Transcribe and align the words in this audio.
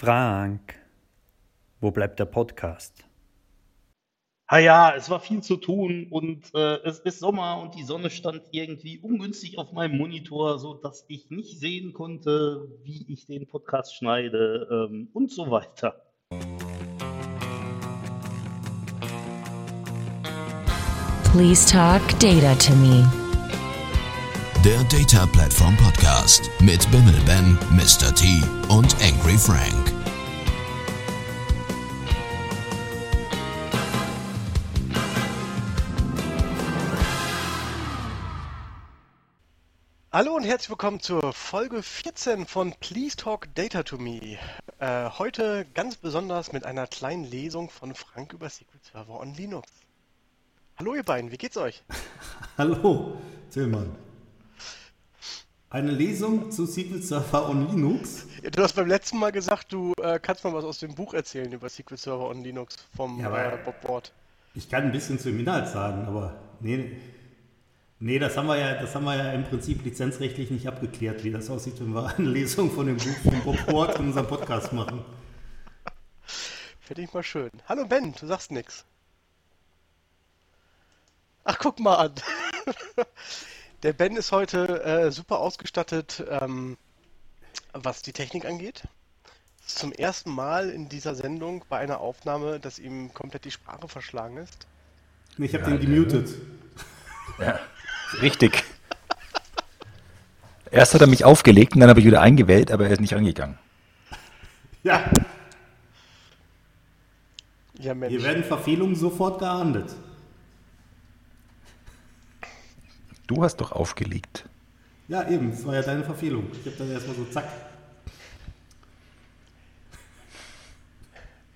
Frank, 0.00 0.76
wo 1.80 1.90
bleibt 1.90 2.20
der 2.20 2.26
Podcast? 2.26 3.04
Ah 4.46 4.58
ja, 4.58 4.94
es 4.94 5.10
war 5.10 5.18
viel 5.18 5.42
zu 5.42 5.56
tun 5.56 6.06
und 6.10 6.54
äh, 6.54 6.76
es 6.84 7.00
ist 7.00 7.18
Sommer 7.18 7.60
und 7.60 7.74
die 7.74 7.82
Sonne 7.82 8.08
stand 8.08 8.42
irgendwie 8.52 9.00
ungünstig 9.00 9.58
auf 9.58 9.72
meinem 9.72 9.98
Monitor, 9.98 10.60
so 10.60 10.74
dass 10.74 11.04
ich 11.08 11.30
nicht 11.30 11.58
sehen 11.58 11.94
konnte, 11.94 12.68
wie 12.84 13.12
ich 13.12 13.26
den 13.26 13.48
Podcast 13.48 13.96
schneide 13.96 14.68
ähm, 14.70 15.08
und 15.14 15.32
so 15.32 15.50
weiter. 15.50 16.00
Please 21.32 21.68
talk 21.68 22.02
data 22.20 22.54
to 22.54 22.72
me. 22.76 23.27
Der 24.68 24.84
Data 24.84 25.24
Platform 25.24 25.74
Podcast 25.78 26.50
mit 26.60 26.90
Bimmel 26.90 27.18
Ben, 27.24 27.58
Mr. 27.70 28.14
T 28.14 28.42
und 28.68 28.94
Angry 29.02 29.38
Frank. 29.38 29.94
Hallo 40.12 40.34
und 40.34 40.44
herzlich 40.44 40.68
willkommen 40.68 41.00
zur 41.00 41.32
Folge 41.32 41.82
14 41.82 42.44
von 42.44 42.74
Please 42.78 43.16
Talk 43.16 43.48
Data 43.54 43.82
to 43.84 43.96
Me. 43.96 44.36
Äh, 44.80 45.08
heute 45.18 45.64
ganz 45.72 45.96
besonders 45.96 46.52
mit 46.52 46.66
einer 46.66 46.86
kleinen 46.86 47.24
Lesung 47.24 47.70
von 47.70 47.94
Frank 47.94 48.34
über 48.34 48.50
SQL 48.50 48.66
Server 48.92 49.18
on 49.18 49.32
Linux. 49.32 49.66
Hallo 50.76 50.94
ihr 50.94 51.04
beiden, 51.04 51.32
wie 51.32 51.38
geht's 51.38 51.56
euch? 51.56 51.82
Hallo, 52.58 53.16
Tillmann. 53.50 54.07
Eine 55.70 55.90
Lesung 55.90 56.50
zu 56.50 56.66
SQL 56.66 57.02
Server 57.02 57.50
on 57.50 57.68
Linux? 57.68 58.26
Du 58.52 58.62
hast 58.62 58.72
beim 58.72 58.88
letzten 58.88 59.18
Mal 59.18 59.32
gesagt, 59.32 59.70
du 59.70 59.92
äh, 60.02 60.18
kannst 60.18 60.42
mal 60.42 60.54
was 60.54 60.64
aus 60.64 60.78
dem 60.78 60.94
Buch 60.94 61.12
erzählen 61.12 61.52
über 61.52 61.68
SQL 61.68 61.98
Server 61.98 62.30
on 62.30 62.42
Linux 62.42 62.76
vom 62.96 63.20
Ja, 63.20 63.52
äh, 63.52 63.58
Bob 63.62 63.74
Ward. 63.86 64.10
Ich 64.54 64.70
kann 64.70 64.84
ein 64.84 64.92
bisschen 64.92 65.18
zum 65.18 65.38
Inhalt 65.38 65.68
sagen, 65.68 66.06
aber 66.06 66.40
nee, 66.60 66.96
nee 67.98 68.18
das, 68.18 68.38
haben 68.38 68.46
wir 68.46 68.56
ja, 68.56 68.80
das 68.80 68.94
haben 68.94 69.04
wir 69.04 69.16
ja 69.16 69.32
im 69.32 69.44
Prinzip 69.44 69.84
lizenzrechtlich 69.84 70.50
nicht 70.50 70.66
abgeklärt, 70.66 71.22
wie 71.22 71.32
das 71.32 71.50
aussieht, 71.50 71.78
wenn 71.80 71.92
wir 71.92 72.16
eine 72.16 72.30
Lesung 72.30 72.70
von 72.70 72.86
dem 72.86 72.96
Buch 72.96 73.16
von 73.22 73.42
Bob 73.42 73.66
Ward 73.70 73.98
in 73.98 74.06
unserem 74.06 74.26
Podcast 74.26 74.72
machen. 74.72 75.04
Finde 76.80 77.02
ich 77.02 77.12
mal 77.12 77.22
schön. 77.22 77.50
Hallo 77.68 77.84
Ben, 77.84 78.14
du 78.18 78.26
sagst 78.26 78.50
nix. 78.50 78.86
Ach, 81.44 81.58
guck 81.58 81.78
mal 81.78 81.96
an. 81.96 82.14
Der 83.82 83.92
Ben 83.92 84.16
ist 84.16 84.32
heute 84.32 84.82
äh, 84.84 85.10
super 85.12 85.38
ausgestattet, 85.38 86.24
ähm, 86.28 86.76
was 87.72 88.02
die 88.02 88.12
Technik 88.12 88.44
angeht. 88.44 88.82
Es 89.64 89.74
ist 89.74 89.78
zum 89.78 89.92
ersten 89.92 90.30
Mal 90.30 90.70
in 90.70 90.88
dieser 90.88 91.14
Sendung 91.14 91.64
bei 91.68 91.78
einer 91.78 92.00
Aufnahme, 92.00 92.58
dass 92.58 92.78
ihm 92.78 93.12
komplett 93.14 93.44
die 93.44 93.50
Sprache 93.50 93.86
verschlagen 93.86 94.38
ist. 94.38 94.66
Nee, 95.36 95.46
Ich 95.46 95.54
habe 95.54 95.64
den 95.64 95.78
gemutet. 95.80 96.30
Ja, 97.38 97.60
richtig. 98.20 98.64
Erst 100.70 100.94
hat 100.94 101.00
er 101.00 101.06
mich 101.06 101.24
aufgelegt 101.24 101.74
und 101.74 101.80
dann 101.80 101.88
habe 101.88 102.00
ich 102.00 102.06
wieder 102.06 102.20
eingewählt, 102.20 102.70
aber 102.72 102.86
er 102.86 102.92
ist 102.92 103.00
nicht 103.00 103.14
rangegangen. 103.14 103.58
Ja, 104.82 105.10
Ja, 107.78 107.94
Mensch. 107.94 108.10
hier 108.10 108.22
werden 108.24 108.42
Verfehlungen 108.42 108.96
sofort 108.96 109.38
geahndet. 109.38 109.94
Du 113.28 113.42
hast 113.44 113.56
doch 113.58 113.72
aufgelegt. 113.72 114.48
Ja, 115.06 115.28
eben, 115.28 115.50
das 115.52 115.64
war 115.64 115.74
ja 115.74 115.82
deine 115.82 116.02
Verfehlung. 116.02 116.50
Ich 116.52 116.66
habe 116.66 116.76
dann 116.76 116.90
erstmal 116.90 117.14
so 117.14 117.24
zack. 117.26 117.44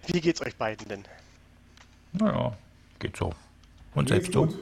Wie 0.06 0.20
geht's 0.20 0.42
euch 0.42 0.54
beiden 0.56 0.86
denn? 0.88 1.04
Naja, 2.12 2.56
geht 2.98 3.16
so. 3.16 3.34
Und 3.94 4.04
Mir 4.04 4.08
selbst 4.10 4.26
geht's 4.26 4.34
so? 4.34 4.46
gut. 4.46 4.58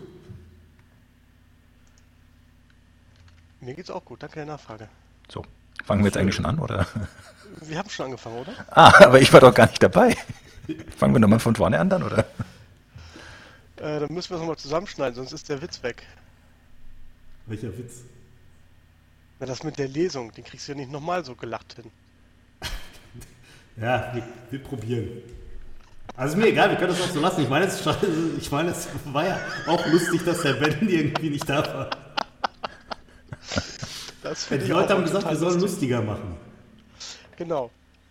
Mir 3.61 3.74
geht's 3.74 3.90
auch 3.90 4.05
gut, 4.05 4.23
danke 4.23 4.36
der 4.36 4.46
Nachfrage. 4.46 4.89
So. 5.29 5.45
Fangen 5.85 6.02
wir 6.02 6.06
jetzt 6.08 6.17
eigentlich 6.17 6.36
schon 6.36 6.46
an, 6.46 6.58
oder? 6.58 6.86
Wir 7.62 7.79
haben 7.79 7.90
schon 7.90 8.06
angefangen, 8.06 8.39
oder? 8.39 8.55
Ah, 8.70 8.92
aber 9.06 9.20
ich 9.20 9.33
war 9.33 9.40
doch 9.40 9.52
gar 9.52 9.67
nicht 9.67 9.83
dabei. 9.83 10.17
Fangen 10.96 11.14
wir 11.14 11.18
nochmal 11.20 11.40
von 11.40 11.56
vorne 11.56 11.80
an 11.80 11.90
dann, 11.90 12.02
oder? 12.05 12.20
Äh, 13.77 13.98
dann 14.01 14.12
müssen 14.12 14.30
wir 14.30 14.36
es 14.36 14.40
nochmal 14.40 14.56
zusammenschneiden, 14.56 15.17
sonst 15.17 15.33
ist 15.33 15.48
der 15.48 15.61
Witz 15.61 15.83
weg. 15.83 16.06
Welcher 17.50 17.77
Witz? 17.77 18.05
Na, 19.40 19.46
das 19.46 19.64
mit 19.64 19.77
der 19.77 19.88
Lesung, 19.88 20.30
den 20.33 20.44
kriegst 20.44 20.68
du 20.68 20.72
ja 20.72 20.78
nicht 20.78 20.90
nochmal 20.92 21.24
so 21.24 21.34
gelacht 21.34 21.74
hin. 21.74 21.90
Ja, 23.80 24.11
wir, 24.14 24.22
wir 24.50 24.62
probieren. 24.62 25.08
Also 26.14 26.34
ist 26.34 26.40
mir 26.42 26.48
egal, 26.48 26.68
wir 26.68 26.77
können 26.77 26.90
das 26.90 27.00
auch 27.00 27.08
so 27.08 27.20
lassen. 27.20 27.40
Ich 27.42 27.48
meine, 27.48 27.64
es, 27.66 27.80
ich 28.38 28.50
meine, 28.50 28.70
es 28.72 28.88
war 29.06 29.24
ja 29.27 29.40
auch 29.68 29.86
lustig, 29.86 30.22
dass 30.24 30.42
der 30.42 30.55
Ben 30.55 30.86
irgendwie 30.86 31.30
nicht 31.30 31.48
da 31.48 31.64
war. 31.66 31.90
Das 34.22 34.48
Die 34.48 34.56
Leute 34.56 34.92
haben 34.92 35.02
gesagt, 35.05 35.24
wir 35.27 35.36
sollen 35.36 35.55
lustig. 35.55 35.70
lustiger 35.70 36.02
machen. 36.02 36.36
Genau. 37.36 37.70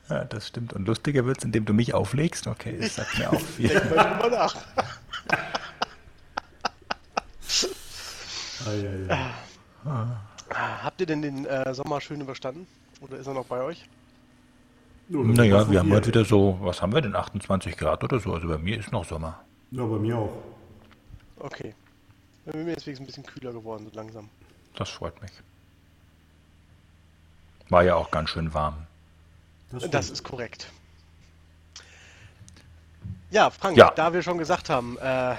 Ja, 0.09 0.23
das 0.23 0.47
stimmt. 0.47 0.73
Und 0.73 0.87
lustiger 0.87 1.25
wird's, 1.25 1.43
indem 1.43 1.65
du 1.65 1.73
mich 1.73 1.93
auflegst. 1.93 2.47
Okay, 2.47 2.77
das 2.81 2.95
sagt 2.95 3.19
mir 3.19 3.31
auch 3.31 3.39
viel. 3.57 3.67
Denk 3.67 3.95
mal 3.95 4.17
drüber 4.19 4.29
nach. 4.37 4.55
Ei, 8.65 9.05
ei, 9.07 9.31
ei. 9.89 10.05
Habt 10.83 10.99
ihr 10.99 11.05
denn 11.07 11.21
den 11.21 11.45
äh, 11.45 11.73
Sommer 11.73 12.01
schön 12.01 12.21
überstanden? 12.21 12.67
Oder 13.01 13.17
ist 13.17 13.27
er 13.27 13.33
noch 13.33 13.45
bei 13.45 13.61
euch? 13.61 13.87
Das 15.09 15.25
Naja, 15.25 15.69
wir 15.69 15.79
haben 15.79 15.91
heute 15.91 16.07
wieder 16.07 16.25
so, 16.25 16.57
was 16.61 16.81
haben 16.81 16.93
wir 16.93 17.01
denn, 17.01 17.15
28 17.15 17.77
Grad 17.77 18.03
oder 18.03 18.19
so? 18.19 18.33
Also 18.33 18.47
bei 18.47 18.57
mir 18.57 18.77
ist 18.79 18.91
noch 18.91 19.05
Sommer. 19.05 19.39
Ja, 19.71 19.85
bei 19.85 19.97
mir 19.97 20.17
auch. 20.17 20.33
Okay. 21.39 21.73
Bei 22.45 22.57
mir 22.57 22.75
ist 22.75 22.87
es 22.87 22.99
ein 22.99 23.05
bisschen 23.05 23.25
kühler 23.25 23.53
geworden, 23.53 23.87
so 23.89 23.95
langsam. 23.95 24.29
Das 24.75 24.89
freut 24.89 25.19
mich. 25.21 25.31
War 27.69 27.83
ja 27.83 27.95
auch 27.95 28.11
ganz 28.11 28.29
schön 28.29 28.53
warm. 28.53 28.75
Das, 29.71 29.89
Das 29.89 30.09
ist 30.09 30.23
korrekt. 30.23 30.71
Ja, 33.31 33.49
Frank, 33.51 33.77
Ja. 33.77 33.91
da 33.91 34.11
wir 34.13 34.23
schon 34.23 34.39
gesagt 34.39 34.69
haben, 34.69 34.97
äh, 34.97 35.35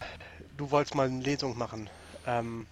du 0.57 0.71
wolltest 0.71 0.95
mal 0.95 1.09
eine 1.09 1.21
Lesung 1.21 1.59
machen, 1.59 1.91
ähm, 2.27 2.67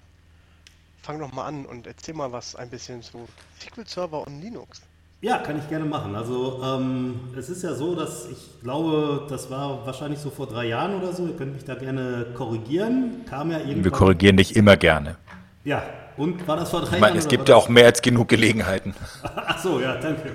fang 1.09 1.21
doch 1.21 1.33
mal 1.33 1.47
an 1.47 1.65
und 1.65 1.87
erzähl 1.87 2.15
mal 2.15 2.33
was 2.33 2.55
ein 2.55 2.69
bisschen 2.69 3.01
zu 3.03 3.27
SQL 3.59 3.87
Server 3.87 4.27
und 4.27 4.43
Linux. 4.43 4.83
Ja, 5.23 5.39
kann 5.39 5.59
ich 5.59 5.67
gerne 5.71 5.87
machen. 5.87 6.15
Also 6.15 6.63
ähm, 6.63 7.19
es 7.35 7.49
ist 7.49 7.63
ja 7.63 7.73
so, 7.73 7.95
dass 7.95 8.29
ich 8.31 8.61
glaube, 8.63 9.27
das 9.31 9.51
war 9.51 9.87
wahrscheinlich 9.87 10.21
so 10.21 10.29
vor 10.29 10.47
drei 10.47 10.67
Jahren 10.67 10.97
oder 11.01 11.15
so. 11.15 11.27
Ihr 11.27 11.35
könnt 11.35 11.55
mich 11.55 11.65
da 11.65 11.77
gerne 11.77 12.27
korrigieren. 12.37 13.25
Kam 13.27 13.51
ja 13.51 13.57
irgendwann. 13.57 13.85
Wir 13.85 13.91
korrigieren 13.91 14.37
dich 14.37 14.55
immer 14.55 14.77
gerne. 14.77 15.17
Ja, 15.65 15.83
und 16.19 16.47
war 16.47 16.57
das 16.57 16.69
vor 16.69 16.83
drei 16.83 16.97
Ich 16.97 17.01
meine, 17.01 17.07
Jahren? 17.07 17.19
es 17.21 17.29
gibt 17.29 17.49
ja 17.49 17.57
auch 17.57 17.71
mehr 17.71 17.87
als 17.87 18.03
genug 18.03 18.29
Gelegenheiten. 18.29 18.95
Ach 19.23 19.59
so, 19.59 19.81
ja, 19.81 19.97
danke. 19.97 20.35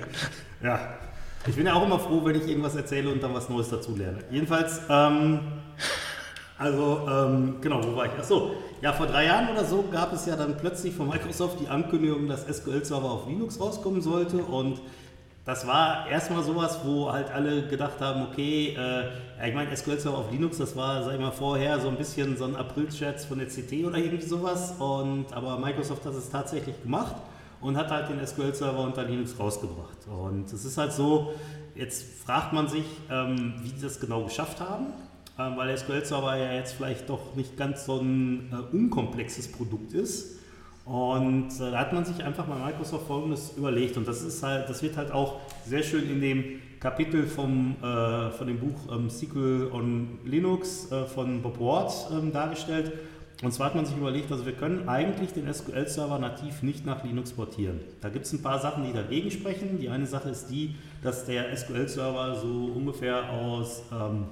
Ja, 0.60 0.80
ich 1.46 1.54
bin 1.54 1.66
ja 1.66 1.74
auch 1.74 1.86
immer 1.86 2.00
froh, 2.00 2.24
wenn 2.24 2.34
ich 2.34 2.48
irgendwas 2.48 2.74
erzähle 2.74 3.12
und 3.12 3.22
dann 3.22 3.32
was 3.32 3.48
Neues 3.48 3.68
dazu 3.68 3.96
lerne. 3.96 4.18
Jedenfalls, 4.28 4.80
ähm, 4.90 5.38
also, 6.58 7.00
ähm, 7.10 7.56
genau, 7.60 7.82
wo 7.82 7.96
war 7.96 8.06
ich? 8.06 8.12
Ach 8.18 8.24
so, 8.24 8.52
ja, 8.80 8.92
vor 8.92 9.06
drei 9.06 9.26
Jahren 9.26 9.48
oder 9.50 9.64
so 9.64 9.84
gab 9.90 10.12
es 10.12 10.26
ja 10.26 10.36
dann 10.36 10.56
plötzlich 10.56 10.94
von 10.94 11.08
Microsoft 11.08 11.58
die 11.60 11.68
Ankündigung, 11.68 12.28
dass 12.28 12.46
SQL-Server 12.46 13.10
auf 13.10 13.26
Linux 13.26 13.60
rauskommen 13.60 14.02
sollte 14.02 14.38
und 14.38 14.80
das 15.44 15.66
war 15.66 16.08
erstmal 16.08 16.42
sowas, 16.42 16.80
wo 16.84 17.12
halt 17.12 17.30
alle 17.30 17.66
gedacht 17.66 18.00
haben, 18.00 18.22
okay, 18.22 18.74
äh, 18.78 19.46
ich 19.46 19.54
meine, 19.54 19.76
SQL-Server 19.76 20.16
auf 20.16 20.30
Linux, 20.30 20.56
das 20.56 20.74
war, 20.74 21.02
sag 21.02 21.14
ich 21.14 21.20
mal, 21.20 21.32
vorher 21.32 21.78
so 21.80 21.88
ein 21.88 21.96
bisschen 21.96 22.38
so 22.38 22.44
ein 22.44 22.56
April-Scherz 22.56 23.26
von 23.26 23.38
der 23.38 23.48
CT 23.48 23.84
oder 23.84 23.98
irgendwie 23.98 24.24
sowas. 24.24 24.74
Und, 24.78 25.26
aber 25.34 25.58
Microsoft 25.58 26.06
hat 26.06 26.14
es 26.14 26.30
tatsächlich 26.30 26.80
gemacht 26.82 27.16
und 27.60 27.76
hat 27.76 27.90
halt 27.90 28.08
den 28.08 28.26
SQL-Server 28.26 28.78
unter 28.78 29.04
Linux 29.04 29.38
rausgebracht. 29.38 29.98
Und 30.06 30.50
es 30.50 30.64
ist 30.64 30.78
halt 30.78 30.92
so, 30.92 31.34
jetzt 31.74 32.24
fragt 32.24 32.54
man 32.54 32.66
sich, 32.66 32.86
ähm, 33.10 33.54
wie 33.60 33.68
die 33.68 33.82
das 33.82 34.00
genau 34.00 34.22
geschafft 34.24 34.60
haben. 34.60 34.86
Ähm, 35.36 35.56
weil 35.56 35.76
SQL-Server 35.76 36.36
ja 36.36 36.52
jetzt 36.52 36.74
vielleicht 36.74 37.08
doch 37.08 37.34
nicht 37.34 37.56
ganz 37.56 37.86
so 37.86 37.98
ein 37.98 38.52
äh, 38.52 38.76
unkomplexes 38.76 39.50
Produkt 39.50 39.92
ist. 39.92 40.38
Und 40.84 41.48
äh, 41.60 41.70
da 41.70 41.78
hat 41.78 41.92
man 41.92 42.04
sich 42.04 42.22
einfach 42.22 42.46
mal 42.46 42.58
Microsoft 42.58 43.06
folgendes 43.06 43.54
überlegt. 43.56 43.96
Und 43.96 44.06
das 44.06 44.22
ist 44.22 44.42
halt, 44.42 44.68
das 44.68 44.82
wird 44.82 44.96
halt 44.96 45.10
auch 45.10 45.40
sehr 45.66 45.82
schön 45.82 46.08
in 46.08 46.20
dem 46.20 46.44
Kapitel 46.78 47.26
vom, 47.26 47.76
äh, 47.82 48.30
von 48.30 48.46
dem 48.46 48.58
Buch 48.58 48.94
ähm, 48.94 49.10
SQL 49.10 49.70
on 49.72 50.18
Linux 50.24 50.92
äh, 50.92 51.04
von 51.06 51.42
Bob 51.42 51.58
Ward 51.58 51.92
ähm, 52.12 52.32
dargestellt. 52.32 52.92
Und 53.42 53.52
zwar 53.52 53.66
hat 53.66 53.74
man 53.74 53.86
sich 53.86 53.96
überlegt, 53.96 54.30
also 54.30 54.46
wir 54.46 54.52
können 54.52 54.88
eigentlich 54.88 55.32
den 55.32 55.52
SQL-Server 55.52 56.18
nativ 56.18 56.62
nicht 56.62 56.86
nach 56.86 57.02
Linux 57.02 57.32
portieren. 57.32 57.80
Da 58.00 58.08
gibt 58.08 58.26
es 58.26 58.32
ein 58.32 58.42
paar 58.42 58.60
Sachen, 58.60 58.84
die 58.84 58.92
dagegen 58.92 59.30
sprechen. 59.30 59.80
Die 59.80 59.88
eine 59.88 60.06
Sache 60.06 60.28
ist 60.28 60.46
die, 60.46 60.76
dass 61.02 61.24
der 61.24 61.54
SQL-Server 61.56 62.36
so 62.36 62.72
ungefähr 62.74 63.30
aus 63.30 63.82
ähm, 63.92 64.26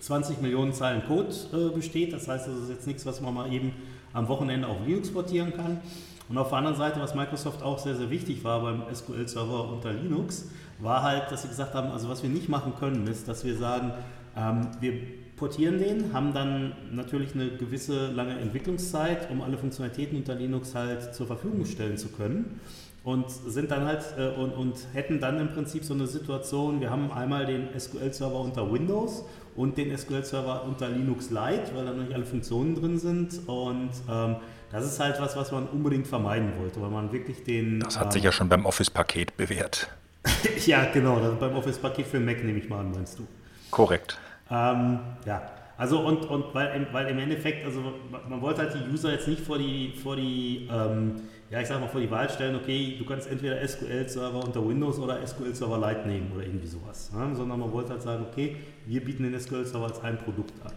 20 0.00 0.40
Millionen 0.40 0.72
Zeilen 0.72 1.04
Code 1.06 1.28
äh, 1.52 1.74
besteht. 1.74 2.12
Das 2.12 2.28
heißt, 2.28 2.48
das 2.48 2.56
ist 2.56 2.70
jetzt 2.70 2.86
nichts, 2.86 3.06
was 3.06 3.20
man 3.20 3.34
mal 3.34 3.52
eben 3.52 3.72
am 4.12 4.28
Wochenende 4.28 4.66
auf 4.66 4.78
Linux 4.84 5.10
portieren 5.10 5.52
kann. 5.54 5.80
Und 6.28 6.38
auf 6.38 6.48
der 6.48 6.58
anderen 6.58 6.76
Seite, 6.76 7.00
was 7.00 7.14
Microsoft 7.14 7.62
auch 7.62 7.78
sehr, 7.78 7.96
sehr 7.96 8.10
wichtig 8.10 8.44
war 8.44 8.62
beim 8.62 8.82
SQL-Server 8.92 9.68
unter 9.72 9.92
Linux, 9.92 10.48
war 10.78 11.02
halt, 11.02 11.30
dass 11.30 11.42
sie 11.42 11.48
gesagt 11.48 11.74
haben, 11.74 11.90
also 11.90 12.08
was 12.08 12.22
wir 12.22 12.30
nicht 12.30 12.48
machen 12.48 12.72
können, 12.78 13.06
ist, 13.06 13.28
dass 13.28 13.44
wir 13.44 13.56
sagen, 13.56 13.92
ähm, 14.36 14.68
wir 14.80 14.92
portieren 15.36 15.78
den, 15.78 16.12
haben 16.12 16.32
dann 16.32 16.72
natürlich 16.92 17.34
eine 17.34 17.50
gewisse 17.50 18.12
lange 18.12 18.38
Entwicklungszeit, 18.38 19.30
um 19.30 19.40
alle 19.42 19.58
Funktionalitäten 19.58 20.18
unter 20.18 20.34
Linux 20.34 20.74
halt 20.74 21.14
zur 21.14 21.26
Verfügung 21.26 21.64
stellen 21.64 21.96
zu 21.96 22.08
können 22.08 22.60
und 23.02 23.30
sind 23.30 23.70
dann 23.70 23.86
halt 23.86 24.04
äh, 24.18 24.28
und, 24.28 24.52
und 24.52 24.74
hätten 24.92 25.20
dann 25.20 25.40
im 25.40 25.48
Prinzip 25.48 25.84
so 25.84 25.94
eine 25.94 26.06
Situation, 26.06 26.80
wir 26.80 26.90
haben 26.90 27.10
einmal 27.10 27.46
den 27.46 27.68
SQL-Server 27.78 28.38
unter 28.38 28.70
Windows 28.70 29.24
und 29.60 29.76
den 29.76 29.96
SQL-Server 29.96 30.64
unter 30.64 30.88
Linux 30.88 31.30
Lite, 31.30 31.70
weil 31.74 31.84
da 31.84 31.92
noch 31.92 32.02
nicht 32.02 32.14
alle 32.14 32.24
Funktionen 32.24 32.74
drin 32.74 32.98
sind 32.98 33.46
und 33.46 33.90
ähm, 34.10 34.36
das 34.72 34.84
ist 34.86 34.98
halt 35.00 35.20
was, 35.20 35.36
was 35.36 35.52
man 35.52 35.66
unbedingt 35.66 36.06
vermeiden 36.06 36.52
wollte, 36.58 36.80
weil 36.80 36.90
man 36.90 37.12
wirklich 37.12 37.44
den... 37.44 37.80
Das 37.80 37.98
hat 37.98 38.06
ähm, 38.06 38.10
sich 38.12 38.22
ja 38.22 38.32
schon 38.32 38.48
beim 38.48 38.64
Office-Paket 38.64 39.36
bewährt. 39.36 39.88
ja, 40.66 40.84
genau, 40.92 41.16
beim 41.38 41.56
Office-Paket 41.56 42.06
für 42.06 42.20
Mac 42.20 42.42
nehme 42.44 42.58
ich 42.58 42.68
mal 42.68 42.80
an, 42.80 42.92
meinst 42.92 43.18
du. 43.18 43.26
Korrekt. 43.70 44.18
Ähm, 44.50 45.00
ja, 45.26 45.42
also 45.76 46.00
und, 46.00 46.24
und 46.26 46.54
weil, 46.54 46.76
im- 46.76 46.86
weil 46.92 47.08
im 47.08 47.18
Endeffekt, 47.18 47.64
also 47.66 47.82
man 48.28 48.40
wollte 48.40 48.60
halt 48.62 48.74
die 48.74 48.92
User 48.92 49.12
jetzt 49.12 49.28
nicht 49.28 49.40
vor 49.42 49.58
die, 49.58 49.92
vor 50.02 50.16
die, 50.16 50.68
ähm, 50.72 51.16
ja 51.50 51.60
ich 51.60 51.68
sag 51.68 51.80
mal 51.80 51.88
vor 51.88 52.00
die 52.00 52.10
Wahl 52.10 52.30
stellen, 52.30 52.54
okay, 52.56 52.96
du 52.98 53.04
kannst 53.04 53.28
entweder 53.28 53.66
SQL-Server 53.66 54.44
unter 54.44 54.66
Windows 54.66 54.98
oder 54.98 55.26
SQL-Server 55.26 55.78
Lite 55.78 56.08
nehmen 56.08 56.30
oder 56.32 56.44
irgendwie 56.44 56.66
sowas, 56.66 57.12
ne? 57.12 57.34
sondern 57.34 57.58
man 57.58 57.72
wollte 57.72 57.90
halt 57.90 58.02
sagen, 58.02 58.24
okay, 58.30 58.56
wir 58.86 59.04
bieten 59.04 59.24
den 59.24 59.38
SQL-Server 59.38 59.86
als 59.86 60.00
ein 60.02 60.18
Produkt 60.18 60.54
an. 60.64 60.72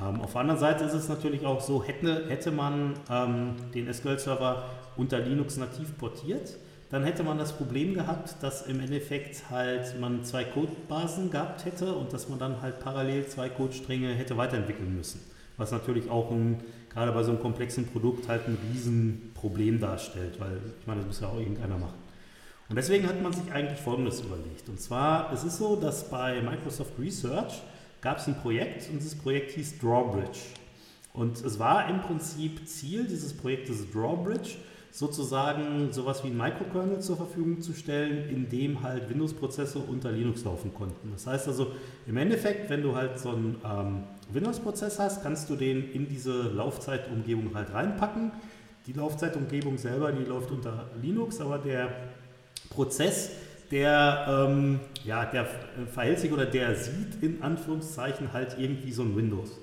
Ähm, 0.00 0.20
auf 0.20 0.32
der 0.32 0.40
anderen 0.42 0.60
Seite 0.60 0.84
ist 0.84 0.94
es 0.94 1.08
natürlich 1.08 1.44
auch 1.44 1.60
so, 1.60 1.82
hätte, 1.82 2.26
hätte 2.28 2.50
man 2.50 2.94
ähm, 3.10 3.56
den 3.74 3.92
SQL-Server 3.92 4.64
unter 4.96 5.18
Linux 5.18 5.56
nativ 5.56 5.98
portiert, 5.98 6.56
dann 6.90 7.04
hätte 7.04 7.24
man 7.24 7.38
das 7.38 7.54
Problem 7.54 7.94
gehabt, 7.94 8.36
dass 8.42 8.66
im 8.66 8.78
Endeffekt 8.78 9.50
halt 9.50 9.98
man 9.98 10.24
zwei 10.24 10.44
Codebasen 10.44 11.30
gehabt 11.30 11.64
hätte 11.64 11.94
und 11.94 12.12
dass 12.12 12.28
man 12.28 12.38
dann 12.38 12.60
halt 12.60 12.80
parallel 12.80 13.26
zwei 13.26 13.48
Codestränge 13.48 14.12
hätte 14.12 14.36
weiterentwickeln 14.36 14.94
müssen. 14.94 15.20
Was 15.56 15.72
natürlich 15.72 16.10
auch 16.10 16.30
ein, 16.30 16.60
gerade 16.92 17.12
bei 17.12 17.22
so 17.22 17.30
einem 17.30 17.40
komplexen 17.40 17.86
Produkt 17.86 18.28
halt 18.28 18.46
ein 18.46 18.58
Riesenproblem 18.72 19.80
darstellt, 19.80 20.38
weil 20.38 20.60
ich 20.80 20.86
meine, 20.86 21.00
das 21.00 21.06
muss 21.06 21.20
ja 21.20 21.28
auch 21.28 21.38
irgendeiner 21.38 21.78
machen. 21.78 21.98
Und 22.68 22.76
deswegen 22.76 23.06
hat 23.06 23.20
man 23.22 23.32
sich 23.32 23.52
eigentlich 23.52 23.80
Folgendes 23.80 24.20
überlegt. 24.20 24.68
Und 24.68 24.80
zwar, 24.80 25.32
es 25.32 25.44
ist 25.44 25.58
so, 25.58 25.76
dass 25.76 26.08
bei 26.08 26.40
Microsoft 26.40 26.92
Research 26.98 27.62
gab 28.00 28.18
es 28.18 28.26
ein 28.26 28.36
Projekt 28.36 28.88
und 28.90 28.98
dieses 28.98 29.14
Projekt 29.14 29.52
hieß 29.52 29.78
Drawbridge. 29.78 30.38
Und 31.12 31.44
es 31.44 31.58
war 31.58 31.88
im 31.88 32.00
Prinzip 32.00 32.66
Ziel 32.66 33.04
dieses 33.04 33.34
Projektes 33.34 33.90
Drawbridge, 33.90 34.56
sozusagen 34.90 35.92
sowas 35.92 36.22
wie 36.22 36.28
ein 36.28 36.36
Microkernel 36.36 37.00
zur 37.00 37.16
Verfügung 37.16 37.60
zu 37.62 37.72
stellen, 37.72 38.28
in 38.28 38.48
dem 38.48 38.82
halt 38.82 39.08
Windows-Prozesse 39.08 39.78
unter 39.78 40.12
Linux 40.12 40.44
laufen 40.44 40.72
konnten. 40.74 41.12
Das 41.12 41.26
heißt 41.26 41.48
also, 41.48 41.72
im 42.06 42.16
Endeffekt, 42.16 42.68
wenn 42.70 42.82
du 42.82 42.94
halt 42.94 43.18
so 43.18 43.30
einen 43.30 43.56
ähm, 43.64 44.02
Windows-Prozess 44.34 44.98
hast, 44.98 45.22
kannst 45.22 45.48
du 45.50 45.56
den 45.56 45.92
in 45.92 46.08
diese 46.08 46.42
Laufzeitumgebung 46.42 47.54
halt 47.54 47.72
reinpacken. 47.72 48.32
Die 48.86 48.92
Laufzeitumgebung 48.92 49.78
selber, 49.78 50.12
die 50.12 50.24
läuft 50.24 50.50
unter 50.50 50.90
Linux, 51.00 51.40
aber 51.40 51.58
der 51.58 51.88
Prozess, 52.70 53.30
der, 53.70 54.26
ähm, 54.28 54.80
ja, 55.04 55.24
der 55.24 55.46
verhält 55.92 56.18
sich 56.18 56.32
oder 56.32 56.46
der 56.46 56.74
sieht 56.74 57.22
in 57.22 57.42
Anführungszeichen 57.42 58.32
halt 58.32 58.56
irgendwie 58.58 58.92
so 58.92 59.02
ein 59.02 59.16
Windows. 59.16 59.58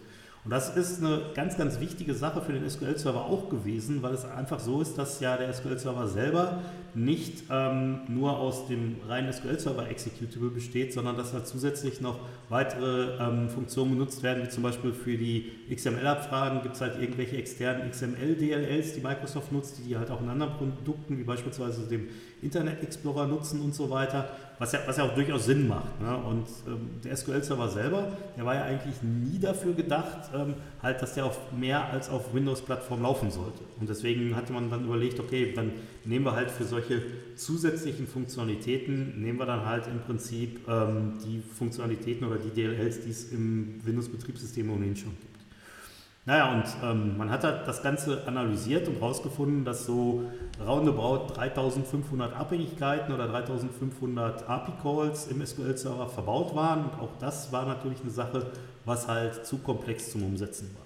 Und 0.46 0.52
das 0.52 0.76
ist 0.76 1.04
eine 1.04 1.22
ganz, 1.36 1.58
ganz 1.58 1.82
wichtige 1.82 2.14
Sache 2.14 2.42
für 2.42 2.54
den 2.54 2.68
SQL-Server 2.68 3.26
auch 3.26 3.50
gewesen, 3.50 4.02
weil 4.02 4.14
es 4.14 4.24
einfach 4.24 4.60
so 4.60 4.82
ist, 4.82 4.98
dass 4.98 5.20
ja 5.20 5.36
der 5.36 5.52
SQL-Server 5.54 6.08
selber 6.08 6.60
nicht 6.96 7.44
ähm, 7.52 8.02
nur 8.08 8.38
aus 8.38 8.68
dem 8.68 8.96
reinen 9.08 9.34
SQL-Server-Executable 9.34 10.50
besteht, 10.50 10.94
sondern 10.94 11.18
dass 11.18 11.34
da 11.34 11.44
zusätzlich 11.44 12.00
noch 12.00 12.20
weitere 12.48 13.18
ähm, 13.20 13.50
Funktionen 13.50 13.92
genutzt 13.92 14.24
werden, 14.24 14.44
wie 14.44 14.50
zum 14.50 14.64
Beispiel 14.64 14.94
für 14.94 15.18
die 15.18 15.52
XML-Abfragen 15.74 16.62
gibt 16.62 16.76
es 16.76 16.82
halt 16.82 17.02
irgendwelche 17.02 17.38
externen 17.38 17.92
XML-DLLs, 17.92 18.94
die 18.94 19.02
Microsoft 19.02 19.52
nutzt, 19.52 19.78
die 19.80 19.90
die 19.90 19.98
halt 19.98 20.10
auch 20.10 20.22
in 20.22 20.30
anderen 20.30 20.54
Produkten, 20.54 21.18
wie 21.18 21.24
beispielsweise 21.24 21.82
dem 21.88 22.08
Internet 22.42 22.82
Explorer 22.82 23.28
nutzen 23.28 23.60
und 23.62 23.76
so 23.76 23.90
weiter, 23.90 24.30
was 24.60 24.74
ja, 24.74 24.80
was 24.86 24.98
ja 24.98 25.06
auch 25.06 25.16
durchaus 25.16 25.46
Sinn 25.46 25.68
macht. 25.68 26.02
Ne? 26.02 26.16
Und 26.18 26.46
ähm, 26.68 26.90
der 27.04 27.16
SQL-Server 27.16 27.70
selber, 27.70 28.12
der 28.38 28.46
war 28.46 28.56
ja 28.56 28.64
eigentlich 28.64 29.02
nie 29.02 29.40
dafür 29.40 29.74
gedacht, 29.74 30.30
ähm, 30.36 30.56
halt, 30.84 31.02
dass 31.02 31.16
der 31.16 31.26
auf 31.26 31.40
mehr 31.54 31.90
als 31.90 32.10
auf 32.10 32.34
Windows-Plattform 32.34 33.02
laufen 33.02 33.32
sollte. 33.32 33.62
Und 33.80 33.90
deswegen 33.90 34.36
hatte 34.36 34.52
man 34.52 34.70
dann 34.70 34.86
überlegt, 34.86 35.20
okay, 35.20 35.54
dann 35.56 35.72
nehmen 36.04 36.26
wir 36.26 36.36
halt 36.36 36.52
für 36.52 36.66
solche 36.66 37.02
zusätzlichen 37.36 38.06
Funktionalitäten, 38.06 39.22
nehmen 39.22 39.40
wir 39.40 39.46
dann 39.46 39.66
halt 39.66 39.88
im 39.88 40.02
Prinzip 40.02 40.68
ähm, 40.68 41.18
die 41.26 41.42
Funktionalitäten 41.42 42.28
oder 42.28 42.38
die 42.38 42.50
DLLs, 42.50 43.02
die 43.02 43.12
es 43.12 43.32
im 43.32 43.80
Windows-Betriebssystem 43.86 44.70
ohnehin 44.70 44.96
schon 44.96 45.12
gibt. 45.12 45.29
Naja, 46.30 46.52
und 46.52 46.64
ähm, 46.84 47.18
man 47.18 47.32
hat 47.32 47.44
halt 47.44 47.68
das 47.68 47.82
Ganze 47.82 48.22
analysiert 48.28 48.88
und 48.88 49.00
herausgefunden, 49.00 49.66
dass 49.66 49.88
so 49.88 50.26
roundabout 50.64 51.34
3500 51.34 52.36
Abhängigkeiten 52.36 53.12
oder 53.16 53.28
3500 53.30 54.48
API-Calls 54.48 55.26
im 55.30 55.44
SQL-Server 55.44 56.08
verbaut 56.08 56.56
waren. 56.56 56.84
Und 56.84 57.00
auch 57.02 57.10
das 57.20 57.52
war 57.52 57.66
natürlich 57.66 58.02
eine 58.02 58.12
Sache, 58.12 58.46
was 58.86 59.08
halt 59.08 59.44
zu 59.44 59.58
komplex 59.58 60.12
zum 60.12 60.22
Umsetzen 60.22 60.70
war. 60.76 60.86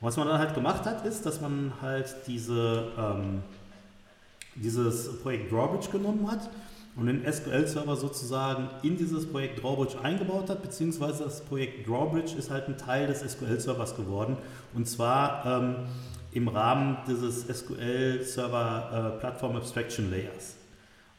Und 0.00 0.06
was 0.06 0.16
man 0.16 0.28
dann 0.28 0.38
halt 0.38 0.54
gemacht 0.54 0.84
hat, 0.84 1.04
ist, 1.04 1.26
dass 1.26 1.40
man 1.40 1.72
halt 1.82 2.14
diese, 2.28 2.84
ähm, 2.96 3.42
dieses 4.54 5.20
Projekt 5.22 5.50
Drawbridge 5.50 5.90
genommen 5.90 6.30
hat 6.30 6.48
und 6.98 7.06
den 7.06 7.24
SQL-Server 7.30 7.96
sozusagen 7.96 8.68
in 8.82 8.96
dieses 8.96 9.26
Projekt 9.26 9.62
Drawbridge 9.62 10.00
eingebaut 10.02 10.50
hat, 10.50 10.62
beziehungsweise 10.62 11.24
das 11.24 11.40
Projekt 11.42 11.88
Drawbridge 11.88 12.36
ist 12.36 12.50
halt 12.50 12.68
ein 12.68 12.76
Teil 12.76 13.06
des 13.06 13.20
SQL-Servers 13.20 13.96
geworden 13.96 14.36
und 14.74 14.86
zwar 14.86 15.46
ähm, 15.46 15.76
im 16.32 16.48
Rahmen 16.48 16.98
dieses 17.06 17.46
SQL-Server 17.46 19.14
äh, 19.16 19.20
Platform 19.20 19.56
Abstraction 19.56 20.10
Layers. 20.10 20.56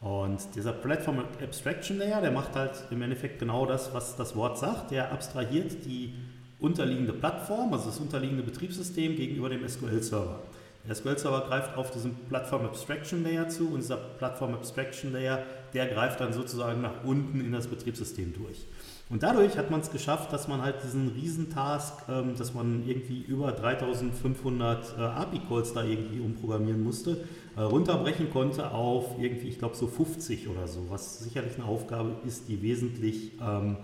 Und 0.01 0.39
dieser 0.55 0.71
Platform 0.71 1.25
Abstraction 1.43 1.97
Layer, 1.97 2.21
der 2.21 2.31
macht 2.31 2.55
halt 2.55 2.71
im 2.89 3.01
Endeffekt 3.01 3.39
genau 3.39 3.65
das, 3.65 3.93
was 3.93 4.15
das 4.15 4.35
Wort 4.35 4.57
sagt. 4.57 4.91
Der 4.91 5.11
abstrahiert 5.11 5.83
die 5.85 6.13
unterliegende 6.59 7.11
Plattform, 7.11 7.73
also 7.73 7.87
das 7.87 7.99
unterliegende 7.99 8.43
Betriebssystem 8.43 9.15
gegenüber 9.15 9.49
dem 9.49 9.67
SQL-Server. 9.67 10.39
Der 10.87 10.95
SQL-Server 10.95 11.41
greift 11.47 11.75
auf 11.75 11.91
diesen 11.91 12.15
Plattform 12.29 12.65
Abstraction 12.65 13.23
Layer 13.23 13.49
zu 13.49 13.69
und 13.69 13.81
dieser 13.81 13.97
Plattform 13.97 14.53
Abstraction 14.53 15.11
Layer, 15.11 15.43
der 15.73 15.87
greift 15.87 16.19
dann 16.19 16.33
sozusagen 16.33 16.81
nach 16.81 17.03
unten 17.03 17.41
in 17.41 17.51
das 17.51 17.67
Betriebssystem 17.67 18.33
durch. 18.33 18.65
Und 19.09 19.23
dadurch 19.23 19.57
hat 19.57 19.71
man 19.71 19.79
es 19.79 19.89
geschafft, 19.89 20.31
dass 20.31 20.47
man 20.47 20.61
halt 20.61 20.83
diesen 20.83 21.09
Riesentask, 21.09 22.07
ähm, 22.09 22.35
dass 22.37 22.53
man 22.53 22.87
irgendwie 22.87 23.21
über 23.21 23.51
3500 23.51 24.97
äh, 24.97 25.01
API-Calls 25.01 25.73
da 25.73 25.83
irgendwie 25.83 26.19
umprogrammieren 26.19 26.83
musste, 26.83 27.25
äh, 27.57 27.61
runterbrechen 27.61 28.29
konnte 28.29 28.69
auf 28.69 29.19
irgendwie, 29.19 29.47
ich 29.47 29.57
glaube, 29.57 29.75
so 29.75 29.87
50 29.87 30.47
oder 30.47 30.67
so, 30.67 30.85
was 30.89 31.19
sicherlich 31.19 31.55
eine 31.55 31.65
Aufgabe 31.65 32.17
ist, 32.25 32.49
die 32.49 32.61
wesentlich, 32.61 33.31
ähm, 33.41 33.77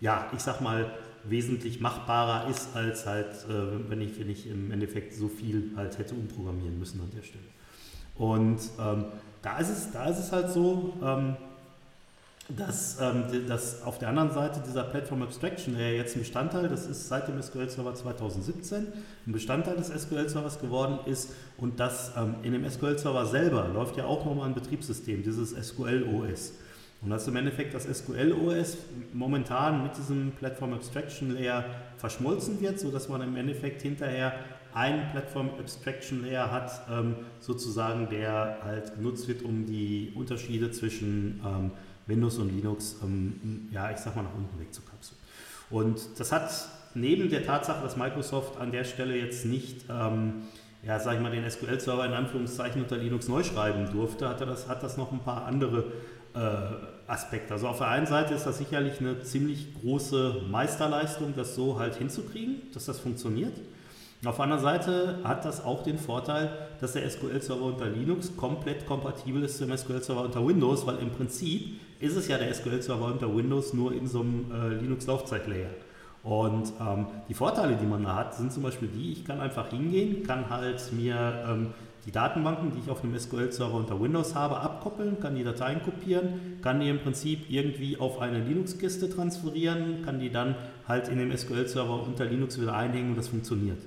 ja, 0.00 0.30
ich 0.32 0.40
sag 0.40 0.60
mal, 0.60 0.92
wesentlich 1.24 1.80
machbarer 1.80 2.48
ist, 2.48 2.76
als 2.76 3.04
halt, 3.04 3.32
äh, 3.48 3.90
wenn, 3.90 4.00
ich, 4.00 4.18
wenn 4.20 4.30
ich 4.30 4.48
im 4.48 4.70
Endeffekt 4.70 5.12
so 5.12 5.28
viel 5.28 5.72
halt 5.74 5.98
hätte 5.98 6.14
umprogrammieren 6.14 6.78
müssen 6.78 7.00
an 7.00 7.10
der 7.16 7.22
Stelle. 7.22 7.44
Und 8.18 8.58
ähm, 8.80 9.06
da, 9.42 9.58
ist 9.58 9.70
es, 9.70 9.92
da 9.92 10.06
ist 10.06 10.18
es 10.18 10.32
halt 10.32 10.50
so, 10.50 10.92
ähm, 11.02 11.36
dass, 12.48 12.98
ähm, 13.00 13.24
dass 13.46 13.82
auf 13.82 13.98
der 13.98 14.08
anderen 14.08 14.32
Seite 14.32 14.62
dieser 14.66 14.84
Platform 14.84 15.22
Abstraction, 15.22 15.76
der 15.76 15.94
jetzt 15.94 16.16
ein 16.16 16.20
Bestandteil, 16.20 16.68
das 16.68 16.86
ist 16.86 17.08
seit 17.08 17.28
dem 17.28 17.40
SQL 17.40 17.68
Server 17.68 17.94
2017, 17.94 18.86
ein 19.26 19.32
Bestandteil 19.32 19.76
des 19.76 19.88
SQL 19.88 20.28
Servers 20.28 20.58
geworden 20.58 20.98
ist 21.04 21.30
und 21.58 21.78
das 21.78 22.12
ähm, 22.16 22.36
in 22.42 22.52
dem 22.52 22.68
SQL 22.68 22.98
Server 22.98 23.26
selber 23.26 23.68
läuft 23.68 23.98
ja 23.98 24.06
auch 24.06 24.24
nochmal 24.24 24.48
ein 24.48 24.54
Betriebssystem, 24.54 25.22
dieses 25.22 25.50
SQL 25.50 26.04
OS. 26.04 26.54
Und 27.00 27.10
das 27.10 27.28
im 27.28 27.36
Endeffekt 27.36 27.74
das 27.74 27.84
SQL 27.84 28.32
OS 28.32 28.78
momentan 29.12 29.84
mit 29.84 29.96
diesem 29.96 30.32
Platform 30.32 30.72
Abstraction 30.72 31.32
Layer 31.32 31.64
verschmolzen 31.96 32.60
wird, 32.60 32.80
sodass 32.80 33.08
man 33.08 33.20
im 33.22 33.36
Endeffekt 33.36 33.82
hinterher 33.82 34.32
einen 34.74 35.10
Platform 35.10 35.50
Abstraction 35.58 36.22
Layer 36.22 36.50
hat, 36.50 36.70
ähm, 36.90 37.16
sozusagen, 37.40 38.08
der 38.08 38.58
halt 38.62 38.94
genutzt 38.94 39.28
wird, 39.28 39.42
um 39.42 39.66
die 39.66 40.12
Unterschiede 40.14 40.70
zwischen 40.70 41.40
ähm, 41.44 41.70
Windows 42.06 42.38
und 42.38 42.50
Linux, 42.50 42.96
ähm, 43.02 43.68
ja, 43.70 43.90
ich 43.90 43.98
sag 43.98 44.16
mal, 44.16 44.22
nach 44.22 44.34
unten 44.34 44.58
wegzukapseln. 44.58 45.18
Und 45.70 46.00
das 46.18 46.32
hat 46.32 46.50
neben 46.94 47.28
der 47.28 47.44
Tatsache, 47.44 47.82
dass 47.82 47.96
Microsoft 47.96 48.58
an 48.58 48.72
der 48.72 48.84
Stelle 48.84 49.16
jetzt 49.16 49.44
nicht, 49.44 49.84
ähm, 49.90 50.42
ja, 50.82 50.98
sag 50.98 51.16
ich 51.16 51.20
mal, 51.20 51.30
den 51.30 51.48
SQL-Server 51.48 52.06
in 52.06 52.12
Anführungszeichen 52.12 52.82
unter 52.82 52.96
Linux 52.96 53.28
neu 53.28 53.42
schreiben 53.42 53.90
durfte, 53.92 54.28
hat, 54.28 54.40
das, 54.40 54.68
hat 54.68 54.82
das 54.82 54.96
noch 54.96 55.12
ein 55.12 55.20
paar 55.20 55.44
andere 55.44 55.92
äh, 56.34 57.10
Aspekte. 57.10 57.54
Also 57.54 57.68
auf 57.68 57.78
der 57.78 57.88
einen 57.88 58.06
Seite 58.06 58.34
ist 58.34 58.44
das 58.44 58.58
sicherlich 58.58 59.00
eine 59.00 59.22
ziemlich 59.22 59.74
große 59.80 60.42
Meisterleistung, 60.48 61.34
das 61.36 61.54
so 61.54 61.78
halt 61.78 61.96
hinzukriegen, 61.96 62.62
dass 62.72 62.86
das 62.86 63.00
funktioniert. 63.00 63.54
Auf 64.24 64.34
der 64.34 64.44
anderen 64.44 64.62
Seite 64.62 65.20
hat 65.22 65.44
das 65.44 65.64
auch 65.64 65.84
den 65.84 65.96
Vorteil, 65.96 66.50
dass 66.80 66.94
der 66.94 67.08
SQL-Server 67.08 67.62
unter 67.62 67.86
Linux 67.86 68.36
komplett 68.36 68.84
kompatibel 68.84 69.44
ist 69.44 69.58
zum 69.58 69.76
SQL-Server 69.76 70.22
unter 70.22 70.44
Windows, 70.44 70.84
weil 70.88 70.98
im 70.98 71.10
Prinzip 71.10 71.80
ist 72.00 72.16
es 72.16 72.26
ja 72.26 72.36
der 72.36 72.52
SQL-Server 72.52 73.06
unter 73.06 73.34
Windows 73.34 73.74
nur 73.74 73.92
in 73.92 74.08
so 74.08 74.20
einem 74.20 74.50
äh, 74.50 74.74
Linux-Laufzeit-Layer. 74.74 75.70
Und 76.24 76.72
ähm, 76.80 77.06
die 77.28 77.34
Vorteile, 77.34 77.76
die 77.76 77.86
man 77.86 78.02
da 78.02 78.16
hat, 78.16 78.34
sind 78.34 78.52
zum 78.52 78.64
Beispiel 78.64 78.88
die, 78.88 79.12
ich 79.12 79.24
kann 79.24 79.38
einfach 79.38 79.70
hingehen, 79.70 80.24
kann 80.24 80.50
halt 80.50 80.92
mir 80.92 81.44
ähm, 81.48 81.68
die 82.04 82.10
Datenbanken, 82.10 82.72
die 82.72 82.80
ich 82.80 82.90
auf 82.90 83.04
einem 83.04 83.16
SQL-Server 83.16 83.74
unter 83.74 84.00
Windows 84.00 84.34
habe, 84.34 84.58
abkoppeln, 84.58 85.20
kann 85.20 85.36
die 85.36 85.44
Dateien 85.44 85.80
kopieren, 85.84 86.58
kann 86.60 86.80
die 86.80 86.88
im 86.88 86.98
Prinzip 86.98 87.48
irgendwie 87.48 87.98
auf 87.98 88.20
eine 88.20 88.42
Linux-Kiste 88.42 89.10
transferieren, 89.10 90.02
kann 90.04 90.18
die 90.18 90.30
dann 90.30 90.56
halt 90.88 91.08
in 91.08 91.18
dem 91.18 91.36
SQL-Server 91.36 92.02
unter 92.02 92.24
Linux 92.24 92.60
wieder 92.60 92.74
einhängen 92.74 93.10
und 93.10 93.16
das 93.16 93.28
funktioniert. 93.28 93.78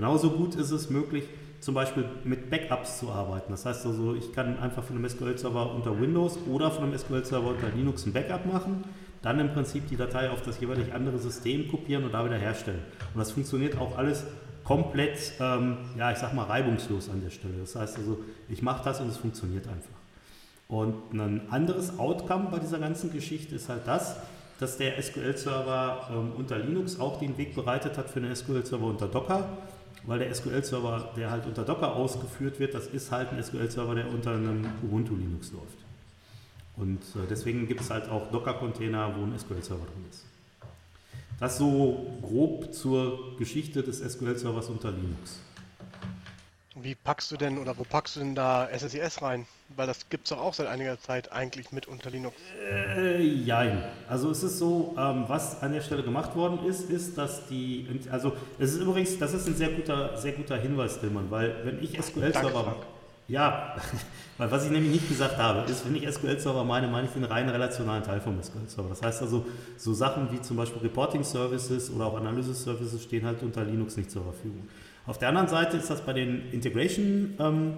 Genauso 0.00 0.30
gut 0.30 0.54
ist 0.54 0.70
es 0.70 0.88
möglich, 0.88 1.24
zum 1.60 1.74
Beispiel 1.74 2.06
mit 2.24 2.48
Backups 2.48 3.00
zu 3.00 3.10
arbeiten. 3.10 3.52
Das 3.52 3.66
heißt 3.66 3.84
also, 3.84 4.14
ich 4.14 4.32
kann 4.32 4.58
einfach 4.58 4.82
von 4.82 4.96
einem 4.96 5.06
SQL-Server 5.06 5.74
unter 5.74 6.00
Windows 6.00 6.38
oder 6.50 6.70
von 6.70 6.84
einem 6.84 6.96
SQL-Server 6.96 7.50
unter 7.50 7.68
Linux 7.68 8.06
ein 8.06 8.14
Backup 8.14 8.46
machen, 8.50 8.82
dann 9.20 9.38
im 9.40 9.52
Prinzip 9.52 9.88
die 9.88 9.96
Datei 9.96 10.30
auf 10.30 10.40
das 10.40 10.58
jeweilig 10.58 10.94
andere 10.94 11.18
System 11.18 11.68
kopieren 11.68 12.04
und 12.04 12.14
da 12.14 12.24
wieder 12.24 12.38
herstellen. 12.38 12.80
Und 13.12 13.18
das 13.18 13.32
funktioniert 13.32 13.76
auch 13.76 13.98
alles 13.98 14.24
komplett, 14.64 15.34
ähm, 15.38 15.76
ja, 15.98 16.10
ich 16.10 16.16
sag 16.16 16.32
mal, 16.32 16.44
reibungslos 16.44 17.10
an 17.10 17.20
der 17.20 17.28
Stelle. 17.28 17.58
Das 17.60 17.76
heißt 17.76 17.98
also, 17.98 18.20
ich 18.48 18.62
mache 18.62 18.82
das 18.82 19.02
und 19.02 19.08
es 19.10 19.18
funktioniert 19.18 19.68
einfach. 19.68 20.00
Und 20.66 21.12
ein 21.12 21.42
anderes 21.50 21.98
Outcome 21.98 22.48
bei 22.50 22.58
dieser 22.58 22.78
ganzen 22.78 23.12
Geschichte 23.12 23.54
ist 23.54 23.68
halt 23.68 23.82
das, 23.84 24.16
dass 24.60 24.78
der 24.78 25.02
SQL-Server 25.02 26.08
ähm, 26.10 26.32
unter 26.38 26.58
Linux 26.58 26.98
auch 26.98 27.18
den 27.18 27.36
Weg 27.36 27.54
bereitet 27.54 27.98
hat 27.98 28.08
für 28.08 28.20
einen 28.20 28.34
SQL-Server 28.34 28.86
unter 28.86 29.06
Docker 29.06 29.46
weil 30.04 30.18
der 30.18 30.34
SQL-Server, 30.34 31.12
der 31.16 31.30
halt 31.30 31.46
unter 31.46 31.64
Docker 31.64 31.94
ausgeführt 31.94 32.58
wird, 32.58 32.74
das 32.74 32.86
ist 32.86 33.10
halt 33.10 33.32
ein 33.32 33.42
SQL-Server, 33.42 33.94
der 33.94 34.08
unter 34.08 34.32
einem 34.32 34.64
Ubuntu 34.82 35.14
Linux 35.14 35.52
läuft. 35.52 35.78
Und 36.76 37.00
äh, 37.16 37.26
deswegen 37.28 37.66
gibt 37.68 37.80
es 37.80 37.90
halt 37.90 38.08
auch 38.08 38.30
Docker-Container, 38.30 39.14
wo 39.16 39.24
ein 39.24 39.38
SQL-Server 39.38 39.84
drin 39.84 40.04
ist. 40.10 40.24
Das 41.38 41.56
so 41.56 42.18
grob 42.22 42.72
zur 42.74 43.36
Geschichte 43.38 43.82
des 43.82 43.98
SQL-Servers 43.98 44.68
unter 44.68 44.90
Linux. 44.90 45.40
Wie 46.74 46.94
packst 46.94 47.30
du 47.30 47.36
denn 47.36 47.58
oder 47.58 47.76
wo 47.76 47.84
packst 47.84 48.16
du 48.16 48.20
denn 48.20 48.34
da 48.34 48.68
SSIS 48.76 49.22
rein? 49.22 49.46
Weil 49.76 49.86
das 49.86 50.08
gibt 50.08 50.26
es 50.26 50.32
auch 50.32 50.52
seit 50.52 50.66
einiger 50.66 50.98
Zeit 50.98 51.30
eigentlich 51.32 51.70
mit 51.70 51.86
unter 51.86 52.10
Linux. 52.10 52.36
Äh, 52.96 53.22
jein. 53.22 53.84
Also 54.08 54.30
es 54.30 54.42
ist 54.42 54.58
so, 54.58 54.96
ähm, 54.98 55.24
was 55.28 55.62
an 55.62 55.72
der 55.72 55.80
Stelle 55.80 56.02
gemacht 56.02 56.34
worden 56.34 56.66
ist, 56.66 56.90
ist, 56.90 57.16
dass 57.16 57.46
die, 57.46 57.86
also 58.10 58.32
es 58.58 58.72
ist 58.72 58.80
übrigens, 58.80 59.18
das 59.18 59.32
ist 59.32 59.46
ein 59.46 59.54
sehr 59.54 59.70
guter, 59.70 60.16
sehr 60.16 60.32
guter 60.32 60.56
Hinweis, 60.56 60.98
Tillmann, 60.98 61.30
weil 61.30 61.54
wenn 61.64 61.82
ich 61.82 62.00
SQL-Server, 62.02 62.76
ja, 63.28 63.76
weil 64.38 64.50
was 64.50 64.64
ich 64.64 64.72
nämlich 64.72 64.92
nicht 64.92 65.08
gesagt 65.08 65.38
habe, 65.38 65.70
ist, 65.70 65.86
wenn 65.86 65.94
ich 65.94 66.10
SQL-Server 66.12 66.64
meine, 66.64 66.88
meine 66.88 67.06
ich 67.06 67.12
den 67.12 67.22
rein 67.22 67.48
relationalen 67.48 68.02
Teil 68.02 68.20
vom 68.20 68.42
SQL-Server. 68.42 68.88
Das 68.88 69.02
heißt 69.02 69.22
also, 69.22 69.46
so 69.76 69.94
Sachen 69.94 70.32
wie 70.32 70.40
zum 70.40 70.56
Beispiel 70.56 70.82
Reporting-Services 70.82 71.92
oder 71.92 72.06
auch 72.06 72.16
Analysis-Services 72.16 73.04
stehen 73.04 73.24
halt 73.24 73.40
unter 73.44 73.62
Linux 73.62 73.96
nicht 73.96 74.10
zur 74.10 74.24
Verfügung. 74.24 74.68
Auf 75.06 75.18
der 75.18 75.28
anderen 75.28 75.48
Seite 75.48 75.76
ist 75.76 75.88
das 75.90 76.00
bei 76.00 76.12
den 76.12 76.50
Integration 76.50 77.34
ähm, 77.38 77.76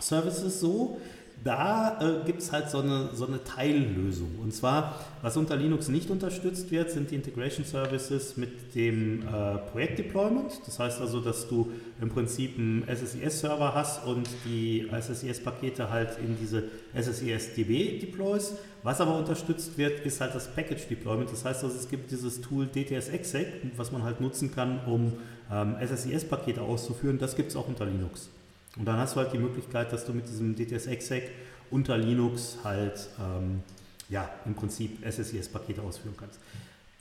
Services 0.00 0.60
so, 0.60 0.98
da 1.46 1.98
äh, 2.00 2.24
gibt 2.24 2.42
es 2.42 2.50
halt 2.50 2.70
so 2.70 2.80
eine, 2.80 3.10
so 3.14 3.26
eine 3.26 3.42
Teillösung. 3.44 4.38
Und 4.42 4.52
zwar, 4.52 5.00
was 5.22 5.36
unter 5.36 5.56
Linux 5.56 5.88
nicht 5.88 6.10
unterstützt 6.10 6.70
wird, 6.70 6.90
sind 6.90 7.10
die 7.10 7.14
Integration 7.14 7.64
Services 7.64 8.36
mit 8.36 8.74
dem 8.74 9.22
äh, 9.22 9.58
Projektdeployment. 9.70 10.60
Das 10.66 10.78
heißt 10.78 11.00
also, 11.00 11.20
dass 11.20 11.48
du 11.48 11.70
im 12.00 12.08
Prinzip 12.10 12.58
einen 12.58 12.84
SSIS-Server 12.88 13.74
hast 13.74 14.04
und 14.06 14.28
die 14.44 14.88
SSIS-Pakete 14.90 15.88
halt 15.90 16.18
in 16.18 16.36
diese 16.40 16.64
SSIS-DB 16.94 18.00
deployst. 18.00 18.54
Was 18.82 19.00
aber 19.00 19.16
unterstützt 19.16 19.78
wird, 19.78 20.04
ist 20.04 20.20
halt 20.20 20.34
das 20.34 20.48
Package 20.48 20.88
Deployment. 20.88 21.30
Das 21.30 21.44
heißt 21.44 21.62
also, 21.62 21.76
es 21.76 21.88
gibt 21.88 22.10
dieses 22.10 22.40
Tool 22.40 22.66
DTS-Exec, 22.66 23.46
was 23.76 23.92
man 23.92 24.02
halt 24.02 24.20
nutzen 24.20 24.52
kann, 24.52 24.80
um 24.86 25.12
ähm, 25.52 25.76
SSIS-Pakete 25.80 26.60
auszuführen. 26.60 27.18
Das 27.18 27.36
gibt 27.36 27.50
es 27.50 27.56
auch 27.56 27.68
unter 27.68 27.86
Linux. 27.86 28.30
Und 28.76 28.84
dann 28.86 28.98
hast 28.98 29.16
du 29.16 29.20
halt 29.20 29.32
die 29.32 29.38
Möglichkeit, 29.38 29.92
dass 29.92 30.04
du 30.04 30.12
mit 30.12 30.28
diesem 30.28 30.54
DTS-Exec 30.54 31.30
unter 31.70 31.96
Linux 31.96 32.58
halt 32.62 33.08
ähm, 33.18 33.62
ja, 34.08 34.28
im 34.44 34.54
Prinzip 34.54 35.04
SSIS-Pakete 35.04 35.82
ausführen 35.82 36.14
kannst. 36.18 36.38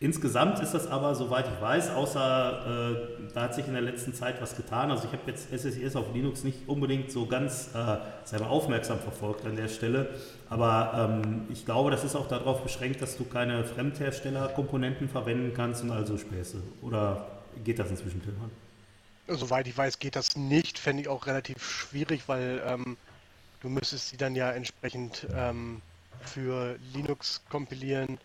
Insgesamt 0.01 0.59
ist 0.59 0.73
das 0.73 0.87
aber, 0.87 1.15
soweit 1.15 1.47
ich 1.47 1.61
weiß, 1.61 1.91
außer 1.91 2.91
äh, 2.91 3.33
da 3.33 3.43
hat 3.43 3.55
sich 3.55 3.65
in 3.65 3.73
der 3.73 3.81
letzten 3.81 4.13
Zeit 4.13 4.41
was 4.41 4.57
getan. 4.57 4.91
Also 4.91 5.05
ich 5.07 5.13
habe 5.13 5.23
jetzt 5.27 5.49
SSIS 5.53 5.95
auf 5.95 6.13
Linux 6.13 6.43
nicht 6.43 6.67
unbedingt 6.67 7.11
so 7.11 7.27
ganz 7.27 7.69
äh, 7.73 7.97
selber 8.25 8.49
aufmerksam 8.49 8.99
verfolgt 8.99 9.45
an 9.45 9.55
der 9.55 9.69
Stelle. 9.69 10.09
Aber 10.49 11.21
ähm, 11.23 11.43
ich 11.49 11.65
glaube, 11.65 11.91
das 11.91 12.03
ist 12.03 12.15
auch 12.17 12.27
darauf 12.27 12.61
beschränkt, 12.61 13.01
dass 13.01 13.15
du 13.15 13.23
keine 13.23 13.63
Fremdherstellerkomponenten 13.63 15.07
verwenden 15.07 15.53
kannst 15.55 15.83
und 15.83 15.91
also 15.91 16.17
Späße. 16.17 16.61
Oder 16.81 17.25
geht 17.63 17.79
das 17.79 17.89
inzwischen, 17.89 18.21
Tilman? 18.21 18.51
Soweit 19.27 19.67
ich 19.67 19.77
weiß, 19.77 19.99
geht 19.99 20.15
das 20.15 20.35
nicht. 20.35 20.77
Fände 20.79 21.01
ich 21.01 21.07
auch 21.07 21.25
relativ 21.25 21.63
schwierig, 21.63 22.23
weil 22.27 22.61
ähm, 22.65 22.97
du 23.61 23.69
müsstest 23.69 24.09
sie 24.09 24.17
dann 24.17 24.35
ja 24.35 24.51
entsprechend 24.51 25.27
ähm, 25.33 25.81
für 26.21 26.77
Linux 26.93 27.41
kompilieren. 27.49 28.19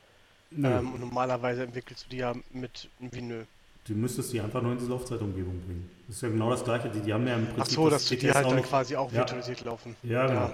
Ähm, 0.52 0.92
und 0.92 1.00
normalerweise 1.00 1.62
entwickelst 1.62 2.06
du 2.06 2.10
die 2.10 2.16
ja 2.18 2.34
mit 2.52 2.88
Vinö. 2.98 3.44
Du 3.86 3.94
müsstest 3.94 4.32
die 4.32 4.40
einfach 4.40 4.60
nur 4.60 4.72
in 4.72 4.78
die 4.78 4.86
Laufzeitumgebung 4.86 5.60
bringen. 5.60 5.88
Das 6.06 6.16
ist 6.16 6.22
ja 6.22 6.28
genau 6.28 6.50
das 6.50 6.64
Gleiche. 6.64 6.90
Die, 6.90 7.00
die 7.00 7.12
haben 7.12 7.26
ja 7.26 7.36
im 7.36 7.46
Prinzip. 7.46 7.62
Ach 7.62 7.66
so, 7.66 7.90
dass 7.90 8.04
die 8.04 8.32
halt 8.32 8.46
auch 8.46 8.50
dann 8.50 8.62
quasi 8.62 8.96
auch 8.96 9.10
ja. 9.12 9.18
virtualisiert 9.18 9.60
laufen. 9.62 9.96
Ja, 10.02 10.26
genau. 10.26 10.40
Ja. 10.42 10.50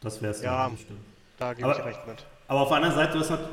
Das 0.00 0.22
wäre 0.22 0.32
es 0.32 0.42
Ja, 0.42 0.68
dann, 0.68 0.78
stimmt. 0.78 1.00
Da 1.38 1.54
gebe 1.54 1.70
ich 1.72 1.84
recht 1.84 2.06
mit. 2.06 2.24
Aber 2.46 2.60
auf 2.60 2.68
der 2.68 2.76
anderen 2.76 2.94
Seite, 2.94 3.12
du 3.14 3.20
hast, 3.20 3.30
nat- 3.30 3.48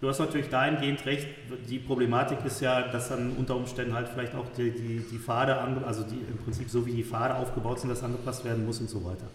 du 0.00 0.08
hast 0.08 0.18
natürlich 0.18 0.48
dahingehend 0.48 1.04
recht, 1.06 1.26
die 1.68 1.78
Problematik 1.78 2.38
ist 2.44 2.60
ja, 2.60 2.82
dass 2.82 3.08
dann 3.08 3.32
unter 3.36 3.56
Umständen 3.56 3.94
halt 3.94 4.08
vielleicht 4.08 4.34
auch 4.34 4.46
die, 4.56 4.70
die, 4.70 5.04
die 5.10 5.18
Pfade, 5.18 5.56
also 5.86 6.02
die 6.04 6.16
im 6.28 6.38
Prinzip 6.38 6.68
so 6.70 6.86
wie 6.86 6.92
die 6.92 7.04
Pfade 7.04 7.34
aufgebaut 7.34 7.80
sind, 7.80 7.90
dass 7.90 8.02
angepasst 8.02 8.44
werden 8.44 8.64
muss 8.66 8.80
und 8.80 8.88
so 8.90 9.04
weiter. 9.04 9.26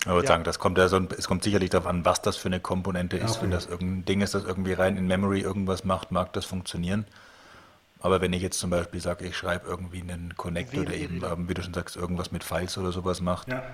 Ich 0.00 0.06
würde 0.06 0.22
Ja. 0.22 0.28
sagen, 0.28 0.44
das 0.44 0.58
kommt 0.60 0.78
ja 0.78 0.86
so, 0.88 0.96
ein- 0.96 1.08
es 1.18 1.26
kommt 1.26 1.42
sicherlich 1.42 1.70
darauf 1.70 1.88
an, 1.88 2.04
was 2.04 2.22
das 2.22 2.36
für 2.36 2.46
eine 2.46 2.60
Komponente 2.60 3.16
ist. 3.16 3.32
okay. 3.32 3.42
Wenn 3.42 3.50
das 3.50 3.66
irgendein 3.66 4.04
Ding 4.04 4.20
ist, 4.20 4.34
das 4.34 4.44
irgendwie 4.44 4.72
rein 4.72 4.96
in 4.96 5.06
Memory 5.08 5.40
irgendwas 5.40 5.84
macht, 5.84 6.12
mag 6.12 6.32
das 6.32 6.44
funktionieren. 6.44 7.06
Aber 8.00 8.20
wenn 8.20 8.32
ich 8.32 8.40
jetzt 8.42 8.60
zum 8.60 8.70
Beispiel 8.70 9.00
sage, 9.00 9.24
ich 9.26 9.36
schreibe 9.36 9.66
irgendwie 9.66 10.00
einen 10.02 10.34
Connector, 10.36 10.84
der 10.84 10.96
eben, 10.96 11.24
ähm, 11.24 11.48
wie 11.48 11.54
du 11.54 11.62
schon 11.62 11.74
sagst, 11.74 11.96
irgendwas 11.96 12.30
mit 12.30 12.44
Files 12.44 12.78
oder 12.78 12.92
sowas 12.92 13.20
macht, 13.20 13.48
Ja, 13.48 13.64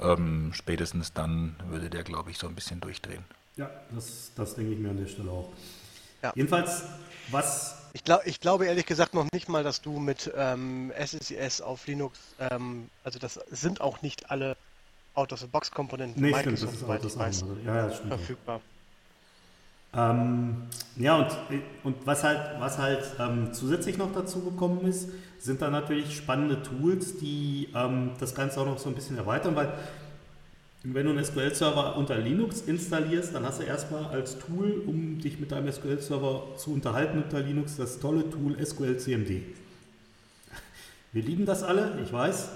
ähm, 0.00 0.52
spätestens 0.54 1.12
dann 1.12 1.56
würde 1.68 1.90
der, 1.90 2.04
glaube 2.04 2.30
ich, 2.30 2.38
so 2.38 2.46
ein 2.46 2.54
bisschen 2.54 2.80
durchdrehen. 2.80 3.24
Ja 3.56 3.70
das, 3.94 4.32
das 4.36 4.54
denke 4.54 4.72
ich 4.72 4.78
mir 4.78 4.90
an 4.90 4.98
der 4.98 5.06
Stelle 5.06 5.30
auch. 5.30 5.50
Ja. 6.22 6.32
Jedenfalls, 6.34 6.84
was 7.30 7.76
Ich, 7.92 8.04
glaub, 8.04 8.26
ich 8.26 8.40
glaube 8.40 8.66
ehrlich 8.66 8.86
gesagt 8.86 9.14
noch 9.14 9.26
nicht 9.32 9.48
mal, 9.48 9.62
dass 9.62 9.82
du 9.82 9.98
mit 9.98 10.32
ähm, 10.36 10.92
SSIS 10.98 11.60
auf 11.60 11.86
Linux, 11.86 12.18
ähm, 12.38 12.88
also 13.04 13.18
das 13.18 13.34
sind 13.50 13.80
auch 13.80 14.02
nicht 14.02 14.30
alle 14.30 14.56
Out-of-the-Box-Komponenten 15.14 16.20
Nee, 16.20 16.34
stimmt, 16.34 16.60
das 16.60 16.62
Microsoft, 16.62 16.82
ist 16.82 16.88
auch 16.88 17.02
das 17.02 17.18
weiß, 17.18 17.42
andere. 17.42 17.60
Ja, 17.64 17.76
ja, 17.76 17.86
das 17.86 17.96
stimmt. 17.96 18.14
verfügbar. 18.14 18.60
Ähm, 19.96 20.62
ja, 20.96 21.18
und, 21.18 21.28
und 21.84 22.06
was 22.06 22.24
halt, 22.24 22.58
was 22.58 22.78
halt 22.78 23.04
ähm, 23.20 23.52
zusätzlich 23.52 23.96
noch 23.96 24.12
dazu 24.12 24.40
gekommen 24.40 24.84
ist, 24.86 25.08
sind 25.38 25.62
dann 25.62 25.72
natürlich 25.72 26.16
spannende 26.16 26.62
Tools, 26.62 27.18
die 27.18 27.68
ähm, 27.74 28.10
das 28.18 28.34
Ganze 28.34 28.60
auch 28.60 28.66
noch 28.66 28.78
so 28.78 28.88
ein 28.88 28.94
bisschen 28.96 29.16
erweitern, 29.16 29.54
weil 29.54 29.72
wenn 30.92 31.06
du 31.06 31.12
einen 31.12 31.24
SQL-Server 31.24 31.96
unter 31.96 32.18
Linux 32.18 32.60
installierst, 32.60 33.34
dann 33.34 33.44
hast 33.44 33.60
du 33.60 33.64
erstmal 33.64 34.04
als 34.04 34.38
Tool, 34.38 34.82
um 34.86 35.18
dich 35.18 35.40
mit 35.40 35.50
deinem 35.50 35.72
SQL-Server 35.72 36.56
zu 36.58 36.74
unterhalten 36.74 37.22
unter 37.22 37.40
Linux, 37.40 37.76
das 37.76 38.00
tolle 38.00 38.28
Tool 38.28 38.54
SQL 38.62 38.98
CMD. 38.98 39.40
Wir 41.12 41.22
lieben 41.22 41.46
das 41.46 41.62
alle, 41.62 41.98
ich 42.04 42.12
weiß, 42.12 42.50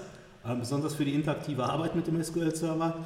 ähm, 0.45 0.59
besonders 0.59 0.93
für 0.93 1.05
die 1.05 1.15
interaktive 1.15 1.63
Arbeit 1.63 1.95
mit 1.95 2.05
dem 2.05 2.23
SQL-Server. 2.23 3.03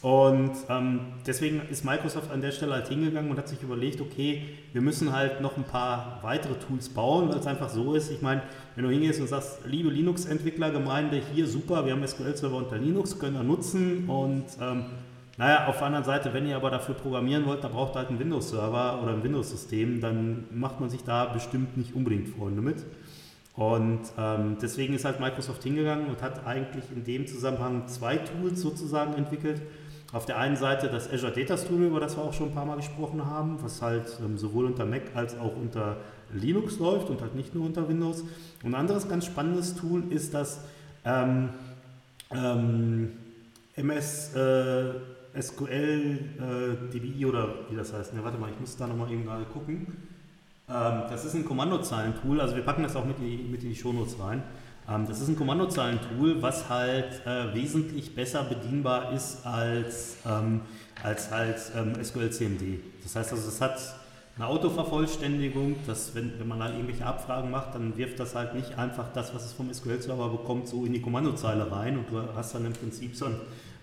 Und 0.00 0.52
ähm, 0.68 1.00
deswegen 1.26 1.60
ist 1.70 1.84
Microsoft 1.84 2.30
an 2.30 2.40
der 2.40 2.52
Stelle 2.52 2.74
halt 2.74 2.88
hingegangen 2.88 3.30
und 3.30 3.36
hat 3.36 3.48
sich 3.48 3.60
überlegt, 3.62 4.00
okay, 4.00 4.42
wir 4.72 4.80
müssen 4.80 5.12
halt 5.12 5.40
noch 5.40 5.56
ein 5.56 5.64
paar 5.64 6.20
weitere 6.22 6.54
Tools 6.54 6.88
bauen, 6.88 7.28
weil 7.28 7.38
es 7.38 7.46
einfach 7.48 7.68
so 7.68 7.94
ist. 7.94 8.10
Ich 8.12 8.22
meine, 8.22 8.42
wenn 8.76 8.84
du 8.84 8.90
hingehst 8.90 9.20
und 9.20 9.26
sagst, 9.26 9.66
liebe 9.66 9.90
Linux-Entwicklergemeinde, 9.90 11.20
hier 11.34 11.48
super, 11.48 11.84
wir 11.84 11.92
haben 11.94 12.06
SQL-Server 12.06 12.56
unter 12.56 12.78
Linux, 12.78 13.18
können 13.18 13.34
wir 13.34 13.42
nutzen. 13.42 14.08
Und 14.08 14.44
ähm, 14.60 14.84
naja, 15.36 15.66
auf 15.66 15.78
der 15.78 15.86
anderen 15.86 16.04
Seite, 16.04 16.32
wenn 16.32 16.46
ihr 16.46 16.54
aber 16.54 16.70
dafür 16.70 16.94
programmieren 16.94 17.44
wollt, 17.44 17.64
da 17.64 17.68
braucht 17.68 17.96
ihr 17.96 17.98
halt 17.98 18.10
einen 18.10 18.20
Windows-Server 18.20 19.00
oder 19.02 19.12
ein 19.12 19.24
Windows-System, 19.24 20.00
dann 20.00 20.44
macht 20.52 20.78
man 20.78 20.90
sich 20.90 21.02
da 21.02 21.24
bestimmt 21.24 21.76
nicht 21.76 21.94
unbedingt 21.96 22.28
Freunde 22.28 22.62
mit. 22.62 22.84
Und 23.54 24.02
ähm, 24.16 24.56
deswegen 24.62 24.94
ist 24.94 25.04
halt 25.04 25.18
Microsoft 25.18 25.64
hingegangen 25.64 26.06
und 26.06 26.22
hat 26.22 26.46
eigentlich 26.46 26.84
in 26.94 27.02
dem 27.02 27.26
Zusammenhang 27.26 27.88
zwei 27.88 28.16
Tools 28.16 28.60
sozusagen 28.60 29.14
entwickelt. 29.14 29.60
Auf 30.10 30.24
der 30.24 30.38
einen 30.38 30.56
Seite 30.56 30.88
das 30.88 31.12
Azure 31.12 31.32
Data 31.32 31.58
Studio, 31.58 31.88
über 31.88 32.00
das 32.00 32.16
wir 32.16 32.24
auch 32.24 32.32
schon 32.32 32.48
ein 32.48 32.54
paar 32.54 32.64
Mal 32.64 32.76
gesprochen 32.76 33.26
haben, 33.26 33.62
was 33.62 33.82
halt 33.82 34.06
ähm, 34.24 34.38
sowohl 34.38 34.64
unter 34.64 34.86
Mac 34.86 35.02
als 35.14 35.38
auch 35.38 35.54
unter 35.54 35.98
Linux 36.32 36.78
läuft 36.78 37.10
und 37.10 37.20
halt 37.20 37.34
nicht 37.34 37.54
nur 37.54 37.66
unter 37.66 37.88
Windows. 37.88 38.22
Und 38.62 38.70
ein 38.70 38.74
anderes 38.74 39.06
ganz 39.06 39.26
spannendes 39.26 39.76
Tool 39.76 40.10
ist 40.10 40.32
das 40.32 40.60
ähm, 41.04 41.50
ähm, 42.30 43.12
MS 43.76 44.34
äh, 44.34 44.94
SQL 45.38 46.18
äh, 46.38 46.92
DBI 46.92 47.26
oder 47.26 47.48
wie 47.68 47.76
das 47.76 47.92
heißt. 47.92 48.14
Ne, 48.14 48.24
warte 48.24 48.38
mal, 48.38 48.50
ich 48.50 48.58
muss 48.58 48.76
da 48.78 48.86
nochmal 48.86 49.12
eben 49.12 49.26
gerade 49.26 49.44
gucken. 49.44 49.86
Ähm, 50.68 51.02
das 51.10 51.26
ist 51.26 51.34
ein 51.34 51.44
Kommandozeilentool, 51.44 52.40
also 52.40 52.56
wir 52.56 52.62
packen 52.62 52.82
das 52.82 52.96
auch 52.96 53.04
mit, 53.04 53.18
die, 53.18 53.46
mit 53.50 53.62
in 53.62 53.70
die 53.70 53.76
Shownotes 53.76 54.18
rein. 54.18 54.42
Ähm, 54.88 55.06
das 55.06 55.20
ist 55.20 55.28
ein 55.28 55.36
Kommandozeilentool, 55.36 56.40
was 56.40 56.68
halt 56.68 57.26
äh, 57.26 57.54
wesentlich 57.54 58.14
besser 58.14 58.44
bedienbar 58.44 59.12
ist 59.12 59.44
als, 59.46 60.16
ähm, 60.26 60.62
als 61.02 61.30
halt 61.30 61.56
ähm, 61.76 61.92
SQL 62.02 62.30
CMD. 62.30 62.80
Das 63.02 63.16
heißt 63.16 63.32
also, 63.32 63.48
es 63.48 63.60
hat 63.60 63.78
eine 64.36 64.46
Autovervollständigung, 64.46 65.76
dass 65.86 66.14
wenn, 66.14 66.38
wenn 66.38 66.46
man 66.46 66.62
halt 66.62 66.74
irgendwelche 66.74 67.04
Abfragen 67.04 67.50
macht, 67.50 67.74
dann 67.74 67.96
wirft 67.96 68.20
das 68.20 68.34
halt 68.34 68.54
nicht 68.54 68.78
einfach 68.78 69.12
das, 69.12 69.34
was 69.34 69.44
es 69.44 69.52
vom 69.52 69.72
SQL-Server 69.72 70.28
bekommt, 70.28 70.68
so 70.68 70.84
in 70.84 70.92
die 70.92 71.02
Kommandozeile 71.02 71.70
rein 71.70 71.98
und 71.98 72.10
du 72.10 72.22
hast 72.36 72.54
dann 72.54 72.64
im 72.64 72.72
Prinzip 72.72 73.16
so 73.16 73.26
ein, 73.26 73.34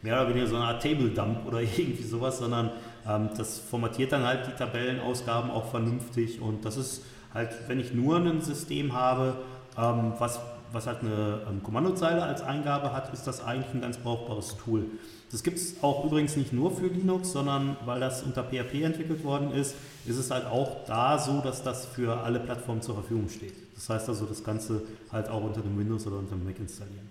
mehr 0.02 0.22
oder 0.22 0.30
weniger 0.30 0.48
so 0.48 0.56
eine 0.56 0.66
Art 0.66 0.82
Table-Dump 0.82 1.46
oder 1.46 1.62
irgendwie 1.78 2.04
sowas, 2.04 2.40
sondern 2.40 2.72
ähm, 3.08 3.30
das 3.38 3.60
formatiert 3.60 4.14
dann 4.14 4.24
halt 4.24 4.48
die 4.48 4.54
Tabellenausgaben 4.54 5.52
auch 5.52 5.70
vernünftig 5.70 6.40
und 6.42 6.64
das 6.64 6.78
ist 6.78 7.04
halt, 7.34 7.50
wenn 7.68 7.80
ich 7.80 7.94
nur 7.94 8.16
ein 8.16 8.42
System 8.42 8.94
habe, 8.94 9.36
ähm, 9.78 10.14
was, 10.20 10.40
was 10.76 10.86
halt 10.86 11.00
eine 11.00 11.42
ähm, 11.50 11.64
Kommandozeile 11.64 12.22
als 12.22 12.42
Eingabe 12.42 12.94
hat, 12.94 13.12
ist 13.14 13.26
das 13.26 13.44
eigentlich 13.44 13.74
ein 13.74 13.82
ganz 13.82 13.98
brauchbares 13.98 14.58
Tool. 14.58 14.86
Das 15.32 15.42
gibt 15.42 15.58
es 15.58 15.82
auch 15.82 16.06
übrigens 16.06 16.36
nicht 16.36 16.54
nur 16.54 16.76
für 16.76 16.88
Linux, 16.88 17.32
sondern 17.32 17.78
weil 17.86 18.00
das 18.00 18.22
unter 18.22 18.44
PHP 18.44 18.84
entwickelt 18.84 19.24
worden 19.24 19.52
ist, 19.52 19.76
ist 20.06 20.18
es 20.18 20.30
halt 20.30 20.46
auch 20.46 20.86
da 20.86 21.18
so, 21.18 21.42
dass 21.42 21.64
das 21.64 21.86
für 21.86 22.22
alle 22.22 22.40
Plattformen 22.40 22.82
zur 22.82 22.96
Verfügung 22.96 23.30
steht. 23.30 23.54
Das 23.74 23.90
heißt 23.90 24.10
also, 24.10 24.26
das 24.26 24.44
Ganze 24.44 24.84
halt 25.12 25.30
auch 25.30 25.44
unter 25.44 25.62
dem 25.62 25.78
Windows 25.80 26.06
oder 26.06 26.18
unter 26.18 26.36
dem 26.36 26.46
Mac 26.46 26.60
installieren. 26.60 27.10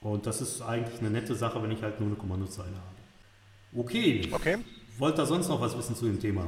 Und 0.00 0.26
das 0.26 0.40
ist 0.40 0.60
eigentlich 0.60 1.00
eine 1.00 1.10
nette 1.10 1.34
Sache, 1.34 1.62
wenn 1.62 1.70
ich 1.70 1.82
halt 1.82 2.00
nur 2.00 2.08
eine 2.08 2.16
Kommandozeile 2.16 2.74
habe. 2.74 3.80
Okay. 3.80 4.28
Okay. 4.32 4.58
Wollt 4.98 5.18
ihr 5.18 5.26
sonst 5.26 5.48
noch 5.48 5.60
was 5.60 5.76
wissen 5.78 5.94
zu 5.94 6.06
dem 6.06 6.20
Thema? 6.20 6.46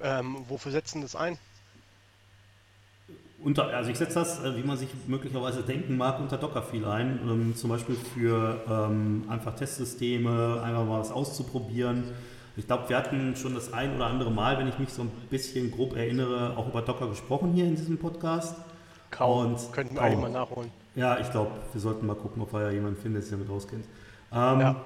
Ähm, 0.00 0.44
wofür 0.48 0.72
setzen 0.72 1.02
das 1.02 1.16
ein? 1.16 1.38
Unter, 3.44 3.66
also 3.68 3.90
ich 3.90 3.98
setze 3.98 4.14
das, 4.14 4.44
äh, 4.44 4.56
wie 4.56 4.62
man 4.62 4.76
sich 4.76 4.88
möglicherweise 5.06 5.62
denken 5.62 5.96
mag, 5.96 6.20
unter 6.20 6.36
Docker 6.38 6.62
viel 6.62 6.84
ein. 6.84 7.18
Ähm, 7.28 7.56
zum 7.56 7.70
Beispiel 7.70 7.96
für 8.14 8.60
ähm, 8.68 9.24
einfach 9.28 9.54
Testsysteme, 9.54 10.62
einfach 10.62 10.84
mal 10.84 11.00
was 11.00 11.10
auszuprobieren. 11.10 12.04
Ich 12.56 12.66
glaube, 12.66 12.88
wir 12.88 12.96
hatten 12.96 13.34
schon 13.34 13.54
das 13.54 13.72
ein 13.72 13.96
oder 13.96 14.06
andere 14.06 14.30
Mal, 14.30 14.58
wenn 14.58 14.68
ich 14.68 14.78
mich 14.78 14.90
so 14.90 15.02
ein 15.02 15.10
bisschen 15.30 15.70
grob 15.70 15.96
erinnere, 15.96 16.56
auch 16.56 16.68
über 16.68 16.82
Docker 16.82 17.08
gesprochen 17.08 17.52
hier 17.52 17.64
in 17.64 17.76
diesem 17.76 17.98
Podcast. 17.98 18.56
Kaum. 19.10 19.54
Und 19.54 19.72
Könnten 19.72 19.94
wir 19.94 20.02
eigentlich 20.02 20.20
mal 20.20 20.30
nachholen. 20.30 20.70
Ja, 20.94 21.18
ich 21.18 21.30
glaube, 21.30 21.50
wir 21.72 21.80
sollten 21.80 22.06
mal 22.06 22.14
gucken, 22.14 22.42
ob 22.42 22.52
wir 22.52 22.62
ja 22.62 22.70
jemanden 22.70 23.00
finden, 23.00 23.14
der 23.14 23.22
sich 23.22 23.30
damit 23.30 23.48
auskennt. 23.48 23.86
Ähm, 24.32 24.60
ja. 24.60 24.76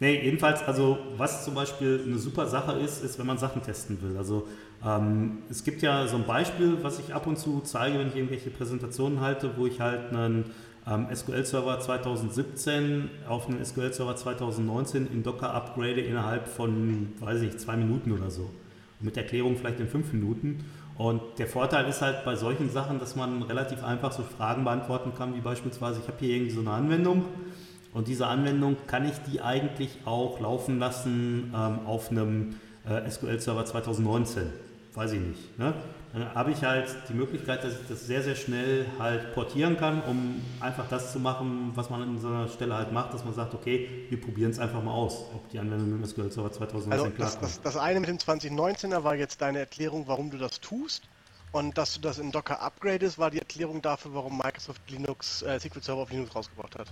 Nee, 0.00 0.20
jedenfalls, 0.22 0.62
also 0.62 0.98
was 1.16 1.44
zum 1.44 1.54
Beispiel 1.54 2.02
eine 2.06 2.18
super 2.18 2.46
Sache 2.46 2.72
ist, 2.72 3.02
ist, 3.02 3.18
wenn 3.18 3.26
man 3.26 3.38
Sachen 3.38 3.62
testen 3.62 4.00
will. 4.02 4.16
Also 4.16 4.48
ähm, 4.84 5.38
es 5.50 5.64
gibt 5.64 5.82
ja 5.82 6.06
so 6.06 6.16
ein 6.16 6.24
Beispiel, 6.24 6.78
was 6.82 6.98
ich 6.98 7.14
ab 7.14 7.26
und 7.26 7.38
zu 7.38 7.60
zeige, 7.60 7.98
wenn 7.98 8.08
ich 8.08 8.16
irgendwelche 8.16 8.50
Präsentationen 8.50 9.20
halte, 9.20 9.56
wo 9.56 9.66
ich 9.66 9.80
halt 9.80 10.12
einen 10.12 10.50
ähm, 10.86 11.06
SQL-Server 11.14 11.80
2017 11.80 13.10
auf 13.28 13.48
einen 13.48 13.64
SQL-Server 13.64 14.16
2019 14.16 15.06
in 15.06 15.22
Docker 15.22 15.54
upgrade 15.54 16.00
innerhalb 16.00 16.48
von, 16.48 17.12
weiß 17.20 17.40
ich 17.40 17.46
nicht, 17.46 17.60
zwei 17.60 17.76
Minuten 17.76 18.12
oder 18.12 18.30
so. 18.30 18.50
mit 19.00 19.16
Erklärung 19.16 19.56
vielleicht 19.56 19.80
in 19.80 19.88
fünf 19.88 20.12
Minuten. 20.12 20.64
Und 20.96 21.20
der 21.38 21.46
Vorteil 21.46 21.86
ist 21.88 22.00
halt 22.00 22.24
bei 22.24 22.36
solchen 22.36 22.70
Sachen, 22.70 23.00
dass 23.00 23.16
man 23.16 23.42
relativ 23.42 23.82
einfach 23.82 24.12
so 24.12 24.22
Fragen 24.22 24.64
beantworten 24.64 25.12
kann, 25.16 25.34
wie 25.34 25.40
beispielsweise, 25.40 26.00
ich 26.00 26.06
habe 26.06 26.18
hier 26.20 26.36
irgendwie 26.36 26.52
so 26.52 26.60
eine 26.60 26.70
Anwendung 26.70 27.24
und 27.92 28.08
diese 28.08 28.26
Anwendung 28.26 28.76
kann 28.86 29.04
ich 29.04 29.14
die 29.30 29.40
eigentlich 29.40 29.98
auch 30.04 30.40
laufen 30.40 30.78
lassen 30.78 31.52
ähm, 31.54 31.80
auf 31.86 32.10
einem 32.10 32.56
äh, 32.88 33.10
SQL-Server 33.10 33.64
2019. 33.64 34.44
Weiß 34.94 35.10
ich 35.10 35.20
nicht. 35.20 35.58
Ne? 35.58 35.74
Dann 36.12 36.32
habe 36.36 36.52
ich 36.52 36.62
halt 36.62 36.88
die 37.08 37.14
Möglichkeit, 37.14 37.64
dass 37.64 37.72
ich 37.72 37.88
das 37.88 38.06
sehr, 38.06 38.22
sehr 38.22 38.36
schnell 38.36 38.86
halt 39.00 39.34
portieren 39.34 39.76
kann, 39.76 40.00
um 40.02 40.40
einfach 40.60 40.88
das 40.88 41.12
zu 41.12 41.18
machen, 41.18 41.72
was 41.74 41.90
man 41.90 42.02
an 42.02 42.18
so 42.20 42.28
einer 42.28 42.46
Stelle 42.46 42.74
halt 42.76 42.92
macht, 42.92 43.12
dass 43.12 43.24
man 43.24 43.34
sagt, 43.34 43.54
okay, 43.54 44.06
wir 44.08 44.20
probieren 44.20 44.52
es 44.52 44.60
einfach 44.60 44.80
mal 44.80 44.92
aus, 44.92 45.24
ob 45.34 45.48
die 45.50 45.58
Anwendung 45.58 45.90
mit 45.90 46.00
dem 46.00 46.08
SQL 46.08 46.30
Server 46.30 46.52
2019 46.52 46.92
also 46.92 47.18
das, 47.18 47.40
das, 47.40 47.60
das 47.60 47.76
eine 47.76 47.98
mit 47.98 48.08
dem 48.08 48.18
2019er 48.18 49.02
war 49.02 49.16
jetzt 49.16 49.42
deine 49.42 49.58
Erklärung, 49.58 50.04
warum 50.06 50.30
du 50.30 50.38
das 50.38 50.60
tust. 50.60 51.02
Und 51.50 51.76
dass 51.78 51.94
du 51.94 52.00
das 52.00 52.18
in 52.18 52.30
Docker 52.30 52.60
upgradest, 52.62 53.18
war 53.18 53.30
die 53.30 53.38
Erklärung 53.38 53.82
dafür, 53.82 54.14
warum 54.14 54.38
Microsoft 54.38 54.88
Linux, 54.90 55.42
äh, 55.42 55.58
SQL 55.58 55.82
Server 55.82 56.02
auf 56.02 56.10
Linux 56.10 56.34
rausgebracht 56.34 56.78
hat. 56.78 56.88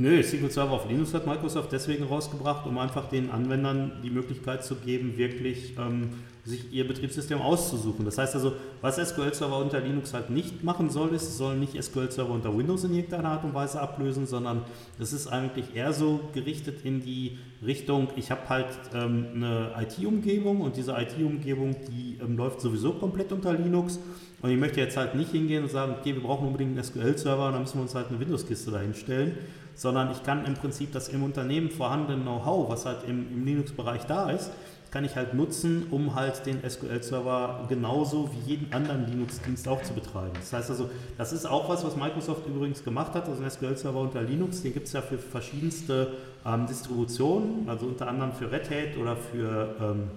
Nö, 0.00 0.22
SQL 0.22 0.48
Server 0.48 0.74
auf 0.74 0.88
Linux 0.88 1.12
hat 1.12 1.26
Microsoft 1.26 1.72
deswegen 1.72 2.04
rausgebracht, 2.04 2.66
um 2.66 2.78
einfach 2.78 3.08
den 3.08 3.32
Anwendern 3.32 4.00
die 4.04 4.10
Möglichkeit 4.10 4.62
zu 4.62 4.76
geben, 4.76 5.16
wirklich 5.16 5.76
ähm, 5.76 6.10
sich 6.44 6.72
ihr 6.72 6.86
Betriebssystem 6.86 7.40
auszusuchen. 7.40 8.04
Das 8.04 8.16
heißt 8.16 8.36
also, 8.36 8.52
was 8.80 8.94
SQL 8.94 9.34
Server 9.34 9.58
unter 9.58 9.80
Linux 9.80 10.14
halt 10.14 10.30
nicht 10.30 10.62
machen 10.62 10.88
soll, 10.88 11.08
ist, 11.16 11.36
soll 11.36 11.56
nicht 11.56 11.82
SQL 11.82 12.12
Server 12.12 12.30
unter 12.30 12.56
Windows 12.56 12.84
in 12.84 12.94
irgendeiner 12.94 13.30
Art 13.30 13.42
und 13.42 13.54
Weise 13.54 13.80
ablösen, 13.80 14.28
sondern 14.28 14.62
es 15.00 15.12
ist 15.12 15.26
eigentlich 15.26 15.74
eher 15.74 15.92
so 15.92 16.20
gerichtet 16.32 16.84
in 16.84 17.02
die 17.02 17.36
Richtung, 17.64 18.08
ich 18.14 18.30
habe 18.30 18.48
halt 18.48 18.66
ähm, 18.94 19.26
eine 19.34 19.72
IT-Umgebung 19.82 20.60
und 20.60 20.76
diese 20.76 20.92
IT-Umgebung, 20.92 21.74
die 21.88 22.18
ähm, 22.22 22.36
läuft 22.36 22.60
sowieso 22.60 22.92
komplett 22.92 23.32
unter 23.32 23.52
Linux. 23.52 23.98
Und 24.40 24.50
ich 24.50 24.58
möchte 24.58 24.80
jetzt 24.80 24.96
halt 24.96 25.16
nicht 25.16 25.32
hingehen 25.32 25.64
und 25.64 25.70
sagen, 25.70 25.96
okay, 25.98 26.14
wir 26.14 26.22
brauchen 26.22 26.46
unbedingt 26.46 26.72
einen 26.72 26.84
SQL-Server 26.84 27.46
und 27.46 27.52
dann 27.54 27.62
müssen 27.62 27.78
wir 27.78 27.82
uns 27.82 27.94
halt 27.96 28.08
eine 28.08 28.20
Windows-Kiste 28.20 28.70
dahinstellen, 28.70 29.38
sondern 29.74 30.12
ich 30.12 30.22
kann 30.22 30.44
im 30.44 30.54
Prinzip 30.54 30.92
das 30.92 31.08
im 31.08 31.24
Unternehmen 31.24 31.70
vorhandene 31.70 32.22
Know-how, 32.22 32.70
was 32.70 32.86
halt 32.86 32.98
im, 33.08 33.26
im 33.32 33.44
Linux-Bereich 33.44 34.04
da 34.06 34.30
ist, 34.30 34.52
kann 34.90 35.04
ich 35.04 35.16
halt 35.16 35.34
nutzen, 35.34 35.86
um 35.90 36.14
halt 36.14 36.46
den 36.46 36.60
SQL-Server 36.68 37.66
genauso 37.68 38.30
wie 38.32 38.52
jeden 38.52 38.72
anderen 38.72 39.06
Linux-Dienst 39.06 39.68
auch 39.68 39.82
zu 39.82 39.92
betreiben. 39.92 40.32
Das 40.34 40.52
heißt 40.52 40.70
also, 40.70 40.88
das 41.18 41.32
ist 41.32 41.46
auch 41.46 41.68
was, 41.68 41.84
was 41.84 41.96
Microsoft 41.96 42.46
übrigens 42.46 42.82
gemacht 42.82 43.14
hat, 43.14 43.28
also 43.28 43.42
ein 43.42 43.50
SQL-Server 43.50 44.00
unter 44.00 44.22
Linux, 44.22 44.62
den 44.62 44.72
gibt 44.72 44.86
es 44.86 44.94
ja 44.94 45.02
für 45.02 45.18
verschiedenste 45.18 46.14
ähm, 46.46 46.66
Distributionen, 46.66 47.68
also 47.68 47.86
unter 47.86 48.08
anderem 48.08 48.32
für 48.32 48.50
Red 48.50 48.70
Hat 48.70 48.96
oder 49.00 49.16
für 49.16 49.74
ähm, 49.80 50.10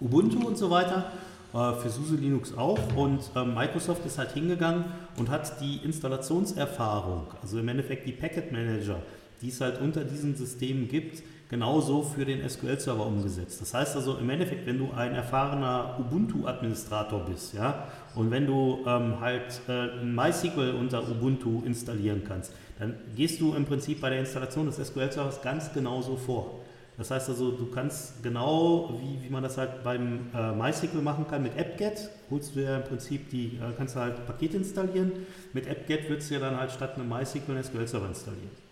Ubuntu 0.00 0.46
und 0.46 0.58
so 0.58 0.70
weiter, 0.70 1.10
äh, 1.54 1.72
für 1.80 1.88
SUSE 1.88 2.16
Linux 2.16 2.56
auch. 2.56 2.78
Und 2.96 3.20
ähm, 3.34 3.54
Microsoft 3.54 4.04
ist 4.04 4.18
halt 4.18 4.32
hingegangen 4.32 4.84
und 5.16 5.30
hat 5.30 5.60
die 5.60 5.78
Installationserfahrung, 5.84 7.28
also 7.40 7.58
im 7.58 7.68
Endeffekt 7.68 8.06
die 8.06 8.12
Packet 8.12 8.52
Manager, 8.52 9.00
die 9.40 9.48
es 9.48 9.60
halt 9.60 9.80
unter 9.80 10.04
diesen 10.04 10.36
Systemen 10.36 10.88
gibt, 10.88 11.22
genauso 11.48 12.02
für 12.02 12.24
den 12.24 12.48
SQL-Server 12.48 13.06
umgesetzt. 13.06 13.60
Das 13.60 13.72
heißt 13.72 13.96
also 13.96 14.16
im 14.16 14.28
Endeffekt, 14.30 14.66
wenn 14.66 14.78
du 14.78 14.90
ein 14.92 15.14
erfahrener 15.14 15.96
Ubuntu-Administrator 16.00 17.20
bist, 17.24 17.54
ja, 17.54 17.86
und 18.14 18.30
wenn 18.30 18.46
du 18.46 18.80
ähm, 18.86 19.20
halt 19.20 19.60
äh, 19.68 20.04
MySQL 20.04 20.74
unter 20.78 21.08
Ubuntu 21.08 21.62
installieren 21.64 22.22
kannst, 22.26 22.52
dann 22.78 22.94
gehst 23.14 23.40
du 23.40 23.54
im 23.54 23.64
Prinzip 23.64 24.00
bei 24.00 24.10
der 24.10 24.20
Installation 24.20 24.66
des 24.66 24.76
SQL-Servers 24.76 25.42
ganz 25.42 25.72
genauso 25.72 26.16
vor. 26.16 26.60
Das 26.98 27.10
heißt 27.10 27.28
also, 27.28 27.50
du 27.50 27.66
kannst 27.66 28.22
genau, 28.22 28.98
wie, 29.00 29.22
wie 29.22 29.30
man 29.30 29.42
das 29.42 29.58
halt 29.58 29.84
beim 29.84 30.30
äh, 30.34 30.52
MySQL 30.52 31.02
machen 31.02 31.26
kann, 31.28 31.42
mit 31.42 31.58
apt-get, 31.58 32.08
holst 32.30 32.56
du 32.56 32.62
ja 32.62 32.78
im 32.78 32.84
Prinzip 32.84 33.28
die, 33.28 33.56
äh, 33.56 33.74
kannst 33.76 33.96
du 33.96 34.00
halt 34.00 34.26
Pakete 34.26 34.56
installieren. 34.56 35.12
Mit 35.52 35.68
apt-get 35.68 36.08
würdest 36.08 36.30
du 36.30 36.34
ja 36.34 36.40
dann 36.40 36.58
halt 36.58 36.70
statt 36.70 36.94
einem 36.94 37.08
MySQL 37.08 37.50
einen 37.50 37.64
SQL-Server 37.64 38.08
installieren. 38.08 38.65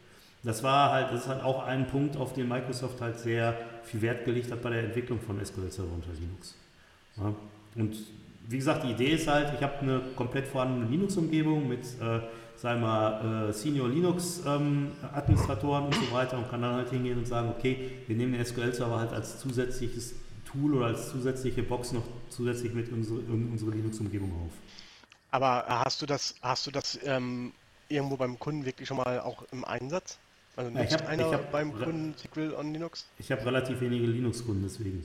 Das 0.44 0.62
war 0.62 0.92
halt, 0.92 1.10
das 1.10 1.22
ist 1.22 1.28
halt 1.28 1.42
auch 1.42 1.64
ein 1.64 1.86
Punkt, 1.86 2.16
auf 2.16 2.34
den 2.34 2.48
Microsoft 2.48 3.00
halt 3.00 3.18
sehr 3.18 3.56
viel 3.82 4.02
Wert 4.02 4.24
gelegt 4.26 4.52
hat 4.52 4.60
bei 4.62 4.70
der 4.70 4.84
Entwicklung 4.84 5.18
von 5.20 5.44
SQL 5.44 5.70
Server 5.70 5.92
unter 5.92 6.12
Linux. 6.12 6.54
Ja. 7.16 7.34
Und 7.76 7.96
wie 8.46 8.58
gesagt, 8.58 8.84
die 8.84 8.90
Idee 8.90 9.14
ist 9.14 9.26
halt, 9.26 9.54
ich 9.54 9.62
habe 9.62 9.78
eine 9.80 10.02
komplett 10.14 10.46
vorhandene 10.46 10.86
Linux-Umgebung 10.90 11.66
mit, 11.66 11.80
äh, 11.80 12.20
sagen 12.56 12.80
wir 12.80 12.86
mal, 12.86 13.48
äh, 13.48 13.52
Senior 13.52 13.88
Linux-Administratoren 13.88 15.84
ähm, 15.84 15.86
und 15.86 15.94
so 15.94 16.12
weiter 16.12 16.36
und 16.36 16.50
kann 16.50 16.60
dann 16.60 16.74
halt 16.74 16.90
hingehen 16.90 17.16
und 17.18 17.26
sagen, 17.26 17.48
okay, 17.56 17.90
wir 18.06 18.14
nehmen 18.14 18.34
den 18.34 18.44
SQL-Server 18.44 18.98
halt 18.98 19.12
als 19.12 19.38
zusätzliches 19.38 20.14
Tool 20.44 20.74
oder 20.74 20.86
als 20.86 21.10
zusätzliche 21.10 21.62
Box 21.62 21.92
noch 21.92 22.04
zusätzlich 22.28 22.74
mit 22.74 22.92
unsere, 22.92 23.20
in 23.20 23.50
unsere 23.50 23.70
Linux-Umgebung 23.70 24.30
auf. 24.46 24.52
Aber 25.30 25.64
hast 25.66 26.02
du 26.02 26.06
das, 26.06 26.34
hast 26.42 26.66
du 26.66 26.70
das 26.70 26.98
ähm, 27.04 27.52
irgendwo 27.88 28.16
beim 28.16 28.38
Kunden 28.38 28.66
wirklich 28.66 28.86
schon 28.86 28.98
mal 28.98 29.20
auch 29.20 29.42
im 29.50 29.64
Einsatz? 29.64 30.18
Also 30.56 30.70
nicht 30.70 30.92
ja, 30.92 30.98
hab, 30.98 31.08
einer 31.08 31.30
hab, 31.30 31.50
beim 31.50 31.72
Kunden 31.72 32.14
SQL 32.16 32.54
on 32.54 32.72
Linux? 32.72 33.06
Ich 33.18 33.32
habe 33.32 33.44
relativ 33.44 33.80
wenige 33.80 34.06
Linux-Kunden, 34.06 34.62
deswegen. 34.62 35.04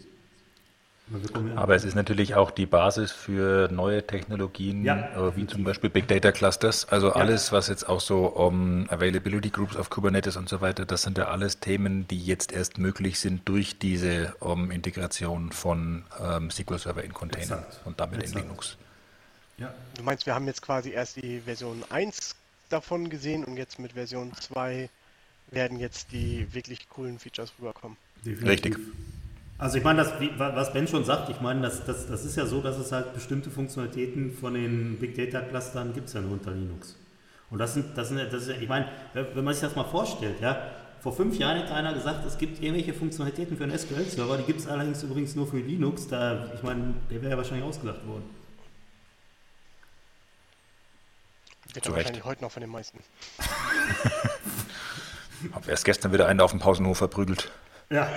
Aber 1.56 1.76
es 1.76 1.84
ist 1.86 1.96
natürlich 1.96 2.36
auch 2.36 2.52
die 2.52 2.68
Basis 2.68 3.12
für 3.12 3.68
neue 3.72 4.06
Technologien, 4.06 4.84
Ja, 4.84 5.30
äh, 5.30 5.36
wie 5.36 5.48
zum 5.48 5.64
Beispiel 5.64 5.90
Big 5.90 6.08
Data 6.08 6.32
Clusters. 6.32 6.88
Also 6.90 7.14
alles, 7.14 7.52
was 7.52 7.68
jetzt 7.68 7.90
auch 7.90 8.00
so 8.00 8.28
um 8.28 8.88
Availability 8.90 9.50
Groups 9.50 9.76
auf 9.76 9.90
Kubernetes 9.90 10.38
und 10.38 10.48
so 10.48 10.62
weiter, 10.62 10.86
das 10.86 11.02
sind 11.02 11.18
ja 11.18 11.30
alles 11.30 11.60
Themen, 11.60 12.08
die 12.08 12.24
jetzt 12.24 12.52
erst 12.52 12.78
möglich 12.78 13.20
sind 13.20 13.48
durch 13.50 13.80
diese 13.80 14.36
um, 14.40 14.70
Integration 14.70 15.52
von 15.52 16.04
ähm, 16.24 16.52
SQL 16.52 16.78
Server 16.78 17.04
in 17.04 17.14
Container 17.14 17.42
Exakt. 17.42 17.82
und 17.86 18.00
damit 18.00 18.22
Exakt. 18.22 18.36
in 18.36 18.42
Linux. 18.44 18.78
Ja, 19.58 19.74
Du 19.96 20.04
meinst, 20.04 20.26
wir 20.26 20.36
haben 20.36 20.46
jetzt 20.46 20.62
quasi 20.62 20.92
erst 20.92 21.16
die 21.16 21.42
Version 21.42 21.84
1 21.90 22.36
davon 22.70 23.10
gesehen 23.10 23.44
und 23.44 23.58
jetzt 23.58 23.80
mit 23.80 23.94
Version 23.94 24.32
2 24.34 24.90
werden 25.52 25.80
jetzt 25.80 26.12
die 26.12 26.54
wirklich 26.54 26.88
coolen 26.90 27.20
Features 27.20 27.52
rüberkommen. 27.60 27.98
definitiv. 28.26 28.48
Richtig. 28.50 28.78
Also 29.58 29.78
ich 29.78 29.84
meine, 29.84 30.04
das, 30.04 30.14
was 30.38 30.72
Ben 30.72 30.88
schon 30.88 31.04
sagt, 31.04 31.30
ich 31.30 31.42
meine, 31.42 31.62
das, 31.62 31.86
das, 31.86 32.08
das 32.08 32.24
ist 32.24 32.38
ja 32.38 32.46
so, 32.46 32.62
dass 32.62 32.78
es 32.78 32.92
halt 32.94 33.14
bestimmte 33.14 33.52
Funktionalitäten 33.52 34.34
von 34.34 34.54
den 34.54 34.98
Big 35.00 35.16
Data 35.18 35.42
Clustern 35.46 35.94
gibt 35.94 36.08
es 36.08 36.14
ja 36.14 36.22
nur 36.22 36.32
unter 36.34 36.52
Linux. 36.52 36.96
Und 37.50 37.58
das 37.60 37.74
sind, 37.74 37.98
das 37.98 38.08
sind, 38.08 38.20
das 38.20 38.44
ist, 38.44 38.48
ja- 38.50 38.56
ich 38.62 38.70
meine, 38.70 38.88
wenn 39.14 39.44
man 39.44 39.54
sich 39.54 39.62
das 39.62 39.76
mal 39.76 39.84
vorstellt, 39.84 40.40
ja, 40.40 40.72
vor 41.02 41.14
fünf 41.14 41.38
Jahren 41.38 41.58
hätte 41.58 41.74
einer 41.74 41.94
gesagt, 41.94 42.26
es 42.26 42.38
gibt 42.38 42.62
irgendwelche 42.62 42.94
Funktionalitäten 42.94 43.58
für 43.58 43.64
einen 43.64 43.78
SQL-Server, 43.78 44.38
die 44.38 44.44
gibt 44.44 44.60
es 44.62 44.68
allerdings 44.68 45.02
übrigens 45.04 45.36
nur 45.36 45.48
für 45.48 45.58
Linux, 45.60 46.08
da, 46.08 46.52
ich 46.56 46.64
meine, 46.64 46.94
der 47.10 47.22
wäre 47.22 47.32
ja 47.32 47.38
wahrscheinlich 47.38 47.66
ausgelacht 47.66 48.06
worden. 48.08 48.24
Wird 51.74 51.84
Zu 51.86 51.92
dann 51.92 51.94
Recht. 51.96 52.06
wahrscheinlich 52.08 52.24
heute 52.26 52.42
noch 52.44 52.52
von 52.52 52.62
den 52.62 52.70
meisten. 52.70 53.00
Habe 55.54 55.72
erst 55.72 55.86
gestern 55.86 56.12
wieder 56.14 56.28
einen 56.28 56.42
auf 56.42 56.52
dem 56.52 56.60
Pausenhof 56.60 56.98
verprügelt. 56.98 57.50
Ja, 57.90 58.10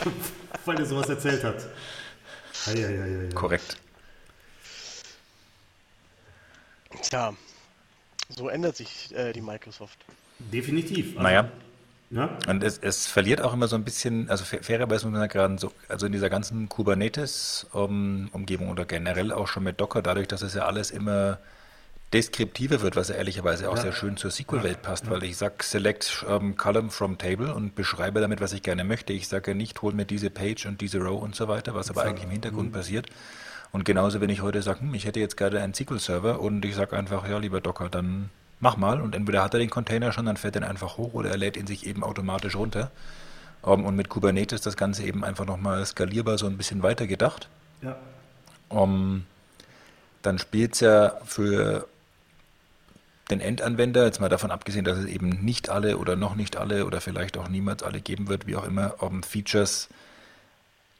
weil 0.64 0.78
er 0.78 0.86
sowas 0.86 1.08
erzählt 1.08 1.44
hat. 1.44 1.66
Eieieiei. 2.66 3.28
Korrekt. 3.34 3.76
Tja, 7.02 7.34
so 8.28 8.48
ändert 8.48 8.76
sich 8.76 9.14
äh, 9.14 9.32
die 9.32 9.40
Microsoft. 9.40 9.98
Definitiv. 10.38 11.08
Also, 11.10 11.20
Naja, 11.22 11.48
Ja? 12.10 12.38
Und 12.48 12.62
es, 12.62 12.78
es 12.78 13.06
verliert 13.06 13.40
auch 13.40 13.52
immer 13.52 13.68
so 13.68 13.76
ein 13.76 13.84
bisschen, 13.84 14.30
also 14.30 14.44
fair- 14.44 14.62
fairerweise 14.62 15.06
muss 15.08 15.18
man 15.18 15.28
gerade 15.28 15.58
so, 15.58 15.72
also 15.88 16.06
in 16.06 16.12
dieser 16.12 16.30
ganzen 16.30 16.68
Kubernetes-Umgebung 16.68 18.70
oder 18.70 18.84
generell 18.84 19.32
auch 19.32 19.48
schon 19.48 19.64
mit 19.64 19.80
Docker, 19.80 20.02
dadurch, 20.02 20.28
dass 20.28 20.42
es 20.42 20.54
ja 20.54 20.64
alles 20.66 20.90
immer 20.90 21.38
deskriptiver 22.14 22.80
wird, 22.80 22.96
was 22.96 23.08
ja 23.08 23.16
ehrlicherweise 23.16 23.68
auch 23.68 23.76
Ja. 23.76 23.82
sehr 23.82 23.92
schön 23.92 24.16
zur 24.16 24.30
SQL-Welt 24.30 24.82
passt, 24.82 25.10
weil 25.10 25.24
ich 25.24 25.36
sage 25.36 25.56
Select 25.62 26.24
ähm, 26.28 26.56
Column 26.56 26.90
from 26.90 27.18
Table 27.18 27.52
und 27.52 27.74
beschreibe 27.74 28.20
damit, 28.20 28.40
was 28.40 28.52
ich 28.52 28.62
gerne 28.62 28.84
möchte. 28.84 29.12
Ich 29.12 29.26
sage 29.28 29.50
ja 29.50 29.56
nicht, 29.56 29.82
hol 29.82 29.92
mir 29.92 30.04
diese 30.04 30.30
Page 30.30 30.66
und 30.66 30.80
diese 30.80 30.98
Row 30.98 31.20
und 31.20 31.34
so 31.34 31.48
weiter, 31.48 31.74
was 31.74 31.90
aber 31.90 32.02
Exakt. 32.02 32.08
eigentlich 32.18 32.24
im 32.24 32.30
Hintergrund 32.30 32.72
passiert. 32.72 33.06
Und 33.72 33.84
genauso, 33.84 34.20
wenn 34.20 34.30
ich 34.30 34.40
heute 34.42 34.62
sage, 34.62 34.80
hm, 34.80 34.94
ich 34.94 35.04
hätte 35.04 35.18
jetzt 35.18 35.36
gerade 35.36 35.60
einen 35.60 35.74
SQL-Server 35.74 36.40
und 36.40 36.64
ich 36.64 36.76
sage 36.76 36.96
einfach, 36.96 37.28
ja, 37.28 37.36
lieber 37.38 37.60
Docker, 37.60 37.88
dann 37.88 38.30
mach 38.60 38.76
mal. 38.76 39.00
Und 39.00 39.16
entweder 39.16 39.42
hat 39.42 39.52
er 39.54 39.58
den 39.58 39.70
Container 39.70 40.12
schon, 40.12 40.26
dann 40.26 40.36
fährt 40.36 40.54
er 40.54 40.62
ihn 40.62 40.68
einfach 40.68 40.96
hoch 40.96 41.14
oder 41.14 41.30
er 41.30 41.36
lädt 41.36 41.56
ihn 41.56 41.66
sich 41.66 41.84
eben 41.86 42.04
automatisch 42.04 42.54
runter. 42.54 42.90
Um, 43.62 43.86
und 43.86 43.96
mit 43.96 44.10
Kubernetes 44.10 44.60
das 44.60 44.76
Ganze 44.76 45.04
eben 45.04 45.24
einfach 45.24 45.46
nochmal 45.46 45.84
skalierbar 45.86 46.36
so 46.38 46.46
ein 46.46 46.58
bisschen 46.58 46.82
weiter 46.82 47.06
gedacht. 47.06 47.48
Ja. 47.82 47.96
Um, 48.68 49.24
dann 50.22 50.38
spielt 50.38 50.74
es 50.74 50.80
ja 50.80 51.14
für 51.24 51.88
den 53.30 53.40
Endanwender, 53.40 54.04
jetzt 54.04 54.20
mal 54.20 54.28
davon 54.28 54.50
abgesehen, 54.50 54.84
dass 54.84 54.98
es 54.98 55.06
eben 55.06 55.28
nicht 55.44 55.70
alle 55.70 55.96
oder 55.98 56.14
noch 56.16 56.34
nicht 56.34 56.56
alle 56.56 56.84
oder 56.86 57.00
vielleicht 57.00 57.38
auch 57.38 57.48
niemals 57.48 57.82
alle 57.82 58.00
geben 58.00 58.28
wird, 58.28 58.46
wie 58.46 58.56
auch 58.56 58.64
immer, 58.64 59.02
um, 59.02 59.22
Features 59.22 59.88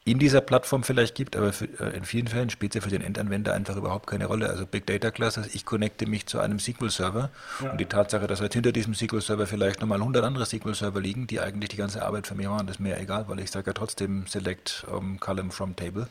in 0.06 0.18
dieser 0.18 0.42
Plattform 0.42 0.82
vielleicht 0.84 1.14
gibt, 1.14 1.34
aber 1.34 1.52
für, 1.54 1.64
äh, 1.80 1.96
in 1.96 2.04
vielen 2.04 2.26
Fällen 2.28 2.50
spielt 2.50 2.72
es 2.72 2.76
ja 2.76 2.80
für 2.82 2.90
den 2.90 3.00
Endanwender 3.00 3.54
einfach 3.54 3.74
überhaupt 3.76 4.06
keine 4.06 4.26
Rolle. 4.26 4.50
Also 4.50 4.66
Big 4.66 4.86
Data 4.86 5.10
Clusters, 5.10 5.54
ich 5.54 5.64
connecte 5.64 6.06
mich 6.06 6.26
zu 6.26 6.40
einem 6.40 6.58
SQL-Server 6.58 7.30
Ja. 7.62 7.70
und 7.70 7.80
die 7.80 7.86
Tatsache, 7.86 8.26
dass 8.26 8.40
halt 8.42 8.52
hinter 8.52 8.72
diesem 8.72 8.92
SQL-Server 8.94 9.46
vielleicht 9.46 9.80
nochmal 9.80 9.98
100 10.00 10.22
andere 10.22 10.44
SQL-Server 10.44 11.00
liegen, 11.00 11.26
die 11.26 11.40
eigentlich 11.40 11.70
die 11.70 11.76
ganze 11.78 12.04
Arbeit 12.04 12.26
für 12.26 12.34
mich 12.34 12.46
machen, 12.46 12.66
das 12.66 12.76
ist 12.76 12.80
mir 12.80 12.98
egal, 12.98 13.28
weil 13.28 13.40
ich 13.40 13.50
sage 13.50 13.68
ja 13.68 13.72
trotzdem 13.72 14.26
Select 14.26 14.84
um, 14.90 15.20
Column 15.20 15.50
from 15.50 15.74
Table 15.74 16.06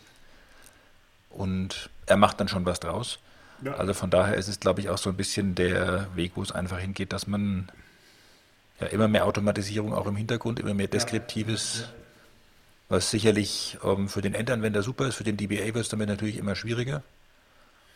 und 1.30 1.90
er 2.08 2.18
macht 2.18 2.40
dann 2.40 2.48
schon 2.48 2.66
was 2.66 2.80
draus. 2.80 3.20
Ja. 3.64 3.76
Also 3.76 3.94
von 3.94 4.10
daher 4.10 4.36
ist 4.36 4.48
es, 4.48 4.60
glaube 4.60 4.82
ich, 4.82 4.90
auch 4.90 4.98
so 4.98 5.10
ein 5.10 5.18
bisschen 5.18 5.56
der 5.56 6.08
Weg, 6.16 6.34
wo 6.36 6.42
es 6.42 6.52
einfach 6.52 6.80
hingeht, 6.80 7.14
dass 7.14 7.28
man 7.28 7.70
ja 8.80 8.88
immer 8.88 9.08
mehr 9.08 9.26
Automatisierung 9.26 9.94
auch 9.94 10.08
im 10.08 10.16
Hintergrund, 10.16 10.60
immer 10.60 10.74
mehr 10.74 10.88
Deskriptives, 10.88 11.90
was 12.90 13.12
sicherlich 13.12 13.78
ähm, 13.84 14.10
für 14.10 14.22
den 14.22 14.34
Endanwender 14.34 14.84
super 14.84 15.08
ist, 15.08 15.16
für 15.16 15.24
den 15.24 15.38
DBA 15.38 15.74
wird 15.74 15.78
es 15.78 15.90
damit 15.90 16.10
natürlich 16.10 16.38
immer 16.38 16.56
schwieriger. 16.56 17.04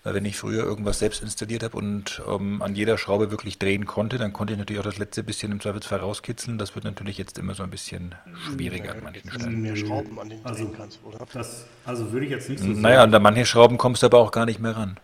Weil 0.03 0.13
wenn 0.13 0.25
ich 0.25 0.37
früher 0.37 0.63
irgendwas 0.63 0.99
selbst 0.99 1.21
installiert 1.21 1.63
habe 1.63 1.75
und 1.75 2.21
ähm, 2.27 2.61
an 2.61 2.75
jeder 2.75 2.97
Schraube 2.97 3.29
wirklich 3.29 3.59
drehen 3.59 3.85
konnte, 3.85 4.17
dann 4.17 4.31
konnte 4.31 4.53
ich 4.53 4.59
natürlich 4.59 4.79
auch 4.79 4.85
das 4.85 4.97
letzte 4.97 5.21
bisschen 5.21 5.51
im 5.51 5.59
Zweifelsfall 5.59 5.99
rauskitzeln. 5.99 6.57
Das 6.57 6.75
wird 6.75 6.85
natürlich 6.85 7.17
jetzt 7.17 7.37
immer 7.37 7.55
so 7.55 7.63
ein 7.63 7.69
bisschen 7.69 8.15
schwieriger 8.45 8.93
an 8.93 9.03
manchen 9.03 9.29
Stellen. 9.29 9.61
mehr 9.61 9.75
Schrauben, 9.75 10.17
an 10.17 10.29
du 10.29 10.35
Also, 10.43 10.63
drehen 10.63 10.77
kannst, 10.77 10.99
oder? 11.03 11.27
das, 11.33 11.65
also 11.83 12.09
würde 12.13 12.25
ich 12.25 12.31
jetzt 12.31 12.49
nicht 12.49 12.59
so 12.59 12.67
sehen. 12.67 12.79
Naja, 12.79 13.03
an 13.03 13.21
manche 13.21 13.45
Schrauben 13.45 13.77
kommst 13.77 14.01
du 14.01 14.05
aber 14.05 14.19
auch 14.19 14.31
gar 14.31 14.45
nicht 14.45 14.61
mehr 14.61 14.77
ran. 14.77 14.97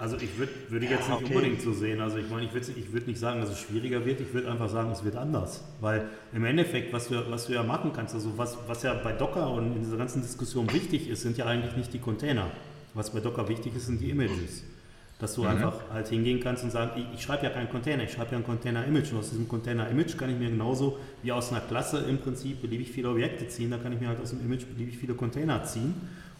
Also 0.00 0.16
ich 0.16 0.38
würde 0.38 0.52
würde 0.68 0.84
ich 0.84 0.92
jetzt 0.92 1.08
Ja, 1.08 1.16
nicht 1.16 1.24
okay. 1.24 1.34
unbedingt 1.34 1.60
so 1.60 1.72
sehen. 1.72 2.00
Also 2.00 2.18
ich 2.18 2.30
meine, 2.30 2.44
ich 2.46 2.54
würde 2.54 2.66
ich 2.76 2.92
würd 2.92 3.08
nicht 3.08 3.18
sagen, 3.18 3.40
dass 3.40 3.50
es 3.50 3.58
schwieriger 3.58 4.04
wird. 4.06 4.20
Ich 4.20 4.32
würde 4.32 4.48
einfach 4.48 4.68
sagen, 4.68 4.92
es 4.92 5.02
wird 5.04 5.16
anders. 5.16 5.64
Weil 5.80 6.08
im 6.32 6.44
Endeffekt, 6.44 6.92
was 6.92 7.08
du, 7.08 7.16
was 7.30 7.46
du 7.46 7.54
ja 7.54 7.64
machen 7.64 7.92
kannst, 7.92 8.14
also 8.14 8.38
was, 8.38 8.56
was 8.68 8.84
ja 8.84 8.94
bei 8.94 9.12
Docker 9.12 9.50
und 9.50 9.74
in 9.74 9.82
dieser 9.82 9.96
ganzen 9.96 10.22
Diskussion 10.22 10.72
wichtig 10.72 11.08
ist, 11.08 11.22
sind 11.22 11.36
ja 11.36 11.46
eigentlich 11.46 11.76
nicht 11.76 11.92
die 11.92 11.98
Container. 11.98 12.46
Was 12.94 13.10
bei 13.10 13.18
Docker 13.18 13.48
wichtig 13.48 13.74
ist, 13.74 13.86
sind 13.86 14.00
die 14.00 14.10
Images. 14.10 14.62
Dass 15.18 15.34
du 15.34 15.44
einfach 15.44 15.74
halt 15.92 16.06
hingehen 16.06 16.38
kannst 16.38 16.62
und 16.62 16.70
sagen, 16.70 16.92
ich, 16.96 17.04
ich 17.14 17.22
schreibe 17.22 17.42
ja 17.42 17.50
keinen 17.50 17.68
Container, 17.68 18.04
ich 18.04 18.12
schreibe 18.12 18.30
ja 18.30 18.38
ein 18.38 18.44
Container-Image. 18.44 19.10
Und 19.10 19.18
aus 19.18 19.30
diesem 19.30 19.48
Container-Image 19.48 20.16
kann 20.16 20.30
ich 20.30 20.38
mir 20.38 20.48
genauso 20.48 20.96
wie 21.24 21.32
aus 21.32 21.50
einer 21.50 21.60
Klasse 21.60 22.04
im 22.08 22.18
Prinzip 22.18 22.62
beliebig 22.62 22.92
viele 22.92 23.10
Objekte 23.10 23.48
ziehen. 23.48 23.72
Da 23.72 23.78
kann 23.78 23.92
ich 23.92 24.00
mir 24.00 24.06
halt 24.06 24.20
aus 24.20 24.30
dem 24.30 24.40
Image 24.46 24.64
beliebig 24.66 24.96
viele 24.96 25.14
Container 25.14 25.64
ziehen. 25.64 25.92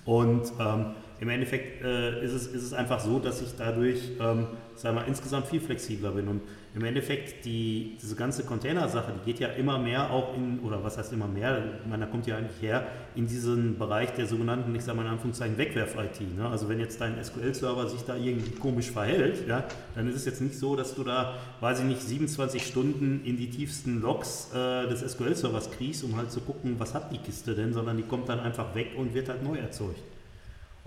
Und 0.05 0.53
ähm, 0.61 0.87
im 1.20 1.28
Endeffekt 1.28 1.83
äh, 1.83 2.24
ist, 2.24 2.33
es, 2.33 2.46
ist 2.46 2.62
es 2.62 2.72
einfach 2.72 3.00
so, 3.00 3.18
dass 3.18 3.42
ich 3.42 3.57
dadurch 3.57 4.00
ähm, 4.20 4.46
sagen 4.78 4.94
mal, 4.94 5.04
insgesamt 5.07 5.46
viel 5.46 5.61
flexibler 5.61 6.12
bin. 6.12 6.28
Und 6.28 6.42
im 6.74 6.85
Endeffekt 6.85 7.44
die, 7.44 7.96
diese 8.00 8.14
ganze 8.14 8.44
Container-Sache, 8.44 9.12
die 9.18 9.33
geht 9.33 9.40
ja 9.40 9.48
immer 9.48 9.78
mehr 9.78 10.11
auch 10.11 10.37
in, 10.37 10.61
oder 10.61 10.85
was 10.85 10.96
heißt 10.98 11.12
immer 11.12 11.26
mehr, 11.26 11.62
meine, 11.88 12.07
da 12.07 12.11
kommt 12.11 12.26
ja 12.26 12.37
eigentlich 12.37 12.62
her, 12.62 12.87
in 13.16 13.26
diesen 13.26 13.78
Bereich 13.78 14.12
der 14.12 14.26
sogenannten, 14.26 14.74
ich 14.74 14.85
sage 14.85 14.96
mal 14.96 15.04
in 15.04 15.12
Anführungszeichen, 15.12 15.59
Wegwerf-IT. 15.59 16.37
Ne? 16.37 16.48
Also 16.48 16.68
wenn 16.68 16.78
jetzt 16.78 17.00
dein 17.00 17.22
SQL-Server 17.22 17.88
sich 17.88 18.02
da 18.02 18.14
irgendwie 18.14 18.52
komisch 18.52 18.90
verhält, 18.90 19.48
ja, 19.48 19.64
dann 19.94 20.09
ist 20.09 20.16
es 20.16 20.24
jetzt 20.24 20.40
nicht 20.40 20.57
so, 20.57 20.76
dass 20.76 20.94
du 20.94 21.02
da, 21.02 21.35
weiß 21.61 21.81
ich 21.81 21.87
nicht, 21.87 22.02
27 22.02 22.64
Stunden 22.64 23.22
in 23.24 23.37
die 23.37 23.50
tiefsten 23.50 24.00
Logs 24.00 24.50
äh, 24.54 24.87
des 24.88 25.00
SQL-Servers 25.00 25.72
kriegst, 25.72 26.04
um 26.04 26.16
halt 26.16 26.31
zu 26.31 26.40
gucken, 26.40 26.76
was 26.78 26.94
hat 26.94 27.12
die 27.12 27.18
Kiste 27.18 27.54
denn, 27.54 27.72
sondern 27.72 27.96
die 27.96 28.04
kommt 28.04 28.28
dann 28.28 28.38
einfach 28.38 28.74
weg 28.74 28.92
und 28.96 29.14
wird 29.14 29.28
halt 29.28 29.42
neu 29.42 29.57
erzeugt. 29.57 30.17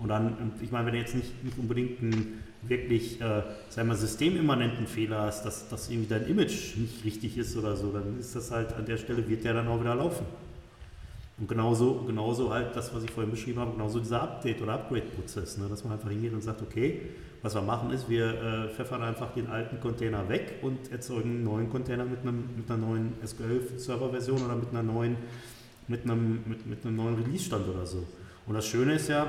Und 0.02 0.08
dann, 0.08 0.34
und 0.34 0.62
ich 0.62 0.72
meine, 0.72 0.86
wenn 0.86 0.94
du 0.94 0.98
jetzt 0.98 1.14
nicht, 1.14 1.44
nicht 1.44 1.56
unbedingt 1.58 2.00
einen 2.02 2.42
wirklich, 2.62 3.20
äh, 3.20 3.42
sagen 3.68 3.88
wir, 3.88 3.96
systemimmanenten 3.96 4.86
Fehler 4.86 5.22
hast, 5.22 5.44
dass, 5.44 5.68
dass 5.68 5.90
irgendwie 5.90 6.08
dein 6.08 6.26
Image 6.26 6.76
nicht 6.76 7.04
richtig 7.04 7.38
ist 7.38 7.56
oder 7.56 7.76
so, 7.76 7.92
dann 7.92 8.18
ist 8.18 8.34
das 8.34 8.50
halt 8.50 8.72
an 8.74 8.84
der 8.84 8.96
Stelle, 8.96 9.28
wird 9.28 9.44
der 9.44 9.54
dann 9.54 9.68
auch 9.68 9.80
wieder 9.80 9.94
laufen. 9.94 10.26
Und 11.38 11.48
genauso, 11.48 12.02
genauso 12.06 12.52
halt 12.52 12.76
das, 12.76 12.94
was 12.94 13.02
ich 13.04 13.10
vorhin 13.10 13.30
beschrieben 13.30 13.58
habe, 13.60 13.72
genauso 13.72 13.98
dieser 13.98 14.22
Update- 14.22 14.60
oder 14.60 14.74
Upgrade-Prozess, 14.74 15.58
ne, 15.58 15.66
dass 15.68 15.82
man 15.82 15.94
einfach 15.94 16.10
hingeht 16.10 16.32
und 16.32 16.42
sagt, 16.42 16.62
okay, 16.62 17.00
was 17.42 17.54
wir 17.54 17.62
machen 17.62 17.90
ist, 17.90 18.08
wir 18.08 18.26
äh, 18.26 18.68
pfeffern 18.68 19.02
einfach 19.02 19.32
den 19.34 19.48
alten 19.48 19.80
Container 19.80 20.28
weg 20.28 20.60
und 20.62 20.92
erzeugen 20.92 21.30
einen 21.30 21.44
neuen 21.44 21.70
Container 21.70 22.04
mit, 22.04 22.20
einem, 22.20 22.44
mit 22.56 22.70
einer 22.70 22.78
neuen 22.78 23.14
SQL-Server-Version 23.24 24.44
oder 24.44 24.54
mit 24.54 24.70
einer 24.70 24.84
neuen, 24.84 25.16
mit 25.88 26.04
einem, 26.04 26.44
mit, 26.46 26.66
mit 26.66 26.86
einem 26.86 26.96
neuen 26.96 27.16
Release-Stand 27.16 27.66
oder 27.66 27.86
so. 27.86 28.06
Und 28.46 28.54
das 28.54 28.66
Schöne 28.66 28.94
ist 28.94 29.08
ja, 29.08 29.26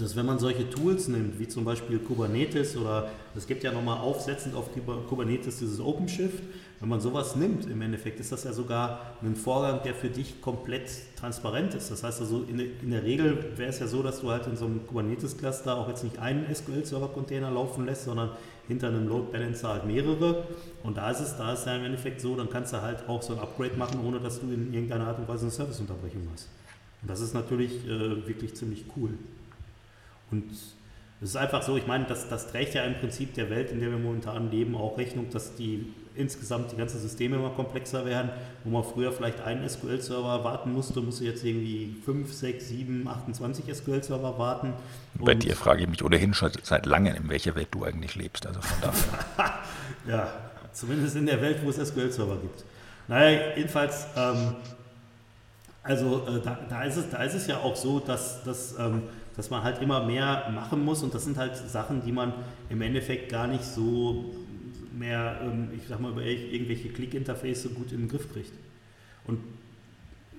dass 0.00 0.16
wenn 0.16 0.26
man 0.26 0.38
solche 0.38 0.68
Tools 0.70 1.08
nimmt, 1.08 1.38
wie 1.38 1.46
zum 1.48 1.64
Beispiel 1.64 1.98
Kubernetes 1.98 2.76
oder 2.76 3.08
es 3.36 3.46
gibt 3.46 3.62
ja 3.64 3.72
nochmal 3.72 3.98
aufsetzend 3.98 4.54
auf 4.54 4.72
Kuber- 4.74 5.02
Kubernetes 5.08 5.58
dieses 5.58 5.80
OpenShift, 5.80 6.42
wenn 6.80 6.88
man 6.88 7.00
sowas 7.00 7.36
nimmt, 7.36 7.66
im 7.66 7.80
Endeffekt 7.80 8.20
ist 8.20 8.32
das 8.32 8.44
ja 8.44 8.52
sogar 8.52 9.16
ein 9.22 9.36
Vorgang, 9.36 9.80
der 9.84 9.94
für 9.94 10.08
dich 10.10 10.40
komplett 10.42 10.90
transparent 11.18 11.74
ist. 11.74 11.90
Das 11.90 12.02
heißt 12.02 12.20
also, 12.20 12.44
in, 12.48 12.58
der- 12.58 12.66
in 12.82 12.90
der 12.90 13.04
Regel 13.04 13.52
wäre 13.56 13.70
es 13.70 13.78
ja 13.78 13.86
so, 13.86 14.02
dass 14.02 14.20
du 14.20 14.30
halt 14.30 14.46
in 14.46 14.56
so 14.56 14.66
einem 14.66 14.86
Kubernetes-Cluster 14.86 15.76
auch 15.76 15.88
jetzt 15.88 16.02
nicht 16.04 16.18
einen 16.18 16.52
SQL-Server-Container 16.52 17.50
laufen 17.50 17.86
lässt, 17.86 18.04
sondern 18.04 18.30
hinter 18.66 18.88
einem 18.88 19.06
Load 19.08 19.28
Balancer 19.32 19.68
halt 19.68 19.86
mehrere. 19.86 20.44
Und 20.82 20.96
da 20.96 21.10
ist 21.10 21.20
es, 21.20 21.36
da 21.36 21.52
ist 21.52 21.66
ja 21.66 21.76
im 21.76 21.84
Endeffekt 21.84 22.20
so, 22.20 22.34
dann 22.36 22.50
kannst 22.50 22.72
du 22.72 22.82
halt 22.82 23.08
auch 23.08 23.22
so 23.22 23.32
ein 23.34 23.38
Upgrade 23.38 23.76
machen, 23.76 24.00
ohne 24.04 24.18
dass 24.20 24.40
du 24.40 24.46
in 24.50 24.72
irgendeiner 24.74 25.06
Art 25.06 25.18
und 25.18 25.28
Weise 25.28 25.42
eine 25.42 25.50
Serviceunterbrechung 25.52 26.22
hast. 26.32 26.48
Und 27.02 27.10
das 27.10 27.20
ist 27.20 27.34
natürlich 27.34 27.86
äh, 27.86 28.26
wirklich 28.26 28.54
ziemlich 28.54 28.84
cool. 28.96 29.10
Und 30.30 30.50
es 31.20 31.30
ist 31.30 31.36
einfach 31.36 31.62
so, 31.62 31.76
ich 31.76 31.86
meine, 31.86 32.04
das, 32.06 32.28
das 32.28 32.48
trägt 32.50 32.74
ja 32.74 32.84
im 32.84 32.94
Prinzip 32.98 33.34
der 33.34 33.48
Welt, 33.50 33.70
in 33.70 33.80
der 33.80 33.90
wir 33.90 33.98
momentan 33.98 34.50
leben, 34.50 34.76
auch 34.76 34.98
Rechnung, 34.98 35.30
dass 35.30 35.54
die 35.54 35.92
insgesamt 36.16 36.70
die 36.70 36.76
ganzen 36.76 37.00
Systeme 37.00 37.36
immer 37.36 37.50
komplexer 37.50 38.04
werden. 38.04 38.30
Wo 38.62 38.70
man 38.70 38.84
früher 38.84 39.10
vielleicht 39.10 39.40
einen 39.40 39.68
SQL-Server 39.68 40.44
warten 40.44 40.72
musste, 40.72 41.00
muss 41.00 41.20
ich 41.20 41.26
jetzt 41.26 41.44
irgendwie 41.44 41.96
5, 42.04 42.32
6, 42.32 42.68
7, 42.68 43.08
28 43.08 43.74
SQL-Server 43.74 44.38
warten. 44.38 44.74
Bei 45.14 45.32
Und- 45.32 45.42
dir 45.42 45.56
frage 45.56 45.82
ich 45.82 45.88
mich 45.88 46.04
ohnehin 46.04 46.34
schon 46.34 46.52
seit 46.62 46.86
langem, 46.86 47.16
in 47.16 47.28
welcher 47.28 47.54
Welt 47.56 47.68
du 47.72 47.84
eigentlich 47.84 48.14
lebst. 48.16 48.46
Also 48.46 48.60
von 48.60 48.76
daher. 48.80 49.54
Ja, 50.08 50.28
zumindest 50.72 51.16
in 51.16 51.24
der 51.26 51.40
Welt, 51.40 51.58
wo 51.64 51.70
es 51.70 51.76
SQL-Server 51.76 52.36
gibt. 52.36 52.64
Naja, 53.08 53.40
jedenfalls, 53.56 54.06
ähm, 54.16 54.54
also 55.82 56.26
äh, 56.26 56.40
da, 56.42 56.58
da, 56.68 56.84
ist 56.84 56.96
es, 56.96 57.10
da 57.10 57.22
ist 57.22 57.34
es 57.34 57.46
ja 57.46 57.58
auch 57.58 57.74
so, 57.76 58.00
dass, 58.00 58.42
dass, 58.44 58.78
ähm, 58.78 59.02
dass 59.36 59.50
man 59.50 59.62
halt 59.62 59.82
immer 59.82 60.04
mehr 60.04 60.50
machen 60.54 60.84
muss 60.84 61.02
und 61.02 61.14
das 61.14 61.24
sind 61.24 61.36
halt 61.36 61.56
Sachen, 61.56 62.04
die 62.04 62.12
man 62.12 62.32
im 62.68 62.80
Endeffekt 62.82 63.30
gar 63.30 63.46
nicht 63.46 63.64
so 63.64 64.32
mehr, 64.92 65.40
ähm, 65.42 65.70
ich 65.76 65.88
sag 65.88 66.00
mal, 66.00 66.12
über 66.12 66.22
irgendwelche 66.22 66.88
Click-Interface 66.88 67.68
gut 67.74 67.92
in 67.92 68.00
den 68.00 68.08
Griff 68.08 68.32
kriegt. 68.32 68.52
Und 69.26 69.40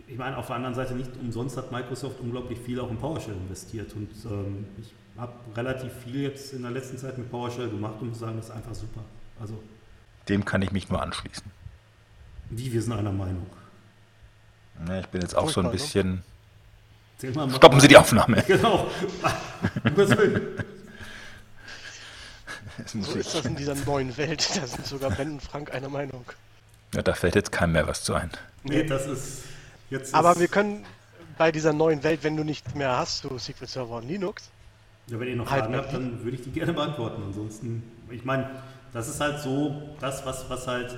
ich 0.07 0.17
meine, 0.17 0.37
auf 0.37 0.47
der 0.47 0.57
anderen 0.57 0.75
Seite 0.75 0.93
nicht 0.93 1.11
umsonst 1.19 1.57
hat 1.57 1.71
Microsoft 1.71 2.19
unglaublich 2.19 2.59
viel 2.59 2.79
auch 2.79 2.89
in 2.89 2.97
PowerShell 2.97 3.33
investiert 3.33 3.93
und 3.95 4.09
ähm, 4.25 4.65
ich 4.79 4.93
habe 5.17 5.33
relativ 5.55 5.91
viel 6.03 6.21
jetzt 6.21 6.53
in 6.53 6.61
der 6.61 6.71
letzten 6.71 6.97
Zeit 6.97 7.17
mit 7.17 7.29
PowerShell 7.31 7.69
gemacht 7.69 7.95
und 8.01 8.09
muss 8.09 8.19
sagen, 8.19 8.37
das 8.37 8.45
ist 8.45 8.51
einfach 8.51 8.75
super. 8.75 9.01
Also, 9.39 9.61
Dem 10.29 10.45
kann 10.45 10.61
ich 10.61 10.71
mich 10.71 10.89
nur 10.89 11.01
anschließen. 11.01 11.43
wie 12.49 12.71
wir 12.71 12.81
sind 12.81 12.93
einer 12.93 13.11
Meinung. 13.11 13.47
Ja, 14.87 14.99
ich 14.99 15.07
bin 15.07 15.21
jetzt 15.21 15.35
auch 15.35 15.49
so 15.49 15.61
ein 15.61 15.67
ne? 15.67 15.71
bisschen. 15.71 16.23
Erzähl 17.15 17.31
mal, 17.33 17.47
mach 17.47 17.55
Stoppen. 17.55 17.79
Sie 17.79 17.87
die 17.87 17.97
Aufnahme. 17.97 18.43
Genau. 18.47 18.87
Um 19.83 19.95
Gottes 19.95 20.17
Willen. 20.17 20.41
So 22.85 23.13
ist 23.17 23.33
das 23.33 23.45
in 23.45 23.55
dieser 23.55 23.75
neuen 23.75 24.15
Welt. 24.17 24.49
Da 24.55 24.67
sind 24.67 24.85
sogar 24.85 25.11
Ben 25.11 25.31
und 25.33 25.41
Frank 25.41 25.73
einer 25.73 25.89
Meinung. 25.89 26.25
ja, 26.93 27.01
da 27.01 27.13
fällt 27.13 27.35
jetzt 27.35 27.51
keinem 27.51 27.71
mehr 27.73 27.87
was 27.87 28.03
zu 28.03 28.13
ein. 28.13 28.29
Nee, 28.63 28.83
das 28.83 29.07
ist 29.07 29.43
jetzt. 29.89 30.13
Aber 30.13 30.31
ist, 30.33 30.39
wir 30.39 30.47
können 30.49 30.85
bei 31.37 31.51
dieser 31.51 31.71
neuen 31.73 32.03
Welt, 32.03 32.23
wenn 32.23 32.35
du 32.35 32.43
nicht 32.43 32.75
mehr 32.75 32.97
hast, 32.97 33.23
du 33.23 33.37
SQL 33.37 33.67
Server 33.67 33.97
und 33.97 34.07
Linux, 34.07 34.49
Ja, 35.07 35.19
wenn 35.19 35.27
ihr 35.29 35.35
noch 35.37 35.49
Halt 35.49 35.61
Fragen 35.61 35.73
mal 35.73 35.81
habt, 35.83 35.93
dann 35.93 36.23
würde 36.23 36.35
ich 36.37 36.43
die 36.43 36.51
gerne 36.51 36.73
beantworten. 36.73 37.23
Ansonsten, 37.25 37.83
ich 38.09 38.25
meine, 38.25 38.49
das 38.93 39.07
ist 39.07 39.21
halt 39.21 39.39
so 39.39 39.81
das, 40.01 40.25
was, 40.25 40.49
was 40.49 40.67
halt 40.67 40.97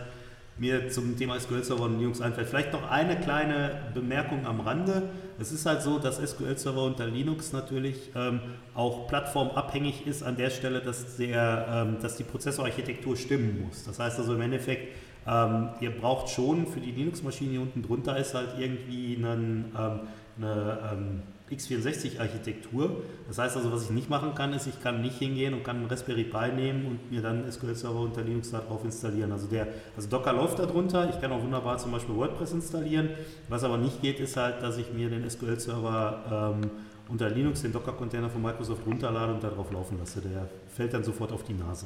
mir 0.58 0.90
zum 0.90 1.16
Thema 1.18 1.40
SQL 1.40 1.64
Server 1.64 1.84
und 1.84 2.00
Linux 2.00 2.22
einfällt. 2.22 2.50
Vielleicht 2.50 2.74
noch 2.74 2.90
eine 2.90 3.20
kleine 3.20 3.92
Bemerkung 3.94 4.48
am 4.48 4.62
Rande. 4.62 5.10
Es 5.40 5.52
ist 5.52 5.66
halt 5.66 5.82
so, 5.82 6.00
dass 6.00 6.18
SQL 6.18 6.58
Server 6.58 6.84
unter 6.84 7.06
Linux 7.06 7.54
natürlich 7.54 8.10
ähm, 8.16 8.40
auch 8.74 9.08
plattformabhängig 9.08 10.08
ist 10.08 10.24
an 10.24 10.36
der 10.36 10.50
Stelle, 10.50 10.82
dass, 10.82 11.18
der, 11.18 11.68
ähm, 11.70 11.98
dass 12.02 12.18
die 12.18 12.24
Prozessorarchitektur 12.24 13.16
stimmen 13.16 13.66
muss. 13.66 13.84
Das 13.84 14.00
heißt 14.00 14.20
also 14.20 14.34
im 14.34 14.42
Endeffekt, 14.42 14.96
ähm, 15.28 15.70
ihr 15.80 15.92
braucht 15.92 16.30
schon 16.30 16.66
für 16.66 16.80
die 16.80 16.92
Linux-Maschine, 16.92 17.52
die 17.52 17.58
unten 17.58 17.84
drunter 17.84 18.18
ist, 18.18 18.34
halt 18.34 18.50
irgendwie 18.58 19.18
einen, 19.18 19.74
ähm, 19.78 20.00
eine 20.38 20.80
ähm, 20.92 21.22
x64-Architektur. 21.50 23.04
Das 23.28 23.38
heißt 23.38 23.56
also, 23.56 23.72
was 23.72 23.84
ich 23.84 23.90
nicht 23.90 24.10
machen 24.10 24.36
kann, 24.36 24.54
ist, 24.54 24.68
ich 24.68 24.82
kann 24.82 25.02
nicht 25.02 25.18
hingehen 25.18 25.54
und 25.54 25.64
kann 25.64 25.78
einen 25.78 25.86
Raspberry 25.88 26.26
Pi 26.26 26.52
nehmen 26.52 26.86
und 26.86 27.12
mir 27.12 27.22
dann 27.22 27.50
SQL-Server 27.50 28.00
unter 28.00 28.22
Linux 28.22 28.52
darauf 28.52 28.84
installieren. 28.84 29.32
Also, 29.32 29.48
der, 29.48 29.68
also 29.96 30.10
Docker 30.10 30.34
läuft 30.34 30.60
da 30.60 30.66
drunter. 30.66 31.10
Ich 31.10 31.22
kann 31.22 31.32
auch 31.32 31.42
wunderbar 31.42 31.78
zum 31.78 31.92
Beispiel 31.92 32.16
WordPress 32.16 32.52
installieren. 32.52 33.12
Was 33.48 33.64
aber 33.64 33.78
nicht 33.78 34.02
geht, 34.02 34.20
ist 34.20 34.36
halt, 34.38 34.62
dass 34.62 34.78
ich 34.78 34.92
mir 34.92 35.10
den 35.10 35.30
SQL-Server 35.30 36.54
ähm, 36.62 36.72
unter 37.10 37.30
Linux, 37.30 37.62
den 37.62 37.72
Docker-Container 37.72 38.30
von 38.30 38.42
Microsoft 38.42 38.86
runterlade 38.86 39.34
und 39.34 39.44
darauf 39.44 39.72
laufen 39.72 39.98
lasse. 39.98 40.22
Der 40.22 40.50
fällt 40.76 40.94
dann 40.94 41.04
sofort 41.04 41.32
auf 41.32 41.44
die 41.44 41.54
Nase. 41.54 41.86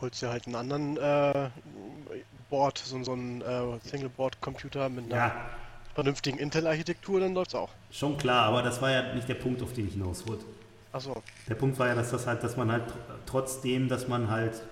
holst 0.00 0.22
dir 0.22 0.30
halt 0.30 0.46
einen 0.46 0.56
anderen 0.56 0.96
äh, 0.96 1.50
Board, 2.50 2.78
so, 2.78 3.02
so 3.02 3.12
einen 3.12 3.40
äh, 3.40 3.78
Single-Board-Computer 3.82 4.88
mit 4.88 5.06
einer 5.06 5.16
Ja, 5.16 5.32
vernünftigen 5.94 6.38
Intel-Architektur, 6.38 7.20
dann 7.20 7.34
läuft's 7.34 7.54
auch. 7.54 7.70
schon 7.90 8.16
klar, 8.16 8.46
aber 8.46 8.62
das 8.62 8.80
war 8.82 8.90
ja 8.90 9.14
nicht 9.14 9.28
der 9.28 9.34
Punkt, 9.34 9.62
auf 9.62 9.72
den 9.72 9.86
ich 9.88 9.94
hinaus 9.94 10.26
wollte. 10.26 10.44
Achso, 10.92 11.22
Der 11.48 11.54
Punkt 11.54 11.78
war 11.78 11.88
ja, 11.88 11.94
dass 11.94 12.10
das 12.10 12.26
halt, 12.26 12.42
dass 12.42 12.56
man 12.56 12.70
halt 12.72 12.84
tr- 12.90 12.94
trotzdem, 13.26 13.88
dass 13.88 14.08
man 14.08 14.30
halt 14.30 14.62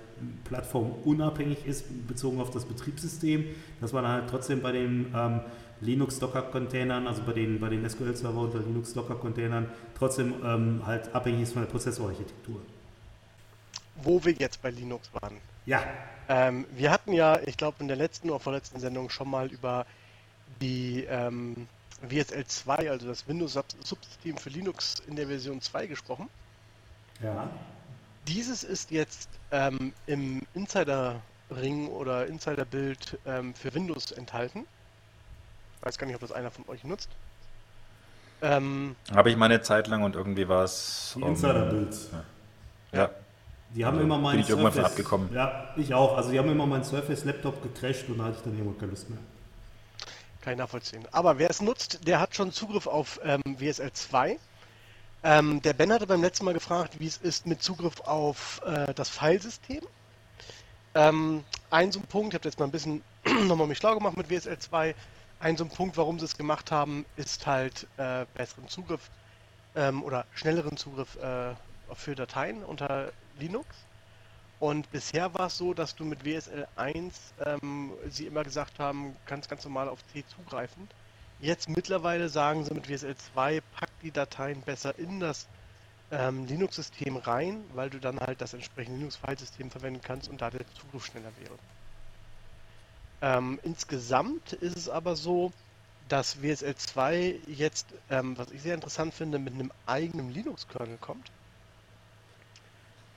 plattformunabhängig 0.44 1.64
ist, 1.66 1.84
bezogen 2.06 2.40
auf 2.40 2.50
das 2.50 2.64
Betriebssystem, 2.66 3.46
dass 3.80 3.92
man 3.92 4.06
halt 4.06 4.28
trotzdem 4.28 4.60
bei 4.62 4.72
den 4.72 5.12
ähm, 5.14 5.40
Linux-Docker-Containern, 5.80 7.06
also 7.06 7.22
bei 7.22 7.32
den, 7.32 7.58
bei 7.60 7.68
den 7.70 7.88
SQL-Server 7.88 8.38
unter 8.40 8.58
Linux-Docker-Containern, 8.58 9.70
trotzdem 9.98 10.34
ähm, 10.44 10.82
halt 10.86 11.14
abhängig 11.14 11.42
ist 11.44 11.52
von 11.54 11.62
der 11.62 11.70
Prozessorarchitektur. 11.70 12.60
wo 14.02 14.22
wir 14.24 14.32
jetzt 14.32 14.60
bei 14.62 14.70
Linux 14.70 15.10
waren. 15.20 15.38
Ja, 15.66 15.82
Ähm, 16.28 16.66
wir 16.74 16.90
hatten 16.90 17.12
ja, 17.12 17.38
ich 17.46 17.56
glaube, 17.56 17.76
in 17.80 17.88
der 17.88 17.96
letzten 17.96 18.30
oder 18.30 18.40
vorletzten 18.40 18.78
Sendung 18.80 19.10
schon 19.10 19.28
mal 19.28 19.48
über 19.50 19.84
die 20.60 21.04
ähm, 21.08 21.68
WSL 22.02 22.46
2, 22.46 22.90
also 22.90 23.06
das 23.06 23.26
Windows-Subsystem 23.28 24.36
für 24.36 24.50
Linux 24.50 25.02
in 25.06 25.16
der 25.16 25.26
Version 25.26 25.60
2 25.60 25.86
gesprochen. 25.86 26.28
ja. 27.22 27.48
Dieses 28.28 28.62
ist 28.64 28.90
jetzt 28.90 29.30
ähm, 29.50 29.92
im 30.06 30.42
Insider-Ring 30.54 31.88
oder 31.88 32.26
Insider-Bild 32.26 33.18
ähm, 33.26 33.54
für 33.54 33.74
Windows 33.74 34.12
enthalten. 34.12 34.66
Weiß 35.80 35.96
gar 35.96 36.06
nicht, 36.06 36.14
ob 36.14 36.20
das 36.20 36.30
einer 36.30 36.50
von 36.50 36.68
euch 36.68 36.84
nutzt. 36.84 37.08
Ähm, 38.42 38.94
Habe 39.14 39.30
ich 39.30 39.36
meine 39.36 39.62
Zeit 39.62 39.88
lang 39.88 40.02
und 40.02 40.16
irgendwie 40.16 40.48
war 40.48 40.64
es. 40.64 41.12
Die 41.16 41.22
ähm, 41.22 41.28
Insider-Builds. 41.28 42.10
Ja, 42.92 43.10
Die 43.74 43.84
haben 43.84 43.94
Also 43.94 44.04
immer 44.04 44.16
bin 44.16 44.22
meinen 44.22 44.40
ich 44.40 44.48
irgendwann 44.50 44.72
von 44.72 44.84
abgekommen. 44.84 45.32
Ja, 45.32 45.72
ich 45.76 45.94
auch. 45.94 46.16
Also 46.16 46.30
die 46.30 46.38
haben 46.38 46.50
immer 46.50 46.66
meinen 46.66 46.84
Surface-Laptop 46.84 47.62
gecrashed 47.62 48.08
und 48.08 48.18
da 48.18 48.24
hatte 48.24 48.36
ich 48.36 48.42
dann 48.42 48.56
irgendwann 48.56 48.78
keine 48.78 48.90
Lust 48.90 49.10
mehr. 49.10 49.18
Kann 50.42 50.54
ich 50.54 50.58
nachvollziehen. 50.58 51.06
Aber 51.12 51.38
wer 51.38 51.50
es 51.50 51.60
nutzt, 51.60 52.06
der 52.06 52.20
hat 52.20 52.34
schon 52.34 52.52
Zugriff 52.52 52.86
auf 52.86 53.20
ähm, 53.24 53.42
WSL 53.44 53.92
2. 53.92 54.38
Ähm, 55.22 55.60
der 55.60 55.74
Ben 55.74 55.92
hatte 55.92 56.06
beim 56.06 56.22
letzten 56.22 56.46
Mal 56.46 56.54
gefragt, 56.54 56.98
wie 56.98 57.06
es 57.06 57.18
ist 57.18 57.46
mit 57.46 57.62
Zugriff 57.62 58.00
auf 58.00 58.62
äh, 58.64 58.94
das 58.94 59.10
Filesystem. 59.10 59.82
Ähm, 60.94 61.44
ein 61.70 61.92
so 61.92 62.00
ein 62.00 62.06
Punkt, 62.06 62.32
ich 62.32 62.34
habe 62.34 62.48
jetzt 62.48 62.58
mal 62.58 62.64
ein 62.64 62.70
bisschen 62.70 63.02
nochmal 63.46 63.66
mich 63.66 63.78
schlau 63.78 63.94
gemacht 63.94 64.16
mit 64.16 64.30
WSL 64.30 64.58
2. 64.58 64.94
Ein 65.40 65.56
so 65.56 65.64
ein 65.64 65.70
Punkt, 65.70 65.96
warum 65.96 66.18
sie 66.18 66.24
es 66.24 66.36
gemacht 66.36 66.70
haben, 66.70 67.04
ist 67.16 67.46
halt 67.46 67.86
äh, 67.98 68.24
besseren 68.34 68.68
Zugriff 68.68 69.10
ähm, 69.74 70.02
oder 70.02 70.26
schnelleren 70.34 70.76
Zugriff 70.76 71.16
äh, 71.16 71.54
für 71.94 72.14
Dateien 72.14 72.64
unter 72.64 73.12
Linux. 73.38 73.66
Und 74.60 74.90
bisher 74.92 75.32
war 75.32 75.46
es 75.46 75.56
so, 75.56 75.72
dass 75.72 75.96
du 75.96 76.04
mit 76.04 76.26
WSL 76.26 76.68
1 76.76 77.34
ähm, 77.46 77.92
sie 78.10 78.26
immer 78.26 78.44
gesagt 78.44 78.78
haben, 78.78 79.16
kannst 79.24 79.48
ganz 79.48 79.64
normal 79.64 79.88
auf 79.88 80.06
C 80.08 80.22
zugreifen. 80.26 80.86
Jetzt 81.40 81.70
mittlerweile 81.70 82.28
sagen 82.28 82.64
sie 82.66 82.74
mit 82.74 82.86
WSL 82.90 83.16
2, 83.16 83.62
pack 83.62 83.88
die 84.02 84.10
Dateien 84.10 84.60
besser 84.60 84.98
in 84.98 85.18
das 85.18 85.48
ähm, 86.10 86.44
Linux-System 86.44 87.16
rein, 87.16 87.64
weil 87.72 87.88
du 87.88 87.98
dann 87.98 88.20
halt 88.20 88.42
das 88.42 88.52
entsprechende 88.52 88.98
Linux-Filesystem 88.98 89.70
verwenden 89.70 90.02
kannst 90.02 90.28
und 90.28 90.42
da 90.42 90.50
der 90.50 90.66
Zugriff 90.74 91.06
schneller 91.06 91.32
wäre. 91.38 91.56
Ähm, 93.22 93.58
insgesamt 93.62 94.52
ist 94.52 94.76
es 94.76 94.90
aber 94.90 95.16
so, 95.16 95.52
dass 96.08 96.42
WSL 96.42 96.74
2 96.74 97.40
jetzt, 97.46 97.94
ähm, 98.10 98.36
was 98.36 98.50
ich 98.50 98.60
sehr 98.60 98.74
interessant 98.74 99.14
finde, 99.14 99.38
mit 99.38 99.54
einem 99.54 99.72
eigenen 99.86 100.30
Linux-Kernel 100.30 100.98
kommt. 100.98 101.30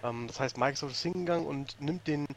Ähm, 0.03 0.27
das 0.27 0.39
heißt, 0.39 0.57
Microsoft 0.57 0.93
ist 0.93 1.01
hingegangen 1.01 1.47
und 1.47 1.79
nimmt 1.81 2.07
den 2.07 2.27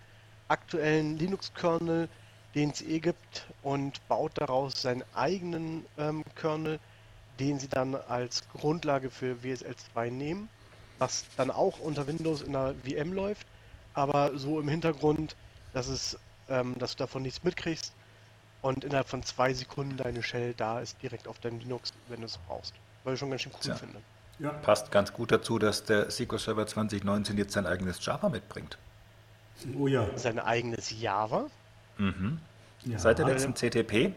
aktuellen 0.48 1.18
Linux-Kernel, 1.18 2.08
den 2.54 2.70
es 2.70 2.80
eh 2.82 3.00
gibt, 3.00 3.46
und 3.62 4.06
baut 4.08 4.32
daraus 4.36 4.80
seinen 4.80 5.04
eigenen 5.14 5.84
ähm, 5.98 6.22
Kernel, 6.36 6.78
den 7.38 7.58
sie 7.58 7.68
dann 7.68 7.94
als 7.94 8.48
Grundlage 8.48 9.10
für 9.10 9.42
WSL 9.42 9.76
2 9.92 10.10
nehmen, 10.10 10.48
was 10.98 11.24
dann 11.36 11.50
auch 11.50 11.78
unter 11.80 12.06
Windows 12.06 12.42
in 12.42 12.52
der 12.52 12.74
VM 12.84 13.12
läuft, 13.12 13.46
aber 13.94 14.38
so 14.38 14.60
im 14.60 14.68
Hintergrund, 14.68 15.36
dass 15.74 15.88
es, 15.88 16.18
ähm, 16.48 16.78
dass 16.78 16.92
du 16.92 16.98
davon 16.98 17.22
nichts 17.22 17.42
mitkriegst 17.42 17.92
und 18.62 18.84
innerhalb 18.84 19.08
von 19.08 19.22
zwei 19.22 19.52
Sekunden 19.52 19.96
deine 19.96 20.22
Shell 20.22 20.54
da 20.54 20.80
ist, 20.80 21.02
direkt 21.02 21.28
auf 21.28 21.38
deinem 21.40 21.58
Linux, 21.58 21.92
wenn 22.08 22.20
du 22.20 22.26
es 22.26 22.38
brauchst. 22.38 22.74
Was 23.04 23.14
ich 23.14 23.20
schon 23.20 23.30
ganz 23.30 23.42
schön 23.42 23.52
cool 23.52 23.60
Tja. 23.60 23.74
finde. 23.74 24.00
Ja. 24.38 24.50
passt 24.50 24.90
ganz 24.90 25.12
gut 25.12 25.32
dazu, 25.32 25.58
dass 25.58 25.84
der 25.84 26.10
SQL 26.10 26.38
Server 26.38 26.66
2019 26.66 27.38
jetzt 27.38 27.52
sein 27.54 27.66
eigenes 27.66 28.04
Java 28.04 28.28
mitbringt. 28.28 28.76
Oh 29.78 29.86
ja. 29.86 30.06
Sein 30.16 30.38
eigenes 30.38 30.90
Java. 31.00 31.46
ja. 32.84 32.98
Seit 32.98 33.18
der 33.18 33.26
letzten 33.26 33.54
CTP 33.54 34.12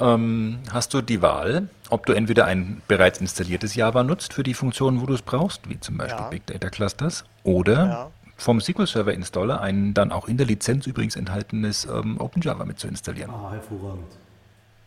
ähm, 0.00 0.60
hast 0.72 0.94
du 0.94 1.02
die 1.02 1.20
Wahl, 1.20 1.68
ob 1.90 2.06
du 2.06 2.12
entweder 2.12 2.46
ein 2.46 2.80
bereits 2.88 3.20
installiertes 3.20 3.74
Java 3.74 4.02
nutzt 4.04 4.32
für 4.32 4.42
die 4.42 4.54
Funktionen, 4.54 5.00
wo 5.00 5.06
du 5.06 5.14
es 5.14 5.22
brauchst, 5.22 5.68
wie 5.68 5.78
zum 5.80 5.98
Beispiel 5.98 6.20
Ja. 6.22 6.28
Big 6.28 6.46
Data 6.46 6.70
Clusters, 6.70 7.24
oder 7.42 7.86
Ja. 7.86 8.10
vom 8.36 8.60
SQL 8.60 8.86
Server 8.86 9.12
Installer 9.12 9.60
ein 9.60 9.92
dann 9.94 10.12
auch 10.12 10.28
in 10.28 10.36
der 10.36 10.46
Lizenz 10.46 10.86
übrigens 10.86 11.16
enthaltenes 11.16 11.84
ähm, 11.86 12.18
OpenJava 12.20 12.64
mit 12.64 12.78
zu 12.78 12.86
installieren. 12.86 13.30
Ah, 13.34 13.50
hervorragend. 13.50 14.06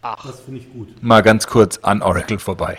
Ach, 0.02 0.26
Das 0.26 0.40
finde 0.40 0.62
ich 0.62 0.72
gut. 0.72 1.04
Mal 1.04 1.22
ganz 1.22 1.48
kurz 1.48 1.78
an 1.80 2.02
Oracle 2.02 2.40
vorbei. 2.40 2.78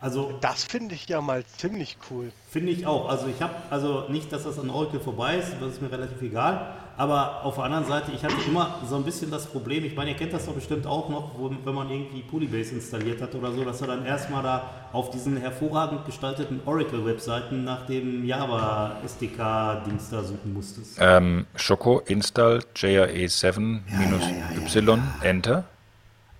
Also 0.00 0.32
Das 0.40 0.64
finde 0.64 0.94
ich 0.94 1.06
ja 1.08 1.20
mal 1.20 1.44
ziemlich 1.58 1.98
cool. 2.10 2.32
Finde 2.50 2.72
ich 2.72 2.86
auch. 2.86 3.06
Also 3.08 3.26
ich 3.26 3.42
habe, 3.42 3.52
also 3.68 4.06
nicht, 4.08 4.32
dass 4.32 4.44
das 4.44 4.58
an 4.58 4.70
Oracle 4.70 4.98
vorbei 4.98 5.36
ist, 5.36 5.52
das 5.60 5.74
ist 5.74 5.82
mir 5.82 5.92
relativ 5.92 6.22
egal. 6.22 6.74
Aber 6.96 7.44
auf 7.44 7.54
der 7.54 7.62
anderen 7.64 7.84
Seite, 7.86 8.10
ich 8.12 8.24
hatte 8.24 8.34
immer 8.46 8.78
so 8.86 8.96
ein 8.96 9.04
bisschen 9.04 9.30
das 9.30 9.46
Problem, 9.46 9.84
ich 9.84 9.94
meine, 9.96 10.10
ihr 10.10 10.16
kennt 10.16 10.32
das 10.34 10.44
doch 10.46 10.52
bestimmt 10.52 10.86
auch 10.86 11.08
noch, 11.08 11.38
wo, 11.38 11.50
wenn 11.64 11.74
man 11.74 11.88
irgendwie 11.90 12.20
Polybase 12.22 12.74
installiert 12.74 13.22
hat 13.22 13.34
oder 13.34 13.52
so, 13.52 13.64
dass 13.64 13.80
er 13.80 13.86
dann 13.86 14.04
erstmal 14.04 14.42
da 14.42 14.70
auf 14.92 15.10
diesen 15.10 15.38
hervorragend 15.38 16.04
gestalteten 16.04 16.60
Oracle-Webseiten 16.66 17.64
nach 17.64 17.86
dem 17.86 18.26
Java-SDK-Dings 18.26 20.10
da 20.10 20.22
suchen 20.22 20.52
musstest. 20.52 20.98
Ähm, 21.00 21.46
Schoko 21.54 22.00
install 22.00 22.58
JRE7-Y 22.76 25.00
Enter. 25.22 25.64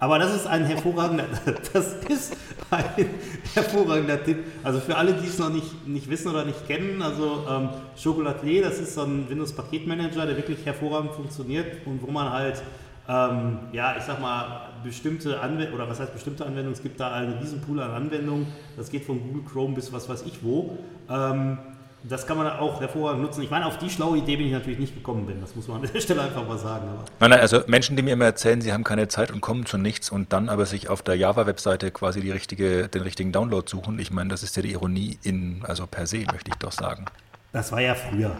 Aber 0.01 0.19
das 0.19 0.35
ist 0.35 0.47
ein 0.47 0.65
hervorragender, 0.65 1.27
das 1.75 1.95
ist 2.09 2.35
ein 2.71 3.11
hervorragender 3.53 4.25
Tipp. 4.25 4.39
Also 4.65 4.81
für 4.81 4.97
alle, 4.97 5.13
die 5.13 5.27
es 5.27 5.39
noch 5.39 5.51
nicht, 5.51 5.87
nicht 5.87 6.09
wissen 6.09 6.31
oder 6.31 6.47
nicht 6.47 6.67
kennen, 6.67 7.03
also 7.03 7.45
ähm, 7.49 7.69
Chocolatier, 8.03 8.63
das 8.63 8.81
ist 8.81 8.95
so 8.95 9.03
ein 9.03 9.29
Windows-Paketmanager, 9.29 10.25
der 10.25 10.37
wirklich 10.39 10.65
hervorragend 10.65 11.13
funktioniert 11.13 11.87
und 11.87 12.01
wo 12.03 12.11
man 12.11 12.33
halt, 12.33 12.63
ähm, 13.09 13.59
ja, 13.73 13.95
ich 13.99 14.05
sag 14.05 14.23
mal, 14.23 14.71
bestimmte 14.83 15.39
Anwendungen, 15.39 15.75
oder 15.75 15.91
was 15.91 16.01
heißt 16.01 16.15
bestimmte 16.15 16.47
Anwendungen, 16.47 16.73
es 16.73 16.83
gibt 16.83 16.99
da 16.99 17.13
einen 17.13 17.35
riesen 17.35 17.61
Pool 17.61 17.79
an 17.81 17.91
Anwendungen, 17.91 18.47
das 18.79 18.91
geht 18.91 19.05
von 19.05 19.21
Google 19.21 19.43
Chrome 19.53 19.75
bis 19.75 19.93
was 19.93 20.09
weiß 20.09 20.23
ich 20.23 20.43
wo. 20.43 20.79
Ähm, 21.11 21.59
das 22.03 22.27
kann 22.27 22.39
man 22.39 22.47
auch 22.47 22.81
hervorragend 22.81 23.23
nutzen. 23.23 23.43
Ich 23.43 23.51
meine, 23.51 23.67
auf 23.67 23.77
die 23.79 23.91
schlaue 23.91 24.19
Idee 24.19 24.37
bin 24.37 24.47
ich 24.47 24.53
natürlich 24.53 24.79
nicht 24.79 24.95
gekommen 24.95 25.27
bin. 25.27 25.41
Das 25.41 25.55
muss 25.55 25.69
man 25.69 25.83
an 25.83 25.91
der 25.93 26.01
Stelle 26.01 26.23
einfach 26.23 26.47
mal 26.47 26.59
sagen. 26.59 26.89
Aber 26.89 27.05
Nein, 27.21 27.31
nein, 27.31 27.41
also 27.41 27.63
Menschen, 27.67 27.97
die 27.97 28.03
mir 28.03 28.15
immer 28.15 28.25
erzählen, 28.25 28.61
sie 28.63 28.73
haben 28.73 28.85
keine 28.85 29.09
Zeit 29.09 29.31
und 29.31 29.41
kommen 29.41 29.67
zu 29.67 29.77
nichts 29.77 30.11
und 30.11 30.33
dann 30.33 30.49
aber 30.49 30.65
sich 30.65 30.89
auf 30.89 31.03
der 31.03 31.17
Java-Webseite 31.17 31.91
quasi 31.91 32.21
die 32.21 32.31
richtige, 32.31 32.89
den 32.89 33.03
richtigen 33.03 33.33
Download 33.33 33.69
suchen. 33.69 33.99
Ich 33.99 34.11
meine, 34.11 34.31
das 34.31 34.43
ist 34.43 34.57
ja 34.57 34.63
die 34.63 34.73
Ironie 34.73 35.19
in, 35.23 35.63
also 35.67 35.87
per 35.87 36.07
se, 36.07 36.25
möchte 36.33 36.51
ich 36.51 36.57
doch 36.57 36.73
sagen. 36.73 37.05
das 37.53 37.71
war 37.71 37.81
ja 37.81 37.95
früher. 37.95 38.37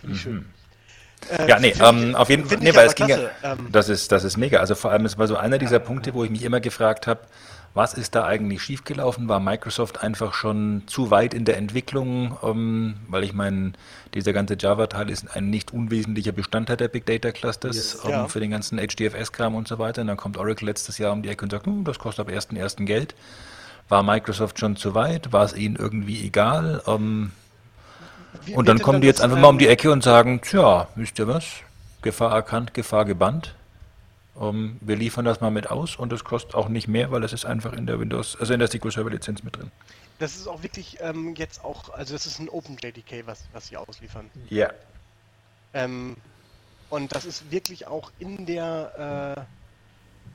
Finde 0.00 0.14
ich 0.14 0.20
schön. 0.22 0.46
Ja, 1.48 1.58
nee, 1.58 1.74
ähm, 1.80 2.14
auf 2.14 2.30
jeden 2.30 2.46
Fall, 2.46 2.58
nee, 2.58 2.74
weil 2.74 2.86
es 2.86 2.94
ging 2.94 3.08
ja. 3.08 3.18
Ähm, 3.42 3.68
das 3.72 3.88
ist, 3.88 4.12
das 4.12 4.22
ist 4.22 4.36
mega. 4.36 4.60
Also 4.60 4.76
vor 4.76 4.92
allem, 4.92 5.04
es 5.04 5.18
war 5.18 5.26
so 5.26 5.36
einer 5.36 5.58
dieser 5.58 5.80
Punkte, 5.80 6.14
wo 6.14 6.22
ich 6.22 6.30
mich 6.30 6.44
immer 6.44 6.60
gefragt 6.60 7.06
habe, 7.08 7.22
was 7.74 7.94
ist 7.94 8.14
da 8.14 8.24
eigentlich 8.24 8.62
schiefgelaufen? 8.62 9.28
War 9.28 9.38
Microsoft 9.40 10.02
einfach 10.02 10.34
schon 10.34 10.82
zu 10.86 11.10
weit 11.10 11.32
in 11.34 11.44
der 11.44 11.56
Entwicklung? 11.58 12.36
Ähm, 12.42 12.96
weil 13.08 13.22
ich 13.24 13.32
meine, 13.34 13.72
dieser 14.14 14.32
ganze 14.32 14.56
Java-Teil 14.58 15.10
ist 15.10 15.36
ein 15.36 15.48
nicht 15.50 15.72
unwesentlicher 15.72 16.32
Bestandteil 16.32 16.76
der 16.76 16.88
Big 16.88 17.06
Data 17.06 17.30
Clusters 17.30 17.76
Yes. 17.76 17.98
ähm, 18.04 18.10
Ja. 18.10 18.28
für 18.28 18.40
den 18.40 18.50
ganzen 18.50 18.78
HDFS-Kram 18.78 19.54
und 19.54 19.68
so 19.68 19.78
weiter. 19.78 20.00
Und 20.00 20.08
dann 20.08 20.16
kommt 20.16 20.36
Oracle 20.38 20.66
letztes 20.66 20.98
Jahr 20.98 21.12
um 21.12 21.22
die 21.22 21.28
Ecke 21.28 21.44
und 21.44 21.50
sagt, 21.50 21.66
"Hm, 21.66 21.84
das 21.84 21.98
kostet 21.98 22.26
ab 22.26 22.32
1.1. 22.32 22.84
Geld. 22.86 23.14
War 23.88 24.02
Microsoft 24.02 24.58
schon 24.58 24.76
zu 24.76 24.94
weit? 24.94 25.32
War 25.32 25.44
es 25.44 25.54
ihnen 25.56 25.76
irgendwie 25.76 26.24
egal? 26.26 26.82
Ähm, 26.86 27.30
und 28.54 28.68
dann 28.68 28.80
kommen 28.80 29.00
die 29.00 29.06
jetzt 29.06 29.20
einfach 29.20 29.38
mal 29.38 29.48
um 29.48 29.58
die 29.58 29.68
Ecke 29.68 29.90
und 29.90 30.02
sagen, 30.02 30.40
tja, 30.42 30.88
wisst 30.96 31.18
ihr 31.18 31.26
was? 31.28 31.44
Gefahr 32.02 32.32
erkannt, 32.32 32.74
Gefahr 32.74 33.04
gebannt. 33.04 33.54
Ähm, 34.40 34.78
wir 34.80 34.96
liefern 34.96 35.24
das 35.24 35.40
mal 35.40 35.50
mit 35.50 35.70
aus 35.70 35.96
und 35.96 36.12
es 36.12 36.24
kostet 36.24 36.54
auch 36.54 36.68
nicht 36.68 36.88
mehr, 36.88 37.10
weil 37.10 37.24
es 37.24 37.32
ist 37.32 37.44
einfach 37.44 37.72
in 37.72 37.86
der 37.86 37.98
Windows, 37.98 38.36
also 38.38 38.52
in 38.52 38.60
der 38.60 38.68
SQL 38.68 38.90
Server 38.90 39.10
Lizenz 39.10 39.42
mit 39.42 39.56
drin. 39.56 39.70
Das 40.18 40.36
ist 40.36 40.48
auch 40.48 40.62
wirklich 40.62 40.98
ähm, 41.00 41.34
jetzt 41.36 41.64
auch, 41.64 41.90
also 41.90 42.12
das 42.12 42.26
ist 42.26 42.38
ein 42.38 42.48
OpenJDK, 42.48 43.26
was, 43.26 43.44
was 43.52 43.68
sie 43.68 43.76
ausliefern. 43.76 44.30
Ja. 44.48 44.70
Ähm, 45.74 46.16
und 46.90 47.14
das 47.14 47.24
ist 47.24 47.50
wirklich 47.50 47.86
auch 47.86 48.10
in 48.18 48.46
der, 48.46 49.36
äh, 49.36 49.57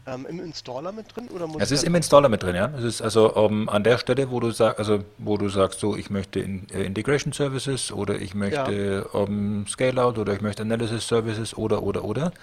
ähm, 0.06 0.26
im 0.26 0.39
Installer 0.39 0.92
mit 0.92 1.16
drin 1.16 1.30
oder 1.30 1.48
muss 1.48 1.62
Es 1.62 1.72
ist 1.72 1.84
im 1.84 1.96
Installer 1.96 2.30
mit 2.30 2.44
drin, 2.44 2.56
ja. 2.56 2.72
Es 2.78 2.84
ist 2.84 3.02
also 3.02 3.36
ähm, 3.36 3.70
an 3.70 3.84
der 3.84 3.98
Stelle, 3.98 4.30
wo 4.32 4.39
du 4.39 4.52
sagst, 4.52 4.80
also 4.80 5.04
wo 5.18 5.38
du 5.38 5.50
sagst, 5.50 5.80
so 5.80 5.96
ich 5.96 6.10
möchte 6.10 6.39
in, 6.39 6.70
äh, 6.70 6.84
Integration 6.84 7.32
Services 7.34 7.92
oder 7.92 8.16
ich 8.16 8.36
möchte 8.36 9.10
ähm, 9.13 9.66
Scale-out 9.68 10.18
oder 10.18 10.34
ich 10.34 10.42
möchte 10.42 10.62
Analysis 10.62 11.08
Services 11.08 11.56
oder 11.56 11.84
oder 11.84 12.04
oder, 12.04 12.34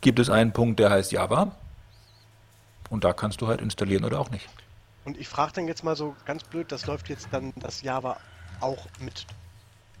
gibt 0.00 0.18
es 0.18 0.30
einen 0.30 0.52
Punkt, 0.52 0.80
der 0.80 0.90
heißt 0.90 1.12
Java. 1.12 1.52
Und 2.90 3.04
da 3.04 3.12
kannst 3.12 3.40
du 3.40 3.48
halt 3.48 3.60
installieren 3.60 4.04
oder 4.04 4.20
auch 4.20 4.30
nicht. 4.30 4.48
Und 5.04 5.18
ich 5.18 5.28
frage 5.28 5.52
dann 5.54 5.68
jetzt 5.68 5.84
mal 5.84 5.96
so 5.96 6.14
ganz 6.24 6.44
blöd, 6.44 6.70
das 6.70 6.86
läuft 6.86 7.08
jetzt 7.08 7.28
dann 7.30 7.52
das 7.56 7.82
Java 7.82 8.18
auch 8.60 8.86
mit. 9.00 9.26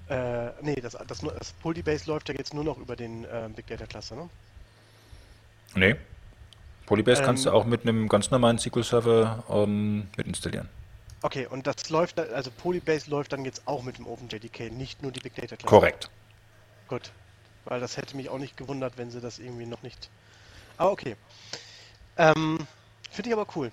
Äh, 0.08 0.50
nee, 0.62 0.74
das, 0.76 0.96
das, 1.06 1.20
das 1.20 1.52
Polybase 1.62 2.10
läuft 2.10 2.28
ja 2.28 2.34
jetzt 2.34 2.54
nur 2.54 2.64
noch 2.64 2.78
über 2.78 2.94
den 2.94 3.24
äh, 3.24 3.48
Big 3.54 3.66
Data 3.66 3.86
Cluster, 3.86 4.16
ne? 4.16 4.28
Nee. 5.74 5.96
Polybase 6.86 7.22
kannst 7.22 7.44
du 7.44 7.50
Ähm, 7.50 7.54
auch 7.54 7.64
mit 7.64 7.82
einem 7.82 8.08
ganz 8.08 8.30
normalen 8.30 8.58
SQL 8.58 8.82
Server 8.84 9.44
ähm, 9.48 10.08
mit 10.16 10.26
installieren. 10.26 10.68
Okay, 11.22 11.46
und 11.46 11.66
das 11.66 11.88
läuft, 11.88 12.20
also 12.20 12.50
Polybase 12.50 13.10
läuft 13.10 13.32
dann 13.32 13.44
jetzt 13.46 13.62
auch 13.66 13.82
mit 13.82 13.96
dem 13.96 14.06
OpenJDK, 14.06 14.70
nicht 14.70 15.02
nur 15.02 15.10
die 15.10 15.20
Big 15.20 15.34
Data 15.34 15.56
Cluster. 15.56 15.66
Korrekt. 15.66 16.10
Gut. 16.88 17.10
Weil 17.64 17.80
das 17.80 17.96
hätte 17.96 18.14
mich 18.16 18.28
auch 18.28 18.38
nicht 18.38 18.58
gewundert, 18.58 18.98
wenn 18.98 19.10
sie 19.10 19.22
das 19.22 19.38
irgendwie 19.38 19.64
noch 19.64 19.82
nicht. 19.82 20.10
Aber 20.76 20.92
okay. 20.92 21.16
Ähm, 22.18 22.58
Finde 23.10 23.30
ich 23.30 23.34
aber 23.34 23.46
cool. 23.56 23.70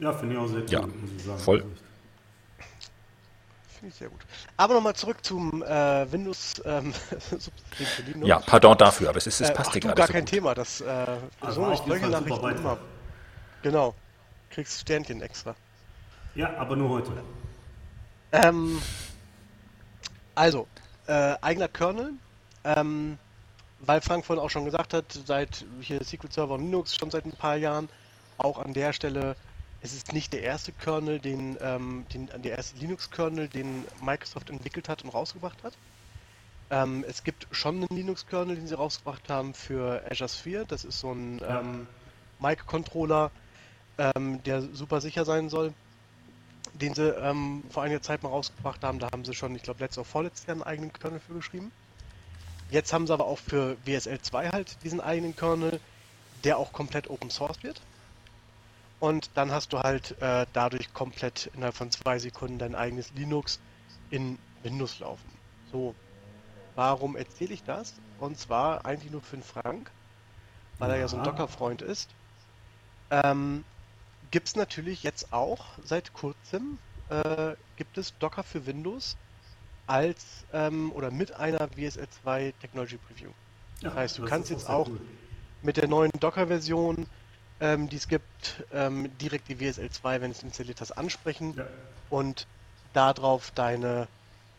Ja, 0.00 0.12
finde 0.12 0.34
ich 0.34 0.40
auch 0.40 0.48
sehr 0.48 0.60
cool, 0.62 0.68
Ja, 0.68 0.80
muss 0.82 1.10
ich 1.16 1.22
sagen. 1.24 1.38
voll. 1.38 1.64
Finde 3.82 3.94
ich 3.94 3.98
sehr 3.98 4.10
gut. 4.10 4.20
Aber 4.56 4.74
nochmal 4.74 4.94
zurück 4.94 5.24
zum 5.24 5.60
äh, 5.64 6.12
Windows 6.12 6.62
ähm, 6.64 6.92
Subsystem 7.30 7.86
für 7.86 8.02
Linux. 8.02 8.28
Ja, 8.28 8.38
pardon 8.38 8.78
dafür, 8.78 9.08
aber 9.08 9.18
es, 9.18 9.26
ist, 9.26 9.40
es 9.40 9.50
Äh, 9.50 9.54
passt 9.54 9.74
dir 9.74 9.80
gerade 9.80 9.96
gar 9.96 10.06
so 10.06 10.12
kein 10.12 10.22
gut. 10.22 10.30
Thema. 10.30 10.54
Das 10.54 10.80
äh, 10.80 11.06
Also 11.40 11.64
so 11.64 11.72
jeden 11.72 11.88
solche 11.88 12.06
Nachrichten 12.06 12.48
immer. 12.58 12.78
Genau. 13.62 13.92
Kriegst 14.50 14.80
Sternchen 14.82 15.20
extra. 15.20 15.56
Ja, 16.36 16.56
aber 16.58 16.76
nur 16.76 16.90
heute. 16.90 17.10
Ähm, 18.30 18.80
also, 20.36 20.68
äh, 21.08 21.34
eigener 21.40 21.66
Kernel. 21.66 22.12
Ähm, 22.62 23.18
weil 23.80 24.00
Frank 24.00 24.24
vorhin 24.24 24.44
auch 24.44 24.50
schon 24.50 24.64
gesagt 24.64 24.94
hat, 24.94 25.06
seit 25.26 25.64
hier 25.80 26.04
SQL 26.04 26.30
Server 26.30 26.54
und 26.54 26.60
Linux 26.60 26.94
schon 26.94 27.10
seit 27.10 27.24
ein 27.24 27.32
paar 27.32 27.56
Jahren, 27.56 27.88
auch 28.38 28.60
an 28.60 28.74
der 28.74 28.92
Stelle, 28.92 29.34
es 29.82 29.92
ist 29.94 30.12
nicht 30.12 30.32
der 30.32 30.42
erste 30.42 30.72
Kernel, 30.72 31.18
den, 31.18 31.56
ähm, 31.60 32.04
den 32.14 32.28
der 32.42 32.56
erste 32.56 32.78
Linux-Kernel, 32.78 33.48
den 33.48 33.84
Microsoft 34.00 34.50
entwickelt 34.50 34.88
hat 34.88 35.02
und 35.02 35.10
rausgebracht 35.10 35.62
hat. 35.62 35.74
Ähm, 36.70 37.04
es 37.08 37.24
gibt 37.24 37.46
schon 37.50 37.76
einen 37.76 37.88
Linux-Kernel, 37.90 38.56
den 38.56 38.66
sie 38.66 38.76
rausgebracht 38.76 39.28
haben 39.28 39.54
für 39.54 40.02
Azure 40.10 40.28
Sphere. 40.28 40.64
Das 40.66 40.84
ist 40.84 41.00
so 41.00 41.12
ein 41.12 41.38
Ja. 41.38 41.60
ähm, 41.60 41.86
Mic-Controller, 42.40 43.30
ähm, 43.98 44.42
der 44.44 44.62
super 44.62 45.00
sicher 45.00 45.24
sein 45.24 45.48
soll 45.48 45.72
den 46.74 46.94
sie 46.94 47.08
ähm, 47.08 47.62
vor 47.70 47.82
einiger 47.82 48.02
Zeit 48.02 48.22
mal 48.22 48.30
rausgebracht 48.30 48.82
haben. 48.82 48.98
Da 48.98 49.08
haben 49.12 49.24
sie 49.24 49.34
schon, 49.34 49.54
ich 49.54 49.62
glaube, 49.62 49.80
letztes 49.80 49.98
oder 49.98 50.04
vorletztes 50.04 50.46
Jahr 50.46 50.54
einen 50.54 50.62
eigenen 50.62 50.92
Kernel 50.92 51.20
für 51.20 51.34
geschrieben. 51.34 51.70
Jetzt 52.70 52.92
haben 52.92 53.06
sie 53.06 53.12
aber 53.12 53.26
auch 53.26 53.38
für 53.38 53.76
WSL 53.84 54.20
2 54.20 54.48
halt 54.50 54.82
diesen 54.82 55.00
eigenen 55.00 55.36
Kernel, 55.36 55.80
der 56.44 56.58
auch 56.58 56.72
komplett 56.72 57.10
Open 57.10 57.30
Source 57.30 57.62
wird. 57.62 57.80
Und 59.02 59.36
dann 59.36 59.50
hast 59.50 59.72
du 59.72 59.80
halt 59.80 60.12
äh, 60.22 60.46
dadurch 60.52 60.92
komplett 60.92 61.46
innerhalb 61.54 61.74
von 61.74 61.90
zwei 61.90 62.18
Sekunden 62.20 62.58
dein 62.58 62.76
eigenes 62.76 63.10
Linux 63.10 63.60
in 64.10 64.38
Windows 64.62 65.00
laufen. 65.00 65.40
So, 65.64 65.96
warum 66.74 67.16
erzähle 67.16 67.54
ich 67.54 67.64
das? 67.64 68.02
Und 68.16 68.38
zwar 68.38 68.86
eigentlich 68.86 69.12
nur 69.12 69.22
für 69.22 69.36
den 69.36 69.42
Frank, 69.44 69.92
weil 70.78 70.90
er 70.90 70.98
ja 70.98 71.08
so 71.08 71.16
ein 71.16 71.20
Ja. 71.20 71.24
Docker-Freund 71.24 71.82
ist. 71.82 72.16
Ähm, 73.10 73.64
gibt 74.30 74.48
es 74.48 74.56
natürlich 74.56 75.02
jetzt 75.04 75.32
auch 75.32 75.78
seit 75.82 76.12
kurzem 76.12 76.80
äh, 77.08 77.56
gibt 77.76 77.98
es 77.98 78.18
Docker 78.18 78.44
für 78.44 78.66
Windows 78.66 79.18
als 79.86 80.46
ähm, 80.52 80.92
oder 80.92 81.10
mit 81.10 81.34
einer 81.34 81.68
WSL 81.76 82.08
2 82.08 82.52
Technology 82.60 82.98
Preview. 82.98 83.32
Ja, 83.80 83.90
Das 83.90 83.96
heißt, 83.96 84.18
du 84.18 84.22
das 84.22 84.30
kannst 84.30 84.50
jetzt 84.50 84.68
auch 84.68 84.90
cool. 84.90 85.00
mit 85.60 85.76
der 85.76 85.88
neuen 85.88 86.12
Docker-Version, 86.20 87.06
ähm, 87.62 87.88
die 87.88 87.96
es 87.96 88.08
gibt, 88.08 88.64
ähm, 88.74 89.16
direkt 89.18 89.48
die 89.48 89.60
WSL 89.60 89.88
2, 89.88 90.20
wenn 90.20 90.32
es 90.32 90.42
installiert 90.42 90.80
hast, 90.80 90.92
ansprechen 90.92 91.54
Ja. 91.56 91.64
und 92.10 92.46
darauf 92.92 93.52
deine 93.52 94.08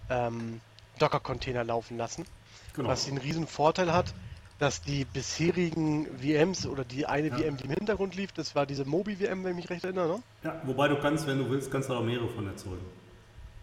ähm, 0.10 0.62
Docker-Container 1.00 1.63
laufen 1.66 1.98
lassen. 1.98 2.26
Genau. 2.74 2.89
Was 2.89 3.06
den 3.06 3.18
riesen 3.18 3.46
Vorteil 3.46 3.92
hat, 3.94 4.13
dass 4.58 4.82
die 4.82 5.04
bisherigen 5.04 6.08
VMs 6.18 6.66
oder 6.66 6.86
die 6.86 7.06
eine 7.06 7.28
Ja. 7.28 7.38
VM, 7.38 7.58
die 7.58 7.66
im 7.66 7.72
Hintergrund 7.72 8.16
lief, 8.16 8.32
das 8.32 8.56
war 8.56 8.66
diese 8.66 8.86
Mobi-VM, 8.86 9.44
wenn 9.44 9.52
ich 9.52 9.63
mich 9.63 9.70
recht 9.70 9.84
erinnere, 9.84 10.08
ne? 10.08 10.24
Ja, 10.44 10.62
wobei 10.63 10.88
du 10.88 10.96
kannst, 10.96 11.28
wenn 11.28 11.39
du 11.39 11.50
willst, 11.50 11.70
kannst 11.70 11.89
du 11.89 11.94
auch 11.94 12.04
mehrere 12.04 12.30
von 12.30 12.48
erzeugen. 12.48 12.86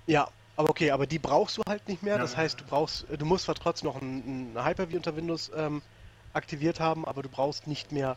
Ja, 0.06 0.28
aber 0.56 0.68
okay, 0.68 0.90
aber 0.90 1.06
die 1.06 1.18
brauchst 1.18 1.56
du 1.56 1.62
halt 1.66 1.88
nicht 1.88 2.02
mehr. 2.02 2.16
Ja. 2.16 2.20
Das 2.22 2.36
heißt, 2.36 2.60
du 2.60 2.64
brauchst, 2.66 3.06
du 3.16 3.24
musst 3.24 3.44
zwar 3.46 3.54
trotzdem 3.54 3.88
noch 3.88 4.00
ein, 4.02 4.52
ein 4.54 4.64
Hyper-V 4.66 4.94
unter 4.96 5.16
Windows 5.16 5.50
ähm, 5.56 5.80
aktiviert 6.34 6.78
haben, 6.78 7.06
aber 7.06 7.22
du 7.22 7.30
brauchst 7.30 7.66
nicht 7.66 7.92
mehr 7.92 8.16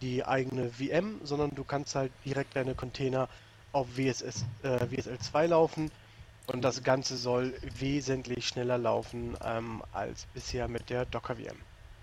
die 0.00 0.24
eigene 0.24 0.70
VM, 0.70 1.20
sondern 1.22 1.54
du 1.54 1.64
kannst 1.64 1.94
halt 1.94 2.12
direkt 2.24 2.56
deine 2.56 2.74
Container 2.74 3.28
auf 3.72 3.96
WSS, 3.96 4.44
äh, 4.62 4.80
WSL 4.90 5.18
2 5.18 5.46
laufen 5.46 5.90
und 6.46 6.62
das 6.62 6.82
Ganze 6.82 7.16
soll 7.16 7.54
wesentlich 7.78 8.46
schneller 8.46 8.78
laufen 8.78 9.36
ähm, 9.44 9.82
als 9.92 10.26
bisher 10.34 10.68
mit 10.68 10.90
der 10.90 11.06
Docker 11.06 11.36
VM. 11.36 11.56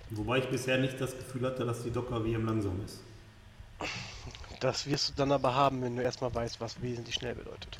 Wobei 0.09 0.39
ich 0.39 0.49
bisher 0.49 0.77
nicht 0.77 0.99
das 0.99 1.15
Gefühl 1.15 1.45
hatte, 1.45 1.65
dass 1.65 1.83
die 1.83 1.91
Docker 1.91 2.21
VM 2.21 2.45
langsam 2.45 2.83
ist. 2.83 3.01
Das 4.59 4.85
wirst 4.85 5.09
du 5.09 5.13
dann 5.15 5.31
aber 5.31 5.55
haben, 5.55 5.81
wenn 5.81 5.95
du 5.95 6.03
erstmal 6.03 6.33
weißt, 6.33 6.59
was 6.59 6.81
wesentlich 6.81 7.15
schnell 7.15 7.35
bedeutet. 7.35 7.79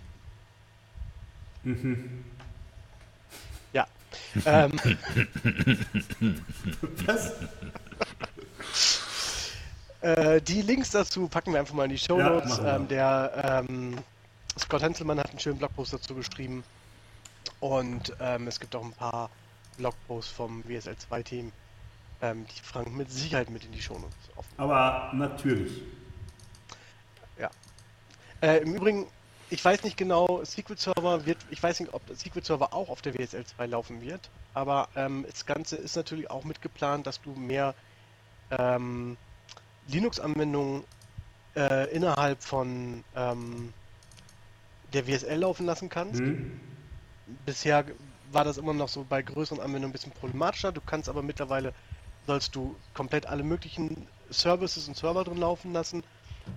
Ja. 3.73 3.87
ähm, 4.45 4.79
Was? 7.05 7.33
äh, 10.01 10.41
die 10.41 10.61
Links 10.61 10.91
dazu 10.91 11.27
packen 11.27 11.53
wir 11.53 11.59
einfach 11.59 11.73
mal 11.73 11.85
in 11.85 11.91
die 11.91 11.97
Show 11.97 12.17
Ja, 12.17 12.29
Notes. 12.29 12.61
wir. 12.61 12.75
ähm, 12.75 12.87
der 12.87 13.65
ähm, 13.69 13.97
Scott 14.59 14.81
Henselmann 14.81 15.19
hat 15.19 15.29
einen 15.29 15.39
schönen 15.39 15.57
Blogpost 15.57 15.93
dazu 15.93 16.15
geschrieben. 16.15 16.63
Und 17.59 18.13
ähm, 18.19 18.47
es 18.47 18.59
gibt 18.59 18.75
auch 18.75 18.83
ein 18.83 18.93
paar 18.93 19.29
Blogposts 19.77 20.31
vom 20.31 20.63
WSL2-Team, 20.63 21.51
ähm, 22.21 22.45
die 22.45 22.61
Frank 22.61 22.91
mit 22.95 23.11
Sicherheit 23.11 23.49
mit 23.49 23.63
in 23.65 23.71
die 23.71 23.81
Show 23.81 23.93
Notes 23.97 24.15
aufnehmen. 24.35 24.59
Aber 24.59 25.11
natürlich. 25.13 25.81
Äh, 28.41 28.57
Im 28.63 28.73
Übrigen, 28.73 29.05
ich 29.51 29.63
weiß 29.63 29.83
nicht 29.83 29.97
genau, 29.97 30.43
SQL 30.43 30.75
Server 30.75 31.25
wird, 31.27 31.37
ich 31.51 31.61
weiß 31.61 31.79
nicht, 31.79 31.93
ob 31.93 32.01
SQL 32.11 32.43
Server 32.43 32.73
auch 32.73 32.89
auf 32.89 33.03
der 33.03 33.13
WSL 33.13 33.45
2 33.45 33.67
laufen 33.67 34.01
wird, 34.01 34.31
aber 34.55 34.89
ähm, 34.95 35.25
das 35.29 35.45
Ganze 35.45 35.75
ist 35.75 35.95
natürlich 35.95 36.31
auch 36.31 36.43
mitgeplant, 36.43 37.05
dass 37.05 37.21
du 37.21 37.33
mehr 37.35 37.75
ähm, 38.49 39.15
Linux-Anwendungen 39.87 40.83
äh, 41.55 41.89
innerhalb 41.93 42.41
von 42.41 43.03
ähm, 43.15 43.73
der 44.93 45.07
WSL 45.07 45.39
laufen 45.39 45.65
lassen 45.65 45.89
kannst. 45.89 46.19
Hm? 46.19 46.37
Bisher 47.45 47.85
war 48.31 48.43
das 48.43 48.57
immer 48.57 48.73
noch 48.73 48.89
so 48.89 49.05
bei 49.07 49.21
größeren 49.21 49.59
Anwendungen 49.59 49.89
ein 49.89 49.93
bisschen 49.93 50.11
problematischer. 50.11 50.71
Du 50.71 50.81
kannst 50.81 51.09
aber 51.09 51.21
mittlerweile, 51.21 51.73
sollst 52.27 52.55
du 52.55 52.75
komplett 52.93 53.25
alle 53.25 53.43
möglichen 53.43 54.07
Services 54.29 54.87
und 54.87 54.95
Server 54.95 55.23
drin 55.23 55.37
laufen 55.37 55.73
lassen 55.73 56.03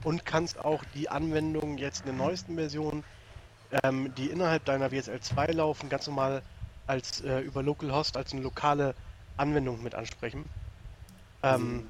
und 0.04 0.24
kannst 0.24 0.58
auch 0.58 0.84
die 0.94 1.08
Anwendungen 1.08 1.78
jetzt 1.78 2.00
in 2.00 2.06
der 2.06 2.14
neuesten 2.26 2.54
Version, 2.56 3.04
ähm, 3.82 4.12
die 4.14 4.30
innerhalb 4.30 4.64
deiner 4.64 4.92
WSL 4.92 5.20
2 5.20 5.46
laufen, 5.46 5.88
ganz 5.88 6.06
normal 6.06 6.42
als 6.86 7.20
äh, 7.22 7.40
über 7.40 7.62
Localhost 7.62 8.16
als 8.16 8.32
eine 8.32 8.42
lokale 8.42 8.94
Anwendung 9.36 9.82
mit 9.82 9.94
ansprechen. 9.94 10.44
Ähm, 11.42 11.84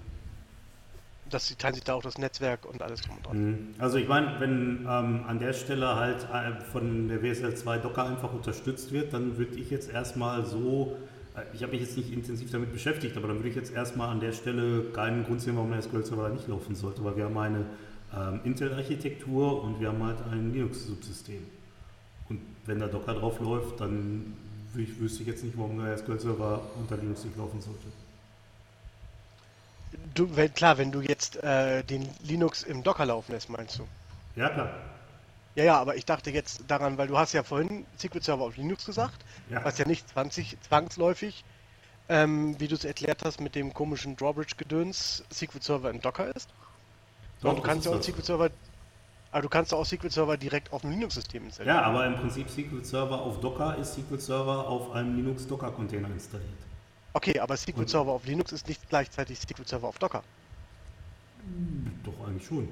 dass 1.30 1.48
sie 1.48 1.54
teilen 1.54 1.74
sich 1.74 1.84
da 1.84 1.94
auch 1.94 2.02
das 2.02 2.18
Netzwerk 2.18 2.66
und 2.66 2.82
alles 2.82 3.00
drum 3.02 3.16
und 3.16 3.26
dran. 3.26 3.36
Hm. 3.36 3.74
Also 3.78 3.98
ich 3.98 4.08
meine, 4.08 4.38
wenn 4.40 4.86
ähm, 4.88 5.24
an 5.26 5.38
der 5.38 5.52
Stelle 5.52 5.96
halt 5.96 6.26
äh, 6.32 6.60
von 6.72 7.08
der 7.08 7.22
WSL 7.22 7.54
2 7.54 7.78
Docker 7.78 8.06
einfach 8.06 8.32
unterstützt 8.32 8.92
wird, 8.92 9.12
dann 9.12 9.38
würde 9.38 9.56
ich 9.56 9.70
jetzt 9.70 9.90
erstmal 9.90 10.44
so, 10.44 10.96
äh, 11.36 11.42
ich 11.54 11.62
habe 11.62 11.72
mich 11.72 11.82
jetzt 11.82 11.96
nicht 11.96 12.12
intensiv 12.12 12.50
damit 12.50 12.72
beschäftigt, 12.72 13.16
aber 13.16 13.28
dann 13.28 13.38
würde 13.38 13.48
ich 13.48 13.56
jetzt 13.56 13.72
erstmal 13.72 14.08
an 14.08 14.20
der 14.20 14.32
Stelle 14.32 14.84
keinen 14.92 15.24
Grund 15.24 15.40
sehen, 15.40 15.56
warum 15.56 15.70
der 15.70 15.82
SQL-Server 15.82 16.28
da 16.28 16.34
nicht 16.34 16.48
laufen 16.48 16.74
sollte, 16.74 17.04
weil 17.04 17.16
wir 17.16 17.24
haben 17.24 17.38
eine 17.38 17.64
ähm, 18.16 18.40
Intel-Architektur 18.44 19.62
und 19.62 19.80
wir 19.80 19.88
haben 19.88 20.02
halt 20.02 20.18
ein 20.30 20.52
Linux-Subsystem. 20.52 21.42
Und 22.28 22.40
wenn 22.66 22.78
da 22.78 22.86
Docker 22.86 23.14
drauf 23.14 23.40
läuft, 23.40 23.80
dann 23.80 24.34
wüsste 24.74 25.22
ich 25.22 25.28
jetzt 25.28 25.44
nicht, 25.44 25.56
warum 25.56 25.78
der 25.78 25.96
SQL-Server 25.96 26.60
unter 26.78 26.96
Linux 26.96 27.24
nicht 27.24 27.36
laufen 27.36 27.60
sollte. 27.60 27.86
Du, 30.14 30.36
wenn, 30.36 30.54
klar, 30.54 30.78
wenn 30.78 30.92
du 30.92 31.00
jetzt 31.00 31.42
äh, 31.42 31.82
den 31.82 32.08
Linux 32.22 32.62
im 32.62 32.82
Docker 32.82 33.04
laufen 33.06 33.32
lässt, 33.32 33.50
meinst 33.50 33.78
du? 33.78 33.86
Ja, 34.36 34.48
klar. 34.48 34.70
Ja, 35.56 35.64
ja, 35.64 35.80
aber 35.80 35.96
ich 35.96 36.04
dachte 36.04 36.30
jetzt 36.30 36.64
daran, 36.68 36.98
weil 36.98 37.08
du 37.08 37.16
hast 37.18 37.32
ja 37.32 37.42
vorhin 37.42 37.84
SQL 37.98 38.22
Server 38.22 38.44
auf 38.44 38.56
Linux 38.56 38.86
gesagt, 38.86 39.24
Ja. 39.50 39.64
was 39.64 39.78
ja 39.78 39.86
nicht 39.86 40.08
20, 40.08 40.56
zwangsläufig, 40.62 41.44
ähm, 42.08 42.58
wie 42.58 42.68
du 42.68 42.74
es 42.74 42.84
erklärt 42.84 43.24
hast, 43.24 43.40
mit 43.40 43.54
dem 43.54 43.72
komischen 43.72 44.16
Drawbridge-Gedöns 44.16 45.24
SQL 45.32 45.62
Server 45.62 45.90
in 45.90 46.00
Docker 46.00 46.34
ist. 46.34 46.48
Sondern 47.40 47.62
du 47.62 47.68
kannst 47.68 47.86
ja 47.86 47.92
auch. 47.92 48.02
SQL 48.02 48.24
Server, 48.24 48.50
aber 49.30 49.42
du 49.42 49.48
kannst 49.48 49.72
auch 49.74 49.84
SQL 49.86 50.10
Server 50.10 50.36
direkt 50.36 50.72
auf 50.72 50.82
dem 50.82 50.90
Linux-System 50.90 51.44
installieren. 51.44 51.76
Ja, 51.76 51.82
aber 51.82 52.06
im 52.06 52.16
Prinzip 52.16 52.48
SQL 52.50 52.84
Server 52.84 53.20
auf 53.20 53.40
Docker 53.40 53.76
ist 53.78 53.94
SQL 53.94 54.20
Server 54.20 54.66
auf 54.68 54.92
einem 54.92 55.16
Linux 55.16 55.46
Docker 55.46 55.70
Container 55.70 56.08
installiert. 56.08 56.50
Okay, 57.14 57.38
aber 57.38 57.56
SQL 57.56 57.72
Und- 57.80 57.90
Server 57.90 58.12
auf 58.12 58.26
Linux 58.26 58.52
ist 58.52 58.68
nicht 58.68 58.88
gleichzeitig 58.88 59.38
SQL 59.38 59.66
Server 59.66 59.88
auf 59.88 59.98
Docker. 59.98 60.22
Doch 62.04 62.26
eigentlich 62.26 62.46
schon. 62.46 62.68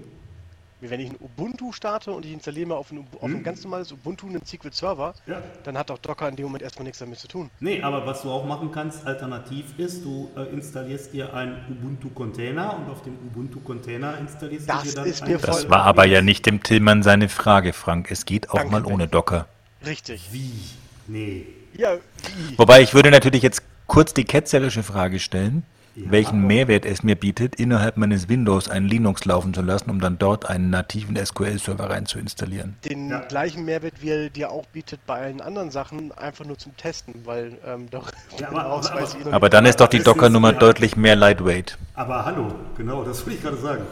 Wie 0.80 0.90
wenn 0.90 0.98
ich 0.98 1.10
ein 1.10 1.16
Ubuntu 1.20 1.70
starte 1.70 2.10
und 2.10 2.24
ich 2.26 2.32
installiere 2.32 2.66
mal 2.70 2.74
auf 2.74 2.90
ein, 2.90 3.06
auf 3.14 3.22
ein 3.22 3.34
Hm. 3.34 3.42
ganz 3.44 3.62
normales 3.62 3.92
Ubuntu 3.92 4.26
einen 4.26 4.44
SQL 4.44 4.72
Server, 4.72 5.14
Ja. 5.28 5.40
dann 5.62 5.78
hat 5.78 5.92
auch 5.92 5.98
Docker 5.98 6.28
in 6.28 6.34
dem 6.34 6.46
Moment 6.46 6.62
erstmal 6.64 6.82
nichts 6.84 6.98
damit 6.98 7.20
zu 7.20 7.28
tun. 7.28 7.50
Nee, 7.60 7.80
aber 7.82 8.04
was 8.04 8.22
du 8.22 8.30
auch 8.32 8.44
machen 8.44 8.72
kannst, 8.72 9.06
alternativ 9.06 9.78
ist, 9.78 10.04
du 10.04 10.28
äh, 10.36 10.42
installierst 10.52 11.12
dir 11.12 11.32
einen 11.34 11.64
Ubuntu-Container 11.70 12.76
und 12.78 12.90
auf 12.90 13.02
dem 13.04 13.14
Ubuntu-Container 13.28 14.18
installierst 14.18 14.68
Das 14.68 14.82
du 14.82 14.88
dir 14.88 14.94
dann 14.96 15.04
ist 15.06 15.20
mir 15.24 15.34
ein- 15.36 15.38
voll- 15.38 15.46
Das 15.50 15.70
war 15.70 15.84
aber 15.84 16.04
ja 16.06 16.20
nicht 16.20 16.46
dem 16.46 16.60
Tillmann 16.64 17.04
seine 17.04 17.28
Frage, 17.28 17.72
Frank. 17.72 18.10
Es 18.10 18.24
geht 18.24 18.50
auch 18.50 18.54
Danke, 18.54 18.72
mal 18.72 18.84
ohne. 18.86 19.06
Docker. 19.06 19.46
Richtig. 19.86 20.30
Wie? 20.32 20.50
Nee. 21.06 21.46
Ja, 21.74 21.94
wie? 22.48 22.58
Wobei 22.58 22.82
ich 22.82 22.92
würde 22.92 23.12
natürlich 23.12 23.42
jetzt 23.42 23.62
kurz 23.92 24.14
die 24.14 24.24
ketzerische 24.24 24.82
Frage 24.82 25.18
stellen, 25.18 25.64
Ja. 25.94 26.10
welchen 26.10 26.46
Mehrwert 26.46 26.86
es 26.86 27.02
mir 27.02 27.14
bietet, 27.14 27.56
innerhalb 27.56 27.98
meines 27.98 28.26
Windows 28.30 28.70
einen 28.70 28.88
Linux 28.88 29.26
laufen 29.26 29.52
zu 29.52 29.60
lassen, 29.60 29.90
um 29.90 30.00
dann 30.00 30.16
dort 30.18 30.48
einen 30.48 30.70
nativen 30.70 31.14
SQL-Server 31.22 31.90
rein 31.90 32.06
zu 32.06 32.18
installieren. 32.18 32.76
den 32.86 33.10
Ja. 33.10 33.18
gleichen 33.20 33.66
Mehrwert, 33.66 34.00
wie 34.00 34.08
er 34.08 34.30
dir 34.30 34.50
auch 34.50 34.64
bietet 34.68 35.00
bei 35.06 35.20
allen 35.20 35.42
anderen 35.42 35.70
Sachen, 35.70 36.10
einfach 36.12 36.46
nur 36.46 36.56
zum 36.56 36.74
Testen, 36.78 37.16
weil 37.26 37.58
ähm, 37.66 37.90
doch 37.90 38.10
Ja, 38.38 38.48
aber- 38.50 38.64
aber- 38.64 39.00
ihn- 39.26 39.30
Aber 39.34 39.50
dann 39.50 39.66
ist 39.66 39.80
doch 39.80 39.88
die 39.88 39.98
Docker-Nummer 40.02 40.54
ja. 40.54 40.58
deutlich 40.58 40.96
mehr 40.96 41.14
lightweight, 41.14 41.76
Aber 41.94 42.24
hallo, 42.24 42.54
genau, 42.78 43.04
das 43.04 43.18
wollte 43.26 43.34
ich 43.36 43.42
gerade 43.42 43.58
sagen. 43.58 43.82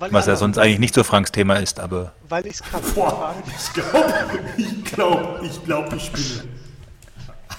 weil 0.00 0.12
was 0.12 0.26
ja 0.26 0.34
sonst 0.34 0.58
eigentlich 0.58 0.80
nicht 0.80 0.94
so 0.96 1.04
Franks 1.04 1.30
Thema 1.30 1.54
ist, 1.60 1.78
aber 1.78 2.12
Weil 2.28 2.44
ich 2.46 2.54
es 2.54 2.62
kann. 2.64 2.80
Boah, 2.96 3.32
ich 3.46 3.72
glaube, 3.72 4.12
ich 4.56 4.84
glaube, 4.84 5.46
ich 5.46 5.64
glaube, 5.64 5.94
ich 5.96 6.06
spinne. 6.06 6.48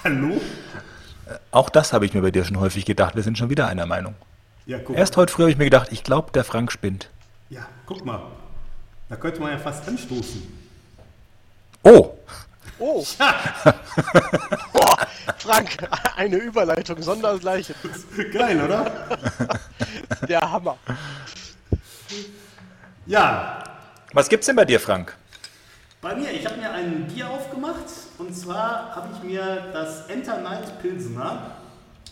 Hallo? 0.04 0.38
Auch 1.50 1.70
das 1.70 1.92
habe 1.92 2.06
ich 2.06 2.14
mir 2.14 2.22
bei 2.22 2.30
dir 2.30 2.44
schon 2.44 2.60
häufig 2.60 2.84
gedacht. 2.84 3.16
Wir 3.16 3.22
sind 3.22 3.38
schon 3.38 3.50
wieder 3.50 3.66
einer 3.66 3.86
Meinung. 3.86 4.14
Ja, 4.66 4.78
guck. 4.78 4.96
Erst 4.96 5.16
heute 5.16 5.32
früh 5.32 5.42
habe 5.42 5.50
ich 5.52 5.58
mir 5.58 5.64
gedacht, 5.64 5.88
ich 5.90 6.04
glaube, 6.04 6.32
der 6.32 6.44
Frank 6.44 6.72
spinnt. 6.72 7.10
Ja, 7.50 7.66
guck 7.86 8.04
mal. 8.04 8.22
Da 9.08 9.16
könnte 9.16 9.40
man 9.40 9.50
ja 9.52 9.58
fast 9.58 9.86
anstoßen. 9.86 10.42
Oh, 11.82 12.14
Oh! 12.78 13.04
Boah, 14.72 14.98
Frank, 15.38 15.76
eine 16.16 16.36
Überleitung, 16.36 17.00
sondersgleichen. 17.00 17.74
Geil, 18.32 18.60
oder? 18.60 19.08
Der 20.28 20.40
Hammer. 20.40 20.76
Ja, 23.06 23.62
was 24.12 24.28
gibt's 24.28 24.46
denn 24.46 24.56
bei 24.56 24.64
dir, 24.64 24.80
Frank? 24.80 25.16
Bei 26.04 26.14
mir, 26.14 26.30
ich 26.30 26.44
habe 26.44 26.58
mir 26.58 26.70
ein 26.70 27.06
Bier 27.06 27.30
aufgemacht 27.30 27.86
und 28.18 28.36
zwar 28.36 28.94
habe 28.94 29.08
ich 29.14 29.22
mir 29.22 29.70
das 29.72 30.04
Enter 30.10 30.38
Night 30.42 30.78
Pilsner 30.82 31.52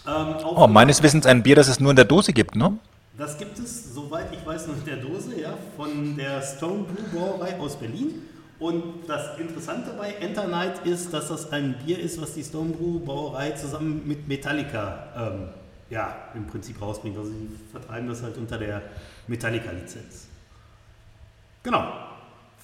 ähm, 0.09 0.37
Oh, 0.43 0.67
meines 0.67 1.03
Wissens 1.03 1.27
ein 1.27 1.43
Bier, 1.43 1.57
das 1.57 1.69
es 1.69 1.79
nur 1.79 1.91
in 1.91 1.97
der 1.97 2.07
Dose 2.07 2.33
gibt, 2.33 2.57
ne? 2.57 2.79
Das 3.19 3.37
gibt 3.37 3.59
es, 3.59 3.93
soweit 3.93 4.33
ich 4.33 4.47
weiß, 4.47 4.69
noch 4.69 4.79
in 4.79 4.87
der 4.87 4.97
Dose, 4.97 5.39
ja, 5.39 5.53
von 5.77 6.17
der 6.17 6.41
Stone 6.41 6.85
Brew 6.85 7.19
Brauerei 7.19 7.61
aus 7.61 7.77
Berlin. 7.77 8.15
Und 8.59 9.07
das 9.07 9.39
Interessante 9.39 9.91
bei 9.99 10.13
Enter 10.13 10.49
Night 10.49 10.87
ist, 10.87 11.13
dass 11.13 11.29
das 11.29 11.53
ein 11.53 11.75
Bier 11.85 11.99
ist, 11.99 12.19
was 12.19 12.33
die 12.33 12.45
Stone 12.45 12.71
Brew 12.71 12.99
Brauerei 12.99 13.51
zusammen 13.51 14.01
mit 14.07 14.27
Metallica 14.27 15.05
ähm, 15.15 15.49
ja, 15.91 16.17
im 16.35 16.47
Prinzip 16.47 16.81
rausbringt. 16.81 17.19
Also 17.19 17.29
sie 17.29 17.51
vertreiben 17.71 18.09
das 18.09 18.23
halt 18.23 18.39
unter 18.39 18.57
der 18.57 18.81
Metallica-Lizenz. 19.27 20.29
Genau. 21.63 22.12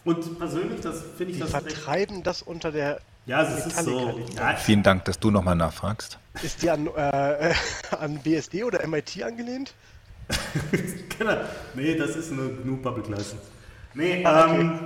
Und 0.09 0.39
persönlich, 0.39 0.81
das 0.81 1.03
finde 1.19 1.33
ich 1.33 1.37
Die 1.37 1.41
das 1.41 1.51
vertreiben 1.51 2.23
das 2.23 2.41
unter 2.41 2.73
der. 2.73 2.99
Ja, 3.27 3.43
es 3.43 3.67
ist 3.67 3.85
so. 3.85 4.19
Ja, 4.37 4.57
Vielen 4.57 4.83
Dank, 4.83 5.05
dass 5.05 5.19
du 5.19 5.31
nochmal 5.31 5.55
nachfragst. 5.55 6.19
Ist 6.43 6.63
die 6.63 6.71
an, 6.71 6.87
äh, 6.87 7.53
an 8.01 8.19
BSD 8.19 8.65
oder 8.65 8.87
MIT 8.87 9.23
angelehnt? 9.23 9.75
genau. 11.19 11.37
Nee, 11.75 11.95
das 11.95 12.17
ist 12.17 12.33
eine 12.33 12.49
GNU 12.49 12.79
Public 12.79 13.09
License. 13.09 13.43
Nee, 13.93 14.25
Ah, 14.25 14.47
okay. 14.47 14.61
ähm, 14.61 14.81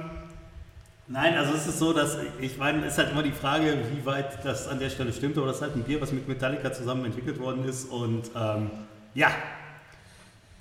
nein, 1.06 1.36
also 1.36 1.54
es 1.54 1.68
ist 1.68 1.78
so, 1.78 1.92
dass 1.92 2.16
ich 2.40 2.58
meine, 2.58 2.84
es 2.84 2.94
ist 2.94 2.98
halt 2.98 3.12
immer 3.12 3.22
die 3.22 3.30
Frage, 3.30 3.78
wie 3.94 4.04
weit 4.04 4.44
das 4.44 4.66
an 4.66 4.80
der 4.80 4.90
Stelle 4.90 5.12
stimmt, 5.12 5.36
aber 5.38 5.46
das 5.46 5.56
ist 5.56 5.62
halt 5.62 5.76
ein 5.76 5.84
Bier, 5.84 6.00
was 6.00 6.10
mit 6.10 6.26
Metallica 6.26 6.72
zusammen 6.72 7.04
entwickelt 7.04 7.38
worden 7.38 7.64
ist 7.68 7.84
und 7.84 8.28
ähm, 8.34 8.70
ja, 9.14 9.30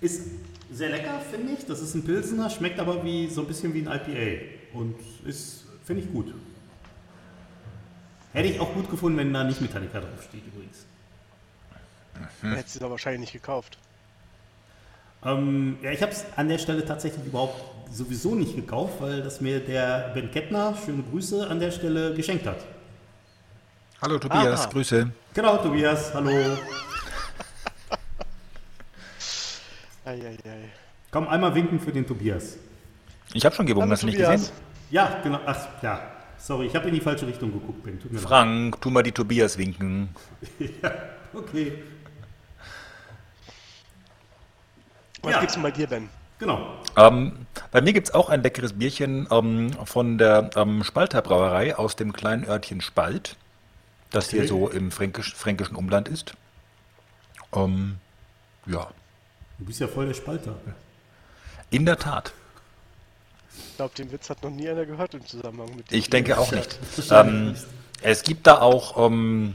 ist 0.02 0.22
sehr 0.72 0.90
lecker, 0.90 1.20
finde 1.20 1.54
ich. 1.54 1.66
Das 1.66 1.82
ist 1.82 1.96
ein 1.96 2.04
Pilsener, 2.04 2.50
schmeckt 2.50 2.80
aber 2.80 3.04
wie 3.04 3.28
so 3.28 3.42
ein 3.42 3.48
bisschen 3.48 3.74
wie 3.74 3.88
ein 3.88 3.88
IPA 3.88 4.44
und 4.74 4.96
ist, 5.26 5.66
finde 5.84 6.04
ich 6.04 6.12
gut. 6.12 6.34
Hätte 8.34 8.48
ich 8.48 8.60
auch 8.60 8.74
gut 8.74 8.90
gefunden, 8.90 9.18
wenn 9.18 9.34
da 9.34 9.44
nicht 9.44 9.60
Metallica 9.62 10.00
draufsteht 10.00 10.44
übrigens. 10.48 10.86
Hm. 12.42 12.56
Hättest 12.56 12.76
du 12.76 12.80
es 12.80 12.84
aber 12.84 12.92
wahrscheinlich 12.92 13.22
nicht 13.22 13.34
gekauft. 13.34 13.78
Ähm, 15.24 15.78
ja, 15.82 15.92
ich 15.92 16.02
habe 16.02 16.12
es 16.12 16.26
an 16.36 16.48
der 16.48 16.58
Stelle 16.58 16.86
tatsächlich 16.86 17.26
überhaupt 17.26 17.62
sowieso 17.92 18.36
nicht 18.36 18.56
gekauft, 18.56 18.96
weil 19.00 19.22
das 19.22 19.42
mir 19.42 19.60
der 19.60 20.12
Ben 20.14 20.32
Kettner, 20.32 20.76
schöne 20.86 21.04
Grüße, 21.04 21.48
an 21.48 21.60
der 21.60 21.72
Stelle 21.72 22.14
geschenkt 22.14 22.48
hat. 22.48 22.66
Hallo 24.02 24.18
Tobias, 24.18 24.62
Aha. 24.62 24.70
Grüße. 24.72 25.12
Genau, 25.34 25.58
Tobias, 25.58 26.14
hallo. 26.14 26.58
Eieiei. 30.06 30.70
Komm, 31.12 31.28
einmal 31.28 31.54
winken 31.54 31.80
für 31.80 31.92
den 31.92 32.06
Tobias. 32.08 32.58
Ich 33.34 33.46
habe 33.46 33.56
schon 33.56 33.66
gewunken, 33.66 33.92
hast 33.92 34.04
du 34.04 34.08
nicht 34.08 34.18
gesehen? 34.18 34.48
Ja, 34.90 35.20
genau. 35.24 35.40
Ach, 35.46 35.68
ja. 35.82 36.02
Sorry, 36.38 36.66
ich 36.68 36.76
habe 36.76 36.88
in 36.88 36.96
die 36.96 37.02
falsche 37.02 37.28
Richtung 37.28 37.52
geguckt, 37.52 37.84
Ben. 37.84 38.00
Tut 38.00 38.12
mir 38.12 38.18
leid. 38.18 38.28
Frank, 38.28 38.82
tu 38.82 38.90
mal 38.90 39.04
die 39.04 39.12
Tobias 39.12 39.58
winken. 39.58 40.10
Okay. 41.34 41.82
Was 45.22 45.32
Ja. 45.32 45.40
gibt's 45.40 45.54
denn 45.54 45.64
bei 45.64 45.72
dir, 45.72 45.88
Ben? 45.88 46.10
Genau. 46.40 46.76
Ähm, 46.98 47.46
bei 47.72 47.80
mir 47.80 47.94
gibt 47.94 48.10
es 48.10 48.14
auch 48.14 48.28
ein 48.30 48.44
leckeres 48.44 48.74
Bierchen 48.74 49.28
ähm, 49.32 49.72
von 49.86 50.18
der 50.18 50.50
ähm, 50.58 50.84
Spalter 50.84 51.22
Brauerei 51.22 51.78
aus 51.78 51.96
dem 51.96 52.12
kleinen 52.12 52.44
Örtchen 52.44 52.82
Spalt, 52.82 53.38
das 54.10 54.30
hier 54.30 54.40
Okay. 54.42 54.50
so 54.50 54.70
im 54.70 54.92
fränkisch, 54.92 55.34
fränkischen 55.36 55.78
Umland 55.78 56.10
ist. 56.10 56.34
Ähm, 57.56 57.96
ja, 58.66 58.90
Du 59.62 59.66
bist 59.66 59.80
ja 59.80 59.88
voll 59.88 60.08
der 60.08 60.16
Spalter. 60.16 60.56
in 61.70 61.86
der 61.86 62.00
Tat. 62.00 62.34
Ich 63.56 63.76
glaube, 63.76 63.94
den 63.96 64.12
Witz 64.12 64.28
hat 64.32 64.42
noch 64.42 64.50
nie 64.50 64.68
einer 64.68 64.88
gehört 64.88 65.14
im 65.14 65.24
Zusammenhang 65.24 65.76
mit 65.76 65.92
dem 65.92 66.00
Ich 66.00 66.10
denke 66.10 66.40
auch 66.40 66.52
nicht. 66.52 66.80
Ähm, 67.12 67.56
es 68.02 68.24
gibt 68.24 68.48
da 68.48 68.60
auch 68.60 68.98
ähm, 69.06 69.54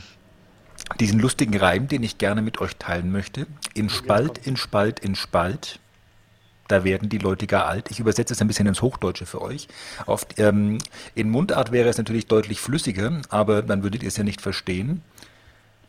diesen 1.00 1.18
lustigen 1.18 1.58
Reim, 1.58 1.88
den 1.88 2.04
ich 2.04 2.18
gerne 2.18 2.40
mit 2.40 2.60
euch 2.60 2.76
teilen 2.76 3.10
möchte. 3.10 3.48
In 3.74 3.90
Spalt, 3.90 4.46
in 4.46 4.56
Spalt, 4.56 5.00
in 5.00 5.16
Spalt. 5.16 5.80
Da 6.68 6.84
werden 6.84 7.08
die 7.08 7.18
Leute 7.18 7.48
gar 7.48 7.66
alt. 7.66 7.90
Ich 7.90 7.98
übersetze 7.98 8.32
es 8.32 8.40
ein 8.40 8.46
bisschen 8.46 8.68
ins 8.68 8.82
Hochdeutsche 8.82 9.26
für 9.26 9.42
euch. 9.42 9.66
Auf, 10.06 10.24
ähm, 10.36 10.78
in 11.16 11.30
Mundart 11.30 11.72
wäre 11.72 11.88
es 11.88 11.98
natürlich 11.98 12.28
deutlich 12.28 12.60
flüssiger, 12.60 13.22
aber 13.28 13.60
dann 13.62 13.82
würdet 13.82 14.04
ihr 14.04 14.08
es 14.08 14.16
ja 14.16 14.22
nicht 14.22 14.40
verstehen. 14.40 15.02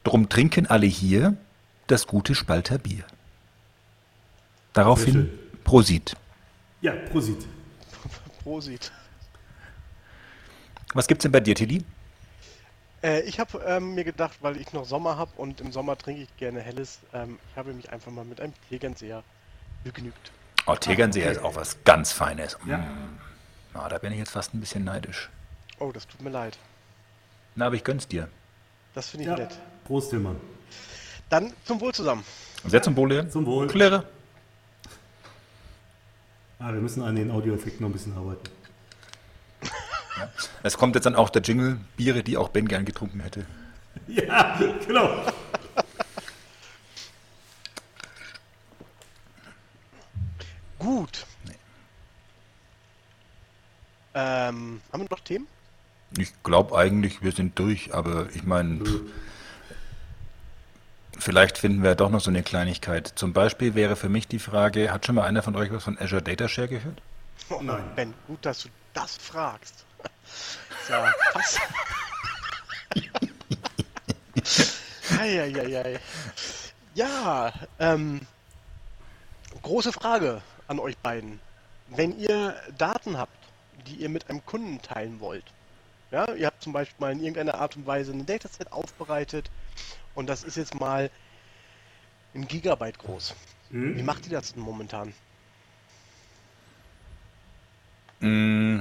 Drum 0.03 0.27
trinken 0.27 0.65
alle 0.65 0.87
hier 0.87 1.35
das 1.85 2.07
gute 2.07 2.33
Spalter 2.33 2.79
Bier. 2.79 3.03
Sehr 3.03 3.16
Daraufhin. 4.77 5.27
Prosit. 5.63 6.15
Ja, 6.81 6.93
Prosit. 7.09 7.47
Prosit. 8.43 8.91
Was 10.93 11.07
gibt's 11.07 11.23
denn 11.23 11.31
bei 11.31 11.39
dir, 11.39 11.55
Tilly? 11.55 11.83
Äh, 13.01 13.21
ich 13.21 13.39
habe 13.39 13.59
ähm, 13.65 13.95
mir 13.95 14.03
gedacht, 14.03 14.37
weil 14.41 14.55
ich 14.57 14.73
noch 14.73 14.85
Sommer 14.85 15.17
habe 15.17 15.31
und 15.37 15.61
im 15.61 15.71
Sommer 15.71 15.97
trinke 15.97 16.21
ich 16.21 16.37
gerne 16.37 16.61
Helles, 16.61 16.99
ähm, 17.11 17.39
ich 17.49 17.57
habe 17.57 17.73
mich 17.73 17.91
einfach 17.91 18.11
mal 18.11 18.23
mit 18.23 18.39
einem 18.39 18.53
Tegernseher 18.69 19.23
begnügt. 19.83 20.31
Oh, 20.67 20.75
Tegernseher 20.75 21.25
okay. 21.25 21.37
ist 21.37 21.43
auch 21.43 21.55
was 21.55 21.83
ganz 21.83 22.11
Feines. 22.11 22.59
Ja. 22.67 22.77
Mm. 22.77 23.17
Na, 23.73 23.89
da 23.89 23.97
bin 23.97 24.11
ich 24.11 24.19
jetzt 24.19 24.29
fast 24.31 24.53
ein 24.53 24.59
bisschen 24.59 24.83
neidisch. 24.83 25.31
Oh, 25.79 25.91
das 25.91 26.07
tut 26.07 26.21
mir 26.21 26.29
leid. 26.29 26.59
Na, 27.55 27.65
aber 27.65 27.75
ich 27.75 27.83
gönn's 27.83 28.07
dir. 28.07 28.29
Das 28.93 29.09
finde 29.09 29.23
ich 29.23 29.29
Ja. 29.31 29.37
nett. 29.37 29.57
Prost, 29.85 30.11
Tillmann. 30.11 30.39
Dann 31.31 31.51
zum 31.65 31.81
Wohl 31.81 31.95
zusammen. 31.95 32.23
Sehr 32.63 32.83
zum 32.83 32.95
Wohle. 32.95 33.27
Zum 33.29 33.47
Wohl. 33.47 33.65
Klirre. 33.65 34.05
Ah, 36.59 36.73
wir 36.73 36.81
müssen 36.81 37.03
an 37.03 37.15
den 37.15 37.29
Audioeffekten 37.31 37.81
noch 37.81 37.89
ein 37.89 37.93
bisschen 37.93 38.17
arbeiten. 38.17 38.49
Es 40.63 40.77
kommt 40.77 40.95
jetzt 40.95 41.05
dann 41.05 41.15
auch 41.15 41.29
der 41.29 41.43
Jingle, 41.43 41.79
Biere, 41.95 42.23
die 42.23 42.37
auch 42.37 42.49
Ben 42.49 42.67
gern 42.67 42.85
getrunken 42.85 43.19
hätte. 43.21 43.45
Ja, 44.07 44.59
genau. 44.87 45.09
Gut. 50.77 51.25
Ähm, 54.13 54.81
haben 54.93 55.01
wir 55.01 55.07
noch 55.09 55.19
Themen? 55.21 55.47
Ich 56.15 56.31
glaube 56.43 56.77
eigentlich, 56.77 57.21
wir 57.23 57.31
sind 57.31 57.57
durch, 57.57 57.93
aber 57.93 58.27
ich 58.35 58.43
meine, 58.43 58.83
vielleicht 61.19 61.57
finden 61.57 61.83
wir 61.83 61.95
doch 61.95 62.09
noch 62.09 62.21
so 62.21 62.29
eine 62.29 62.43
Kleinigkeit. 62.43 63.07
Zum 63.15 63.33
Beispiel 63.33 63.75
wäre 63.75 63.95
für 63.95 64.09
mich 64.09 64.27
die 64.27 64.39
Frage, 64.39 64.91
hat 64.91 65.05
schon 65.05 65.15
mal 65.15 65.25
einer 65.25 65.43
von 65.43 65.55
euch 65.55 65.71
was 65.71 65.83
von 65.83 65.97
Azure 65.97 66.21
Data 66.21 66.47
Share 66.47 66.67
gehört? 66.67 67.01
Oh, 67.49 67.59
Nein. 67.61 67.83
Ben, 67.95 68.13
gut, 68.27 68.45
dass 68.45 68.63
du 68.63 68.69
das 68.93 69.15
fragst. 69.17 69.85
Ja, 70.89 71.11
krass. 71.31 71.59
Eieiei. 75.19 75.99
Ja, 76.95 77.53
ähm, 77.79 78.21
große 79.61 79.91
Frage 79.91 80.41
an 80.67 80.79
euch 80.79 80.97
beiden. 80.97 81.39
Wenn 81.89 82.17
ihr 82.19 82.55
Daten 82.77 83.17
habt, 83.17 83.37
die 83.85 83.95
ihr 83.95 84.09
mit 84.09 84.29
einem 84.29 84.45
Kunden 84.45 84.81
teilen 84.81 85.19
wollt, 85.19 85.45
ja, 86.11 86.33
ihr 86.33 86.47
habt 86.47 86.63
zum 86.63 86.73
Beispiel 86.73 86.95
mal 86.99 87.11
in 87.11 87.19
irgendeiner 87.19 87.55
Art 87.55 87.75
und 87.75 87.85
Weise 87.85 88.11
ein 88.11 88.25
Dataset 88.25 88.71
aufbereitet 88.71 89.49
und 90.17 90.27
das 90.27 90.43
ist 90.43 90.57
jetzt 90.57 90.73
mal 90.79 91.11
ein 92.33 92.47
Gigabyte 92.47 92.97
groß. 92.99 93.35
Wie 93.93 94.03
macht 94.03 94.25
ihr 94.25 94.31
das 94.33 94.53
denn 94.53 94.63
momentan? 94.63 95.13
Mm, 98.19 98.79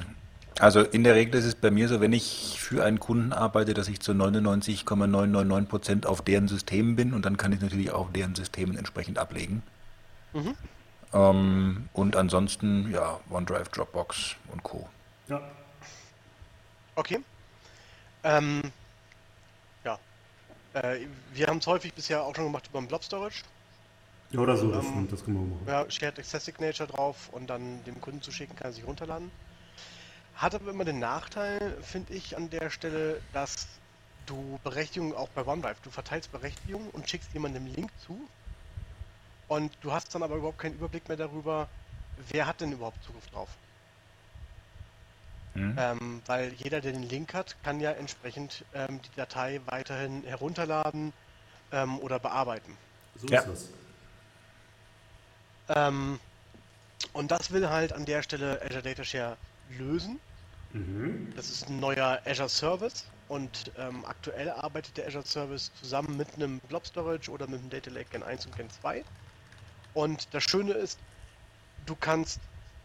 Also 0.59 0.81
in 0.81 1.05
der 1.05 1.15
Regel 1.15 1.35
ist 1.39 1.45
es 1.45 1.55
bei 1.55 1.71
mir 1.71 1.89
so, 1.89 2.01
wenn 2.01 2.15
ich 2.15 2.59
für 2.59 2.83
einen 2.85 2.99
Kunden 3.01 3.33
arbeite, 3.35 3.75
dass 3.75 3.89
ich 3.89 4.01
zu 4.01 4.13
99,999% 4.13 6.07
auf 6.07 6.23
deren 6.23 6.49
Systemen 6.49 6.97
bin 6.97 7.13
und 7.13 7.27
dann 7.27 7.37
kann 7.37 7.53
ich 7.53 7.61
natürlich 7.61 7.91
auch 7.93 8.11
deren 8.11 8.35
Systemen 8.35 8.79
entsprechend 8.79 9.19
ablegen. 9.19 9.63
Ähm, 11.13 11.89
und 11.93 12.17
ansonsten, 12.17 12.91
ja, 12.91 13.21
OneDrive, 13.31 13.69
Dropbox 13.69 14.37
und 14.53 14.63
Co. 14.63 14.89
Ja. 15.29 15.43
Okay. 16.95 17.21
Ähm. 18.25 18.63
Äh, 20.77 21.07
wir 21.33 21.47
haben 21.47 21.59
es 21.59 21.67
häufig 21.67 21.95
bisher 21.95 22.23
auch 22.23 22.35
schon 22.35 22.45
gemacht 22.45 22.67
über 22.69 22.79
ein 22.79 22.89
Blob 22.89 23.03
Storage. 23.03 23.45
ja, 24.31 24.41
oder 24.41 24.57
so, 24.57 24.71
das, 24.71 24.85
Ähm, 24.85 25.09
das 25.11 25.25
können 25.25 25.39
wir 25.39 25.57
machen. 25.57 25.67
Ja, 25.67 25.91
Shared 25.91 26.19
Access 26.19 26.45
Signature 26.45 26.89
drauf 26.89 27.31
und 27.33 27.49
dann 27.49 27.83
dem 27.85 28.01
Kunden 28.01 28.21
zu 28.21 28.31
schicken, 28.31 28.55
kann 28.57 28.69
er 28.69 28.73
sich 28.75 28.87
runterladen. 28.87 29.31
Hat 30.35 30.55
aber 30.55 30.71
immer 30.71 30.85
den 30.85 30.99
Nachteil, 30.99 31.79
finde 31.81 32.13
ich, 32.13 32.37
an 32.37 32.51
der 32.51 32.69
Stelle, 32.69 33.23
dass 33.33 33.69
du 34.27 34.61
Berechtigungen 34.65 35.15
auch 35.15 35.29
bei 35.31 35.47
OneDrive, 35.47 35.81
du 35.81 35.91
verteilst 35.91 36.31
Berechtigungen 36.31 36.91
und 36.91 37.09
schickst 37.09 37.33
jemandem 37.33 37.65
einen 37.65 37.75
Link 37.75 37.91
zu 38.05 38.21
und 39.49 39.73
du 39.81 39.93
hast 39.93 40.15
dann 40.15 40.23
aber 40.23 40.37
überhaupt 40.37 40.59
keinen 40.59 40.75
Überblick 40.75 41.09
mehr 41.09 41.17
darüber, 41.17 41.69
wer 42.29 42.47
hat 42.47 42.61
denn 42.61 42.73
überhaupt 42.73 43.03
Zugriff 43.03 43.27
drauf. 43.31 43.49
Hm? 45.57 45.75
Ähm, 45.79 46.23
weil 46.27 46.53
jeder, 46.53 46.81
der 46.81 46.93
den 46.93 47.03
Link 47.03 47.35
hat, 47.35 47.57
kann 47.63 47.81
ja 47.81 47.93
entsprechend 47.93 48.65
ähm, 48.73 49.01
die 49.03 49.11
Datei 49.17 49.61
weiterhin 49.67 50.23
herunterladen 50.25 51.13
ähm, 51.73 51.99
oder 52.01 52.19
bearbeiten. 52.19 52.77
So 53.17 53.29
Ja. 53.29 53.41
ist 53.41 53.49
das. 53.49 53.71
Ähm, 55.69 56.21
und 57.13 57.31
das 57.31 57.51
will 57.51 57.69
halt 57.69 57.93
an 57.93 58.05
der 58.05 58.23
Stelle 58.23 58.61
Azure 58.63 58.83
Data 58.83 59.05
Share 59.05 59.39
lösen. 59.69 60.21
Mhm. 60.73 61.33
Das 61.37 61.51
ist 61.51 61.69
ein 61.69 61.81
neuer 61.81 62.21
Azure 62.25 62.49
Service 62.49 63.07
und 63.29 63.73
ähm, 63.77 64.05
aktuell 64.05 64.51
arbeitet 64.51 64.97
der 64.97 65.07
Azure 65.07 65.27
Service 65.27 65.73
zusammen 65.75 66.17
mit 66.17 66.35
einem 66.35 66.61
Blob 66.61 66.87
Storage 66.87 67.31
oder 67.31 67.47
mit 67.47 67.61
einem 67.61 67.71
Data 67.71 67.91
Lake 67.91 68.11
Gen 68.11 68.23
1 68.23 68.47
und 68.47 68.57
Gen 68.57 68.71
2. 68.71 69.05
Und 69.93 70.35
das 70.35 70.45
Schöne 70.45 70.73
ist, 70.73 71.01
du 71.79 71.97
kannst 71.97 72.41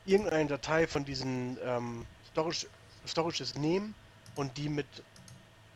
irgendeine 0.05 0.47
Datei 0.47 0.87
von 0.87 1.05
diesen 1.05 1.57
ähm, 1.61 2.05
Storage, 2.31 2.67
Storages 3.05 3.55
nehmen 3.55 3.95
und 4.35 4.57
die 4.57 4.69
mit 4.69 4.87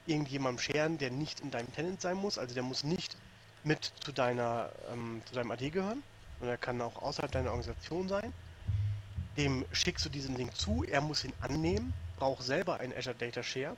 irgendjemandem 0.07 0.59
scheren, 0.59 0.97
der 0.97 1.11
nicht 1.11 1.39
in 1.39 1.51
deinem 1.51 1.71
Tenant 1.73 2.01
sein 2.01 2.17
muss. 2.17 2.37
Also 2.37 2.53
der 2.53 2.63
muss 2.63 2.83
nicht 2.83 3.17
mit 3.63 3.91
zu 4.01 4.11
deiner 4.11 4.71
ähm, 4.91 5.21
zu 5.25 5.33
deinem 5.33 5.51
AD 5.51 5.69
gehören, 5.69 6.03
sondern 6.39 6.55
er 6.55 6.59
kann 6.59 6.81
auch 6.81 7.01
außerhalb 7.01 7.31
deiner 7.31 7.49
Organisation 7.49 8.07
sein. 8.07 8.31
Dem 9.37 9.65
schickst 9.71 10.05
du 10.05 10.09
diesen 10.09 10.35
Link 10.35 10.55
zu, 10.55 10.83
er 10.83 11.01
muss 11.01 11.23
ihn 11.23 11.33
annehmen, 11.41 11.93
braucht 12.17 12.43
selber 12.43 12.79
ein 12.79 12.95
Azure 12.95 13.15
Data 13.15 13.43
Share 13.43 13.75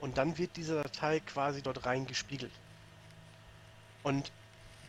und 0.00 0.18
dann 0.18 0.38
wird 0.38 0.56
diese 0.56 0.82
Datei 0.82 1.20
quasi 1.20 1.62
dort 1.62 1.84
reingespiegelt. 1.84 2.52
Und 4.02 4.30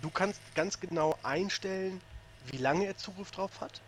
du 0.01 0.09
kannst 0.09 0.39
ganz 0.55 0.79
genau 0.79 1.17
einstellen, 1.23 2.01
wie 2.47 2.57
lange 2.57 2.85
er 2.85 2.97
Zugriff 2.97 3.31
drauf 3.31 3.61
hat. 3.61 3.81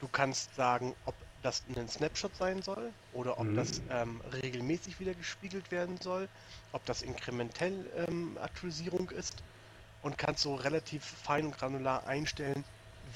Du 0.00 0.08
kannst 0.08 0.54
sagen, 0.56 0.94
ob 1.06 1.14
das 1.42 1.62
ein 1.74 1.88
Snapshot 1.88 2.34
sein 2.36 2.62
soll 2.62 2.90
oder 3.12 3.38
ob 3.38 3.46
Mhm. 3.46 3.56
das 3.56 3.80
ähm, 3.90 4.20
regelmäßig 4.42 5.00
wieder 5.00 5.14
gespiegelt 5.14 5.70
werden 5.70 5.98
soll, 6.00 6.28
ob 6.72 6.84
das 6.86 7.02
inkrementell 7.02 7.86
ähm, 8.08 8.38
Aktualisierung 8.40 9.10
ist 9.10 9.42
und 10.02 10.18
kannst 10.18 10.42
so 10.42 10.54
relativ 10.54 11.04
fein 11.04 11.46
und 11.46 11.58
granular 11.58 12.06
einstellen, 12.06 12.64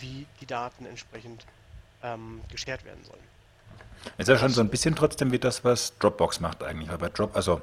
wie 0.01 0.27
die 0.41 0.47
Daten 0.47 0.87
entsprechend 0.87 1.45
ähm, 2.03 2.41
geshared 2.51 2.85
werden 2.85 3.05
sollen. 3.05 3.23
Ist 4.19 4.29
ja 4.29 4.39
schon 4.39 4.51
so 4.51 4.61
ein 4.61 4.69
bisschen 4.69 4.95
trotzdem 4.95 5.33
wie 5.33 5.39
das, 5.39 5.65
was 5.65 5.97
Dropbox 5.99 6.41
macht 6.41 6.63
eigentlich. 6.63 6.89
Weil 6.91 6.99
bei 6.99 7.09
Drop, 7.09 7.35
also 7.35 7.61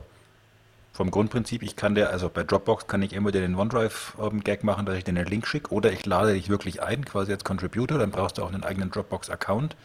vom 0.94 1.10
Grundprinzip, 1.10 1.64
ich 1.64 1.76
kann 1.76 1.96
der, 1.96 2.10
also 2.10 2.30
bei 2.30 2.44
Dropbox 2.44 2.88
kann 2.88 3.02
ich 3.02 3.14
immer 3.14 3.32
den 3.32 3.56
OneDrive-Gag 3.56 4.64
machen, 4.64 4.86
dass 4.86 4.98
ich 4.98 5.04
dir 5.04 5.12
einen 5.12 5.26
Link 5.26 5.48
schicke 5.48 5.72
oder 5.72 5.92
ich 5.92 6.06
lade 6.06 6.34
dich 6.34 6.50
wirklich 6.50 6.82
ein, 6.82 7.06
quasi 7.06 7.32
als 7.32 7.44
Contributor, 7.44 7.98
dann 7.98 8.12
brauchst 8.12 8.38
du 8.38 8.44
auch 8.44 8.52
einen 8.52 8.64
eigenen 8.64 8.92
Dropbox-Account. 8.92 9.76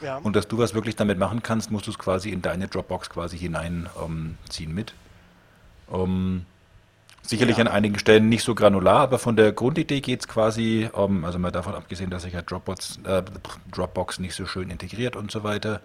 Ja, 0.00 0.18
Und 0.18 0.36
dass 0.36 0.46
du 0.48 0.58
was 0.58 0.74
wirklich 0.74 0.96
damit 0.96 1.18
machen 1.18 1.42
kannst, 1.42 1.70
musst 1.70 1.86
du 1.86 1.90
es 1.90 1.98
quasi 1.98 2.30
in 2.30 2.42
deine 2.42 2.68
Dropbox 2.68 3.08
quasi 3.10 3.38
hineinziehen 3.38 3.88
ähm, 4.60 4.74
mit. 4.74 4.94
Ähm, 5.92 6.44
Sicherlich 7.22 7.56
Ja. 7.56 7.64
an 7.64 7.68
einigen 7.68 7.98
Stellen 7.98 8.28
nicht 8.28 8.44
so 8.44 8.54
granular, 8.54 9.00
aber 9.00 9.18
von 9.18 9.34
der 9.34 9.50
Grundidee 9.52 10.00
geht 10.00 10.20
es 10.20 10.28
quasi, 10.28 10.88
ähm, 10.94 11.24
also 11.24 11.38
mal 11.40 11.50
davon 11.50 11.74
abgesehen, 11.74 12.08
dass 12.08 12.22
sich 12.22 12.34
ja 12.34 12.42
Dropbox, 12.42 13.00
äh, 13.04 13.22
Dropbox 13.72 14.20
nicht 14.20 14.34
so 14.34 14.46
schön 14.46 14.70
integriert 14.70 15.16
und 15.16 15.30
so 15.32 15.42
weiter. 15.42 15.80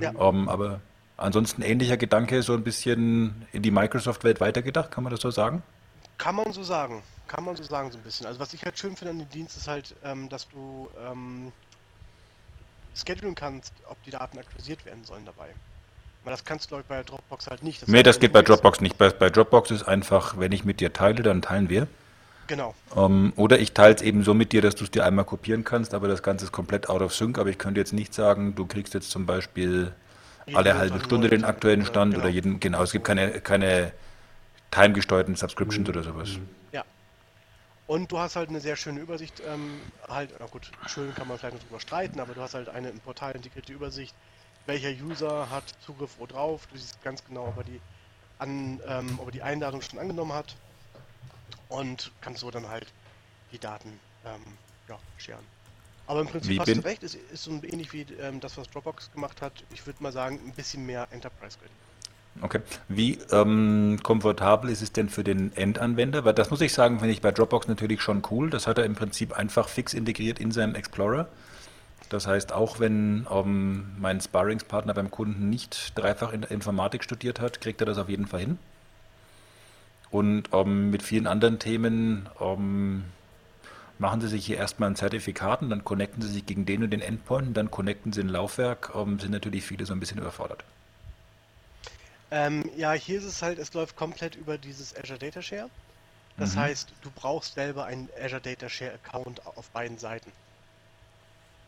Ja. 0.00 0.12
Ähm, 0.20 0.48
aber 0.50 0.80
ansonsten 1.16 1.62
ähnlicher 1.62 1.96
Gedanke, 1.96 2.42
so 2.42 2.52
ein 2.52 2.62
bisschen 2.62 3.46
in 3.52 3.62
die 3.62 3.70
Microsoft-Welt 3.70 4.40
weitergedacht, 4.40 4.90
kann 4.90 5.02
man 5.04 5.10
das 5.12 5.20
so 5.20 5.30
sagen? 5.30 5.62
Kann 6.18 6.34
man 6.34 6.52
so 6.52 6.62
sagen. 6.62 7.02
Kann 7.26 7.44
man 7.44 7.56
so 7.56 7.62
sagen, 7.62 7.90
so 7.90 7.96
ein 7.96 8.04
bisschen. 8.04 8.26
Also 8.26 8.38
was 8.38 8.52
ich 8.52 8.62
halt 8.64 8.78
schön 8.78 8.94
finde 8.94 9.12
an 9.12 9.18
dem 9.20 9.30
Dienst 9.30 9.56
ist 9.56 9.68
halt, 9.68 9.94
ähm, 10.04 10.28
dass 10.28 10.48
du 10.50 10.90
ähm, 11.10 11.52
schedulen 12.94 13.34
kannst, 13.34 13.72
ob 13.88 14.02
die 14.04 14.10
Daten 14.10 14.38
aktualisiert 14.38 14.84
werden 14.84 15.04
sollen 15.04 15.24
dabei. 15.24 15.48
Weil 16.24 16.32
das 16.32 16.44
kannst 16.44 16.70
du 16.70 16.78
ich, 16.78 16.84
bei 16.84 17.02
Dropbox 17.02 17.48
halt 17.48 17.62
nicht. 17.62 17.86
nee, 17.88 17.98
heißt, 17.98 18.06
das 18.06 18.20
geht 18.20 18.32
bei 18.32 18.42
Dropbox 18.42 18.80
nicht. 18.80 18.96
Bei, 18.96 19.10
bei 19.10 19.28
Dropbox 19.28 19.70
ist 19.70 19.82
einfach, 19.82 20.38
wenn 20.38 20.52
ich 20.52 20.64
mit 20.64 20.80
dir 20.80 20.92
teile, 20.92 21.22
dann 21.22 21.42
teilen 21.42 21.68
wir. 21.68 21.88
Genau. 22.46 22.74
Ähm, 22.96 23.32
oder 23.36 23.58
ich 23.58 23.72
teile 23.72 23.94
es 23.94 24.02
eben 24.02 24.22
so 24.22 24.34
mit 24.34 24.52
dir, 24.52 24.62
dass 24.62 24.74
du 24.74 24.84
es 24.84 24.90
dir 24.90 25.04
einmal 25.04 25.24
kopieren 25.24 25.64
kannst, 25.64 25.94
aber 25.94 26.06
das 26.08 26.22
Ganze 26.22 26.44
ist 26.44 26.52
komplett 26.52 26.88
out 26.88 27.02
of 27.02 27.14
sync. 27.14 27.38
Aber 27.38 27.50
ich 27.50 27.58
könnte 27.58 27.80
jetzt 27.80 27.92
nicht 27.92 28.14
sagen, 28.14 28.54
du 28.54 28.66
kriegst 28.66 28.94
jetzt 28.94 29.10
zum 29.10 29.26
Beispiel 29.26 29.92
Jeden 30.46 30.56
alle 30.56 30.76
halbe 30.76 31.00
Stunde 31.00 31.28
den 31.28 31.44
aktuellen 31.44 31.84
Stand 31.84 32.14
genau. 32.14 32.24
oder 32.24 32.32
jeden, 32.32 32.60
genau, 32.60 32.82
es 32.82 32.92
gibt 32.92 33.04
keine, 33.04 33.40
keine 33.40 33.92
timegesteuerten 34.70 35.34
Subscriptions 35.34 35.88
oder 35.88 36.02
sowas. 36.02 36.30
Ja. 36.34 36.40
Und 37.86 38.12
du 38.12 38.18
hast 38.18 38.36
halt 38.36 38.48
eine 38.48 38.60
sehr 38.60 38.76
schöne 38.76 39.00
Übersicht, 39.00 39.42
ähm, 39.46 39.80
halt, 40.08 40.30
na 40.38 40.46
gut, 40.46 40.70
schön 40.86 41.14
kann 41.14 41.28
man 41.28 41.38
vielleicht 41.38 41.56
noch 41.56 41.62
drüber 41.62 41.80
streiten, 41.80 42.20
aber 42.20 42.34
du 42.34 42.40
hast 42.40 42.54
halt 42.54 42.68
eine 42.68 42.90
im 42.90 43.00
Portal 43.00 43.34
integrierte 43.34 43.72
Übersicht, 43.72 44.14
welcher 44.66 44.90
User 45.04 45.50
hat 45.50 45.64
Zugriff 45.84 46.12
wo 46.18 46.26
drauf, 46.26 46.66
du 46.68 46.78
siehst 46.78 47.02
ganz 47.02 47.24
genau, 47.24 47.48
ob 47.48 47.58
er 47.58 47.64
die, 47.64 47.80
an, 48.38 48.80
ähm, 48.86 49.18
ob 49.18 49.26
er 49.26 49.32
die 49.32 49.42
Einladung 49.42 49.82
schon 49.82 49.98
angenommen 49.98 50.32
hat 50.32 50.54
und 51.68 52.12
kannst 52.20 52.40
so 52.40 52.50
dann 52.50 52.68
halt 52.68 52.86
die 53.50 53.58
Daten 53.58 53.98
ähm, 54.24 54.42
ja, 54.88 54.98
scheren. 55.18 55.44
Aber 56.06 56.20
im 56.20 56.28
Prinzip 56.28 56.50
Wie 56.50 56.60
hast 56.60 56.68
du 56.68 56.84
recht, 56.84 57.02
es 57.02 57.14
ist 57.14 57.44
so 57.44 57.52
ähnlich 57.62 57.92
wie 57.92 58.02
ähm, 58.20 58.40
das, 58.40 58.56
was 58.56 58.68
Dropbox 58.68 59.12
gemacht 59.12 59.40
hat. 59.40 59.52
Ich 59.72 59.86
würde 59.86 60.02
mal 60.02 60.12
sagen, 60.12 60.40
ein 60.44 60.52
bisschen 60.52 60.84
mehr 60.84 61.08
Enterprise-ready. 61.10 61.70
Okay. 62.40 62.60
Wie 62.88 63.18
ähm, 63.30 64.00
komfortabel 64.02 64.70
ist 64.70 64.82
es 64.82 64.92
denn 64.92 65.08
für 65.08 65.22
den 65.22 65.54
Endanwender? 65.56 66.24
Weil 66.24 66.32
das 66.34 66.50
muss 66.50 66.60
ich 66.60 66.72
sagen, 66.72 66.98
finde 66.98 67.12
ich 67.12 67.20
bei 67.20 67.30
Dropbox 67.30 67.68
natürlich 67.68 68.00
schon 68.00 68.22
cool. 68.30 68.50
Das 68.50 68.66
hat 68.66 68.78
er 68.78 68.84
im 68.84 68.94
Prinzip 68.94 69.32
einfach 69.32 69.68
fix 69.68 69.94
integriert 69.94 70.40
in 70.40 70.50
seinen 70.50 70.74
Explorer. 70.74 71.28
Das 72.08 72.26
heißt, 72.26 72.52
auch 72.52 72.80
wenn 72.80 73.26
ähm, 73.30 73.92
mein 73.98 74.20
Sparringspartner 74.20 74.92
beim 74.92 75.10
Kunden 75.10 75.50
nicht 75.50 75.92
dreifach 75.94 76.32
in 76.32 76.42
Informatik 76.42 77.04
studiert 77.04 77.40
hat, 77.40 77.60
kriegt 77.60 77.80
er 77.80 77.86
das 77.86 77.98
auf 77.98 78.08
jeden 78.08 78.26
Fall 78.26 78.40
hin. 78.40 78.58
Und 80.10 80.50
ähm, 80.52 80.90
mit 80.90 81.02
vielen 81.02 81.26
anderen 81.26 81.58
Themen 81.58 82.28
ähm, 82.38 83.04
machen 83.98 84.20
Sie 84.20 84.28
sich 84.28 84.44
hier 84.44 84.58
erstmal 84.58 84.90
ein 84.90 84.96
Zertifikat 84.96 85.62
und 85.62 85.70
dann 85.70 85.84
connecten 85.84 86.20
Sie 86.20 86.28
sich 86.28 86.44
gegen 86.44 86.66
den 86.66 86.82
und 86.82 86.90
den 86.90 87.00
Endpoint 87.00 87.56
dann 87.56 87.70
connecten 87.70 88.12
Sie 88.12 88.20
ein 88.20 88.28
Laufwerk. 88.28 88.92
Ähm, 88.94 89.18
sind 89.18 89.30
natürlich 89.30 89.64
viele 89.64 89.86
so 89.86 89.94
ein 89.94 90.00
bisschen 90.00 90.18
überfordert. 90.18 90.64
Ähm, 92.32 92.64
ja, 92.78 92.92
hier 92.92 93.18
ist 93.18 93.24
es 93.24 93.42
halt, 93.42 93.58
es 93.58 93.74
läuft 93.74 93.94
komplett 93.94 94.36
über 94.36 94.56
dieses 94.56 94.96
Azure 94.96 95.18
Data 95.18 95.42
Share. 95.42 95.68
Das 96.38 96.56
Mhm. 96.56 96.60
heißt, 96.60 96.92
du 97.02 97.10
brauchst 97.14 97.54
selber 97.54 97.84
einen 97.84 98.08
Azure 98.18 98.40
Data 98.40 98.70
Share 98.70 98.94
Account 98.94 99.44
auf 99.46 99.68
beiden 99.68 99.98
Seiten. 99.98 100.32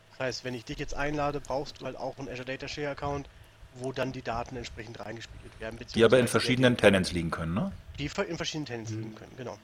Das 0.09 0.19
heißt, 0.19 0.43
wenn 0.43 0.55
ich 0.55 0.65
dich 0.65 0.79
jetzt 0.79 0.95
einlade, 0.95 1.39
brauchst 1.39 1.79
du 1.79 1.85
halt 1.85 1.95
auch 1.97 2.17
einen 2.17 2.29
Azure 2.29 2.45
Data 2.45 2.67
Share 2.67 2.89
Account, 2.89 3.29
wo 3.75 3.91
dann 3.91 4.11
die 4.11 4.23
Daten 4.23 4.55
entsprechend 4.57 4.99
reingespiegelt 4.99 5.59
werden. 5.59 5.79
Die 5.93 6.03
aber 6.03 6.17
in 6.17 6.27
verschiedenen 6.27 6.75
Tenants 6.77 7.11
liegen 7.11 7.29
können, 7.29 7.53
ne? 7.53 7.71
Die 7.99 8.05
in 8.05 8.37
verschiedenen 8.37 8.65
Tenants 8.65 8.91
liegen 8.91 9.13
können, 9.13 9.33
genau. 9.37 9.57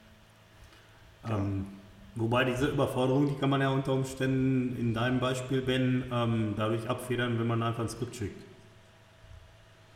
Ähm, 1.28 1.66
wobei 2.14 2.44
diese 2.44 2.66
Überforderung, 2.66 3.26
die 3.28 3.34
kann 3.40 3.50
man 3.50 3.60
ja 3.60 3.70
unter 3.70 3.92
Umständen 3.92 4.76
in 4.78 4.94
deinem 4.94 5.18
Beispiel, 5.18 5.62
Ben, 5.62 6.04
ähm, 6.12 6.54
dadurch 6.56 6.88
abfedern, 6.88 7.40
wenn 7.40 7.46
man 7.48 7.60
einfach 7.62 7.80
ein 7.80 7.88
Skript 7.88 8.14
schickt. 8.14 8.51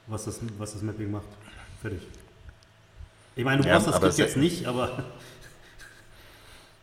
Was 0.06 0.24
das, 0.24 0.40
was 0.58 0.72
das 0.72 0.82
Mapping 0.82 1.10
macht. 1.10 1.24
Fertig. 1.82 2.00
Ich 3.34 3.44
meine, 3.44 3.62
du 3.62 3.68
Ja, 3.68 3.78
brauchst 3.78 3.88
das 3.88 3.96
Skript 3.96 4.18
jetzt 4.18 4.36
nicht, 4.36 4.66
aber. 4.66 5.04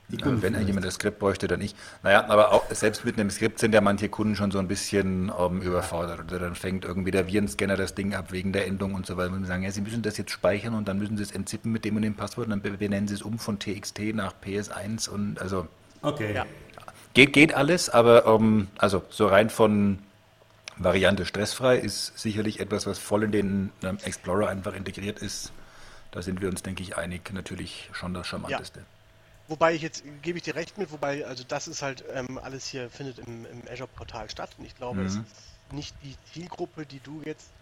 Die 0.09 0.17
Ja, 0.17 0.23
Kunden 0.25 0.41
wenn 0.43 0.67
jemand 0.67 0.85
das 0.85 0.95
Skript 0.95 1.17
bräuchte, 1.17 1.47
dann 1.47 1.59
nicht. 1.59 1.75
Naja, 2.03 2.25
aber 2.27 2.51
auch 2.51 2.69
selbst 2.69 3.05
mit 3.05 3.17
einem 3.17 3.29
Skript 3.31 3.57
sind 3.59 3.73
ja 3.73 3.81
manche 3.81 4.09
Kunden 4.09 4.35
schon 4.35 4.51
so 4.51 4.59
ein 4.59 4.67
bisschen 4.67 5.31
ähm, 5.39 5.61
überfordert. 5.61 6.19
Oder 6.19 6.39
dann 6.39 6.55
fängt 6.55 6.85
irgendwie 6.85 7.09
der 7.09 7.25
Virenscanner 7.27 7.77
das 7.77 7.95
Ding 7.95 8.13
ab 8.13 8.31
wegen 8.31 8.51
der 8.51 8.67
Endung 8.67 8.93
und 8.93 9.05
so 9.05 9.17
weiter. 9.17 9.31
Und 9.33 9.39
wir 9.39 9.47
sagen, 9.47 9.63
ja, 9.63 9.71
Sie 9.71 9.81
müssen 9.81 10.01
das 10.03 10.17
jetzt 10.17 10.31
speichern 10.31 10.75
und 10.75 10.87
dann 10.87 10.99
müssen 10.99 11.17
Sie 11.17 11.23
es 11.23 11.31
entzippen 11.31 11.71
mit 11.71 11.85
dem 11.85 11.95
und 11.95 12.01
dem 12.03 12.15
Passwort 12.15 12.45
und 12.47 12.51
dann 12.51 12.61
be- 12.61 12.71
benennen 12.77 13.07
Sie 13.07 13.15
es 13.15 13.21
um 13.23 13.39
von 13.39 13.57
TXT 13.57 14.13
nach 14.13 14.33
PS1 14.43 15.09
und 15.09 15.39
also 15.41 15.67
Okay. 16.01 16.35
Ja. 16.35 16.45
geht, 17.13 17.33
geht 17.33 17.53
alles, 17.55 17.89
aber 17.89 18.25
ähm, 18.27 18.67
also 18.77 19.01
so 19.09 19.25
rein 19.27 19.49
von 19.49 19.99
Variante 20.83 21.25
stressfrei 21.25 21.77
ist 21.77 22.17
sicherlich 22.17 22.59
etwas, 22.59 22.85
was 22.85 22.99
voll 22.99 23.23
in 23.23 23.31
den 23.31 23.71
ähm, 23.83 23.97
Explorer 24.03 24.49
einfach 24.49 24.73
integriert 24.73 25.19
ist. 25.19 25.51
Da 26.11 26.21
sind 26.21 26.41
wir 26.41 26.49
uns, 26.49 26.63
denke 26.63 26.83
ich, 26.83 26.97
einig. 26.97 27.31
Natürlich 27.33 27.89
schon 27.93 28.13
das 28.13 28.27
Charmanteste. 28.27 28.85
Wobei 29.47 29.73
ich 29.73 29.81
jetzt, 29.81 30.03
gebe 30.21 30.37
ich 30.37 30.43
dir 30.43 30.55
recht 30.55 30.77
mit, 30.77 30.91
wobei, 30.91 31.25
also 31.25 31.43
das 31.43 31.67
ist 31.67 31.81
halt, 31.81 32.03
ähm, 32.13 32.37
alles 32.37 32.65
hier 32.67 32.89
findet 32.89 33.19
im, 33.19 33.45
im 33.45 33.67
Azure-Portal 33.69 34.29
statt 34.29 34.55
und 34.57 34.65
ich 34.65 34.75
glaube, 34.75 35.03
es 35.03 35.17
Mhm. 35.17 35.21
ist 35.21 35.73
nicht 35.73 35.95
die 36.01 36.15
Zielgruppe, 36.33 36.85
die 36.85 36.99
du 36.99 37.21
jetzt 37.23 37.53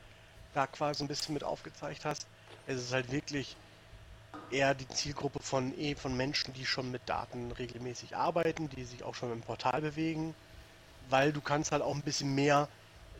da 0.53 0.67
quasi 0.67 1.03
ein 1.03 1.07
bisschen 1.07 1.33
mit 1.33 1.43
aufgezeigt 1.43 2.05
hast. 2.05 2.27
Es 2.67 2.81
ist 2.81 2.93
halt 2.93 3.11
wirklich 3.11 3.57
eher 4.49 4.75
die 4.75 4.87
Zielgruppe 4.89 5.39
von 5.41 5.73
eh 5.77 5.95
von 5.95 6.15
Menschen, 6.15 6.53
die 6.53 6.65
schon 6.65 6.91
mit 6.91 7.01
Daten 7.09 7.51
regelmäßig 7.51 8.15
arbeiten, 8.15 8.69
die 8.69 8.83
sich 8.83 9.03
auch 9.03 9.15
schon 9.15 9.31
im 9.31 9.41
Portal 9.41 9.81
bewegen, 9.81 10.35
weil 11.09 11.33
du 11.33 11.41
kannst 11.41 11.71
halt 11.71 11.81
auch 11.81 11.95
ein 11.95 12.03
bisschen 12.03 12.35
mehr 12.35 12.67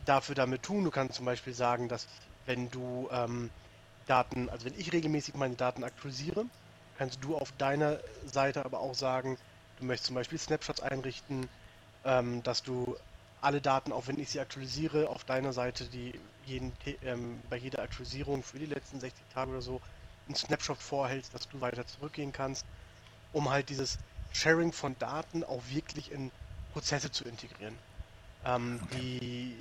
dafür 0.05 0.35
damit 0.35 0.63
tun. 0.63 0.83
Du 0.83 0.91
kannst 0.91 1.15
zum 1.15 1.25
Beispiel 1.25 1.53
sagen, 1.53 1.89
dass 1.89 2.07
wenn 2.45 2.69
du 2.69 3.09
ähm, 3.11 3.51
Daten, 4.05 4.49
also 4.49 4.65
wenn 4.65 4.73
ich 4.75 4.93
regelmäßig 4.93 5.35
meine 5.35 5.55
Daten 5.55 5.83
aktualisiere, 5.83 6.45
kannst 6.93 7.23
du 7.23 7.35
auf 7.37 7.51
deiner 7.53 8.01
Seite 8.23 8.65
aber 8.65 8.79
auch 8.81 8.95
sagen, 8.95 9.37
du 9.77 9.85
möchtest 9.85 10.07
zum 10.07 10.15
Beispiel 10.15 10.37
Snapshots 10.39 10.81
einrichten, 10.81 11.49
ähm, 12.03 12.43
dass 12.43 12.63
du 12.63 12.97
alle 13.41 13.61
Daten, 13.61 13.91
auch 13.91 14.07
wenn 14.07 14.19
ich 14.19 14.29
sie 14.29 14.39
aktualisiere, 14.39 15.09
auf 15.09 15.23
deiner 15.23 15.53
Seite, 15.53 15.89
die 15.89 16.19
jeden, 16.43 16.75
ähm, 17.01 17.41
bei 17.49 17.57
jeder 17.57 17.81
Aktualisierung 17.81 18.43
für 18.43 18.59
die 18.59 18.65
letzten 18.67 18.99
60 18.99 19.27
Tage 19.29 19.51
oder 19.51 19.61
so, 19.61 19.81
einen 20.27 20.35
Snapshot 20.35 20.81
vorhältst, 20.81 21.33
dass 21.33 21.47
du 21.47 21.61
weiter 21.61 21.87
zurückgehen 21.87 22.31
kannst, 22.31 22.67
um 23.31 23.49
halt 23.49 23.69
dieses 23.69 23.99
Sharing 24.31 24.73
von 24.73 24.97
Daten 24.99 25.43
auch 25.43 25.63
wirklich 25.69 26.11
in 26.11 26.31
Prozesse 26.69 27.11
zu 27.11 27.25
integrieren. 27.25 27.81
Ähm, 28.45 28.79
die, 28.93 29.55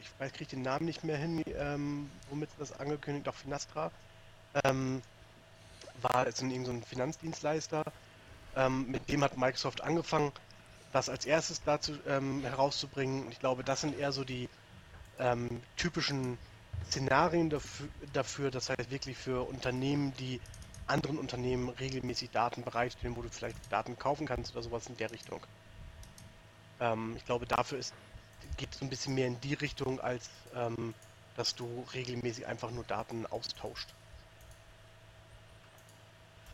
ich 0.00 0.20
weiß, 0.20 0.32
kriege 0.32 0.50
den 0.50 0.62
Namen 0.62 0.84
nicht 0.84 1.04
mehr 1.04 1.16
hin, 1.16 1.42
ähm, 1.46 2.10
womit 2.28 2.50
das 2.58 2.78
angekündigt, 2.78 3.28
auch 3.28 3.34
Finastra, 3.34 3.90
ähm, 4.64 5.02
war 6.02 6.26
es 6.26 6.40
in 6.40 6.50
irgendein 6.50 6.82
Finanzdienstleister. 6.82 7.82
Ähm, 8.54 8.90
mit 8.90 9.08
dem 9.10 9.22
hat 9.22 9.36
Microsoft 9.36 9.82
angefangen, 9.82 10.32
das 10.92 11.08
als 11.08 11.26
erstes 11.26 11.62
dazu 11.62 11.98
ähm, 12.06 12.42
herauszubringen. 12.42 13.24
Und 13.24 13.32
ich 13.32 13.38
glaube, 13.38 13.64
das 13.64 13.82
sind 13.82 13.98
eher 13.98 14.12
so 14.12 14.24
die 14.24 14.48
ähm, 15.18 15.62
typischen 15.76 16.38
Szenarien 16.86 17.50
dafür, 17.50 17.88
dafür, 18.12 18.50
das 18.50 18.70
heißt 18.70 18.90
wirklich 18.90 19.16
für 19.16 19.46
Unternehmen, 19.48 20.14
die 20.18 20.40
anderen 20.86 21.18
Unternehmen 21.18 21.68
regelmäßig 21.68 22.30
Daten 22.30 22.62
bereitstellen, 22.62 23.16
wo 23.16 23.22
du 23.22 23.28
vielleicht 23.28 23.56
Daten 23.70 23.98
kaufen 23.98 24.26
kannst 24.26 24.52
oder 24.52 24.62
sowas 24.62 24.86
in 24.86 24.96
der 24.96 25.10
Richtung. 25.10 25.40
Ähm, 26.80 27.14
ich 27.16 27.24
glaube, 27.24 27.46
dafür 27.46 27.78
ist, 27.78 27.92
geht 28.56 28.70
es 28.72 28.78
so 28.78 28.84
ein 28.84 28.88
bisschen 28.90 29.14
mehr 29.14 29.26
in 29.26 29.40
die 29.40 29.54
Richtung, 29.54 30.00
als 30.00 30.28
ähm, 30.54 30.94
dass 31.36 31.54
du 31.54 31.86
regelmäßig 31.92 32.46
einfach 32.46 32.70
nur 32.70 32.84
Daten 32.84 33.26
austauscht. 33.26 33.88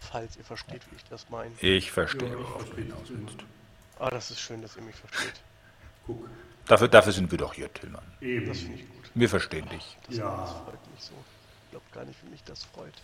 Falls 0.00 0.36
ihr 0.36 0.44
versteht, 0.44 0.82
wie 0.90 0.96
ich 0.96 1.04
das 1.04 1.30
meine. 1.30 1.52
Ich 1.60 1.90
verstehe, 1.90 2.28
Ja, 2.28 2.34
ich 2.34 2.40
worauf 2.40 2.58
du 2.58 2.64
verstehe. 2.66 2.84
hinaus 2.84 3.08
willst. 3.08 3.36
Ah, 3.98 4.10
das 4.10 4.30
ist 4.30 4.40
schön, 4.40 4.60
dass 4.62 4.76
ihr 4.76 4.82
mich 4.82 4.96
versteht. 4.96 5.40
Guck. 6.06 6.28
Dafür, 6.66 6.88
dafür 6.88 7.12
sind 7.12 7.30
wir 7.30 7.38
doch 7.38 7.54
hier, 7.54 7.72
Tillmann. 7.72 8.02
Eben. 8.20 8.46
Das 8.48 8.58
finde 8.58 8.76
ich 8.78 8.88
gut. 8.88 9.10
Wir 9.14 9.28
verstehen 9.28 9.68
dich. 9.68 9.96
Das, 10.08 10.16
Ja. 10.16 10.36
das 10.36 10.50
freut 10.52 10.90
mich 10.92 11.02
so. 11.04 11.12
Ich 11.66 11.70
glaube 11.70 11.86
gar 11.92 12.04
nicht, 12.04 12.18
wie 12.24 12.30
mich 12.30 12.42
das 12.44 12.64
freut. 12.64 12.94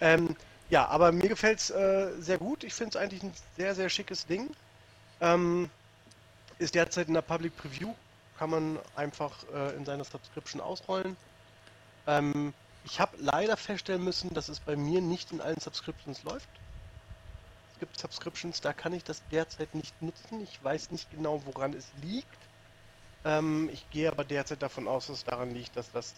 Ähm, 0.00 0.34
ja, 0.70 0.86
aber 0.88 1.12
mir 1.12 1.28
gefällt 1.28 1.58
es 1.60 1.70
äh, 1.70 2.10
sehr 2.20 2.38
gut. 2.38 2.64
Ich 2.64 2.72
finde 2.74 2.90
es 2.90 2.96
eigentlich 2.96 3.22
ein 3.22 3.32
sehr, 3.56 3.74
sehr 3.74 3.88
schickes 3.90 4.26
Ding. 4.26 4.50
Ähm, 5.20 5.70
ist 6.58 6.74
derzeit 6.74 7.08
in 7.08 7.14
der 7.14 7.22
Public 7.22 7.56
Preview. 7.56 7.94
Kann 8.38 8.50
man 8.50 8.78
einfach 8.96 9.32
äh, 9.54 9.76
in 9.76 9.84
seiner 9.84 10.04
Subscription 10.04 10.60
ausrollen. 10.60 11.16
Ähm, 12.06 12.52
ich 12.84 12.98
habe 13.00 13.16
leider 13.18 13.56
feststellen 13.56 14.02
müssen, 14.02 14.34
dass 14.34 14.48
es 14.48 14.60
bei 14.60 14.76
mir 14.76 15.00
nicht 15.00 15.32
in 15.32 15.40
allen 15.40 15.60
Subscriptions 15.60 16.22
läuft. 16.24 16.48
Es 17.74 17.80
gibt 17.80 17.98
Subscriptions, 17.98 18.60
da 18.60 18.72
kann 18.72 18.92
ich 18.92 19.04
das 19.04 19.22
derzeit 19.30 19.74
nicht 19.74 20.00
nutzen. 20.02 20.40
Ich 20.40 20.62
weiß 20.62 20.90
nicht 20.90 21.10
genau, 21.10 21.42
woran 21.46 21.74
es 21.74 21.86
liegt. 22.02 22.26
Ähm, 23.24 23.70
ich 23.72 23.88
gehe 23.90 24.10
aber 24.10 24.24
derzeit 24.24 24.62
davon 24.62 24.88
aus, 24.88 25.06
dass 25.06 25.18
es 25.18 25.24
daran 25.24 25.54
liegt, 25.54 25.76
dass 25.76 25.90
das 25.92 26.14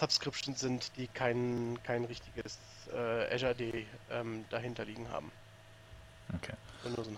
Subscriptions 0.00 0.60
sind, 0.60 0.96
die 0.96 1.06
kein, 1.08 1.78
kein 1.84 2.04
richtiges 2.04 2.58
äh, 2.92 3.34
Azure 3.34 3.52
AD 3.52 3.86
ähm, 4.10 4.44
dahinter 4.50 4.84
liegen 4.84 5.08
haben. 5.10 5.30
Okay. 6.34 6.54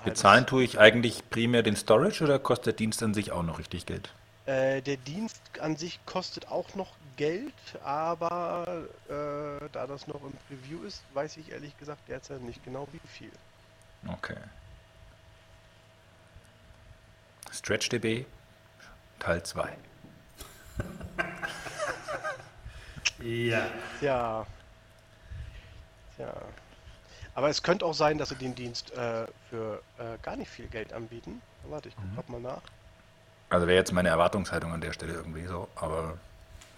Bezahlen 0.04 0.46
tue 0.46 0.64
ich 0.64 0.78
eigentlich 0.78 1.28
primär 1.30 1.62
den 1.62 1.76
Storage 1.76 2.24
oder 2.24 2.38
kostet 2.38 2.66
der 2.66 2.72
Dienst 2.74 3.02
an 3.02 3.14
sich 3.14 3.32
auch 3.32 3.42
noch 3.42 3.58
richtig 3.58 3.86
Geld? 3.86 4.10
Äh, 4.46 4.80
der 4.80 4.96
Dienst 4.96 5.42
an 5.60 5.76
sich 5.76 6.00
kostet 6.06 6.48
auch 6.48 6.74
noch 6.74 6.92
Geld, 7.16 7.52
aber 7.84 8.86
äh, 9.08 9.68
da 9.72 9.86
das 9.86 10.06
noch 10.06 10.22
im 10.22 10.32
Preview 10.48 10.84
ist, 10.84 11.02
weiß 11.14 11.36
ich 11.36 11.52
ehrlich 11.52 11.76
gesagt 11.78 12.08
derzeit 12.08 12.40
nicht 12.40 12.64
genau 12.64 12.88
wie 12.92 13.00
viel. 13.08 13.32
Okay. 14.06 14.36
StretchDB 17.50 18.24
Teil 19.18 19.42
2. 19.42 19.76
Ja. 23.20 23.66
Ja. 24.00 24.46
Tja. 26.16 26.32
Aber 27.38 27.50
es 27.50 27.62
könnte 27.62 27.86
auch 27.86 27.94
sein, 27.94 28.18
dass 28.18 28.30
sie 28.30 28.34
den 28.34 28.56
Dienst 28.56 28.90
äh, 28.96 29.24
für 29.48 29.80
äh, 29.96 30.18
gar 30.22 30.34
nicht 30.34 30.50
viel 30.50 30.66
Geld 30.66 30.92
anbieten. 30.92 31.40
Warte, 31.68 31.88
ich 31.88 31.94
guck 31.94 32.16
grad 32.16 32.28
mal 32.30 32.40
nach. 32.40 32.62
Also 33.48 33.68
wäre 33.68 33.78
jetzt 33.78 33.92
meine 33.92 34.08
Erwartungshaltung 34.08 34.72
an 34.72 34.80
der 34.80 34.92
Stelle 34.92 35.12
irgendwie 35.12 35.46
so, 35.46 35.68
aber 35.76 36.18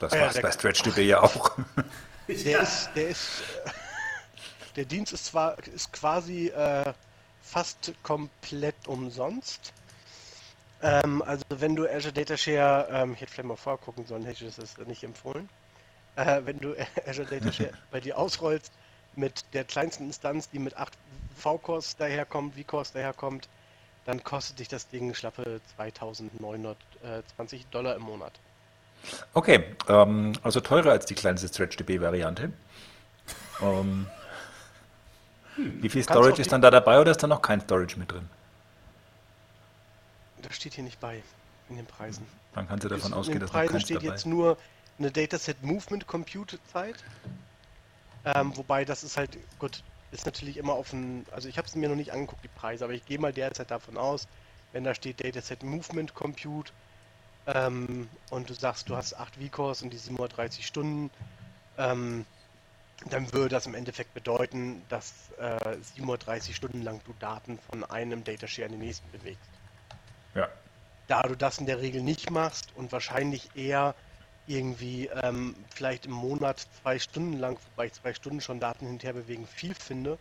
das 0.01 0.13
ja, 0.13 0.21
war 0.21 0.29
es 0.29 0.43
bei 0.43 0.53
StretchDB 0.53 0.99
ja 0.99 1.23
auch. 1.23 1.57
Der 2.29 2.61
ist, 2.61 2.91
der 2.95 3.09
ist, 3.09 3.41
äh, 3.65 3.71
der 4.77 4.85
Dienst 4.85 5.15
ist 5.15 5.25
zwar, 5.25 5.59
ist 5.67 5.93
quasi 5.93 6.49
äh, 6.49 6.93
fast 7.43 7.93
komplett 8.03 8.87
umsonst. 8.87 9.73
Ähm, 10.83 11.23
also 11.23 11.43
wenn 11.49 11.75
du 11.75 11.89
Azure 11.89 12.13
Data 12.13 12.37
Share, 12.37 12.87
ähm, 12.93 13.15
ich 13.15 13.23
hätte 13.23 13.33
vielleicht 13.33 13.49
mal 13.49 13.57
vorgucken 13.57 14.05
sollen, 14.07 14.27
hätte 14.27 14.45
ich 14.45 14.55
das 14.55 14.77
nicht 14.87 15.03
empfohlen. 15.03 15.49
Äh, 16.17 16.43
wenn 16.45 16.61
du 16.61 16.77
Azure 17.07 17.27
Data 17.27 17.51
Share 17.51 17.73
bei 17.91 17.99
dir 17.99 18.19
ausrollst 18.19 18.71
mit 19.17 19.45
der 19.53 19.65
kleinsten 19.65 20.05
Instanz, 20.07 20.51
die 20.51 20.59
mit 20.59 20.77
8 20.77 20.93
V-Cores 21.37 21.97
daherkommt, 21.97 22.55
V-Cores 22.55 22.93
daherkommt, 22.93 23.49
dann 24.05 24.23
kostet 24.25 24.59
dich 24.59 24.69
das 24.69 24.89
Ding 24.89 25.15
schlappe 25.15 25.61
2920 25.77 27.67
Dollar 27.67 27.97
im 27.97 28.03
Monat. 28.03 28.33
Okay, 29.35 29.65
ähm, 29.89 30.33
also 30.43 30.61
teurer 30.61 30.91
als 30.91 31.07
die 31.07 31.15
kleinste 31.15 31.49
StretchDB-Variante. 31.49 32.53
Ähm, 33.63 34.07
wie 35.57 35.89
viel 35.89 36.03
Storage 36.03 36.41
ist 36.41 36.53
dann 36.53 36.63
da 36.63 36.71
dabei 36.71 37.01
oder 37.01 37.11
ist 37.11 37.23
da 37.23 37.27
noch 37.27 37.43
kein 37.43 37.61
Storage 37.61 37.99
mit 37.99 38.11
drin? 38.11 38.29
Das 40.43 40.57
steht 40.57 40.75
hier 40.75 40.85
nicht 40.85 41.01
bei 41.01 41.23
in 41.69 41.77
den 41.77 41.87
Preisen. 41.87 42.27
Dann 42.55 42.67
kannst 42.69 42.85
du 42.85 42.89
davon 42.89 43.13
in 43.13 43.19
ausgehen, 43.19 43.39
den 43.39 43.43
dass 43.43 43.51
noch 43.51 43.59
Preisen 43.59 43.73
keins 43.73 43.83
steht 43.85 43.97
dabei 43.99 44.09
jetzt 44.09 44.27
nur 44.27 44.57
eine 44.99 45.11
Dataset 45.11 45.63
Movement 45.63 46.07
Compute 46.07 46.59
Zeit. 46.73 46.97
Ähm, 48.25 48.57
wobei 48.57 48.85
das 48.85 49.03
ist 49.03 49.17
halt, 49.17 49.39
gut, 49.59 49.83
ist 50.11 50.27
natürlich 50.27 50.57
immer 50.57 50.75
auf 50.75 50.93
ein, 50.93 51.25
also 51.31 51.49
ich 51.49 51.57
habe 51.57 51.67
es 51.67 51.75
mir 51.75 51.89
noch 51.89 51.97
nicht 51.97 52.13
angeguckt, 52.13 52.45
die 52.45 52.49
Preise, 52.49 52.85
aber 52.85 52.93
ich 52.93 53.05
gehe 53.07 53.19
mal 53.19 53.33
derzeit 53.33 53.71
davon 53.71 53.97
aus, 53.97 54.27
wenn 54.73 54.85
da 54.85 54.95
steht 54.95 55.25
Dataset 55.25 55.63
Movement 55.63 56.15
Compute 56.15 56.73
ähm, 57.47 58.09
und 58.31 58.51
du 58.51 58.55
sagst, 58.55 58.89
du 58.89 58.97
hast 58.97 59.15
8 59.15 59.37
V-Cores 59.37 59.83
und 59.83 59.93
die 59.93 59.99
37 59.99 60.67
Stunden, 60.67 61.11
ähm, 61.79 62.27
dann 63.09 63.33
würde 63.33 63.49
das 63.49 63.67
im 63.67 63.75
Endeffekt 63.75 64.13
bedeuten, 64.13 64.83
dass 64.89 65.33
äh, 65.39 65.77
37 65.95 66.55
Stunden 66.55 66.83
lang 66.83 67.01
du 67.05 67.15
Daten 67.19 67.59
von 67.71 67.85
einem 67.85 68.25
Datashare 68.25 68.67
in 68.67 68.73
den 68.73 68.83
nächsten 68.83 69.11
bewegst. 69.11 69.51
Ja. 70.35 70.49
Da 71.09 71.23
du 71.23 71.35
das 71.35 71.59
in 71.59 71.67
der 71.67 71.81
Regel 71.81 72.03
nicht 72.03 72.31
machst 72.31 72.77
und 72.77 72.93
wahrscheinlich 72.93 73.57
eher 73.57 73.95
irgendwie 74.51 75.09
ähm, 75.23 75.55
vielleicht 75.75 76.07
im 76.07 76.13
Monat 76.13 76.67
zwei 76.83 76.99
Stunden 76.99 77.39
lang, 77.39 77.59
wobei 77.71 77.87
ich 77.87 77.93
zwei 77.95 78.13
Stunden 78.13 78.41
schon 78.41 78.61
Daten 78.61 78.87
hinterher 78.87 79.15
bewegen 79.15 79.47
viel 79.47 79.75
finde, 79.75 80.19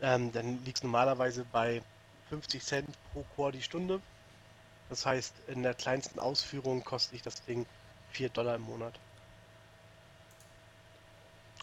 ähm, 0.00 0.32
dann 0.32 0.64
liegt 0.64 0.78
es 0.78 0.82
normalerweise 0.82 1.44
bei 1.52 1.82
50 2.30 2.64
Cent 2.64 2.88
pro 3.12 3.24
Core 3.36 3.52
die 3.52 3.62
Stunde. 3.62 4.00
Das 4.88 5.04
heißt, 5.04 5.34
in 5.48 5.62
der 5.62 5.74
kleinsten 5.74 6.18
Ausführung 6.18 6.84
kostet 6.84 7.14
dich 7.14 7.22
das 7.22 7.42
Ding 7.44 7.66
4 8.12 8.28
Dollar 8.30 8.56
im 8.56 8.62
Monat. 8.62 8.94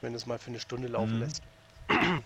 Wenn 0.01 0.13
es 0.13 0.25
mal 0.25 0.37
für 0.39 0.49
eine 0.49 0.59
Stunde 0.59 0.87
laufen 0.87 1.15
Mhm. 1.15 1.21
lässt. 1.21 1.41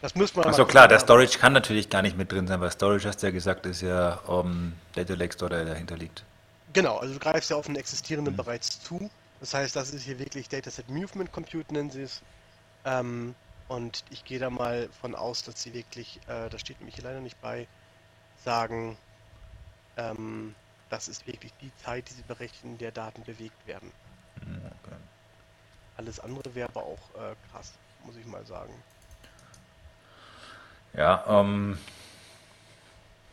Das 0.00 0.16
wir 0.16 0.44
Achso 0.48 0.64
mal 0.64 0.68
klar, 0.68 0.88
der. 0.88 0.98
Storage 0.98 1.38
kann 1.38 1.52
natürlich 1.52 1.88
gar 1.88 2.02
nicht 2.02 2.16
mit 2.16 2.32
drin 2.32 2.48
sein, 2.48 2.60
weil 2.60 2.72
Storage, 2.72 3.06
hast 3.06 3.22
du 3.22 3.28
ja 3.28 3.30
gesagt, 3.30 3.66
ist 3.66 3.82
ja 3.82 4.14
um, 4.26 4.72
Data 4.96 5.14
Lake 5.14 5.32
Store, 5.32 5.48
der 5.48 5.64
dahinter 5.64 5.96
liegt. 5.96 6.24
Genau, 6.72 6.98
also 6.98 7.14
du 7.14 7.20
greifst 7.20 7.50
ja 7.50 7.56
auf 7.56 7.66
einen 7.66 7.76
existierenden 7.76 8.34
Mhm. 8.34 8.38
bereits 8.38 8.80
zu. 8.80 9.10
Das 9.40 9.54
heißt, 9.54 9.74
das 9.76 9.92
ist 9.92 10.02
hier 10.04 10.18
wirklich 10.18 10.48
Dataset 10.48 10.88
Movement 10.90 11.32
Compute, 11.32 11.72
nennen 11.74 11.90
sie 11.90 12.02
es. 12.02 12.22
Ähm, 12.84 13.36
und 13.68 14.04
ich 14.10 14.24
gehe 14.24 14.38
da 14.38 14.50
mal 14.50 14.90
von 14.92 15.14
aus, 15.14 15.42
dass 15.42 15.60
sie 15.60 15.74
wirklich, 15.74 16.26
äh, 16.28 16.48
das 16.50 16.60
steht 16.60 16.80
nämlich 16.80 16.96
hier 16.96 17.04
leider 17.04 17.20
nicht 17.20 17.40
bei, 17.40 17.68
sagen, 18.36 18.98
ähm, 19.96 20.56
das 20.88 21.08
ist 21.08 21.26
wirklich 21.26 21.56
die 21.58 21.74
Zeit, 21.74 22.10
die 22.10 22.14
sie 22.14 22.22
berechnen, 22.22 22.72
in 22.72 22.78
der 22.78 22.92
Daten 22.92 23.24
bewegt 23.24 23.66
werden. 23.66 23.92
Hm, 24.42 24.62
Okay. 24.78 24.96
Alles 25.94 26.20
andere 26.20 26.54
wäre 26.54 26.68
aber 26.68 26.84
auch 26.84 27.14
äh, 27.14 27.36
krass, 27.42 27.78
muss 27.98 28.16
ich 28.16 28.26
mal 28.26 28.46
sagen. 28.46 28.84
Ja, 30.94 31.24
ähm, 31.26 31.78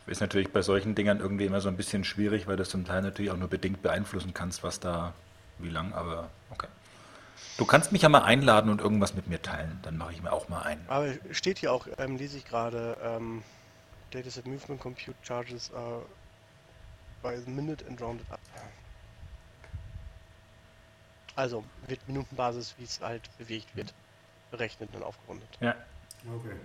ist 0.10 0.22
natürlich 0.22 0.52
bei 0.52 0.62
solchen 0.62 0.96
Dingern 0.96 1.20
irgendwie 1.20 1.46
immer 1.46 1.62
so 1.62 1.70
ein 1.70 1.78
bisschen 1.78 2.04
schwierig, 2.04 2.48
weil 2.48 2.56
du 2.56 2.64
es 2.64 2.70
zum 2.70 2.86
Teil 2.86 3.02
natürlich 3.02 3.32
auch 3.32 3.38
nur 3.38 3.48
bedingt 3.48 3.82
beeinflussen 3.82 4.34
kannst, 4.34 4.64
was 4.64 4.80
da, 4.80 5.14
wie 5.58 5.70
lang, 5.70 5.94
aber 5.94 6.30
okay. 6.52 6.68
Du 7.58 7.66
kannst 7.66 7.92
mich 7.92 8.02
ja 8.02 8.10
mal 8.10 8.24
einladen 8.24 8.70
und 8.70 8.82
irgendwas 8.82 9.14
mit 9.16 9.28
mir 9.28 9.42
teilen, 9.42 9.80
dann 9.84 9.98
mache 9.98 10.14
ich 10.14 10.22
mir 10.22 10.32
auch 10.32 10.50
mal 10.50 10.62
ein. 10.62 10.80
Aber 10.88 11.14
steht 11.32 11.60
hier 11.60 11.74
auch, 11.74 11.88
ähm, 11.98 12.18
lese 12.18 12.38
ich 12.38 12.46
gerade, 12.46 12.98
ähm, 13.04 13.44
Dataset 14.12 14.46
Movement 14.46 14.82
Compute 14.82 15.16
Charges 15.22 15.72
are 15.74 16.04
by 17.22 17.36
the 17.38 17.52
minute 17.52 17.86
and 17.88 18.02
rounded 18.02 18.30
up. 18.32 18.40
Also 21.36 21.64
wird 21.88 22.06
Minutenbasis, 22.08 22.76
wie 22.78 22.84
es 22.84 23.00
halt 23.02 23.30
bewegt 23.38 23.76
wird, 23.76 23.94
berechnet 24.52 24.90
und 24.94 25.04
aufgerundet. 25.04 25.50
Ja. 25.62 25.76
Okay. 26.28 26.56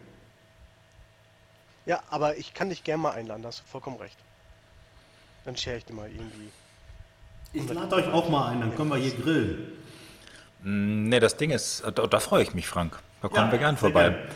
Ja, 1.87 2.03
aber 2.11 2.37
ich 2.37 2.55
kann 2.55 2.70
dich 2.70 2.82
gerne 2.85 3.03
mal 3.03 3.12
einladen, 3.12 3.43
da 3.43 3.49
hast 3.49 3.61
du 3.61 3.64
vollkommen 3.66 3.97
recht. 3.99 4.16
Dann 5.45 5.57
share 5.57 5.76
ich 5.76 5.85
dir 5.85 5.93
mal 5.93 6.09
irgendwie. 6.09 6.51
Ich 7.53 7.68
lade 7.72 7.95
euch 7.97 8.09
auch 8.11 8.28
mal 8.28 8.49
ein, 8.49 8.61
dann 8.61 8.74
können 8.74 8.89
wir 8.91 8.97
hier 8.97 9.14
grillen. 9.14 9.72
Ne, 10.62 11.20
das 11.20 11.37
Ding 11.37 11.51
ist, 11.51 11.82
da, 11.85 12.07
da 12.07 12.20
freue 12.20 12.43
ich 12.43 12.55
mich, 12.55 12.66
Frank. 12.66 12.99
Da 13.20 13.28
kommen 13.28 13.47
Ja, 13.47 13.53
wir 13.53 13.59
gern 13.59 13.76
vorbei. 13.76 14.09
gern. 14.11 14.28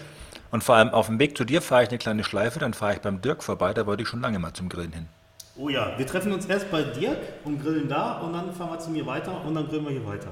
Und 0.50 0.64
vor 0.64 0.76
allem 0.76 0.90
auf 0.90 1.06
dem 1.06 1.18
Weg 1.18 1.36
zu 1.36 1.44
dir 1.44 1.60
fahre 1.62 1.82
ich 1.84 1.88
eine 1.88 1.98
kleine 1.98 2.24
Schleife, 2.24 2.58
dann 2.58 2.74
fahre 2.74 2.94
ich 2.94 3.00
beim 3.00 3.20
Dirk 3.20 3.42
vorbei, 3.42 3.74
da 3.74 3.86
wollte 3.86 4.02
ich 4.02 4.08
schon 4.08 4.20
lange 4.20 4.38
mal 4.38 4.52
zum 4.52 4.68
Grillen 4.68 4.92
hin. 4.92 5.08
Oh 5.56 5.68
ja, 5.68 5.98
wir 5.98 6.06
treffen 6.06 6.32
uns 6.32 6.46
erst 6.46 6.70
bei 6.70 6.82
Dirk 6.82 7.18
und 7.44 7.60
grillen 7.60 7.88
da 7.88 8.18
und 8.20 8.32
dann 8.32 8.54
fahren 8.54 8.70
wir 8.70 8.78
zu 8.78 8.90
mir 8.90 9.04
weiter 9.06 9.44
und 9.44 9.54
dann 9.54 9.66
grillen 9.68 9.84
wir 9.84 9.90
hier 9.92 10.06
weiter. 10.06 10.28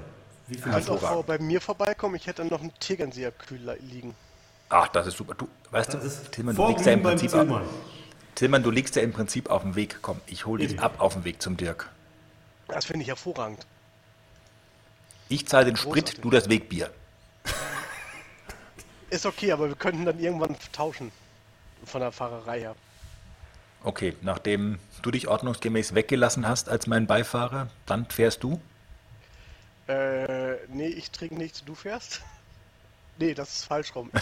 Wie 0.46 0.56
Du 0.56 0.62
viel 0.62 0.72
kannst 0.72 0.88
auch 0.88 1.24
bei 1.24 1.38
mir 1.38 1.60
vorbeikommen, 1.60 2.14
ich 2.14 2.26
hätte 2.26 2.42
dann 2.42 2.48
noch 2.50 2.60
einen 2.60 2.72
Tegernseer 2.78 3.32
kühl 3.32 3.76
liegen. 3.80 4.14
Ach, 4.68 4.88
das 4.88 5.06
ist 5.06 5.16
super. 5.16 5.34
Du, 5.34 5.48
weißt 5.70 5.94
Das 5.94 6.00
du, 6.00 6.06
ist 6.06 6.32
Tillmann, 6.32 6.56
du 6.56 6.66
liegst 6.68 6.86
ja 6.86 6.92
im 6.92 7.02
Prinzip 7.02 7.30
Zillmann. 7.30 7.62
ab, 7.62 7.68
Tillmann, 8.34 8.62
du 8.62 8.70
liegst 8.70 8.96
ja 8.96 9.02
im 9.02 9.12
Prinzip 9.12 9.48
auf 9.50 9.62
dem 9.62 9.74
Weg. 9.76 9.98
Komm, 10.02 10.20
ich 10.26 10.46
hole 10.46 10.62
dich 10.62 10.72
Eben. 10.72 10.80
ab 10.82 10.96
auf 10.98 11.14
dem 11.14 11.24
Weg 11.24 11.40
zum 11.40 11.56
Dirk. 11.56 11.88
Das 12.68 12.84
finde 12.84 13.02
ich 13.02 13.08
hervorragend. 13.08 13.64
Ich 15.28 15.46
zahle 15.46 15.66
den 15.66 15.76
Sprit, 15.76 16.04
Großartig. 16.06 16.20
du 16.20 16.30
das 16.30 16.48
Wegbier. 16.48 16.90
Ist 19.10 19.24
okay, 19.24 19.52
aber 19.52 19.68
wir 19.68 19.76
könnten 19.76 20.04
dann 20.04 20.18
irgendwann 20.18 20.56
tauschen. 20.72 21.12
Von 21.84 22.00
der 22.00 22.10
Fahrerei 22.10 22.60
her. 22.60 22.74
Okay, 23.84 24.16
nachdem 24.22 24.78
du 25.02 25.12
dich 25.12 25.28
ordnungsgemäß 25.28 25.94
weggelassen 25.94 26.48
hast 26.48 26.68
als 26.68 26.88
mein 26.88 27.06
Beifahrer, 27.06 27.68
dann 27.86 28.06
fährst 28.06 28.42
du? 28.42 28.60
Äh, 29.86 30.54
nee, 30.68 30.88
ich 30.88 31.12
trinke 31.12 31.36
nichts, 31.36 31.62
du 31.64 31.76
fährst? 31.76 32.22
Nee, 33.18 33.34
das 33.34 33.48
ist 33.56 33.64
falsch 33.64 33.94
rum. 33.94 34.10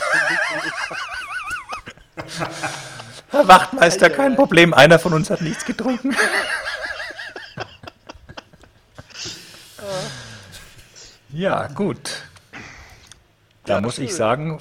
Herr 3.30 3.49
Wachtmeister, 3.49 4.07
Eieiei. 4.07 4.16
kein 4.16 4.36
Problem, 4.36 4.72
einer 4.74 4.99
von 4.99 5.12
uns 5.12 5.30
hat 5.30 5.40
nichts 5.40 5.64
getrunken. 5.64 6.14
Ja, 11.30 11.66
gut. 11.66 12.22
Da 13.64 13.74
Ja, 13.74 13.80
muss 13.80 13.99
ich 13.99 14.14
sagen, 14.14 14.61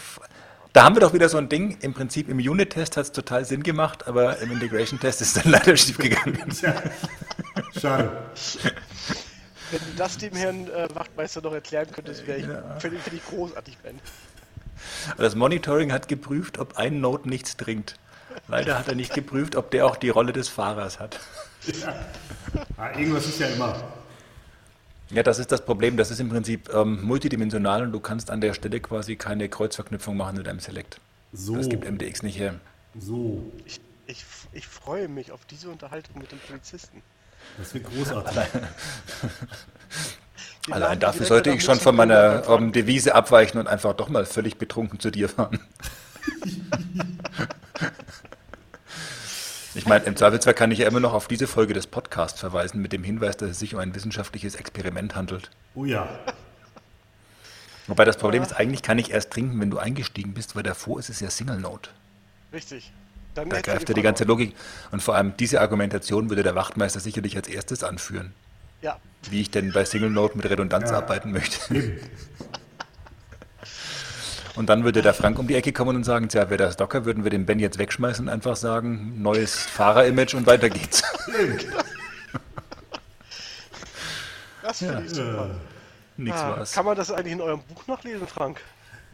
da 0.74 0.84
haben 0.86 0.96
wir 0.96 1.02
doch 1.02 1.14
wieder 1.14 1.30
so 1.30 1.38
ein 1.38 1.48
Ding. 1.48 1.78
Im 1.82 1.94
Prinzip 1.94 2.28
im 2.30 2.38
Unit-Test 2.40 2.98
hat 2.98 3.06
es 3.06 3.12
total 3.12 3.46
Sinn 3.46 3.62
gemacht, 3.62 4.08
aber 4.08 4.40
im 4.40 4.52
Integration-Test 4.52 5.22
ist 5.22 5.38
es 5.38 5.44
dann 5.44 5.52
leider 5.52 5.78
schief 5.78 6.00
gegangen. 6.00 6.52
Schade. 7.80 8.24
Wenn 9.74 9.82
du 9.90 9.98
das 9.98 10.18
dem 10.20 10.36
Herrn 10.36 10.68
äh, 10.70 10.88
Wachtmeister 10.94 11.42
noch 11.42 11.54
erklären 11.54 11.88
könntest, 11.92 12.28
wäre 12.28 12.38
ich, 12.38 12.46
finde 12.80 13.00
find 13.00 13.16
ich 13.16 13.26
großartig, 13.26 13.76
Ben. 13.80 14.00
Das 15.18 15.34
Monitoring 15.34 15.92
hat 15.92 16.08
geprüft, 16.08 16.60
ob 16.60 16.78
ein 16.78 17.02
Node 17.02 17.28
nichts 17.28 17.58
trinkt. 17.58 17.96
Leider 18.48 18.78
hat 18.78 18.88
er 18.88 18.94
nicht 18.96 19.16
geprüft, 19.16 19.56
ob 19.56 19.72
der 19.72 19.88
auch 19.88 19.96
die 19.96 20.10
Rolle 20.10 20.32
des 20.32 20.48
Fahrers 20.48 21.00
hat. 21.00 21.20
Ah, 22.78 22.92
irgendwas 23.00 23.26
ist 23.26 23.40
ja 23.40 23.48
immer. 23.48 23.84
Ja, 25.10 25.24
das 25.24 25.40
ist 25.40 25.52
das 25.52 25.66
Problem. 25.66 25.98
Das 25.98 26.12
ist 26.12 26.20
im 26.20 26.30
Prinzip 26.30 26.70
ähm, 26.72 27.04
multidimensional 27.04 27.82
und 27.84 27.92
du 27.94 28.00
kannst 28.00 28.30
an 28.30 28.42
der 28.42 28.54
Stelle 28.54 28.80
quasi 28.80 29.16
keine 29.16 29.50
Kreuzverknüpfung 29.50 30.16
machen 30.16 30.38
mit 30.38 30.48
einem 30.48 30.60
Select. 30.60 31.00
So, 31.32 31.56
Das 31.56 31.68
gibt 31.68 31.90
MDX 31.90 32.22
nicht 32.22 32.38
her. 32.38 32.60
so, 33.00 33.52
Ich, 33.66 33.80
ich, 34.06 34.24
ich 34.52 34.68
freue 34.68 35.08
mich 35.08 35.32
auf 35.32 35.46
diese 35.46 35.70
Unterhaltung 35.70 36.20
mit 36.20 36.32
dem 36.32 36.40
Polizisten. 36.40 37.02
Das 37.58 37.74
wird 37.74 37.86
großartig. 37.86 38.38
Allein 40.72 41.00
dafür 41.00 41.26
sollte 41.26 41.52
ich 41.52 41.64
schon 41.64 41.80
von 41.80 41.96
meiner 41.96 42.36
München 42.36 42.64
ähm, 42.64 42.72
Devise 42.72 43.16
abweichen 43.16 43.60
und 43.60 43.68
einfach 43.68 43.94
doch 43.94 44.10
mal 44.10 44.26
völlig 44.26 44.58
betrunken 44.58 45.00
zu 45.00 45.12
dir 45.12 45.30
fahren. 45.30 45.60
Ich 49.76 49.88
meine, 49.88 50.06
im 50.06 50.16
Zweifelsfall 50.16 50.54
kann 50.54 50.70
ich 50.70 50.78
ja 50.78 50.88
immer 50.88 51.00
noch 51.00 51.14
auf 51.14 51.28
diese 51.28 51.48
Folge 51.48 51.74
des 51.74 51.88
Podcasts 51.88 52.40
verweisen 52.40 52.80
mit 52.80 52.94
dem 52.94 53.04
Hinweis, 53.04 53.38
dass 53.38 53.50
es 53.50 53.60
sich 53.60 53.74
um 53.74 53.80
ein 53.80 53.96
wissenschaftliches 53.96 54.54
Experiment 54.54 55.16
handelt. 55.16 55.50
Oh 55.74 55.84
ja, 55.84 56.08
Wobei 57.88 58.06
das 58.06 58.18
Problem 58.18 58.42
ist, 58.42 58.54
eigentlich 58.54 58.82
kann 58.82 58.98
ich 58.98 59.12
erst 59.12 59.32
trinken, 59.32 59.60
wenn 59.60 59.70
du 59.70 59.78
eingestiegen 59.78 60.34
bist, 60.34 60.56
weil 60.56 60.64
davor 60.64 61.00
ist 61.00 61.10
es 61.10 61.20
ja 61.20 61.30
Single 61.30 61.60
Note. 61.60 61.90
Richtig. 62.54 62.94
Dann 63.36 63.50
Da 63.50 63.62
greift 63.62 63.90
ja 63.90 63.96
die 63.96 64.02
ganze. 64.02 64.24
Logik. 64.26 64.56
Und 64.92 65.02
vor 65.02 65.16
allem 65.16 65.36
diese 65.38 65.60
Argumentation 65.62 66.30
würde 66.30 66.44
der 66.44 66.56
Wachtmeister 66.56 67.00
sicherlich 67.00 67.36
als 67.36 67.48
erstes 67.48 67.84
anführen. 67.84 68.34
Ja, 68.82 68.98
Wie 69.30 69.42
ich 69.42 69.50
denn 69.52 69.72
bei 69.72 69.86
Single 69.86 70.10
Note 70.10 70.36
mit 70.38 70.50
Redundanz 70.50 70.92
Ja. 70.92 70.98
arbeiten 70.98 71.32
möchte. 71.32 71.58
Und 74.56 74.68
dann 74.70 74.84
würde 74.84 75.02
der 75.02 75.16
Frank 75.16 75.40
um 75.40 75.48
die 75.48 75.56
Ecke 75.56 75.74
kommen 75.74 75.96
und 75.96 76.04
sagen, 76.04 76.30
tja, 76.30 76.48
wäre 76.52 76.58
das 76.58 76.78
Docker, 76.78 77.06
würden 77.06 77.24
wir 77.24 77.32
den 77.32 77.48
Ben 77.48 77.58
jetzt 77.58 77.80
wegschmeißen 77.80 78.28
und 78.28 78.32
einfach 78.32 78.56
sagen, 78.56 79.20
neues 79.20 79.56
Fahrerimage 79.56 80.36
und 80.38 80.46
weiter 80.46 80.70
geht's. 80.70 81.02
das 84.62 84.78
finde 84.78 85.04
ich 85.06 85.10
super. 85.10 85.50
Nichts 86.18 86.40
Ah, 86.40 86.58
war's. 86.58 86.72
kann 86.74 86.86
man 86.86 86.96
das 86.96 87.10
eigentlich 87.12 87.34
in 87.34 87.42
eurem 87.42 87.62
Buch 87.64 87.88
nachlesen, 87.88 88.28
Frank? 88.28 88.62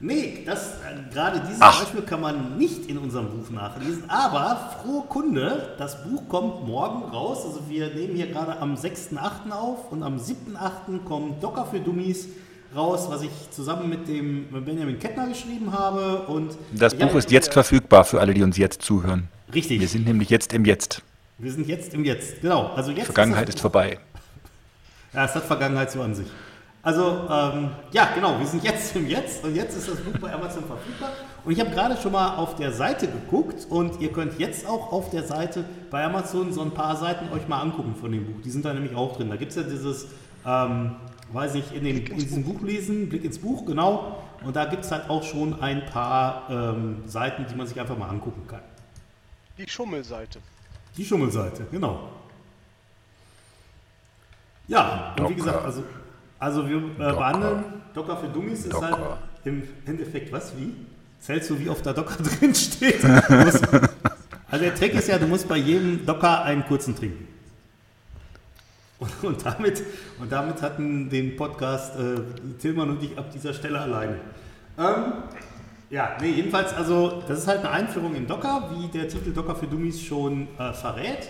Nee, 0.01 0.43
das, 0.45 0.75
äh, 0.75 1.13
gerade 1.13 1.41
dieses 1.41 1.57
Ach. 1.61 1.81
Beispiel 1.81 2.03
kann 2.03 2.21
man 2.21 2.57
nicht 2.57 2.85
in 2.89 2.97
unserem 2.97 3.27
Buch 3.31 3.49
nachlesen, 3.49 4.03
aber 4.09 4.71
frohe 4.81 5.03
Kunde, 5.09 5.73
das 5.77 6.03
Buch 6.03 6.23
kommt 6.29 6.65
morgen 6.65 7.03
raus. 7.13 7.39
Also 7.45 7.63
wir 7.67 7.93
nehmen 7.93 8.15
hier 8.15 8.27
gerade 8.27 8.59
am 8.61 8.75
6.8. 8.75 9.51
auf 9.51 9.91
und 9.91 10.03
am 10.03 10.17
7.8. 10.17 11.03
kommt 11.03 11.43
Docker 11.43 11.65
für 11.65 11.79
Dummies 11.81 12.27
raus, 12.73 13.07
was 13.09 13.23
ich 13.23 13.31
zusammen 13.51 13.89
mit 13.89 14.07
dem 14.07 14.45
Benjamin 14.63 14.99
Kettner 14.99 15.27
geschrieben 15.27 15.73
habe. 15.73 16.19
Und 16.27 16.55
Das 16.71 16.95
Buch 16.95 17.13
ist 17.15 17.29
jetzt 17.31 17.51
verfügbar 17.51 18.05
für 18.05 18.21
alle, 18.21 18.33
die 18.33 18.43
uns 18.43 18.55
jetzt 18.57 18.81
zuhören. 18.83 19.27
Richtig, 19.53 19.81
Wir 19.81 19.87
sind 19.89 20.05
nämlich 20.05 20.29
jetzt 20.29 20.53
im 20.53 20.63
Jetzt. 20.63 21.01
wir 21.39 21.51
sind 21.51 21.67
jetzt 21.67 21.93
im 21.93 22.05
Jetzt. 22.05 22.41
Genau, 22.41 22.67
also 22.75 22.91
jetzt 22.91 23.05
Vergangenheit 23.05 23.47
das 23.49 23.55
ist 23.55 23.61
vorbei. 23.61 23.99
Ja, 25.11 25.25
es 25.25 25.33
hat 25.33 25.43
Vergangenheit 25.43 25.89
so 25.91 26.03
an 26.03 26.13
sich. 26.13 26.27
Also, 26.81 27.27
ähm, 27.29 27.71
ja, 27.91 28.09
genau, 28.15 28.39
wir 28.39 28.47
sind 28.47 28.63
jetzt 28.63 28.95
im 28.95 29.07
Jetzt 29.07 29.43
und 29.43 29.53
jetzt 29.53 29.75
ist 29.77 29.89
das 29.89 29.99
Buch 29.99 30.17
bei 30.19 30.33
Amazon 30.33 30.63
verfügbar. 30.63 31.11
Und 31.43 31.51
ich 31.51 31.59
habe 31.59 31.71
gerade 31.71 31.97
schon 31.97 32.13
mal 32.13 32.37
auf 32.37 32.55
der 32.55 32.71
Seite 32.71 33.07
geguckt 33.07 33.67
und 33.69 33.99
ihr 33.99 34.13
könnt 34.13 34.39
jetzt 34.39 34.65
auch 34.65 34.93
auf 34.93 35.09
der 35.09 35.23
Seite 35.23 35.65
bei 35.91 36.05
Amazon 36.05 36.53
so 36.53 36.61
ein 36.61 36.71
paar 36.71 36.95
Seiten 36.95 37.33
euch 37.33 37.47
mal 37.49 37.59
angucken 37.59 37.95
von 37.99 38.11
dem 38.11 38.25
Buch. 38.25 38.41
Die 38.43 38.49
sind 38.49 38.63
da 38.63 38.73
nämlich 38.73 38.95
auch 38.95 39.17
drin. 39.17 39.29
Da 39.29 39.35
gibt 39.35 39.51
es 39.51 39.57
ja 39.57 39.63
dieses, 39.63 40.07
ähm, 40.45 40.95
weiß 41.33 41.55
ich, 41.55 41.75
in, 41.75 41.83
dem, 41.83 41.97
in 41.97 42.17
diesem 42.17 42.45
Buch 42.45 42.61
lesen, 42.61 43.09
Blick 43.09 43.25
ins 43.25 43.39
Buch, 43.39 43.65
genau. 43.65 44.23
Und 44.45 44.55
da 44.55 44.63
gibt 44.63 44.85
es 44.85 44.91
halt 44.91 45.09
auch 45.09 45.23
schon 45.23 45.61
ein 45.61 45.85
paar 45.85 46.47
ähm, 46.49 47.03
Seiten, 47.05 47.45
die 47.45 47.55
man 47.55 47.67
sich 47.67 47.77
einfach 47.77 47.97
mal 47.97 48.07
angucken 48.07 48.47
kann. 48.47 48.61
Die 49.57 49.67
Schummelseite. 49.67 50.39
Die 50.95 51.03
Schummelseite, 51.03 51.65
genau. 51.69 52.07
Ja, 54.69 55.13
und 55.19 55.29
wie 55.31 55.35
gesagt, 55.35 55.65
also, 55.65 55.83
also 56.39 56.67
wir 56.67 56.77
äh, 56.77 56.81
behandeln 56.97 57.63
Docker 57.93 58.17
für 58.17 58.27
Dummies 58.27 58.65
ist 58.65 58.73
halt 58.73 58.93
Docker. 58.93 59.17
im 59.43 59.63
Endeffekt 59.85 60.31
was 60.31 60.53
wie? 60.57 60.73
Zählst 61.19 61.49
du, 61.49 61.59
wie 61.59 61.69
oft 61.69 61.85
da 61.85 61.93
Docker 61.93 62.23
drin 62.39 62.55
steht? 62.55 63.03
Also 64.51 64.65
der 64.65 64.73
Trick 64.73 64.93
ist 64.95 65.07
ja, 65.07 65.17
du 65.17 65.27
musst 65.27 65.47
bei 65.47 65.57
jedem 65.57 66.05
Docker 66.05 66.43
einen 66.43 66.65
kurzen 66.65 66.95
trinken. 66.95 67.27
Und, 68.99 69.11
und, 69.23 69.45
damit, 69.45 69.83
und 70.19 70.31
damit 70.31 70.61
hatten 70.61 71.09
den 71.09 71.35
Podcast 71.35 71.95
äh, 71.97 72.15
Tillmann 72.59 72.89
und 72.89 73.03
ich 73.03 73.17
ab 73.17 73.31
dieser 73.31 73.53
Stelle 73.53 73.79
alleine. 73.79 74.15
Ähm, 74.77 75.13
ja, 75.89 76.17
nee, 76.19 76.31
jedenfalls, 76.31 76.73
also 76.73 77.23
das 77.27 77.39
ist 77.39 77.47
halt 77.47 77.59
eine 77.59 77.71
Einführung 77.71 78.15
in 78.15 78.27
Docker, 78.27 78.69
wie 78.75 78.87
der 78.87 79.07
Titel 79.07 79.31
Docker 79.31 79.55
für 79.55 79.67
Dummies 79.67 80.01
schon 80.01 80.47
äh, 80.57 80.73
verrät. 80.73 81.29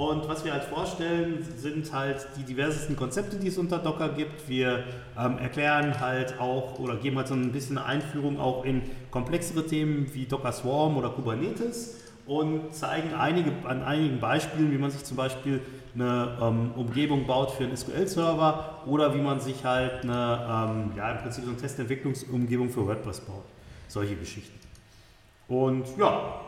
Und 0.00 0.26
was 0.30 0.46
wir 0.46 0.54
halt 0.54 0.64
vorstellen, 0.64 1.46
sind 1.58 1.92
halt 1.92 2.26
die 2.38 2.42
diversesten 2.42 2.96
Konzepte, 2.96 3.36
die 3.36 3.48
es 3.48 3.58
unter 3.58 3.76
Docker 3.76 4.08
gibt. 4.08 4.48
Wir 4.48 4.84
ähm, 5.18 5.36
erklären 5.36 6.00
halt 6.00 6.40
auch 6.40 6.78
oder 6.78 6.96
geben 6.96 7.18
halt 7.18 7.28
so 7.28 7.34
ein 7.34 7.52
bisschen 7.52 7.76
eine 7.76 7.86
Einführung 7.86 8.40
auch 8.40 8.64
in 8.64 8.80
komplexere 9.10 9.66
Themen 9.66 10.06
wie 10.14 10.24
Docker 10.24 10.52
Swarm 10.52 10.96
oder 10.96 11.10
Kubernetes 11.10 11.98
und 12.24 12.74
zeigen 12.74 13.12
einige, 13.12 13.52
an 13.64 13.82
einigen 13.82 14.20
Beispielen, 14.20 14.72
wie 14.72 14.78
man 14.78 14.90
sich 14.90 15.04
zum 15.04 15.18
Beispiel 15.18 15.60
eine 15.94 16.38
ähm, 16.40 16.70
Umgebung 16.76 17.26
baut 17.26 17.50
für 17.50 17.64
einen 17.64 17.76
SQL-Server 17.76 18.78
oder 18.86 19.14
wie 19.14 19.20
man 19.20 19.38
sich 19.38 19.66
halt 19.66 20.02
eine, 20.02 20.12
ähm, 20.12 20.92
ja, 20.96 21.12
im 21.12 21.18
Prinzip 21.18 21.44
so 21.44 21.50
eine 21.50 21.58
Testentwicklungsumgebung 21.58 22.70
für 22.70 22.86
WordPress 22.86 23.20
baut. 23.20 23.44
Solche 23.88 24.16
Geschichten. 24.16 24.58
Und 25.46 25.84
ja, 25.98 26.40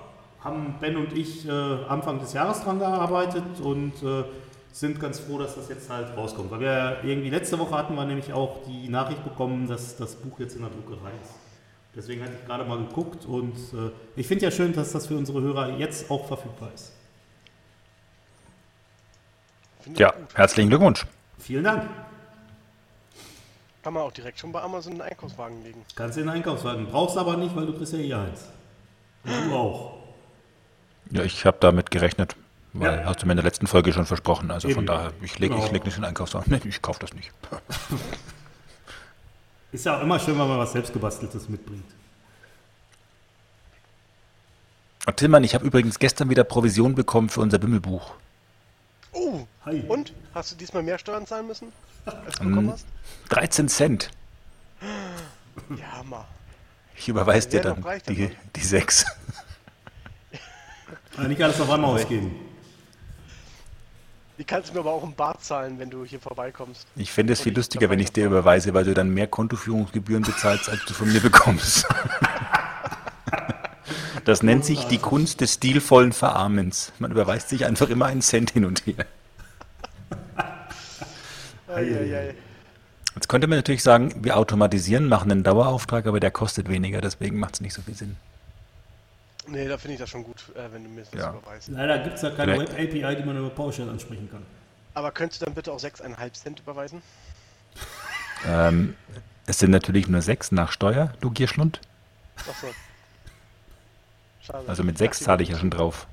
haben 0.44 0.76
Ben 0.80 0.96
und 0.96 1.16
ich 1.16 1.46
äh, 1.46 1.50
Anfang 1.50 2.18
des 2.18 2.32
Jahres 2.32 2.62
dran 2.62 2.78
gearbeitet 2.78 3.60
und 3.62 4.02
äh, 4.02 4.24
sind 4.72 4.98
ganz 4.98 5.20
froh, 5.20 5.38
dass 5.38 5.54
das 5.54 5.68
jetzt 5.68 5.88
halt 5.90 6.16
rauskommt. 6.16 6.50
Weil 6.50 6.60
wir 6.60 6.98
irgendwie 7.04 7.30
letzte 7.30 7.58
Woche 7.58 7.76
hatten 7.76 7.94
wir 7.94 8.04
nämlich 8.04 8.32
auch 8.32 8.60
die 8.66 8.88
Nachricht 8.88 9.22
bekommen, 9.22 9.68
dass 9.68 9.96
das 9.96 10.16
Buch 10.16 10.40
jetzt 10.40 10.56
in 10.56 10.62
der 10.62 10.70
Druckerei 10.70 11.10
ist. 11.22 11.32
Deswegen 11.94 12.22
hatte 12.22 12.32
ich 12.40 12.46
gerade 12.46 12.64
mal 12.64 12.78
geguckt 12.78 13.26
und 13.26 13.54
äh, 13.74 13.90
ich 14.16 14.26
finde 14.26 14.46
ja 14.46 14.50
schön, 14.50 14.72
dass 14.72 14.92
das 14.92 15.06
für 15.06 15.16
unsere 15.16 15.42
Hörer 15.42 15.76
jetzt 15.76 16.10
auch 16.10 16.26
verfügbar 16.26 16.70
ist. 16.74 16.92
Ja, 19.96 20.10
gut. 20.10 20.34
herzlichen 20.34 20.70
Glückwunsch. 20.70 21.04
Vielen 21.38 21.64
Dank. 21.64 21.88
Kann 23.82 23.94
man 23.94 24.04
auch 24.04 24.12
direkt 24.12 24.38
schon 24.38 24.52
bei 24.52 24.62
Amazon 24.62 24.92
in 24.92 24.98
den 24.98 25.08
Einkaufswagen 25.08 25.62
legen. 25.64 25.84
Kannst 25.96 26.16
du 26.16 26.20
in 26.20 26.28
den 26.28 26.36
Einkaufswagen. 26.36 26.86
Brauchst 26.86 27.18
aber 27.18 27.36
nicht, 27.36 27.54
weil 27.54 27.66
du 27.66 27.76
kriegst 27.76 27.92
ja 27.92 27.98
hier 27.98 28.18
eins. 28.18 28.46
Und 29.24 29.50
du 29.50 29.54
auch. 29.54 30.01
Ja, 31.12 31.22
ich 31.22 31.44
habe 31.46 31.58
damit 31.60 31.90
gerechnet. 31.90 32.36
Weil 32.74 33.00
Ja. 33.00 33.04
hast 33.04 33.20
du 33.22 33.26
mir 33.26 33.32
in 33.32 33.36
der 33.36 33.44
letzten 33.44 33.66
Folge 33.66 33.92
schon 33.92 34.06
versprochen. 34.06 34.50
Also 34.50 34.68
Eben. 34.68 34.76
von 34.76 34.86
daher, 34.86 35.12
ich 35.20 35.38
lege 35.38 35.54
Genau. 35.54 35.66
ich 35.66 35.72
leg 35.72 35.84
nicht 35.84 35.96
in 35.96 36.02
den 36.02 36.08
Einkaufswagen. 36.08 36.50
Nee, 36.52 36.60
ich 36.68 36.80
kaufe 36.80 37.00
das 37.00 37.12
nicht. 37.12 37.30
Ist 39.72 39.84
ja 39.86 39.98
auch 39.98 40.02
immer 40.02 40.18
schön, 40.18 40.38
wenn 40.38 40.48
man 40.48 40.58
was 40.58 40.72
selbstgebasteltes 40.72 41.48
mitbringt. 41.48 41.84
Und 45.06 45.16
Tillmann, 45.16 45.44
ich 45.44 45.54
habe 45.54 45.64
übrigens 45.66 45.98
gestern 45.98 46.30
wieder 46.30 46.44
Provision 46.44 46.94
bekommen 46.94 47.28
für 47.28 47.40
unser 47.40 47.58
Bimmelbuch. 47.58 48.12
Oh, 49.12 49.40
Hi. 49.66 49.82
und? 49.88 50.12
Hast 50.34 50.52
du 50.52 50.56
diesmal 50.56 50.82
mehr 50.82 50.98
Steuern 50.98 51.26
zahlen 51.26 51.46
müssen, 51.46 51.68
als 52.06 52.36
du 52.36 52.42
Ähm, 52.44 52.50
bekommen 52.50 52.70
hast? 52.72 52.86
13 53.30 53.68
Cent. 53.68 54.10
Ja, 55.76 55.92
Hammer. 55.98 56.26
Ich 56.96 57.08
überweise 57.08 57.48
dir 57.48 57.60
dann 57.62 57.84
die, 58.08 58.30
die 58.56 58.60
6. 58.64 59.06
Also 61.16 61.28
nicht 61.28 61.42
alles 61.42 61.60
auf 61.60 61.70
einmal 61.70 61.94
ausgeben. 61.94 62.34
Die 64.38 64.44
kannst 64.44 64.70
du 64.70 64.74
mir 64.74 64.80
aber 64.80 64.92
auch 64.92 65.04
im 65.04 65.14
Bar 65.14 65.38
zahlen, 65.38 65.78
wenn 65.78 65.90
du 65.90 66.04
hier 66.04 66.18
vorbeikommst. 66.18 66.86
Ich 66.96 67.12
fände 67.12 67.34
es 67.34 67.42
viel 67.42 67.54
lustiger, 67.54 67.90
wenn 67.90 68.00
ich 68.00 68.12
dir 68.12 68.26
überweise, 68.26 68.74
weil 68.74 68.84
du 68.84 68.94
dann 68.94 69.10
mehr 69.10 69.26
Kontoführungsgebühren 69.26 70.24
bezahlst, 70.24 70.68
als 70.68 70.84
du 70.84 70.94
von 70.94 71.12
mir 71.12 71.20
bekommst. 71.20 71.86
Das 74.24 74.42
nennt 74.42 74.64
sich 74.64 74.84
die 74.84 74.98
Kunst 74.98 75.40
des 75.40 75.54
stilvollen 75.54 76.12
Verarmens. 76.12 76.92
Man 76.98 77.10
überweist 77.10 77.48
sich 77.48 77.66
einfach 77.66 77.88
immer 77.88 78.06
einen 78.06 78.22
Cent 78.22 78.52
hin 78.52 78.64
und 78.64 78.86
her. 78.86 79.04
Jetzt 83.14 83.28
könnte 83.28 83.46
man 83.46 83.58
natürlich 83.58 83.82
sagen, 83.82 84.14
wir 84.22 84.36
automatisieren, 84.36 85.08
machen 85.08 85.30
einen 85.30 85.42
Dauerauftrag, 85.42 86.06
aber 86.06 86.20
der 86.20 86.30
kostet 86.30 86.68
weniger, 86.68 87.00
deswegen 87.00 87.38
macht 87.38 87.54
es 87.54 87.60
nicht 87.60 87.74
so 87.74 87.82
viel 87.82 87.94
Sinn. 87.94 88.16
Nee, 89.46 89.66
da 89.68 89.76
finde 89.76 89.94
ich 89.94 90.00
das 90.00 90.08
schon 90.10 90.22
gut, 90.24 90.44
äh, 90.54 90.72
wenn 90.72 90.84
du 90.84 90.90
mir 90.90 91.02
das 91.04 91.12
Ja. 91.14 91.30
überweist. 91.30 91.68
Leider 91.68 91.98
gibt 91.98 92.14
es 92.14 92.20
da 92.20 92.30
keine. 92.30 92.58
Web-API, 92.58 93.16
die 93.16 93.22
man 93.24 93.36
über 93.36 93.50
PowerShell 93.50 93.88
ansprechen 93.88 94.30
kann. 94.30 94.44
Aber 94.94 95.10
könntest 95.10 95.40
du 95.42 95.46
dann 95.46 95.54
bitte 95.54 95.72
auch 95.72 95.80
6,5 95.80 96.32
Cent 96.34 96.60
überweisen? 96.60 97.02
Ähm, 98.46 98.96
es 99.46 99.58
sind 99.58 99.70
natürlich 99.70 100.06
nur 100.08 100.22
sechs 100.22 100.52
nach 100.52 100.70
Steuer, 100.70 101.12
du 101.20 101.30
Gierschlund. 101.30 101.80
Achso. 102.48 102.68
Schade. 104.40 104.68
Also 104.68 104.84
mit 104.84 104.98
sechs 104.98 105.18
Dachte, 105.18 105.24
zahle 105.26 105.42
ich 105.42 105.48
ja 105.48 105.58
schon 105.58 105.70
drauf. 105.70 106.06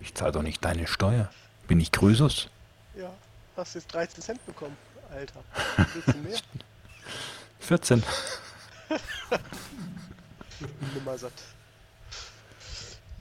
Ich 0.00 0.14
zahle 0.14 0.32
doch 0.32 0.42
nicht 0.42 0.64
deine 0.64 0.86
Steuer. 0.86 1.30
Bin 1.66 1.80
ich 1.80 1.92
Krösus? 1.92 2.48
Ja, 2.96 3.10
hast 3.56 3.74
jetzt 3.74 3.92
13 3.94 4.22
Cent 4.22 4.46
bekommen, 4.46 4.76
Alter. 5.12 5.40
Willst 5.94 6.08
du 6.08 6.18
mehr? 6.18 6.38
14. 7.60 8.02
Nummer 10.94 11.18
satt. 11.18 11.32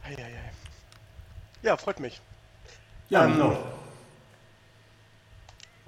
Eieiei. 0.04 0.52
Ja, 1.62 1.78
freut 1.78 2.00
mich. 2.00 2.22
Ja, 3.10 3.26
Ähm, 3.26 3.34
genau. 3.34 3.64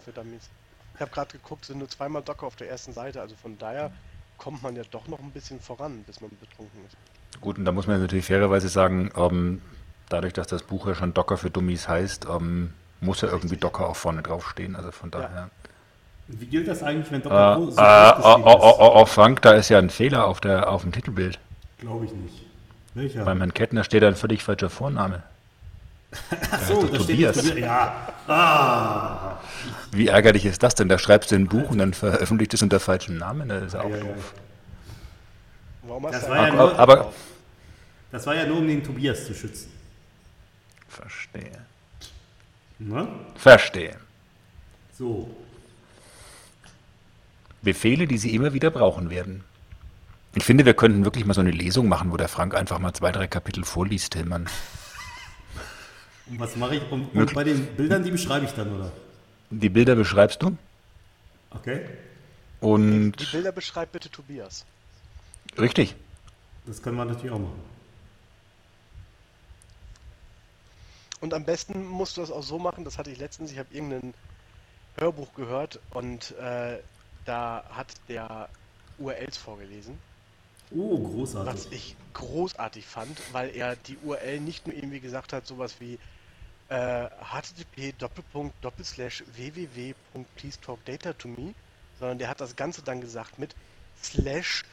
für 0.03 0.11
Dummies. 0.11 0.49
Ich 0.95 1.01
habe 1.01 1.11
gerade 1.11 1.31
geguckt, 1.31 1.65
sind 1.65 1.77
nur 1.79 1.89
zweimal 1.89 2.21
Docker 2.21 2.47
auf 2.47 2.55
der 2.55 2.69
ersten 2.69 2.93
Seite, 2.93 3.21
also 3.21 3.35
von 3.35 3.57
daher 3.57 3.91
kommt 4.37 4.63
man 4.63 4.75
ja 4.75 4.83
doch 4.91 5.07
noch 5.07 5.19
ein 5.19 5.31
bisschen 5.31 5.59
voran, 5.59 6.03
bis 6.03 6.21
man 6.21 6.29
betrunken 6.39 6.85
ist. 6.85 6.97
Gut, 7.41 7.57
und 7.57 7.65
da 7.65 7.71
muss 7.71 7.87
man 7.87 8.01
natürlich 8.01 8.25
fairerweise 8.25 8.69
sagen, 8.69 9.11
ähm, 9.15 9.61
dadurch, 10.09 10.33
dass 10.33 10.47
das 10.47 10.63
Buch 10.63 10.87
ja 10.87 10.95
schon 10.95 11.13
Docker 11.13 11.37
für 11.37 11.49
Dummies 11.49 11.87
heißt, 11.87 12.25
ähm, 12.25 12.73
muss 13.01 13.21
ja 13.21 13.29
irgendwie 13.29 13.57
Docker 13.57 13.87
auch 13.87 13.95
vorne 13.95 14.21
draufstehen. 14.21 14.75
Also 14.75 14.91
von 14.91 15.11
daher. 15.11 15.49
Wie 16.31 16.45
gilt 16.45 16.67
das 16.67 16.83
eigentlich, 16.83 17.11
wenn 17.11 17.21
Äh, 17.21 17.23
Docker 17.23 17.53
äh, 17.53 17.55
so 17.55 17.61
oh, 17.61 17.65
groß 17.65 17.77
oh, 17.77 18.43
oh, 18.45 18.69
ist? 18.69 18.79
oh, 18.79 18.91
oh, 19.01 19.05
Frank, 19.05 19.41
da 19.41 19.51
ist 19.53 19.69
ja 19.69 19.79
ein 19.79 19.89
Fehler 19.89 20.25
auf, 20.27 20.39
der, 20.39 20.69
auf 20.69 20.83
dem 20.83 20.91
Titelbild. 20.91 21.39
Glaube 21.79 22.05
ich 22.05 22.11
nicht. 22.11 22.45
Welcher? 22.93 23.23
Beim 23.25 23.39
Herrn 23.39 23.53
Kettner 23.53 23.83
steht 23.83 24.03
da 24.03 24.07
ein 24.07 24.15
völlig 24.15 24.43
falscher 24.43 24.69
Vorname. 24.69 25.23
Ach 26.51 26.61
so, 26.67 26.81
da 26.83 26.87
steht 26.87 27.07
Tobias. 27.07 27.37
Tobias. 27.37 27.57
Ja. 27.59 27.95
Ah. 28.27 29.37
Wie 29.91 30.07
ärgerlich 30.07 30.45
ist 30.45 30.61
das 30.63 30.75
denn? 30.75 30.87
Da 30.89 30.97
schreibst 30.99 31.31
du 31.31 31.35
ein 31.35 31.47
Buch 31.47 31.69
und 31.71 31.77
dann 31.79 31.93
veröffentlicht 31.93 32.53
es 32.53 32.61
unter 32.61 32.79
falschem 32.79 33.17
Namen. 33.17 33.49
Das 33.49 33.63
ist 33.63 33.75
auch 33.75 33.89
Ja, 33.89 33.97
ja. 33.97 34.03
doof. 34.03 34.33
Warum 35.83 36.05
hast 36.05 36.13
Das 36.13 36.25
du 36.25 36.29
war 36.29 36.47
ja 36.47 36.53
nur- 36.53 36.79
Aber 36.79 37.13
Das 38.11 38.25
war 38.27 38.35
ja 38.35 38.45
nur, 38.45 38.57
um 38.57 38.67
den 38.67 38.83
Tobias 38.83 39.25
zu 39.25 39.33
schützen. 39.33 39.71
verstehe. 40.87 41.65
Ne? 42.79 43.07
Verstehe. 43.35 43.95
So. 44.97 45.29
Befehle, 47.61 48.07
die 48.07 48.17
Sie 48.17 48.33
immer 48.33 48.53
wieder 48.53 48.71
brauchen 48.71 49.09
werden. 49.09 49.43
Ich 50.35 50.43
finde, 50.43 50.65
wir 50.65 50.73
könnten 50.73 51.03
wirklich 51.05 51.25
mal 51.25 51.33
so 51.33 51.41
eine 51.41 51.51
Lesung 51.51 51.87
machen, 51.87 52.11
wo 52.11 52.17
der 52.17 52.27
Frank 52.27 52.53
einfach 52.55 52.79
mal 52.79 52.93
zwei, 52.93 53.11
drei 53.11 53.27
Kapitel 53.27 53.63
vorliest, 53.63 54.13
Tillmann. 54.13 54.47
Und 56.27 56.39
was 56.39 56.55
mache 56.55 56.75
ich? 56.75 56.91
Und, 56.91 57.13
und 57.15 57.33
bei 57.33 57.43
den 57.43 57.65
Bildern, 57.75 58.03
die 58.03 58.11
beschreibe 58.11 58.45
ich 58.45 58.51
dann, 58.51 58.73
oder? 58.75 58.91
Die 59.49 59.69
Bilder 59.69 59.95
beschreibst 59.95 60.41
du 60.43 60.55
Okay. 61.49 61.85
und 62.61 63.13
Die 63.13 63.25
Bilder 63.25 63.51
beschreibt 63.51 63.91
bitte 63.93 64.09
Tobias. 64.11 64.65
richtig. 65.57 65.95
Das 66.67 66.81
können 66.83 66.97
wir 66.97 67.05
natürlich 67.05 67.31
auch 67.31 67.39
machen. 67.39 67.59
Und 71.21 71.33
am 71.33 71.43
besten 71.43 71.85
musst 71.85 72.15
du 72.17 72.21
das 72.21 72.31
auch 72.31 72.43
so 72.43 72.59
machen, 72.59 72.85
das 72.85 72.97
hatte 72.97 73.09
ich 73.11 73.17
letztens, 73.17 73.51
ich 73.51 73.57
habe 73.57 73.73
irgendein 73.73 74.13
Hörbuch 74.97 75.33
gehört 75.33 75.79
und 75.91 76.35
äh, 76.39 76.77
da 77.29 77.63
hat 77.69 77.87
der 78.07 78.49
URLs 78.97 79.37
vorgelesen, 79.37 79.97
Oh, 80.71 81.03
was 81.03 81.11
großartig. 81.33 81.67
ich 81.71 81.95
großartig 82.13 82.85
fand, 82.85 83.19
weil 83.31 83.49
er 83.55 83.75
die 83.75 83.97
URL 84.03 84.39
nicht 84.39 84.67
nur 84.67 84.75
irgendwie 84.75 84.99
gesagt 84.99 85.33
hat, 85.33 85.47
sowas 85.47 85.75
wie 85.79 85.97
äh, 86.69 87.07
http 87.31 87.95
www.pleasetalkdata-to-me, 89.35 91.53
sondern 91.99 92.17
der 92.19 92.27
hat 92.29 92.39
das 92.41 92.55
Ganze 92.55 92.81
dann 92.83 93.01
gesagt 93.01 93.39
mit 93.39 93.55
slash 94.03 94.63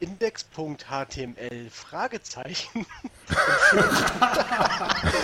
index.html 0.00 1.68
Fragezeichen 1.70 2.86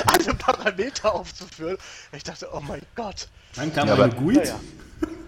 alle 0.07 0.35
Parameter 0.35 1.15
aufzuführen. 1.15 1.79
Ich 2.13 2.25
dachte, 2.25 2.49
oh 2.53 2.61
mein 2.61 2.83
Gott. 2.95 3.29
Dann 3.55 3.73
kam 3.73 3.89
Ja, 3.89 3.95
aber- 3.95 4.09
GUID. 4.09 4.37
Naja. 4.37 4.61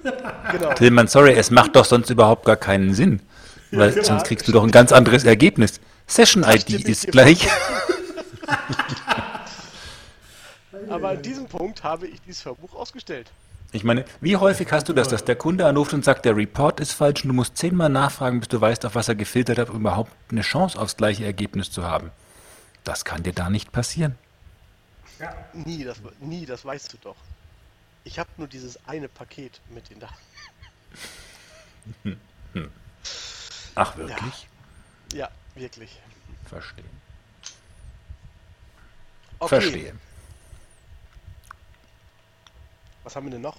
Genau. 0.52 0.72
Tillmann, 0.74 1.08
sorry, 1.08 1.32
es 1.32 1.50
macht 1.50 1.74
doch 1.74 1.84
sonst 1.84 2.08
überhaupt 2.10 2.44
gar 2.44 2.56
keinen 2.56 2.94
Sinn. 2.94 3.20
Weil 3.72 3.96
Ja, 3.96 4.04
sonst 4.04 4.24
kriegst 4.24 4.46
du 4.46 4.52
doch 4.52 4.62
ein 4.62 4.70
ganz 4.70 4.92
anderes 4.92 5.24
Ergebnis. 5.24 5.80
Session-ID 6.06 6.70
ist 6.86 7.08
gleich. 7.08 7.48
Aber 10.88 11.08
an 11.10 11.22
diesem 11.22 11.46
Punkt 11.46 11.82
habe 11.82 12.06
ich 12.06 12.20
dieses 12.22 12.44
Hörbuch 12.44 12.74
ausgestellt. 12.74 13.28
Ich 13.72 13.82
meine, 13.82 14.04
wie 14.20 14.36
häufig 14.36 14.70
hast 14.70 14.88
du 14.88 14.92
das, 14.92 15.08
dass 15.08 15.24
der 15.24 15.34
Kunde 15.34 15.66
anruft 15.66 15.92
und 15.92 16.04
sagt, 16.04 16.24
der 16.24 16.36
Report 16.36 16.78
ist 16.78 16.92
falsch 16.92 17.24
und 17.24 17.28
du 17.28 17.34
musst 17.34 17.56
zehnmal 17.56 17.88
nachfragen, 17.88 18.38
bis 18.38 18.48
du 18.48 18.60
weißt, 18.60 18.86
auf 18.86 18.94
was 18.94 19.08
er 19.08 19.16
gefiltert 19.16 19.58
hat, 19.58 19.70
um 19.70 19.80
überhaupt 19.80 20.12
eine 20.30 20.42
Chance 20.42 20.78
aufs 20.78 20.96
gleiche 20.96 21.24
Ergebnis 21.24 21.70
zu 21.72 21.82
haben. 21.82 22.10
Das 22.84 23.04
kann 23.04 23.24
dir 23.24 23.32
da 23.32 23.50
nicht 23.50 23.72
passieren. 23.72 24.14
Nie, 25.52 25.84
das, 25.84 25.96
nie, 26.20 26.46
das 26.46 26.64
weißt 26.64 26.92
du 26.92 26.98
doch. 27.02 27.16
Ich 28.06 28.20
habe 28.20 28.30
nur 28.36 28.46
dieses 28.46 28.78
eine 28.86 29.08
Paket 29.08 29.60
mit 29.68 29.90
den 29.90 29.98
Daten. 29.98 30.14
Ach, 33.74 33.96
wirklich? 33.96 34.46
Ja, 35.12 35.28
wirklich. 35.56 36.00
Verstehe. 36.44 36.84
Okay, 39.40 39.60
Verstehe. 39.60 39.92
was 43.02 43.16
haben 43.16 43.26
wir 43.26 43.32
denn 43.32 43.40
noch? 43.40 43.56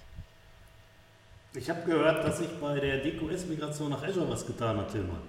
Ich 1.54 1.70
habe 1.70 1.82
gehört, 1.82 2.24
dass 2.24 2.38
sich 2.38 2.50
bei 2.62 2.80
der 2.80 3.04
DQS-Migration 3.04 3.90
nach 3.90 4.02
Azure 4.02 4.30
was 4.30 4.46
getan 4.48 4.78
hat, 4.78 4.90
Tillmann. 4.90 5.22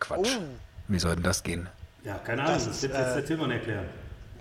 Quatsch. 0.00 0.36
Oh, 0.36 0.42
Wie 0.88 0.98
soll 0.98 1.14
denn 1.14 1.22
das 1.22 1.44
gehen? 1.44 1.68
Ja, 2.02 2.18
keine 2.18 2.42
Ahnung, 2.42 2.54
Das 2.56 2.66
das, 2.66 2.82
wird 2.82 2.92
jetzt 2.92 3.12
äh, 3.12 3.14
der 3.14 3.24
Tillmann 3.24 3.52
erklären. 3.52 3.88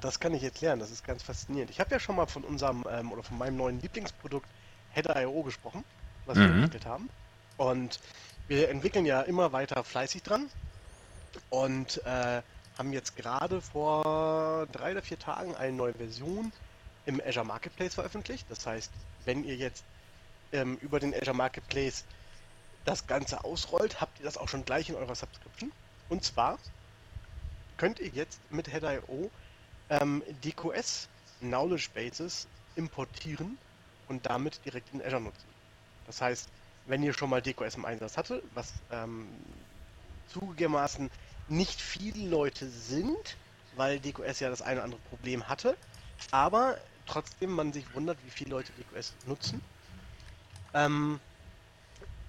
Das 0.03 0.19
kann 0.19 0.33
ich 0.33 0.43
erklären, 0.43 0.79
das 0.79 0.91
ist 0.91 1.05
ganz 1.05 1.23
faszinierend. 1.23 1.71
Ich 1.71 1.79
habe 1.79 1.91
ja 1.91 1.99
schon 1.99 2.15
mal 2.15 2.25
von 2.25 2.43
unserem, 2.43 2.83
ähm, 2.89 3.11
oder 3.11 3.23
von 3.23 3.37
meinem 3.37 3.57
neuen 3.57 3.81
Lieblingsprodukt 3.81 4.47
Header.io 4.91 5.43
gesprochen, 5.43 5.83
was 6.25 6.37
wir 6.37 6.47
Mhm. 6.47 6.55
entwickelt 6.55 6.85
haben. 6.85 7.09
Und 7.57 7.99
wir 8.47 8.69
entwickeln 8.69 9.05
ja 9.05 9.21
immer 9.21 9.51
weiter 9.53 9.83
fleißig 9.83 10.23
dran. 10.23 10.49
Und 11.49 12.05
äh, 12.05 12.41
haben 12.77 12.91
jetzt 12.91 13.15
gerade 13.15 13.61
vor 13.61 14.67
drei 14.71 14.91
oder 14.91 15.01
vier 15.01 15.19
Tagen 15.19 15.55
eine 15.55 15.71
neue 15.71 15.93
Version 15.93 16.51
im 17.05 17.21
Azure 17.25 17.45
Marketplace 17.45 17.93
veröffentlicht. 17.95 18.45
Das 18.49 18.65
heißt, 18.65 18.91
wenn 19.25 19.43
ihr 19.43 19.55
jetzt 19.55 19.83
ähm, 20.51 20.77
über 20.81 20.99
den 20.99 21.13
Azure 21.13 21.35
Marketplace 21.35 22.03
das 22.85 23.07
Ganze 23.07 23.43
ausrollt, 23.43 24.01
habt 24.01 24.19
ihr 24.19 24.25
das 24.25 24.37
auch 24.37 24.49
schon 24.49 24.65
gleich 24.65 24.89
in 24.89 24.95
eurer 24.95 25.15
Subscription. 25.15 25.71
Und 26.09 26.23
zwar 26.23 26.59
könnt 27.77 27.99
ihr 27.99 28.09
jetzt 28.09 28.39
mit 28.51 28.67
Header.io 28.71 29.31
ähm, 29.89 30.23
DQS 30.43 31.07
Knowledge 31.39 31.89
Bases 31.93 32.47
importieren 32.75 33.57
und 34.07 34.25
damit 34.25 34.59
direkt 34.65 34.93
in 34.93 35.01
Azure 35.01 35.21
nutzen. 35.21 35.47
Das 36.05 36.21
heißt, 36.21 36.49
wenn 36.85 37.03
ihr 37.03 37.13
schon 37.13 37.29
mal 37.29 37.41
DQS 37.41 37.75
im 37.75 37.85
Einsatz 37.85 38.17
hatte, 38.17 38.41
was 38.53 38.73
ähm, 38.91 39.27
zugegebenermaßen 40.27 41.09
nicht 41.47 41.79
viele 41.79 42.29
Leute 42.29 42.67
sind, 42.69 43.37
weil 43.75 43.99
DQS 43.99 44.39
ja 44.39 44.49
das 44.49 44.61
eine 44.61 44.75
oder 44.75 44.83
andere 44.85 45.01
Problem 45.09 45.47
hatte, 45.47 45.77
aber 46.31 46.77
trotzdem 47.05 47.51
man 47.51 47.73
sich 47.73 47.93
wundert, 47.93 48.17
wie 48.25 48.29
viele 48.29 48.51
Leute 48.51 48.71
DQS 48.73 49.13
nutzen, 49.25 49.61
ähm, 50.73 51.19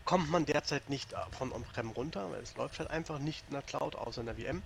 kommt 0.04 0.30
man 0.30 0.44
derzeit 0.44 0.90
nicht 0.90 1.14
von 1.30 1.52
On-Prem 1.52 1.90
runter, 1.90 2.30
weil 2.30 2.42
es 2.42 2.54
läuft 2.56 2.78
halt 2.78 2.90
einfach 2.90 3.18
nicht 3.18 3.44
in 3.46 3.54
der 3.54 3.62
Cloud, 3.62 3.96
außer 3.96 4.20
in 4.20 4.26
der 4.26 4.36
VM. 4.36 4.62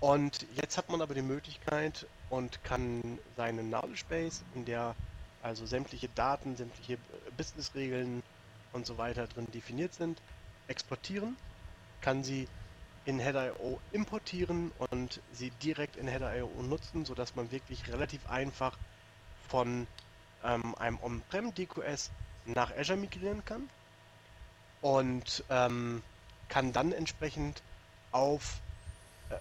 Und 0.00 0.46
jetzt 0.54 0.78
hat 0.78 0.88
man 0.88 1.02
aber 1.02 1.14
die 1.14 1.22
Möglichkeit 1.22 2.06
und 2.30 2.64
kann 2.64 3.18
seine 3.36 3.62
Knowledge 3.62 4.04
Base, 4.08 4.42
in 4.54 4.64
der 4.64 4.94
also 5.42 5.66
sämtliche 5.66 6.08
Daten, 6.08 6.56
sämtliche 6.56 6.94
äh, 6.94 7.30
Businessregeln 7.36 8.22
und 8.72 8.86
so 8.86 8.98
weiter 8.98 9.26
drin 9.26 9.46
definiert 9.52 9.92
sind, 9.94 10.20
exportieren, 10.68 11.36
kann 12.00 12.24
sie 12.24 12.48
in 13.04 13.18
Header.io 13.18 13.78
importieren 13.92 14.72
und 14.90 15.20
sie 15.32 15.50
direkt 15.62 15.96
in 15.96 16.08
Header.io 16.08 16.48
nutzen, 16.62 17.04
sodass 17.04 17.34
man 17.34 17.50
wirklich 17.50 17.88
relativ 17.88 18.28
einfach 18.28 18.78
von 19.48 19.86
ähm, 20.44 20.74
einem 20.76 20.98
On-Prem 21.02 21.54
DQS 21.54 22.10
nach 22.46 22.70
Azure 22.76 22.98
migrieren 22.98 23.44
kann 23.44 23.68
und 24.80 25.44
ähm, 25.50 26.02
kann 26.48 26.72
dann 26.72 26.92
entsprechend 26.92 27.62
auf 28.12 28.60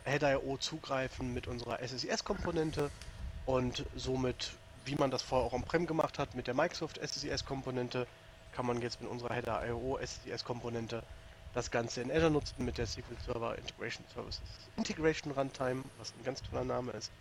Header.io 0.04 0.58
zugreifen 0.58 1.34
mit 1.34 1.48
unserer 1.48 1.80
SSIS-Komponente 1.82 2.92
und 3.46 3.86
somit, 3.96 4.52
wie 4.86 4.96
man 4.96 5.12
das 5.12 5.22
vorher 5.22 5.48
auch 5.48 5.54
on-prem 5.54 5.88
gemacht 5.88 6.20
hat, 6.20 6.36
mit 6.36 6.48
der 6.48 6.54
Microsoft 6.54 7.00
SSIS-Komponente, 7.02 8.08
kann 8.56 8.66
man 8.66 8.82
jetzt 8.82 9.02
mit 9.02 9.10
unserer 9.10 9.34
Header.io 9.34 9.98
SSIS-Komponente 9.98 11.04
das 11.54 11.72
Ganze 11.72 12.02
in 12.02 12.12
Azure 12.12 12.32
nutzen 12.32 12.64
mit 12.64 12.78
der 12.78 12.86
SQL 12.86 13.18
Server 13.26 13.58
Integration 13.58 14.06
Services 14.14 14.42
Integration 14.78 15.34
Runtime, 15.34 15.84
was 15.98 16.14
ein 16.14 16.24
ganz 16.24 16.42
toller 16.44 16.64
Name 16.64 16.92
ist, 16.92 17.12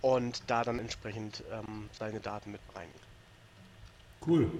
und 0.00 0.42
da 0.48 0.64
dann 0.64 0.78
entsprechend 0.78 1.42
ähm, 1.52 1.88
seine 1.96 2.20
Daten 2.20 2.52
mit 2.52 2.60
reinigen. 2.74 2.98
Cool. 4.26 4.50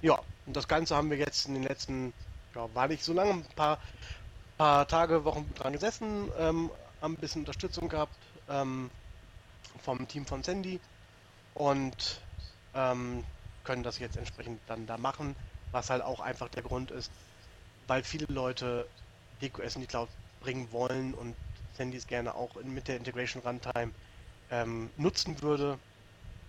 Ja, 0.00 0.20
und 0.46 0.56
das 0.56 0.66
Ganze 0.68 0.96
haben 0.96 1.10
wir 1.10 1.18
jetzt 1.18 1.46
in 1.46 1.54
den 1.54 1.62
letzten, 1.64 2.12
ja, 2.54 2.68
war 2.74 2.88
nicht 2.88 3.04
so 3.04 3.12
lange, 3.12 3.32
ein 3.32 3.44
paar, 3.56 3.78
paar 4.62 4.86
Tage, 4.86 5.24
Wochen 5.24 5.52
dran 5.54 5.72
gesessen, 5.72 6.30
ähm, 6.38 6.70
haben 7.00 7.14
ein 7.14 7.20
bisschen 7.20 7.42
Unterstützung 7.42 7.88
gehabt 7.88 8.16
ähm, 8.48 8.90
vom 9.78 10.06
Team 10.08 10.26
von 10.26 10.42
Sandy 10.42 10.80
und 11.54 12.22
ähm, 12.74 13.24
können 13.64 13.82
das 13.82 13.98
jetzt 13.98 14.16
entsprechend 14.16 14.60
dann 14.66 14.86
da 14.86 14.98
machen, 14.98 15.36
was 15.72 15.90
halt 15.90 16.02
auch 16.02 16.20
einfach 16.20 16.48
der 16.48 16.62
Grund 16.62 16.90
ist, 16.92 17.12
weil 17.88 18.04
viele 18.04 18.26
Leute 18.28 18.90
DQS 19.42 19.76
in 19.76 19.82
die 19.82 19.88
Cloud 19.88 20.10
bringen 20.40 20.72
wollen 20.72 21.14
und 21.14 21.36
Sandy 21.72 21.96
es 21.98 22.06
gerne 22.06 22.34
auch 22.34 22.56
in, 22.56 22.72
mit 22.74 22.88
der 22.88 22.96
Integration 22.98 23.42
Runtime 23.42 23.92
ähm, 24.50 24.92
nutzen 24.96 25.42
würde, 25.42 25.80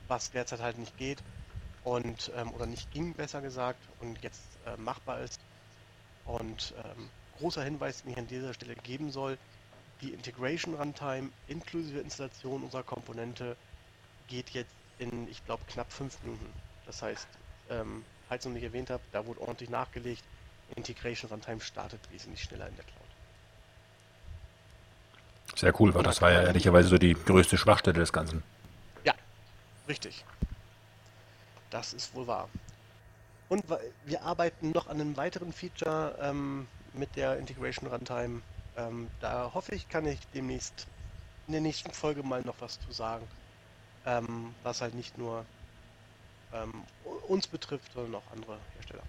was 0.08 0.32
derzeit 0.32 0.62
halt 0.62 0.78
nicht 0.78 0.98
geht. 0.98 1.24
und 1.82 2.32
ähm, 2.36 2.54
oder 2.54 2.66
nicht 2.68 2.92
ging, 2.92 3.16
besser 3.16 3.42
gesagt, 3.42 3.90
und 4.00 4.22
jetzt 4.24 4.60
äh, 4.66 4.78
machbar 4.78 5.22
ist. 5.22 5.46
Und 6.26 6.74
ähm, 6.84 7.12
großer 7.44 7.64
Hinweis, 7.64 8.04
den 8.04 8.14
ich 8.14 8.18
an 8.18 8.28
dieser 8.28 8.54
Stelle 8.54 8.74
geben 8.76 9.12
soll, 9.12 9.38
die 10.02 10.14
Integration 10.14 10.76
Runtime 10.76 11.30
inklusive 11.50 12.00
Installation 12.00 12.64
unserer 12.64 12.84
Komponente 12.84 13.58
geht 14.28 14.52
jetzt 14.52 14.72
in, 14.98 15.28
ich 15.30 15.46
glaube, 15.46 15.62
knapp 15.68 15.92
fünf 15.92 16.18
Minuten. 16.24 16.46
Das 16.86 17.02
heißt, 17.02 17.28
ähm, 17.70 18.06
falls 18.30 18.44
ich 18.46 18.48
noch 18.48 18.54
nicht 18.54 18.64
erwähnt 18.64 18.90
habe, 18.90 19.04
da 19.12 19.26
wurde 19.26 19.42
ordentlich 19.42 19.70
nachgelegt. 19.70 20.24
Integration 20.78 21.30
Runtime 21.30 21.60
startet 21.60 22.00
wesentlich 22.12 22.42
schneller 22.42 22.70
in 22.70 22.76
der 22.78 22.86
Cloud. 22.86 23.00
Sehr 25.58 25.82
cool, 25.82 25.94
weil 25.94 26.04
das 26.04 26.22
war 26.22 26.32
ja 26.32 26.44
ehrlicherweise 26.44 26.88
so 26.88 26.98
die 26.98 27.14
größte 27.14 27.58
Schwachstelle 27.58 28.00
des 28.00 28.14
Ganzen. 28.14 28.42
Ja, 29.04 29.14
richtig. 29.90 30.24
Das 31.70 31.92
ist 31.92 32.16
wohl 32.16 32.26
wahr. 32.26 32.48
Und 33.50 33.66
wir 34.06 34.22
arbeiten 34.24 34.72
noch 34.72 34.88
an 34.88 35.02
einem 35.02 35.18
weiteren 35.18 35.52
Feature 35.52 36.18
ähm, 36.22 36.68
mit 36.94 37.16
der 37.16 37.38
Integration 37.38 37.90
Runtime. 37.90 38.42
Ähm, 38.78 39.10
da 39.20 39.52
hoffe 39.54 39.76
ich, 39.76 39.90
kann 39.90 40.06
ich 40.06 40.20
demnächst 40.34 40.88
in 41.48 41.54
der 41.54 41.62
nächsten 41.62 41.92
Folge 41.92 42.24
mal 42.24 42.42
noch 42.42 42.56
was 42.60 42.80
zu 42.80 42.92
sagen, 42.92 43.28
ähm, 44.06 44.54
was 44.64 44.82
halt 44.82 44.96
nicht 44.96 45.18
nur 45.18 45.46
ähm, 46.54 46.72
uns 47.28 47.48
betrifft, 47.48 47.94
sondern 47.94 48.16
auch 48.16 48.32
andere 48.32 48.58
Hersteller. 48.76 49.04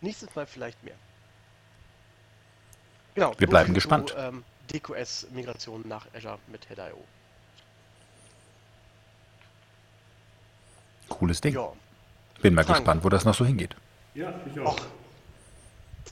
Nächstes 0.00 0.34
Mal 0.34 0.46
vielleicht 0.46 0.82
mehr. 0.84 0.96
Genau. 3.14 3.32
Wir 3.38 3.48
bleiben 3.48 3.74
gespannt. 3.74 4.10
Zu, 4.10 4.16
ähm, 4.16 4.44
DQS-Migration 4.72 5.86
nach 5.86 6.06
Azure 6.14 6.38
mit 6.48 6.66
Head.io. 6.68 7.04
Cooles 11.08 11.40
Ding. 11.40 11.54
Ja. 11.54 11.72
Bin 12.42 12.54
mal 12.54 12.64
Frank. 12.64 12.78
gespannt, 12.78 13.04
wo 13.04 13.08
das 13.08 13.24
noch 13.24 13.34
so 13.34 13.44
hingeht. 13.44 13.76
Ja, 14.14 14.32
ich 14.46 14.60
auch. 14.60 14.76
Och. 14.76 14.86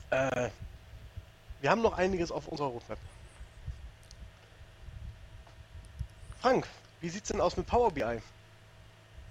Äh, 0.09 0.49
wir 1.61 1.69
haben 1.69 1.81
noch 1.81 1.97
einiges 1.97 2.31
auf 2.31 2.47
unserer 2.47 2.67
Roadmap. 2.67 2.97
Frank, 6.41 6.67
wie 6.99 7.09
sieht's 7.09 7.29
denn 7.29 7.39
aus 7.39 7.55
mit 7.55 7.65
Power 7.65 7.91
BI? 7.91 8.19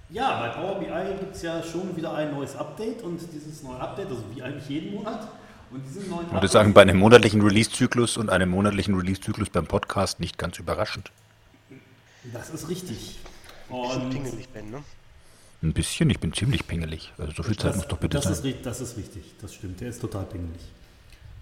Ja, 0.09 0.41
bei 0.41 0.49
Power 0.49 0.79
BI 0.79 1.19
gibt 1.19 1.37
es 1.37 1.43
ja 1.43 1.63
schon 1.63 1.95
wieder 1.97 2.15
ein 2.15 2.35
neues 2.35 2.57
Update 2.57 3.03
und 3.03 3.21
dieses 3.33 3.63
neue 3.63 3.79
Update, 3.79 4.09
also 4.09 4.25
wie 4.35 4.43
eigentlich 4.43 4.69
jeden 4.69 4.95
Monat, 4.95 5.29
und 5.71 5.83
diesen 5.85 6.09
neuen 6.09 6.27
Ich 6.27 6.33
würde 6.33 6.49
sagen, 6.49 6.75
bei 6.75 6.83
einem 6.83 6.99
monatlichen 6.99 7.41
Release-Zyklus 7.43 8.17
und 8.17 8.31
einem 8.31 8.51
monatlichen 8.51 8.95
Release-Zyklus 8.95 9.51
beim 9.51 9.67
Podcast 9.67 10.21
nicht 10.21 10.39
ganz 10.39 10.59
überraschend. 10.59 11.11
Das 12.33 12.51
ist 12.51 12.69
richtig. 12.69 13.19
Und 13.69 14.11
pingelig, 14.11 14.49
Ben, 14.51 14.71
ne? 14.71 14.83
Ein 15.63 15.73
bisschen, 15.73 16.11
ich 16.11 16.19
bin 16.19 16.33
ziemlich 16.33 16.67
pingelig. 16.67 17.13
Also 17.19 17.33
so 17.33 17.43
viel 17.45 17.57
Zeit 17.57 17.71
das, 17.71 17.77
muss 17.77 17.89
doch 17.89 17.99
bitte 17.99 18.17
das 18.17 18.25
sein. 18.25 18.53
Ist, 18.53 18.67
das 18.67 18.81
ist 18.81 18.97
richtig, 18.97 19.35
das 19.41 19.55
stimmt. 19.55 19.81
Der 19.81 19.91
ist 19.91 20.01
total 20.01 20.25
pingelig. 20.25 20.61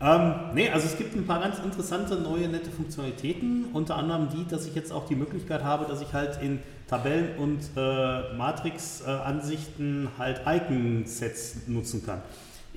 Ähm, 0.03 0.55
ne, 0.55 0.71
also 0.73 0.87
es 0.87 0.97
gibt 0.97 1.15
ein 1.15 1.27
paar 1.27 1.41
ganz 1.41 1.59
interessante 1.59 2.17
neue 2.17 2.49
nette 2.49 2.71
Funktionalitäten, 2.71 3.67
unter 3.73 3.97
anderem 3.97 4.29
die, 4.31 4.47
dass 4.47 4.67
ich 4.67 4.75
jetzt 4.75 4.93
auch 4.93 5.07
die 5.07 5.15
Möglichkeit 5.15 5.63
habe, 5.63 5.87
dass 5.87 6.01
ich 6.01 6.13
halt 6.13 6.41
in 6.43 6.59
Tabellen 6.89 7.37
und 7.37 7.61
äh, 7.77 8.35
Matrix-Ansichten 8.35 10.07
äh, 10.07 10.19
halt 10.19 10.41
Icon-Sets 10.47 11.69
nutzen 11.69 12.05
kann. 12.05 12.23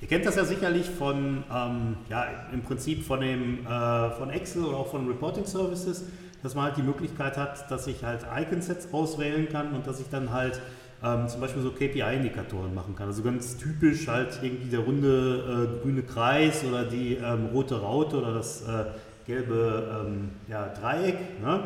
Ihr 0.00 0.08
kennt 0.08 0.26
das 0.26 0.36
ja 0.36 0.44
sicherlich 0.44 0.88
von, 0.88 1.44
ähm, 1.50 1.96
ja, 2.10 2.26
im 2.52 2.62
Prinzip 2.62 3.04
von, 3.04 3.20
dem, 3.20 3.66
äh, 3.66 4.10
von 4.10 4.28
Excel 4.30 4.64
oder 4.64 4.76
auch 4.76 4.90
von 4.90 5.06
Reporting 5.08 5.46
Services, 5.46 6.04
dass 6.42 6.54
man 6.54 6.64
halt 6.64 6.76
die 6.76 6.82
Möglichkeit 6.82 7.38
hat, 7.38 7.70
dass 7.70 7.86
ich 7.86 8.04
halt 8.04 8.20
Icon-Sets 8.36 8.92
auswählen 8.92 9.48
kann 9.50 9.72
und 9.72 9.86
dass 9.86 9.98
ich 9.98 10.10
dann 10.10 10.30
halt 10.30 10.60
ähm, 11.04 11.28
zum 11.28 11.40
Beispiel 11.40 11.62
so 11.62 11.70
KPI-Indikatoren 11.70 12.74
machen 12.74 12.96
kann. 12.96 13.08
Also 13.08 13.22
ganz 13.22 13.56
typisch 13.56 14.08
halt 14.08 14.38
irgendwie 14.42 14.70
der 14.70 14.80
runde 14.80 15.78
äh, 15.78 15.82
grüne 15.82 16.02
Kreis 16.02 16.64
oder 16.64 16.84
die 16.84 17.14
ähm, 17.14 17.46
rote 17.52 17.80
Raute 17.80 18.18
oder 18.18 18.34
das 18.34 18.62
äh, 18.62 18.86
gelbe 19.26 20.06
ähm, 20.06 20.30
ja, 20.48 20.68
Dreieck. 20.68 21.40
Ne? 21.42 21.64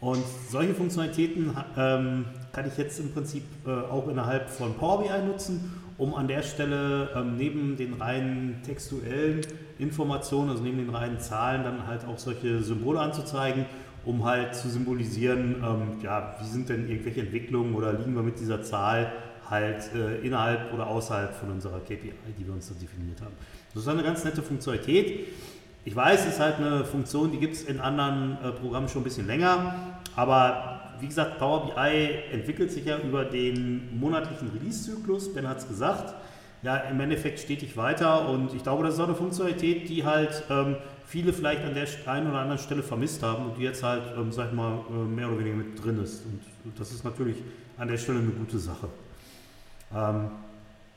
Und 0.00 0.22
solche 0.48 0.74
Funktionalitäten 0.74 1.56
ähm, 1.76 2.26
kann 2.52 2.68
ich 2.68 2.78
jetzt 2.78 3.00
im 3.00 3.12
Prinzip 3.12 3.42
äh, 3.66 3.70
auch 3.70 4.06
innerhalb 4.08 4.48
von 4.48 4.74
Power 4.74 5.02
BI 5.02 5.26
nutzen 5.26 5.72
um 5.98 6.14
an 6.14 6.28
der 6.28 6.42
Stelle 6.42 7.10
ähm, 7.14 7.36
neben 7.36 7.76
den 7.76 7.94
reinen 7.94 8.62
textuellen 8.64 9.40
Informationen, 9.78 10.50
also 10.50 10.62
neben 10.62 10.78
den 10.78 10.90
reinen 10.90 11.18
Zahlen, 11.18 11.64
dann 11.64 11.86
halt 11.86 12.06
auch 12.06 12.18
solche 12.18 12.62
Symbole 12.62 13.00
anzuzeigen, 13.00 13.66
um 14.08 14.24
halt 14.24 14.54
zu 14.54 14.70
symbolisieren, 14.70 15.56
ähm, 15.62 16.02
ja, 16.02 16.34
wie 16.40 16.46
sind 16.46 16.70
denn 16.70 16.88
irgendwelche 16.88 17.20
Entwicklungen 17.20 17.74
oder 17.74 17.92
liegen 17.92 18.14
wir 18.14 18.22
mit 18.22 18.40
dieser 18.40 18.62
Zahl 18.62 19.12
halt 19.50 19.94
äh, 19.94 20.26
innerhalb 20.26 20.72
oder 20.72 20.86
außerhalb 20.86 21.34
von 21.34 21.50
unserer 21.50 21.80
KPI, 21.80 22.14
die 22.38 22.46
wir 22.46 22.54
uns 22.54 22.68
da 22.68 22.74
definiert 22.74 23.20
haben. 23.20 23.34
Das 23.74 23.82
ist 23.82 23.88
eine 23.88 24.02
ganz 24.02 24.24
nette 24.24 24.40
Funktionalität. 24.40 25.26
Ich 25.84 25.94
weiß, 25.94 26.22
es 26.22 26.34
ist 26.34 26.40
halt 26.40 26.56
eine 26.56 26.86
Funktion, 26.86 27.32
die 27.32 27.38
gibt 27.38 27.54
es 27.54 27.64
in 27.64 27.80
anderen 27.80 28.38
äh, 28.42 28.50
Programmen 28.52 28.88
schon 28.88 29.02
ein 29.02 29.04
bisschen 29.04 29.26
länger, 29.26 29.74
aber 30.16 30.94
wie 31.00 31.06
gesagt, 31.06 31.38
Power 31.38 31.66
BI 31.66 32.32
entwickelt 32.32 32.72
sich 32.72 32.86
ja 32.86 32.98
über 32.98 33.26
den 33.26 34.00
monatlichen 34.00 34.48
Release-Zyklus. 34.48 35.34
Ben 35.34 35.46
hat 35.46 35.58
es 35.58 35.68
gesagt. 35.68 36.14
Ja, 36.62 36.76
im 36.76 36.98
Endeffekt 37.00 37.38
stetig 37.38 37.76
weiter 37.76 38.28
und 38.28 38.52
ich 38.52 38.64
glaube, 38.64 38.82
das 38.82 38.94
ist 38.94 39.00
auch 39.00 39.06
eine 39.06 39.14
Funktionalität, 39.14 39.88
die 39.88 40.04
halt 40.04 40.42
ähm, 40.50 40.76
viele 41.06 41.32
vielleicht 41.32 41.62
an 41.64 41.74
der 41.74 41.86
einen 42.06 42.30
oder 42.30 42.40
anderen 42.40 42.58
Stelle 42.58 42.82
vermisst 42.82 43.22
haben 43.22 43.46
und 43.46 43.58
die 43.58 43.62
jetzt 43.62 43.82
halt, 43.82 44.02
ähm, 44.16 44.32
sag 44.32 44.48
ich 44.48 44.54
mal, 44.54 44.80
äh, 44.90 44.92
mehr 44.92 45.28
oder 45.28 45.38
weniger 45.38 45.56
mit 45.56 45.82
drin 45.82 46.02
ist. 46.02 46.24
Und 46.64 46.78
das 46.78 46.90
ist 46.90 47.04
natürlich 47.04 47.36
an 47.76 47.88
der 47.88 47.96
Stelle 47.96 48.18
eine 48.18 48.30
gute 48.30 48.58
Sache. 48.58 48.88
Ähm, 49.94 50.30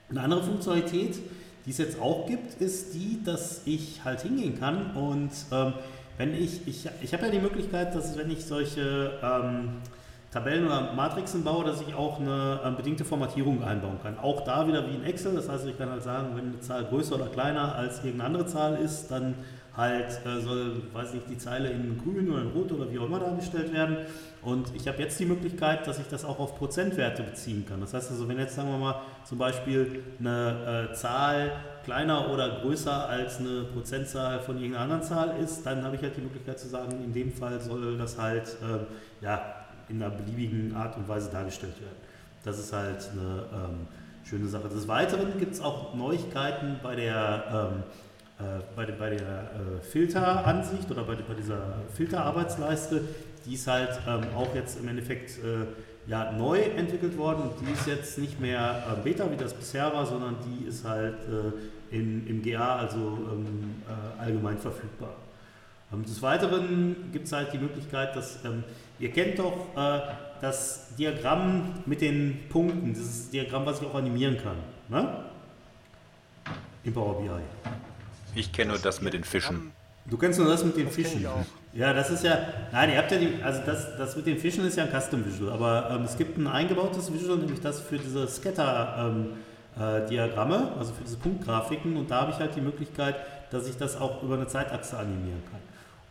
eine 0.09 0.21
andere 0.21 0.43
Funktionalität, 0.43 1.19
die 1.65 1.69
es 1.69 1.77
jetzt 1.77 2.01
auch 2.01 2.27
gibt, 2.27 2.59
ist 2.59 2.95
die, 2.95 3.23
dass 3.23 3.61
ich 3.65 4.03
halt 4.03 4.21
hingehen 4.21 4.59
kann 4.59 4.95
und 4.95 5.29
ähm, 5.51 5.73
wenn 6.17 6.35
ich, 6.35 6.67
ich, 6.67 6.87
ich 7.01 7.13
habe 7.13 7.25
ja 7.25 7.31
die 7.31 7.39
Möglichkeit, 7.39 7.95
dass 7.95 8.17
wenn 8.17 8.29
ich 8.29 8.45
solche 8.45 9.19
ähm, 9.23 9.77
Tabellen 10.31 10.65
oder 10.65 10.93
Matrixen 10.93 11.43
baue, 11.43 11.65
dass 11.65 11.81
ich 11.81 11.93
auch 11.93 12.19
eine 12.19 12.61
äh, 12.63 12.71
bedingte 12.71 13.03
Formatierung 13.03 13.63
einbauen 13.63 13.99
kann. 14.01 14.17
Auch 14.17 14.41
da 14.45 14.65
wieder 14.65 14.87
wie 14.87 14.95
in 14.95 15.03
Excel, 15.03 15.35
das 15.35 15.49
heißt, 15.49 15.67
ich 15.67 15.77
kann 15.77 15.89
halt 15.89 16.03
sagen, 16.03 16.29
wenn 16.35 16.53
eine 16.53 16.59
Zahl 16.61 16.85
größer 16.85 17.15
oder 17.15 17.27
kleiner 17.27 17.75
als 17.75 17.97
irgendeine 17.97 18.23
andere 18.23 18.45
Zahl 18.45 18.77
ist, 18.77 19.11
dann 19.11 19.35
halt 19.75 20.19
äh, 20.25 20.39
soll, 20.39 20.83
weiß 20.93 21.13
nicht, 21.13 21.29
die 21.29 21.37
Zeile 21.37 21.69
in 21.69 22.01
grün 22.01 22.31
oder 22.31 22.41
in 22.43 22.47
rot 22.49 22.71
oder 22.71 22.89
wie 22.89 22.99
auch 22.99 23.05
immer 23.05 23.19
dargestellt 23.19 23.73
werden. 23.73 23.97
Und 24.41 24.73
ich 24.73 24.87
habe 24.87 24.99
jetzt 24.99 25.19
die 25.19 25.25
Möglichkeit, 25.25 25.85
dass 25.85 25.99
ich 25.99 26.07
das 26.07 26.23
auch 26.23 26.39
auf 26.39 26.57
Prozentwerte 26.57 27.23
beziehen 27.23 27.65
kann. 27.67 27.81
Das 27.81 27.93
heißt 27.93 28.11
also, 28.11 28.27
wenn 28.27 28.39
jetzt, 28.39 28.55
sagen 28.55 28.69
wir 28.69 28.77
mal, 28.77 29.01
zum 29.25 29.37
Beispiel 29.37 30.01
eine 30.19 30.89
äh, 30.91 30.93
Zahl 30.93 31.51
kleiner 31.83 32.31
oder 32.31 32.61
größer 32.61 33.07
als 33.07 33.39
eine 33.39 33.63
Prozentzahl 33.73 34.39
von 34.39 34.55
irgendeiner 34.55 34.83
anderen 34.83 35.03
Zahl 35.03 35.37
ist, 35.43 35.65
dann 35.65 35.83
habe 35.83 35.95
ich 35.95 36.01
halt 36.01 36.15
die 36.15 36.21
Möglichkeit 36.21 36.59
zu 36.59 36.67
sagen, 36.67 37.03
in 37.03 37.11
dem 37.11 37.31
Fall 37.31 37.59
soll 37.59 37.97
das 37.97 38.17
halt 38.17 38.47
äh, 38.61 39.23
ja, 39.23 39.60
in 39.91 40.01
einer 40.01 40.15
beliebigen 40.15 40.75
Art 40.75 40.97
und 40.97 41.07
Weise 41.07 41.29
dargestellt 41.29 41.79
werden. 41.79 41.97
Das 42.43 42.57
ist 42.57 42.73
halt 42.73 43.09
eine 43.11 43.45
ähm, 43.53 43.87
schöne 44.23 44.47
Sache. 44.47 44.69
Des 44.69 44.87
Weiteren 44.87 45.37
gibt 45.37 45.53
es 45.53 45.61
auch 45.61 45.93
Neuigkeiten 45.93 46.79
bei 46.81 46.95
der 46.95 47.71
ähm, 47.73 47.83
äh, 48.39 48.61
bei, 48.75 48.85
bei 48.85 49.09
der 49.11 49.19
äh, 49.19 49.83
Filteransicht 49.83 50.89
oder 50.89 51.03
bei, 51.03 51.15
bei 51.15 51.35
dieser 51.35 51.61
Filterarbeitsleiste, 51.93 53.01
die 53.45 53.53
ist 53.53 53.67
halt 53.67 53.99
ähm, 54.07 54.23
auch 54.35 54.55
jetzt 54.55 54.79
im 54.79 54.87
Endeffekt 54.87 55.37
äh, 55.39 55.67
ja, 56.07 56.31
neu 56.31 56.59
entwickelt 56.59 57.15
worden 57.17 57.51
die 57.61 57.71
ist 57.71 57.85
jetzt 57.85 58.17
nicht 58.17 58.39
mehr 58.39 58.83
äh, 58.91 59.03
Beta, 59.03 59.29
wie 59.31 59.37
das 59.37 59.53
bisher 59.53 59.93
war, 59.93 60.05
sondern 60.05 60.37
die 60.45 60.65
ist 60.65 60.83
halt 60.83 61.17
äh, 61.19 61.95
in, 61.95 62.25
im 62.25 62.41
GA, 62.41 62.77
also 62.77 63.19
ähm, 63.31 63.75
äh, 63.87 64.21
allgemein 64.21 64.57
verfügbar. 64.57 65.15
Ähm, 65.93 66.03
des 66.03 66.21
Weiteren 66.21 66.95
gibt 67.11 67.27
es 67.27 67.33
halt 67.33 67.53
die 67.53 67.59
Möglichkeit, 67.59 68.15
dass 68.15 68.43
ähm, 68.45 68.63
ihr 69.01 69.11
kennt 69.11 69.39
doch 69.39 69.67
das 70.39 70.95
Diagramm 70.97 71.73
mit 71.85 72.01
den 72.01 72.39
Punkten, 72.49 72.93
dieses 72.93 73.29
Diagramm, 73.29 73.65
was 73.65 73.81
ich 73.81 73.87
auch 73.87 73.95
animieren 73.95 74.37
kann, 74.37 74.57
ne? 74.87 75.25
in 76.83 76.93
Power 76.93 77.21
BI. 77.21 77.29
Ich 78.35 78.51
kenne 78.51 78.71
nur 78.71 78.79
das 78.79 79.01
mit 79.01 79.13
den 79.13 79.23
Fischen. 79.23 79.71
Du 80.05 80.17
kennst 80.17 80.39
nur 80.39 80.47
das 80.47 80.63
mit 80.63 80.77
den 80.77 80.85
das 80.85 80.95
Fischen. 80.95 81.27
Ja, 81.73 81.93
das 81.93 82.09
ist 82.09 82.23
ja. 82.23 82.39
Nein, 82.71 82.89
ihr 82.91 82.97
habt 82.97 83.11
ja 83.11 83.19
die. 83.19 83.43
Also 83.43 83.61
das, 83.65 83.97
das 83.97 84.15
mit 84.15 84.25
den 84.25 84.37
Fischen 84.37 84.65
ist 84.65 84.77
ja 84.77 84.85
ein 84.85 84.89
Custom 84.89 85.25
Visual, 85.25 85.51
aber 85.51 85.91
ähm, 85.91 86.03
es 86.03 86.17
gibt 86.17 86.37
ein 86.37 86.47
eingebautes 86.47 87.13
Visual, 87.13 87.37
nämlich 87.37 87.59
das 87.61 87.81
für 87.81 87.99
diese 87.99 88.27
Scatter-Diagramme, 88.27 90.55
ähm, 90.55 90.63
äh, 90.63 90.79
also 90.79 90.93
für 90.93 91.03
diese 91.03 91.17
Punktgrafiken. 91.17 91.97
Und 91.97 92.09
da 92.09 92.21
habe 92.21 92.31
ich 92.31 92.37
halt 92.37 92.55
die 92.55 92.61
Möglichkeit, 92.61 93.17
dass 93.51 93.67
ich 93.67 93.77
das 93.77 93.99
auch 93.99 94.23
über 94.23 94.35
eine 94.35 94.47
Zeitachse 94.47 94.97
animieren 94.97 95.43
kann. 95.51 95.60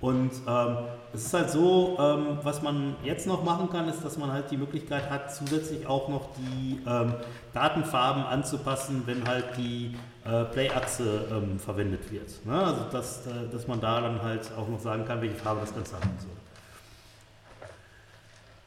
Und 0.01 0.31
ähm, 0.49 0.77
es 1.13 1.27
ist 1.27 1.35
halt 1.35 1.51
so, 1.51 1.99
ähm, 2.01 2.39
was 2.43 2.63
man 2.63 2.97
jetzt 3.05 3.27
noch 3.27 3.45
machen 3.45 3.69
kann, 3.69 3.87
ist, 3.89 4.03
dass 4.03 4.17
man 4.17 4.33
halt 4.33 4.51
die 4.51 4.57
Möglichkeit 4.57 5.11
hat, 5.11 5.35
zusätzlich 5.35 5.87
auch 5.87 6.09
noch 6.09 6.29
die 6.37 6.81
ähm, 6.87 7.15
Datenfarben 7.53 8.25
anzupassen, 8.25 9.03
wenn 9.05 9.27
halt 9.29 9.45
die 9.59 9.95
äh, 10.25 10.45
Play-Achse 10.45 11.27
ähm, 11.31 11.59
verwendet 11.59 12.11
wird. 12.11 12.47
Ne? 12.47 12.63
Also 12.63 12.85
dass, 12.91 13.27
äh, 13.27 13.31
dass 13.53 13.67
man 13.69 13.81
da 13.81 14.01
dann 14.01 14.23
halt 14.23 14.51
auch 14.57 14.69
noch 14.69 14.81
sagen 14.81 15.05
kann, 15.05 15.21
welche 15.21 15.35
Farbe 15.35 15.61
das 15.61 15.75
Ganze 15.75 15.97
haben 15.97 16.17
soll. 16.19 16.31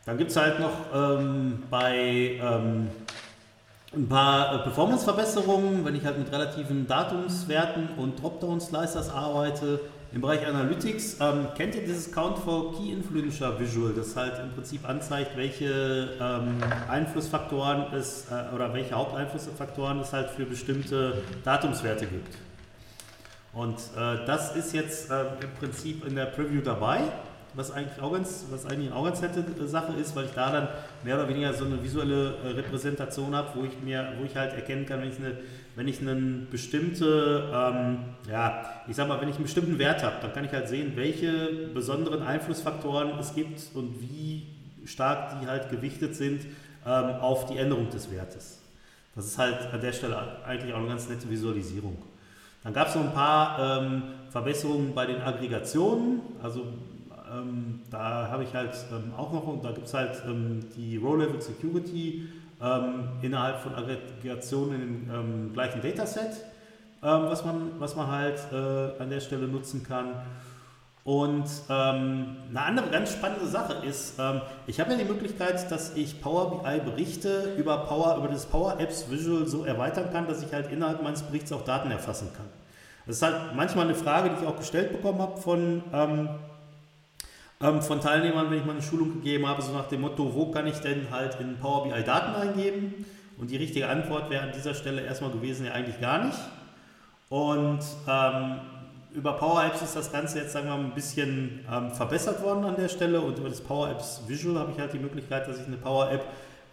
Dann 0.06 0.18
gibt 0.18 0.32
es 0.32 0.38
halt 0.38 0.60
noch 0.60 0.72
ähm, 0.94 1.64
bei 1.70 2.38
ähm, 2.42 2.90
ein 3.96 4.10
paar 4.10 4.56
äh, 4.56 4.60
Performance-Verbesserungen, 4.64 5.86
wenn 5.86 5.96
ich 5.96 6.06
halt 6.06 6.20
mit 6.20 6.32
relativen 6.32 6.86
Datumswerten 6.86 7.90
und 7.98 8.22
Dropdown-Slicers 8.22 9.10
arbeite. 9.10 9.80
Im 10.14 10.22
Bereich 10.22 10.45
Analytics 10.45 11.18
ähm, 11.22 11.48
kennt 11.57 11.73
ihr 11.73 11.81
dieses 11.81 12.11
Count 12.11 12.38
for 12.38 12.77
Key 12.77 12.91
Influencer 12.91 13.60
Visual, 13.60 13.94
das 13.95 14.15
halt 14.15 14.38
im 14.44 14.52
Prinzip 14.52 14.88
anzeigt, 14.88 15.35
welche 15.35 16.10
ähm, 16.22 16.57
Einflussfaktoren 16.88 17.91
es 17.95 18.27
äh, 18.30 18.53
oder 18.53 18.72
welche 18.76 18.94
Haupteinflussfaktoren 18.94 20.02
es 20.02 20.14
halt 20.14 20.30
für 20.30 20.45
bestimmte 20.45 21.23
Datumswerte 21.44 22.06
gibt. 22.06 22.38
Und 23.53 23.80
äh, 23.98 24.23
das 24.27 24.56
ist 24.56 24.73
jetzt 24.73 25.10
äh, 25.10 25.22
im 25.41 25.49
Prinzip 25.60 26.06
in 26.06 26.15
der 26.15 26.26
Preview 26.26 26.61
dabei 26.61 27.02
was 27.56 27.72
eigentlich 27.72 28.02
auch 28.02 28.11
ganz, 28.11 28.45
was 28.49 28.65
eigentlich 28.65 28.91
auch 28.91 29.03
ganz 29.06 29.22
nette 29.22 29.68
Sache 29.68 29.94
ist, 29.94 30.15
weil 30.15 30.26
ich 30.26 30.31
da 30.31 30.52
dann 30.52 30.68
mehr 31.03 31.15
oder 31.15 31.30
weniger 31.30 31.53
so 31.53 31.65
eine 31.65 31.81
visuelle 31.84 32.35
äh, 32.44 32.48
Repräsentation 32.49 33.35
habe, 33.35 33.49
wo 33.56 33.64
ich 33.64 33.80
mir, 33.81 34.14
wo 34.19 34.26
ich 34.26 34.35
halt 34.35 34.53
erkennen 34.53 34.85
kann, 34.85 35.02
wenn 35.02 35.10
ich 35.10 35.19
eine, 35.19 35.38
wenn 35.76 35.88
ich 35.88 36.02
einen 36.02 36.48
bestimmte, 36.52 37.52
ähm, 37.54 37.98
ja, 38.30 38.64
ich 38.88 38.95
sag 38.95 39.08
mal, 39.08 39.20
wenn 39.20 39.30
ich 39.30 39.36
einen 39.36 39.45
bestimmten 39.45 39.80
Wert 39.80 40.04
habe, 40.04 40.18
dann 40.22 40.34
kann 40.34 40.45
ich 40.45 40.52
halt 40.52 40.68
sehen, 40.68 40.94
welche 40.95 41.70
besonderen 41.74 42.22
Einflussfaktoren 42.22 43.18
es 43.20 43.34
gibt 43.34 43.62
und 43.74 44.00
wie 44.00 44.48
stark 44.86 45.40
die 45.41 45.48
halt 45.48 45.70
gewichtet 45.70 46.16
sind 46.16 46.45
ähm, 46.86 47.16
auf 47.22 47.48
die 47.48 47.58
Änderung 47.58 47.90
des 47.90 48.12
Wertes. 48.12 48.62
Das 49.16 49.26
ist 49.26 49.38
halt 49.38 49.74
an 49.74 49.82
der 49.82 49.94
Stelle 49.94 50.18
eigentlich 50.45 50.74
auch 50.74 50.80
eine 50.80 50.88
ganz 50.88 51.10
nette 51.10 51.30
Visualisierung. 51.30 51.98
Dann 52.64 52.74
gab 52.74 52.88
es 52.88 52.95
noch 52.95 53.04
ein 53.04 53.14
paar 53.14 53.82
ähm, 53.82 54.04
Verbesserungen 54.30 54.94
bei 54.94 55.06
den 55.06 55.22
Aggregationen. 55.22 56.22
Also 56.41 56.66
ähm, 57.32 57.82
da 57.90 58.28
habe 58.30 58.44
ich 58.44 58.54
halt 58.54 58.76
ähm, 58.91 59.14
auch 59.16 59.32
noch, 59.34 59.62
da 59.62 59.72
gibt 59.72 59.88
es 59.88 59.94
halt 59.94 60.22
ähm, 60.28 60.62
die 60.76 60.98
Row-Level 60.98 61.41
Security 61.41 62.28
ähm, 62.64 63.10
innerhalb 63.22 63.60
von 63.60 63.76
Aggregationen 63.76 64.81
im 64.81 65.14
ähm, 65.14 65.53
gleichen 65.53 65.81
Dataset, 65.81 66.31
ähm, 67.03 67.26
was, 67.26 67.44
man, 67.44 67.72
was 67.80 67.95
man 67.95 68.07
halt 68.07 68.40
äh, 68.52 69.02
an 69.02 69.10
der 69.10 69.19
Stelle 69.19 69.48
nutzen 69.48 69.84
kann. 69.84 70.15
Und 71.06 71.49
eine 71.68 72.38
andere 72.53 72.90
ganz 72.90 73.11
spannende 73.11 73.45
Sache 73.45 73.85
ist, 73.85 74.14
ich 74.68 74.80
habe 74.80 74.91
ja 74.94 74.98
die 74.98 75.03
Möglichkeit, 75.03 75.69
dass 75.69 75.98
ich 75.98 76.22
Power 76.22 76.64
BI 76.64 76.80
Berichte 76.80 77.56
über, 77.57 77.80
Power, 77.80 78.15
über 78.19 78.30
das 78.30 78.45
Power 78.45 78.80
Apps 78.80 79.11
Visual 79.11 79.45
so 79.45 79.65
erweitern 79.65 80.14
kann, 80.14 80.27
dass 80.27 80.41
ich 80.41 80.53
halt 80.53 80.72
innerhalb 80.72 81.03
meines 81.03 81.22
Berichts 81.23 81.52
auch 81.52 81.65
Daten 81.65 81.91
erfassen 81.91 82.30
kann. 82.34 82.45
Das 83.06 83.18
ist 83.18 83.22
halt 83.22 83.53
manchmal 83.53 83.84
eine 83.84 83.95
Frage, 83.95 84.30
die 84.30 84.44
ich 84.44 84.48
auch 84.48 84.56
gestellt 84.56 84.94
bekommen 84.94 85.19
habe 85.19 85.41
von 85.41 85.84
ähm, 87.64 87.81
von 87.81 88.02
Teilnehmern, 88.02 88.52
wenn 88.52 88.60
ich 88.60 88.65
mal 88.65 88.73
eine 88.73 88.81
Schulung 88.81 89.14
gegeben 89.14 89.48
habe, 89.48 89.61
so 89.61 89.72
nach 89.72 89.88
dem 89.88 90.02
Motto, 90.02 90.35
wo 90.35 90.52
kann 90.52 90.68
ich 90.68 90.80
denn 90.80 91.07
halt 91.10 91.40
in 91.40 91.57
Power 91.57 91.84
BI 91.84 92.03
Daten 92.03 92.35
eingeben? 92.35 93.06
Und 93.38 93.49
die 93.49 93.57
richtige 93.57 93.88
Antwort 93.88 94.30
wäre 94.30 94.44
an 94.44 94.52
dieser 94.53 94.73
Stelle 94.73 95.02
erstmal 95.02 95.31
gewesen, 95.31 95.65
ja 95.65 95.72
eigentlich 95.72 95.99
gar 95.99 96.26
nicht. 96.26 96.38
Und 97.30 97.80
ähm, 98.07 98.60
über 99.14 99.34
Power 99.34 99.64
Apps 99.65 99.81
ist 99.81 99.95
das 99.95 100.11
Ganze 100.11 100.40
jetzt, 100.40 100.52
sagen 100.52 100.68
wir 100.68 100.76
mal, 100.76 100.85
ein 100.85 100.94
bisschen 100.94 101.65
ähm, 101.72 101.91
verbessert 101.91 102.44
worden 102.44 102.65
an 102.65 102.76
der 102.76 102.90
Stelle. 102.90 103.22
Und 103.22 103.40
über 103.40 103.49
das 103.49 103.61
Power 103.61 103.90
Apps 103.90 104.22
Visual 104.27 104.60
habe 104.60 104.72
ich 104.72 104.80
halt 104.80 104.94
die 104.94 104.99
Möglichkeit, 104.99 105.48
dass 105.48 105.60
ich 105.60 105.65
eine 105.65 105.77
Power 105.77 106.11
App 106.11 106.26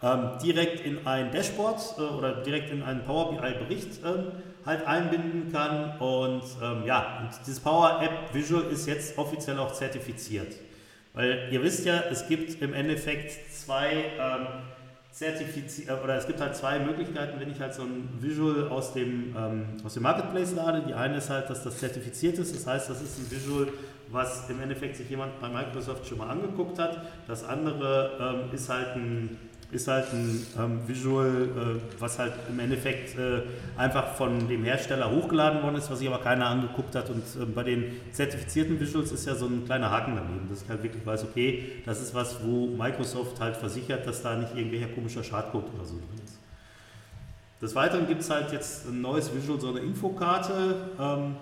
ähm, 0.03 0.31
direkt 0.43 0.81
in 0.81 1.05
ein 1.07 1.31
Dashboard 1.31 1.79
äh, 1.97 2.01
oder 2.01 2.41
direkt 2.41 2.71
in 2.71 2.83
einen 2.83 3.03
Power 3.03 3.31
BI 3.31 3.53
Bericht 3.59 3.99
ähm, 4.05 4.31
halt 4.65 4.85
einbinden 4.85 5.51
kann. 5.51 5.97
Und 5.99 6.43
ähm, 6.61 6.83
ja, 6.85 7.21
und 7.21 7.29
dieses 7.45 7.59
Power 7.59 8.01
App 8.01 8.33
Visual 8.33 8.63
ist 8.71 8.87
jetzt 8.87 9.17
offiziell 9.17 9.57
auch 9.57 9.71
zertifiziert. 9.71 10.53
Weil 11.13 11.49
ihr 11.51 11.61
wisst 11.61 11.85
ja, 11.85 12.03
es 12.09 12.27
gibt 12.27 12.61
im 12.61 12.73
Endeffekt 12.73 13.51
zwei 13.51 14.05
ähm, 14.19 14.47
Zertifiz 15.11 15.87
äh, 15.87 15.91
oder 15.91 16.15
es 16.15 16.25
gibt 16.25 16.39
halt 16.39 16.55
zwei 16.55 16.79
Möglichkeiten, 16.79 17.39
wenn 17.39 17.51
ich 17.51 17.59
halt 17.59 17.73
so 17.73 17.83
ein 17.83 18.07
Visual 18.19 18.69
aus 18.69 18.93
dem, 18.93 19.35
ähm, 19.37 19.65
aus 19.83 19.93
dem 19.95 20.03
Marketplace 20.03 20.53
lade. 20.53 20.83
Die 20.87 20.93
eine 20.93 21.17
ist 21.17 21.29
halt, 21.29 21.49
dass 21.49 21.63
das 21.63 21.79
zertifiziert 21.79 22.37
ist, 22.37 22.55
das 22.55 22.65
heißt, 22.65 22.89
das 22.89 23.01
ist 23.01 23.19
ein 23.19 23.29
Visual, 23.29 23.67
was 24.09 24.49
im 24.49 24.61
Endeffekt 24.61 24.95
sich 24.95 25.09
jemand 25.09 25.39
bei 25.41 25.49
Microsoft 25.49 26.07
schon 26.07 26.17
mal 26.17 26.29
angeguckt 26.29 26.79
hat. 26.79 27.01
Das 27.27 27.43
andere 27.43 28.43
ähm, 28.45 28.55
ist 28.55 28.69
halt 28.69 28.95
ein 28.95 29.37
ist 29.71 29.87
halt 29.87 30.11
ein 30.13 30.45
ähm, 30.59 30.79
Visual, 30.87 31.27
äh, 31.27 31.99
was 31.99 32.19
halt 32.19 32.33
im 32.49 32.59
Endeffekt 32.59 33.17
äh, 33.17 33.41
einfach 33.77 34.15
von 34.15 34.47
dem 34.47 34.63
Hersteller 34.63 35.09
hochgeladen 35.09 35.63
worden 35.63 35.75
ist, 35.75 35.89
was 35.89 35.99
sich 35.99 36.07
aber 36.07 36.19
keiner 36.19 36.47
angeguckt 36.47 36.93
hat. 36.95 37.09
Und 37.09 37.23
äh, 37.41 37.45
bei 37.45 37.63
den 37.63 37.93
zertifizierten 38.11 38.79
Visuals 38.79 39.11
ist 39.11 39.25
ja 39.25 39.35
so 39.35 39.45
ein 39.45 39.65
kleiner 39.65 39.89
Haken 39.89 40.15
daneben, 40.15 40.49
dass 40.49 40.63
ich 40.63 40.69
halt 40.69 40.83
wirklich 40.83 41.05
weiß, 41.05 41.23
okay, 41.23 41.71
das 41.85 42.01
ist 42.01 42.13
was, 42.13 42.43
wo 42.43 42.67
Microsoft 42.67 43.39
halt 43.39 43.55
versichert, 43.55 44.05
dass 44.05 44.21
da 44.21 44.35
nicht 44.35 44.55
irgendwelcher 44.55 44.87
komischer 44.87 45.23
Schadcode 45.23 45.73
oder 45.73 45.85
so 45.85 45.95
drin 45.95 46.21
ist. 46.25 46.37
Des 47.61 47.75
Weiteren 47.75 48.07
gibt 48.07 48.21
es 48.21 48.29
halt 48.29 48.51
jetzt 48.51 48.87
ein 48.87 49.01
neues 49.01 49.33
Visual, 49.33 49.59
so 49.59 49.69
eine 49.69 49.79
Infokarte. 49.79 50.75
Ähm, 50.99 51.35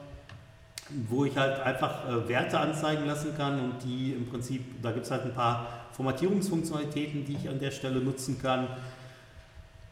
wo 1.08 1.26
ich 1.26 1.38
halt 1.38 1.60
einfach 1.62 2.08
äh, 2.08 2.28
Werte 2.28 2.60
anzeigen 2.60 3.06
lassen 3.06 3.36
kann 3.38 3.60
und 3.60 3.84
die 3.84 4.14
im 4.14 4.28
Prinzip, 4.28 4.82
da 4.82 4.92
gibt 4.92 5.06
es 5.06 5.12
halt 5.12 5.24
ein 5.24 5.34
paar 5.34 5.68
Formatierungsfunktionalitäten, 5.94 7.26
die 7.26 7.36
ich 7.36 7.50
an 7.50 7.60
der 7.60 7.72
Stelle 7.72 8.00
nutzen 8.00 8.42
kann. 8.42 8.68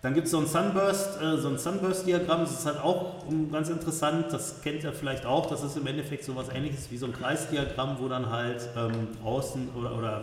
Dann 0.01 0.13
gibt 0.13 0.25
es 0.25 0.31
so 0.31 0.39
ein 0.39 0.47
Sunburst, 0.47 1.21
äh, 1.21 1.37
so 1.37 1.49
ein 1.49 1.57
Sunburst-Diagramm, 1.57 2.41
das 2.41 2.51
ist 2.51 2.65
halt 2.65 2.79
auch 2.79 3.25
ganz 3.51 3.69
interessant, 3.69 4.27
das 4.31 4.61
kennt 4.61 4.83
ihr 4.83 4.93
vielleicht 4.93 5.25
auch, 5.25 5.47
das 5.47 5.63
ist 5.63 5.77
im 5.77 5.85
Endeffekt 5.87 6.23
so 6.23 6.35
was 6.35 6.49
ähnliches 6.49 6.89
wie 6.91 6.97
so 6.97 7.07
ein 7.07 7.13
Kreisdiagramm, 7.13 7.97
wo 7.99 8.07
dann 8.07 8.31
halt 8.31 8.67
ähm, 8.75 9.09
außen 9.23 9.69
oder, 9.75 9.97
oder 9.97 10.21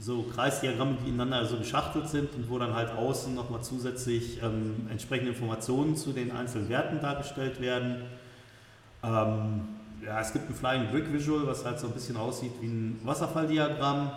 so 0.00 0.22
Kreisdiagramme, 0.22 0.96
die 1.04 1.08
ineinander 1.08 1.46
so 1.46 1.56
geschachtelt 1.56 2.08
sind 2.08 2.34
und 2.34 2.50
wo 2.50 2.58
dann 2.58 2.74
halt 2.74 2.90
außen 2.90 3.34
nochmal 3.34 3.62
zusätzlich 3.62 4.42
ähm, 4.42 4.88
entsprechende 4.90 5.30
Informationen 5.30 5.96
zu 5.96 6.12
den 6.12 6.32
einzelnen 6.32 6.68
Werten 6.68 7.00
dargestellt 7.00 7.60
werden. 7.60 8.02
Ähm, 9.02 9.73
ja, 10.06 10.20
es 10.20 10.32
gibt 10.32 10.48
ein 10.48 10.54
Flying 10.54 10.90
Brick 10.90 11.12
Visual, 11.12 11.46
was 11.46 11.64
halt 11.64 11.78
so 11.78 11.86
ein 11.86 11.92
bisschen 11.92 12.16
aussieht 12.16 12.52
wie 12.60 12.66
ein 12.66 13.00
Wasserfalldiagramm. 13.04 14.10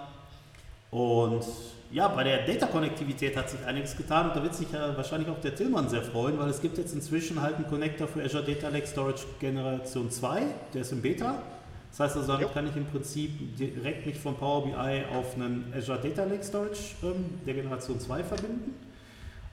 Und 0.91 1.45
ja, 1.91 2.07
bei 2.09 2.23
der 2.23 2.45
Data-Konnektivität 2.45 3.35
hat 3.35 3.49
sich 3.49 3.63
einiges 3.65 3.95
getan 3.95 4.29
und 4.29 4.35
da 4.35 4.43
wird 4.43 4.55
sich 4.55 4.71
ja 4.71 4.95
wahrscheinlich 4.95 5.29
auch 5.29 5.39
der 5.39 5.55
Tillmann 5.55 5.89
sehr 5.89 6.03
freuen, 6.03 6.37
weil 6.37 6.49
es 6.49 6.61
gibt 6.61 6.77
jetzt 6.77 6.93
inzwischen 6.93 7.41
halt 7.41 7.55
einen 7.55 7.67
Connector 7.67 8.07
für 8.07 8.23
Azure 8.23 8.43
Data 8.43 8.69
Lake 8.69 8.87
Storage 8.87 9.23
Generation 9.39 10.11
2, 10.11 10.43
der 10.73 10.81
ist 10.81 10.91
im 10.91 11.01
Beta. 11.01 11.41
Das 11.91 12.01
heißt 12.01 12.17
also, 12.17 12.33
damit 12.33 12.53
kann 12.53 12.67
ich 12.67 12.75
im 12.75 12.85
Prinzip 12.85 13.57
direkt 13.57 14.05
mich 14.05 14.19
von 14.19 14.35
Power 14.35 14.65
BI 14.65 15.03
auf 15.15 15.35
einen 15.35 15.73
Azure 15.75 15.99
Data 15.99 16.25
Lake 16.25 16.43
Storage 16.43 16.95
ähm, 17.03 17.39
der 17.45 17.53
Generation 17.53 17.99
2 17.99 18.23
verbinden. 18.23 18.75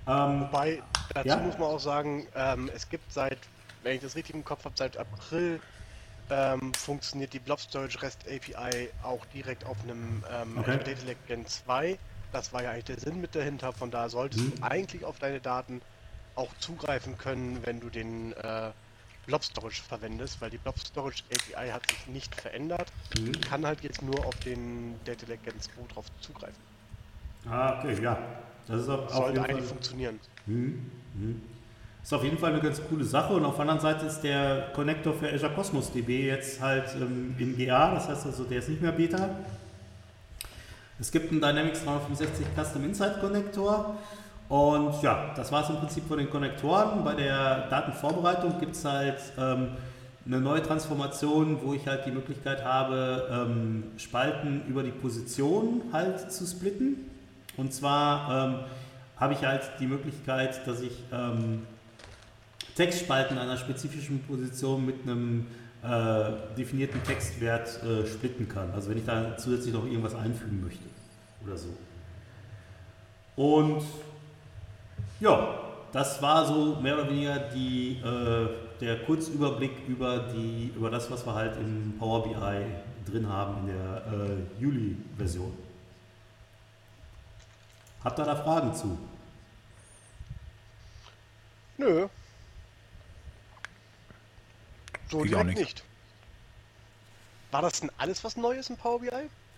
Ähm, 0.06 0.40
Wobei, 0.42 0.82
dazu 1.14 1.28
ja? 1.28 1.36
muss 1.38 1.56
man 1.56 1.68
auch 1.68 1.80
sagen, 1.80 2.26
ähm, 2.34 2.70
es 2.74 2.88
gibt 2.88 3.10
seit, 3.12 3.38
wenn 3.82 3.94
ich 3.94 4.02
das 4.02 4.16
richtig 4.16 4.34
im 4.34 4.44
Kopf 4.44 4.64
habe, 4.64 4.74
seit 4.76 4.96
April 4.96 5.60
ähm, 6.30 6.72
funktioniert 6.74 7.32
die 7.32 7.38
Blob 7.38 7.60
Storage 7.60 8.00
REST 8.02 8.26
API 8.26 8.90
auch 9.02 9.24
direkt 9.26 9.64
auf 9.64 9.76
einem 9.82 10.22
ähm, 10.32 10.58
okay. 10.58 10.70
Azure 10.70 10.84
Data 10.84 11.06
Lake 11.06 11.20
Gen 11.26 11.46
2. 11.46 11.98
Das 12.32 12.52
war 12.52 12.62
ja 12.62 12.70
eigentlich 12.70 12.84
der 12.84 12.98
Sinn 12.98 13.20
mit 13.20 13.34
dahinter. 13.34 13.72
Von 13.72 13.90
da 13.90 14.08
solltest 14.08 14.44
mhm. 14.44 14.56
du 14.56 14.62
eigentlich 14.62 15.04
auf 15.04 15.18
deine 15.18 15.40
Daten 15.40 15.80
auch 16.34 16.50
zugreifen 16.58 17.16
können, 17.18 17.60
wenn 17.64 17.80
du 17.80 17.90
den 17.90 18.32
äh, 18.32 18.70
Blob 19.26 19.44
Storage 19.44 19.82
verwendest, 19.82 20.40
weil 20.40 20.50
die 20.50 20.58
Blob 20.58 20.78
Storage 20.78 21.22
API 21.30 21.70
hat 21.70 21.88
sich 21.88 22.06
nicht 22.08 22.34
verändert. 22.34 22.90
Mhm. 23.18 23.40
Kann 23.40 23.66
halt 23.66 23.82
jetzt 23.82 24.02
nur 24.02 24.24
auf 24.26 24.36
den 24.40 24.98
Data 25.04 25.26
Lake 25.28 25.42
Gen 25.44 25.60
2 25.60 25.72
drauf 25.92 26.06
zugreifen. 26.20 26.62
Ah, 27.48 27.78
okay, 27.78 28.02
ja. 28.02 28.18
Das 28.66 28.80
ist 28.82 28.88
auch, 28.88 29.10
Sollte 29.10 29.42
eigentlich 29.42 29.66
funktionieren. 29.66 30.18
Mhm. 30.46 30.90
Mhm. 31.14 31.42
Ist 32.04 32.12
auf 32.12 32.22
jeden 32.22 32.36
Fall 32.36 32.52
eine 32.52 32.60
ganz 32.60 32.82
coole 32.86 33.02
Sache 33.02 33.32
und 33.32 33.46
auf 33.46 33.54
der 33.54 33.62
anderen 33.62 33.80
Seite 33.80 34.04
ist 34.04 34.20
der 34.20 34.66
Connector 34.74 35.14
für 35.14 35.32
Azure 35.32 35.54
Cosmos 35.54 35.90
DB 35.90 36.26
jetzt 36.26 36.60
halt 36.60 36.84
ähm, 37.00 37.34
in 37.38 37.56
GA, 37.56 37.94
das 37.94 38.10
heißt 38.10 38.26
also, 38.26 38.44
der 38.44 38.58
ist 38.58 38.68
nicht 38.68 38.82
mehr 38.82 38.92
Beta. 38.92 39.30
Es 41.00 41.10
gibt 41.10 41.32
einen 41.32 41.40
Dynamics 41.40 41.82
365 41.82 42.46
Custom 42.54 42.84
Insight 42.84 43.20
Connector 43.20 43.96
und 44.50 45.02
ja, 45.02 45.32
das 45.34 45.50
war 45.50 45.64
es 45.64 45.70
im 45.70 45.76
Prinzip 45.76 46.06
von 46.06 46.18
den 46.18 46.28
Konnektoren. 46.28 47.02
Bei 47.02 47.14
der 47.14 47.68
Datenvorbereitung 47.68 48.60
gibt 48.60 48.76
es 48.76 48.84
halt 48.84 49.16
ähm, 49.38 49.68
eine 50.26 50.40
neue 50.42 50.62
Transformation, 50.62 51.58
wo 51.62 51.72
ich 51.72 51.86
halt 51.86 52.04
die 52.04 52.10
Möglichkeit 52.10 52.66
habe, 52.66 53.28
ähm, 53.48 53.84
Spalten 53.96 54.62
über 54.68 54.82
die 54.82 54.90
Position 54.90 55.80
halt 55.90 56.30
zu 56.30 56.46
splitten. 56.46 57.10
Und 57.56 57.72
zwar 57.72 58.46
ähm, 58.46 58.54
habe 59.16 59.32
ich 59.32 59.42
halt 59.42 59.62
die 59.80 59.86
Möglichkeit, 59.86 60.66
dass 60.66 60.82
ich 60.82 61.02
ähm, 61.10 61.62
Textspalten 62.74 63.38
einer 63.38 63.56
spezifischen 63.56 64.22
Position 64.24 64.84
mit 64.84 65.02
einem 65.02 65.46
äh, 65.82 66.56
definierten 66.56 67.02
Textwert 67.04 67.82
äh, 67.82 68.06
splitten 68.06 68.48
kann. 68.48 68.72
Also 68.72 68.90
wenn 68.90 68.98
ich 68.98 69.04
da 69.04 69.36
zusätzlich 69.36 69.72
noch 69.72 69.84
irgendwas 69.84 70.14
einfügen 70.14 70.62
möchte 70.62 70.84
oder 71.44 71.56
so. 71.56 71.68
Und 73.36 73.82
ja, 75.20 75.58
das 75.92 76.20
war 76.22 76.44
so 76.46 76.80
mehr 76.80 76.94
oder 76.94 77.08
weniger 77.08 77.38
die, 77.38 78.00
äh, 78.02 78.48
der 78.80 79.04
Kurzüberblick 79.04 79.86
über, 79.86 80.18
die, 80.34 80.72
über 80.76 80.90
das, 80.90 81.10
was 81.10 81.24
wir 81.26 81.34
halt 81.34 81.56
in 81.56 81.94
Power 81.98 82.24
BI 82.24 83.10
drin 83.10 83.28
haben 83.28 83.60
in 83.60 83.66
der 83.66 84.02
äh, 84.06 84.62
Juli-Version. 84.62 85.52
Habt 88.02 88.18
ihr 88.18 88.24
da 88.24 88.36
Fragen 88.36 88.74
zu? 88.74 88.98
Nö. 91.78 92.06
So 95.14 95.24
Ich 95.24 95.32
auch 95.32 95.38
direkt 95.42 95.58
nicht. 95.58 95.60
nicht. 95.60 95.84
War 97.52 97.62
das 97.62 97.78
denn 97.78 97.90
alles, 97.98 98.24
was 98.24 98.36
neu 98.36 98.56
ist 98.56 98.68
im 98.68 98.76
Power 98.76 98.98
BI? 98.98 99.10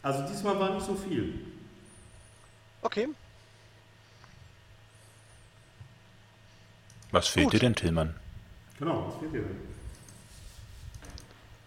Also 0.03 0.27
diesmal 0.27 0.61
war 0.61 0.74
nicht 0.74 0.85
so 0.85 0.95
viel. 0.95 1.33
Okay. 2.83 3.09
Was 7.11 7.28
fehlt 7.28 7.47
Gut. 7.47 7.55
dir 7.55 7.61
denn, 7.61 7.74
Tillmann? 7.74 8.15
Genau, 8.78 9.09
was 9.09 9.19
fehlt 9.19 9.33
dir 9.33 9.41
denn? 9.41 9.61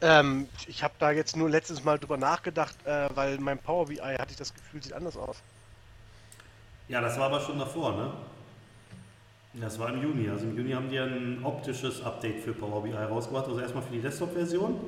Ähm, 0.02 0.50
ich 0.68 0.84
habe 0.84 0.94
da 1.00 1.10
jetzt 1.10 1.36
nur 1.36 1.50
letztes 1.50 1.84
Mal 1.84 1.98
drüber 1.98 2.18
nachgedacht, 2.18 2.76
äh, 2.86 3.10
weil 3.16 3.40
mein 3.40 3.58
Power 3.58 3.88
BI 3.88 3.98
hatte 3.98 4.30
ich 4.30 4.38
das 4.38 4.54
Gefühl, 4.54 4.84
sieht 4.84 4.94
anders 4.94 5.18
aus. 5.18 5.38
Ja, 6.90 7.02
das 7.02 7.18
war 7.18 7.26
aber 7.26 7.42
schon 7.42 7.58
davor, 7.58 7.96
ne? 7.96 8.14
Das 9.54 9.80
war 9.80 9.90
im 9.90 10.02
Juni. 10.02 10.30
Also 10.30 10.46
im 10.46 10.56
Juni 10.56 10.72
haben 10.72 10.90
die 10.90 10.98
ein 11.00 11.40
optisches 11.44 12.04
Update 12.04 12.40
für 12.42 12.54
Power 12.54 12.84
BI 12.84 12.94
rausgebracht. 12.94 13.48
Also 13.48 13.60
erstmal 13.60 13.84
für 13.84 13.94
die 13.94 14.02
Desktop-Version. 14.02 14.80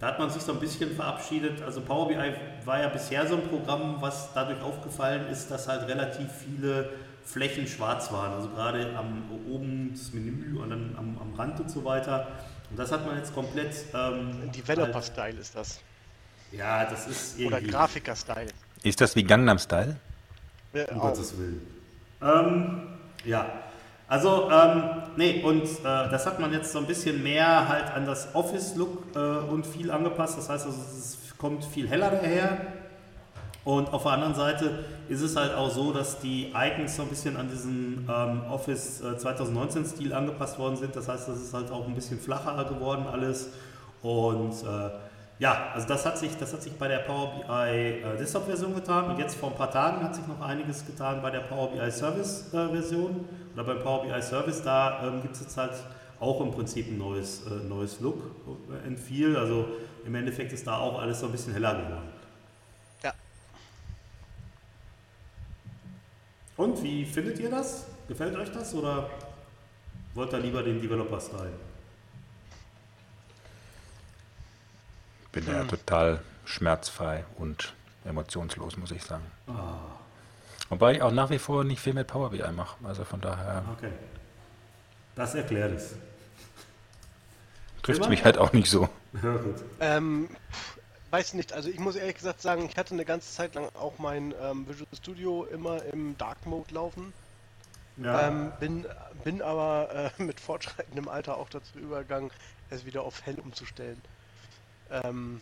Da 0.00 0.08
hat 0.08 0.18
man 0.18 0.30
sich 0.30 0.42
so 0.42 0.52
ein 0.52 0.60
bisschen 0.60 0.94
verabschiedet. 0.94 1.62
Also 1.62 1.80
Power 1.80 2.08
BI 2.08 2.16
war 2.64 2.80
ja 2.80 2.88
bisher 2.88 3.26
so 3.26 3.36
ein 3.36 3.42
Programm, 3.42 3.96
was 4.00 4.32
dadurch 4.34 4.60
aufgefallen 4.62 5.26
ist, 5.28 5.50
dass 5.50 5.68
halt 5.68 5.88
relativ 5.88 6.28
viele 6.32 6.90
Flächen 7.24 7.66
schwarz 7.66 8.12
waren. 8.12 8.32
Also 8.32 8.48
gerade 8.48 8.96
am 8.96 9.24
oben 9.48 9.90
das 9.92 10.12
Menü 10.12 10.58
und 10.58 10.70
dann 10.70 10.94
am, 10.98 11.18
am 11.20 11.34
Rand 11.34 11.60
und 11.60 11.70
so 11.70 11.84
weiter. 11.84 12.28
Und 12.70 12.78
das 12.78 12.90
hat 12.92 13.06
man 13.06 13.16
jetzt 13.16 13.34
komplett. 13.34 13.74
Ähm, 13.94 14.32
halt, 14.40 14.56
Developer-Style 14.56 15.38
ist 15.38 15.54
das. 15.54 15.80
ja, 16.52 16.84
das 16.84 17.06
ist 17.06 17.38
Oder 17.40 17.58
irgendwie. 17.58 17.72
Grafiker-Style. 17.72 18.48
Ist 18.82 19.00
das 19.00 19.14
wie 19.16 19.22
Gangnam 19.24 19.58
Style? 19.58 19.96
Äh, 20.72 20.84
Um 20.92 20.98
auch. 20.98 21.02
Gottes 21.02 21.36
Willen. 21.38 21.60
Ähm, 22.22 22.82
ja. 23.24 23.46
Also, 24.08 24.50
ähm, 24.50 24.84
nee, 25.16 25.42
und 25.42 25.64
äh, 25.64 25.82
das 25.84 26.24
hat 26.24 26.40
man 26.40 26.50
jetzt 26.50 26.72
so 26.72 26.78
ein 26.78 26.86
bisschen 26.86 27.22
mehr 27.22 27.68
halt 27.68 27.92
an 27.94 28.06
das 28.06 28.34
Office-Look 28.34 29.04
äh, 29.14 29.18
und 29.18 29.66
viel 29.66 29.90
angepasst. 29.90 30.38
Das 30.38 30.48
heißt, 30.48 30.64
also, 30.64 30.78
es 30.78 31.18
kommt 31.36 31.62
viel 31.62 31.86
heller 31.86 32.10
daher. 32.10 32.58
Und 33.64 33.92
auf 33.92 34.04
der 34.04 34.12
anderen 34.12 34.34
Seite 34.34 34.86
ist 35.10 35.20
es 35.20 35.36
halt 35.36 35.54
auch 35.54 35.70
so, 35.70 35.92
dass 35.92 36.20
die 36.20 36.54
Icons 36.54 36.96
so 36.96 37.02
ein 37.02 37.08
bisschen 37.08 37.36
an 37.36 37.50
diesen 37.50 38.08
ähm, 38.10 38.40
Office 38.50 39.02
äh, 39.02 39.08
2019-Stil 39.08 40.14
angepasst 40.14 40.58
worden 40.58 40.76
sind. 40.76 40.96
Das 40.96 41.06
heißt, 41.06 41.28
das 41.28 41.36
ist 41.36 41.52
halt 41.52 41.70
auch 41.70 41.86
ein 41.86 41.94
bisschen 41.94 42.18
flacher 42.18 42.64
geworden 42.64 43.04
alles. 43.12 43.50
Und 44.02 44.52
äh, 44.52 44.90
ja, 45.38 45.70
also 45.72 45.86
das 45.86 46.04
hat 46.04 46.18
sich, 46.18 46.36
das 46.36 46.52
hat 46.52 46.62
sich 46.62 46.72
bei 46.72 46.88
der 46.88 46.98
Power 46.98 47.32
BI 47.32 48.02
äh, 48.02 48.16
Desktop-Version 48.18 48.74
getan 48.74 49.10
und 49.10 49.18
jetzt 49.18 49.36
vor 49.36 49.50
ein 49.50 49.56
paar 49.56 49.70
Tagen 49.70 50.02
hat 50.02 50.14
sich 50.14 50.26
noch 50.26 50.40
einiges 50.40 50.84
getan 50.84 51.22
bei 51.22 51.30
der 51.30 51.40
Power 51.40 51.70
BI 51.70 51.90
Service-Version 51.90 53.24
oder 53.54 53.64
beim 53.64 53.78
Power 53.78 54.02
BI 54.02 54.20
Service. 54.20 54.62
Da 54.62 55.06
ähm, 55.06 55.22
gibt 55.22 55.36
es 55.36 55.42
jetzt 55.42 55.56
halt 55.56 55.74
auch 56.18 56.40
im 56.40 56.50
Prinzip 56.50 56.88
ein 56.88 56.98
neues, 56.98 57.46
äh, 57.46 57.50
neues 57.68 58.00
Look 58.00 58.20
äh, 58.70 58.88
in 58.88 58.96
viel. 58.96 59.36
Also 59.36 59.68
im 60.04 60.14
Endeffekt 60.16 60.52
ist 60.52 60.66
da 60.66 60.78
auch 60.78 61.00
alles 61.00 61.20
so 61.20 61.26
ein 61.26 61.32
bisschen 61.32 61.52
heller 61.52 61.74
geworden. 61.74 62.08
Ja. 63.04 63.14
Und 66.56 66.82
wie 66.82 67.04
findet 67.04 67.38
ihr 67.38 67.50
das? 67.50 67.86
Gefällt 68.08 68.36
euch 68.36 68.50
das 68.50 68.74
oder 68.74 69.08
wollt 70.14 70.32
ihr 70.32 70.40
lieber 70.40 70.64
den 70.64 70.80
Developer-Style? 70.80 71.52
Bin 75.32 75.46
ja 75.46 75.64
total 75.64 76.20
schmerzfrei 76.44 77.24
und 77.36 77.74
emotionslos, 78.04 78.76
muss 78.76 78.90
ich 78.90 79.02
sagen. 79.02 79.24
Wobei 80.68 80.92
ich 80.92 81.02
auch 81.02 81.12
nach 81.12 81.30
wie 81.30 81.38
vor 81.38 81.64
nicht 81.64 81.80
viel 81.80 81.94
mit 81.94 82.06
Power 82.06 82.30
BI 82.30 82.50
mache. 82.52 82.76
Also 82.84 83.04
von 83.04 83.20
daher 83.20 83.64
Okay. 83.76 83.92
Das 85.14 85.34
erklärt 85.34 85.72
es. 85.72 85.96
trifft 87.82 88.08
mich 88.08 88.24
halt 88.24 88.38
auch 88.38 88.52
nicht 88.52 88.70
so. 88.70 88.88
Ja. 89.22 89.40
Ähm, 89.80 90.28
weiß 91.10 91.34
nicht, 91.34 91.52
also 91.52 91.68
ich 91.68 91.78
muss 91.78 91.96
ehrlich 91.96 92.16
gesagt 92.16 92.40
sagen, 92.40 92.64
ich 92.66 92.76
hatte 92.76 92.94
eine 92.94 93.04
ganze 93.04 93.32
Zeit 93.32 93.54
lang 93.54 93.68
auch 93.74 93.98
mein 93.98 94.34
ähm, 94.40 94.68
Visual 94.68 94.86
Studio 94.94 95.44
immer 95.44 95.82
im 95.86 96.16
Dark 96.18 96.46
Mode 96.46 96.72
laufen. 96.72 97.12
Ja. 97.96 98.28
Ähm, 98.28 98.52
bin, 98.60 98.86
bin 99.24 99.42
aber 99.42 100.12
äh, 100.18 100.22
mit 100.22 100.38
fortschreitendem 100.38 101.08
Alter 101.08 101.36
auch 101.36 101.48
dazu 101.48 101.78
übergegangen, 101.78 102.30
es 102.70 102.84
wieder 102.84 103.02
auf 103.02 103.26
hell 103.26 103.38
umzustellen. 103.40 104.00
Ähm, 104.90 105.40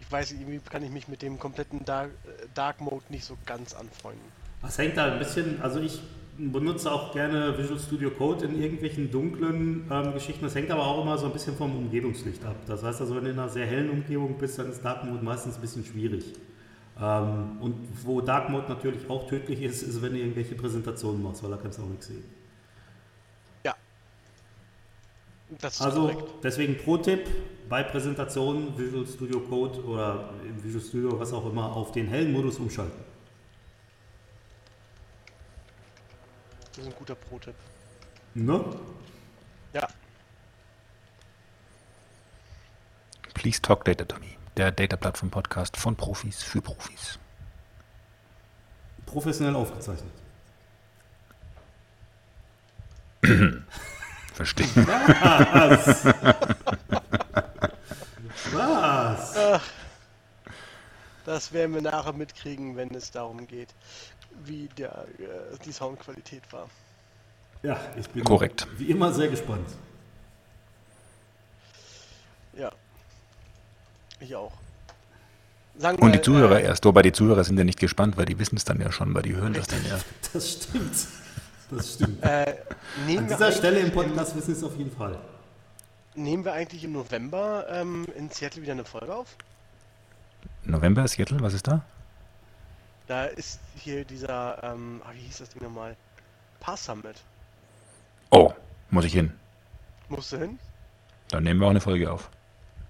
ich 0.00 0.10
weiß, 0.10 0.32
irgendwie 0.32 0.58
kann 0.58 0.82
ich 0.82 0.90
mich 0.90 1.08
mit 1.08 1.22
dem 1.22 1.38
kompletten 1.38 1.84
Dark, 1.84 2.10
äh, 2.24 2.46
Dark 2.54 2.80
Mode 2.80 3.04
nicht 3.08 3.24
so 3.24 3.36
ganz 3.46 3.74
anfreunden. 3.74 4.24
Das 4.62 4.78
hängt 4.78 4.96
da 4.96 5.12
ein 5.12 5.18
bisschen, 5.18 5.60
also 5.62 5.80
ich 5.80 6.00
benutze 6.38 6.90
auch 6.90 7.12
gerne 7.12 7.56
Visual 7.58 7.78
Studio 7.78 8.10
Code 8.10 8.44
in 8.46 8.60
irgendwelchen 8.62 9.10
dunklen 9.10 9.86
ähm, 9.90 10.12
Geschichten. 10.12 10.44
Das 10.44 10.54
hängt 10.54 10.70
aber 10.70 10.86
auch 10.86 11.02
immer 11.02 11.18
so 11.18 11.26
ein 11.26 11.32
bisschen 11.32 11.56
vom 11.56 11.76
Umgebungslicht 11.76 12.44
ab. 12.44 12.56
Das 12.66 12.82
heißt 12.82 13.00
also, 13.00 13.16
wenn 13.16 13.24
du 13.24 13.30
in 13.30 13.38
einer 13.38 13.48
sehr 13.48 13.66
hellen 13.66 13.90
Umgebung 13.90 14.38
bist, 14.38 14.58
dann 14.58 14.70
ist 14.70 14.84
Dark 14.84 15.04
Mode 15.04 15.24
meistens 15.24 15.56
ein 15.56 15.60
bisschen 15.60 15.84
schwierig. 15.84 16.34
Ähm, 17.00 17.58
und 17.60 17.76
wo 18.04 18.20
Dark 18.20 18.48
Mode 18.50 18.68
natürlich 18.68 19.08
auch 19.08 19.28
tödlich 19.28 19.62
ist, 19.62 19.82
ist, 19.82 20.02
wenn 20.02 20.12
du 20.12 20.18
irgendwelche 20.18 20.54
Präsentationen 20.54 21.22
machst, 21.22 21.42
weil 21.42 21.50
da 21.50 21.56
kannst 21.56 21.78
du 21.78 21.82
auch 21.82 21.88
nichts 21.88 22.06
sehen. 22.06 22.24
Ja. 23.64 23.72
Das 23.72 23.80
ist 25.34 25.37
Also 25.78 26.08
korrekt. 26.08 26.24
deswegen 26.42 26.76
Pro-Tipp 26.76 27.26
bei 27.68 27.82
Präsentationen 27.82 28.76
Visual 28.76 29.06
Studio 29.06 29.40
Code 29.40 29.82
oder 29.84 30.30
im 30.44 30.62
Visual 30.62 30.84
Studio, 30.84 31.18
was 31.18 31.32
auch 31.32 31.46
immer, 31.46 31.74
auf 31.74 31.92
den 31.92 32.06
hellen 32.06 32.32
Modus 32.32 32.58
umschalten. 32.58 33.02
Das 36.70 36.78
ist 36.78 36.86
ein 36.86 36.98
guter 36.98 37.14
Pro-Tipp. 37.14 37.54
Ne? 38.34 38.64
Ja. 39.72 39.88
Please 43.34 43.60
Talk 43.62 43.84
Data 43.84 44.04
to 44.04 44.18
Me. 44.20 44.26
Der 44.56 44.70
Data 44.70 44.96
Plattform 44.96 45.30
Podcast 45.30 45.76
von 45.76 45.96
Profis 45.96 46.42
für 46.42 46.60
Profis. 46.60 47.18
Professionell 49.06 49.56
aufgezeichnet. 49.56 50.12
Verstehe. 54.38 54.68
Was? 54.86 56.04
Was? 58.52 59.60
Das 61.26 61.52
werden 61.52 61.74
wir 61.74 61.82
nachher 61.82 62.12
mitkriegen, 62.12 62.76
wenn 62.76 62.94
es 62.94 63.10
darum 63.10 63.48
geht, 63.48 63.74
wie 64.44 64.68
der, 64.78 65.06
äh, 65.18 65.58
die 65.64 65.72
Soundqualität 65.72 66.44
war. 66.52 66.68
Ja, 67.64 67.80
ich 67.96 68.08
bin 68.10 68.22
Korrekt. 68.22 68.68
wie 68.78 68.92
immer 68.92 69.12
sehr 69.12 69.26
gespannt. 69.26 69.70
Ja. 72.56 72.70
Ich 74.20 74.36
auch. 74.36 74.52
Sagen 75.78 76.00
Und 76.00 76.12
die 76.12 76.22
Zuhörer 76.22 76.60
äh, 76.60 76.66
erst. 76.66 76.84
Wobei 76.84 77.02
die 77.02 77.10
Zuhörer 77.12 77.42
sind 77.42 77.58
ja 77.58 77.64
nicht 77.64 77.80
gespannt, 77.80 78.16
weil 78.16 78.26
die 78.26 78.38
wissen 78.38 78.54
es 78.56 78.64
dann 78.64 78.80
ja 78.80 78.92
schon, 78.92 79.12
weil 79.14 79.22
die 79.22 79.34
hören 79.34 79.54
das 79.54 79.66
dann 79.66 79.84
ja. 79.84 79.98
Das 80.32 80.52
stimmt. 80.52 81.08
Das 81.70 81.94
stimmt. 81.94 82.22
Äh, 82.24 82.56
An 83.16 83.28
dieser 83.28 83.52
Stelle 83.52 83.80
im 83.80 83.92
Podcast 83.92 84.34
wissen 84.36 84.52
es 84.52 84.64
auf 84.64 84.76
jeden 84.76 84.90
Fall. 84.90 85.18
nehmen 86.14 86.44
wir 86.44 86.52
eigentlich 86.52 86.82
im 86.84 86.92
November 86.92 87.66
ähm, 87.70 88.06
in 88.16 88.30
Seattle 88.30 88.62
wieder 88.62 88.72
eine 88.72 88.84
Folge 88.84 89.14
auf? 89.14 89.36
November, 90.64 91.06
Seattle, 91.06 91.40
was 91.40 91.54
ist 91.54 91.66
da? 91.66 91.82
Da 93.06 93.24
ist 93.24 93.60
hier 93.76 94.04
dieser, 94.04 94.62
ähm, 94.62 95.02
ah, 95.04 95.10
wie 95.14 95.20
hieß 95.20 95.38
das 95.38 95.50
Ding 95.50 95.62
nochmal? 95.62 95.96
Pass 96.60 96.84
Summit. 96.84 97.22
Oh, 98.30 98.52
muss 98.90 99.04
ich 99.04 99.12
hin. 99.12 99.32
Musst 100.08 100.32
du 100.32 100.38
hin? 100.38 100.58
Dann 101.28 101.44
nehmen 101.44 101.60
wir 101.60 101.66
auch 101.66 101.70
eine 101.70 101.80
Folge 101.80 102.10
auf. 102.10 102.28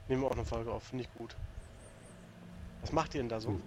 Nehmen 0.09 0.23
wir 0.23 0.29
auch 0.29 0.33
eine 0.37 0.45
Folge 0.45 0.71
auf, 0.73 0.85
finde 0.85 1.05
ich 1.05 1.15
gut. 1.19 1.37
Was 2.81 2.93
macht 2.93 3.15
ihr 3.15 3.21
denn 3.21 3.29
da 3.29 3.41
so? 3.41 3.61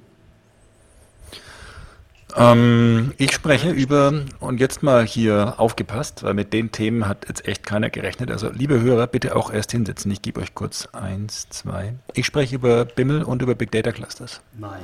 Ähm, 2.36 3.14
ich 3.18 3.34
spreche 3.34 3.70
über, 3.72 4.14
und 4.40 4.60
jetzt 4.60 4.84
mal 4.84 5.06
hier 5.06 5.56
aufgepasst, 5.58 6.24
weil 6.24 6.34
mit 6.34 6.54
den 6.54 6.72
Themen 6.72 7.08
hat 7.08 7.28
jetzt 7.28 7.48
echt 7.48 7.66
keiner 7.66 7.90
gerechnet. 7.90 8.32
Also, 8.32 8.50
liebe 8.50 8.80
Hörer, 8.82 9.08
bitte 9.08 9.36
auch 9.36 9.52
erst 9.52 9.72
hinsetzen. 9.72 10.12
Ich 10.12 10.22
gebe 10.22 10.40
euch 10.42 10.56
kurz 10.56 10.88
eins, 10.94 11.50
zwei. 11.50 11.94
Ich 12.14 12.26
spreche 12.26 12.56
über 12.56 12.86
BIML 12.86 13.24
und 13.24 13.42
über 13.42 13.56
Big 13.56 13.72
Data 13.72 13.92
Clusters. 13.92 14.42
Nein. 14.58 14.82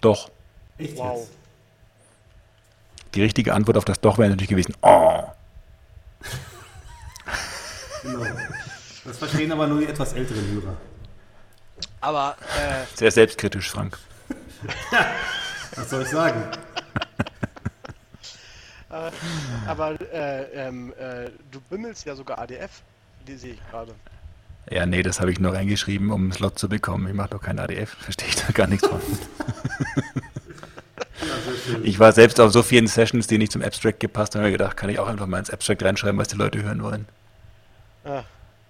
Doch. 0.00 0.30
Echt 0.78 0.96
Wow. 0.96 1.18
jetzt? 1.18 1.30
Die 3.14 3.22
richtige 3.22 3.54
Antwort 3.54 3.76
auf 3.76 3.84
das 3.84 4.00
Doch 4.00 4.18
wäre 4.18 4.30
natürlich 4.30 4.50
gewesen, 4.50 4.74
oh. 4.82 5.22
Genau. 8.02 8.24
Das 9.04 9.18
verstehen 9.18 9.50
aber 9.52 9.66
nur 9.66 9.80
die 9.80 9.86
etwas 9.86 10.12
älteren 10.12 10.46
Hörer. 10.52 10.76
Aber, 12.00 12.36
äh, 12.58 12.84
Sehr 12.96 13.10
selbstkritisch, 13.10 13.70
Frank. 13.70 13.98
Was 15.80 15.88
soll 15.88 16.02
ich 16.02 16.08
sagen? 16.08 16.42
aber, 19.66 19.98
äh, 20.12 20.42
ähm, 20.52 20.92
äh, 20.98 21.30
du 21.50 21.60
bimmelst 21.70 22.04
ja 22.04 22.14
sogar 22.14 22.38
ADF. 22.38 22.82
Die 23.26 23.36
sehe 23.36 23.54
ich 23.54 23.60
gerade. 23.70 23.94
Ja, 24.70 24.84
nee, 24.84 25.02
das 25.02 25.20
habe 25.20 25.32
ich 25.32 25.40
nur 25.40 25.54
reingeschrieben, 25.54 26.10
um 26.10 26.22
einen 26.24 26.32
Slot 26.32 26.58
zu 26.58 26.68
bekommen. 26.68 27.08
Ich 27.08 27.14
mache 27.14 27.30
doch 27.30 27.40
kein 27.40 27.58
ADF, 27.58 27.90
verstehe 27.98 28.28
ich 28.28 28.36
da 28.36 28.52
gar 28.52 28.66
nichts 28.66 28.86
von. 28.86 29.00
Ja, 31.20 31.76
Ich 31.82 31.98
war 31.98 32.12
selbst 32.12 32.40
auf 32.40 32.52
so 32.52 32.62
vielen 32.62 32.86
Sessions, 32.86 33.26
die 33.26 33.38
nicht 33.38 33.52
zum 33.52 33.62
Abstract 33.62 34.00
gepasst 34.00 34.34
haben, 34.34 34.40
habe 34.42 34.50
mir 34.50 34.58
gedacht, 34.58 34.76
kann 34.76 34.90
ich 34.90 34.98
auch 34.98 35.08
einfach 35.08 35.26
mal 35.26 35.38
ins 35.38 35.50
Abstract 35.50 35.82
reinschreiben, 35.82 36.18
was 36.18 36.28
die 36.28 36.36
Leute 36.36 36.62
hören 36.62 36.82
wollen. 36.82 37.06
Ah, 38.04 38.22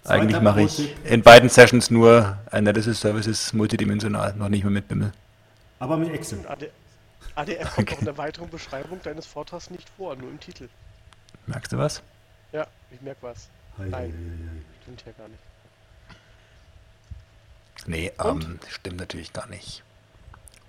Eigentlich 0.04 0.40
mache 0.40 0.62
ich 0.62 0.94
in 1.04 1.22
beiden 1.22 1.48
Sessions 1.48 1.90
nur 1.90 2.38
Analysis 2.50 3.00
Services 3.00 3.52
multidimensional, 3.52 4.34
noch 4.36 4.48
nicht 4.48 4.62
mehr 4.62 4.72
mit 4.72 4.86
Bimmel. 4.88 5.12
Aber 5.80 5.96
mit 5.96 6.12
Excel. 6.12 6.40
AD, 7.40 7.58
ADF 7.58 7.74
kommt 7.76 7.92
auch 7.92 7.98
in 7.98 8.04
der 8.04 8.18
weiteren 8.18 8.50
Beschreibung 8.50 9.02
deines 9.02 9.26
Vortrags 9.26 9.70
nicht 9.70 9.88
vor, 9.90 10.16
nur 10.16 10.30
im 10.30 10.40
Titel. 10.40 10.68
Merkst 11.46 11.72
du 11.72 11.78
was? 11.78 12.02
Ja, 12.52 12.66
ich 12.90 13.00
merke 13.00 13.22
was. 13.22 13.48
Hei, 13.78 13.84
Nein. 13.86 13.92
hei, 13.92 14.08
hei, 14.08 14.62
Stimmt 14.82 15.04
ja 15.06 15.12
gar 15.12 15.28
nicht. 15.28 15.40
Nee, 17.86 18.12
ähm, 18.22 18.58
stimmt 18.68 18.98
natürlich 18.98 19.32
gar 19.32 19.46
nicht. 19.46 19.82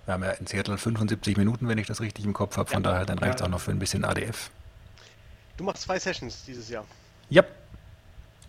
Wir 0.06 0.14
haben 0.14 0.22
ja 0.24 0.30
in 0.32 0.46
Seattle 0.46 0.78
75 0.78 1.36
Minuten, 1.36 1.68
wenn 1.68 1.78
ich 1.78 1.86
das 1.86 2.00
richtig 2.00 2.24
im 2.24 2.32
Kopf 2.32 2.56
habe, 2.56 2.70
von 2.70 2.82
daher 2.82 3.04
dann 3.04 3.18
reicht 3.18 3.34
es 3.36 3.40
Ja. 3.40 3.46
auch 3.46 3.50
noch 3.50 3.60
für 3.60 3.70
ein 3.70 3.78
bisschen 3.78 4.04
ADF. 4.04 4.50
Du 5.56 5.64
machst 5.64 5.82
zwei 5.82 5.98
Sessions 5.98 6.44
dieses 6.44 6.68
Jahr. 6.68 6.86
Ja. 7.28 7.44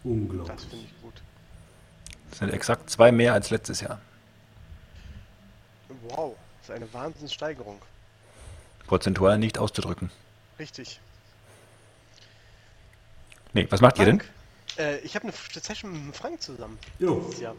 Unglaublich. 0.03 0.55
Das 0.55 0.65
finde 0.65 0.85
ich 0.85 1.01
gut. 1.01 1.21
das 2.29 2.39
sind 2.39 2.53
exakt 2.53 2.89
zwei 2.89 3.11
mehr 3.11 3.33
als 3.33 3.49
letztes 3.49 3.81
Jahr. 3.81 3.99
Wow, 6.09 6.35
das 6.61 6.69
ist 6.69 6.75
eine 6.75 6.93
Wahnsinnssteigerung. 6.93 7.81
Prozentual 8.87 9.37
nicht 9.37 9.57
auszudrücken. 9.57 10.11
Richtig. 10.59 10.99
Nee, 13.53 13.67
was 13.69 13.81
macht 13.81 13.99
ihr 13.99 14.05
denn? 14.05 14.19
Frank, 14.19 14.31
äh, 14.77 14.97
ich 14.99 15.15
habe 15.15 15.25
eine 15.25 15.33
Session 15.33 15.91
mit 15.91 16.01
dem 16.01 16.13
Frank 16.13 16.41
zusammen 16.41 16.77
Jo. 16.99 17.29
Jahr. 17.39 17.55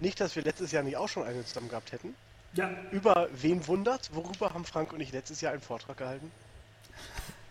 Nicht, 0.00 0.20
dass 0.20 0.34
wir 0.34 0.42
letztes 0.42 0.72
Jahr 0.72 0.82
nicht 0.82 0.96
auch 0.96 1.08
schon 1.08 1.22
eine 1.22 1.44
zusammen 1.44 1.68
gehabt 1.68 1.92
hätten. 1.92 2.14
Ja. 2.54 2.70
Über 2.90 3.28
wen 3.32 3.66
wundert? 3.66 4.14
Worüber 4.14 4.52
haben 4.52 4.64
Frank 4.64 4.92
und 4.92 5.00
ich 5.00 5.12
letztes 5.12 5.40
Jahr 5.40 5.52
einen 5.52 5.62
Vortrag 5.62 5.96
gehalten? 5.96 6.30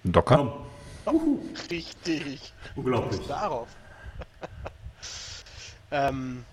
Docker? 0.03 0.67
Komm. 1.05 1.39
Richtig. 1.69 2.53
Unglaublich. 2.75 3.25
Darauf. 3.27 3.67
ähm, 5.91 6.45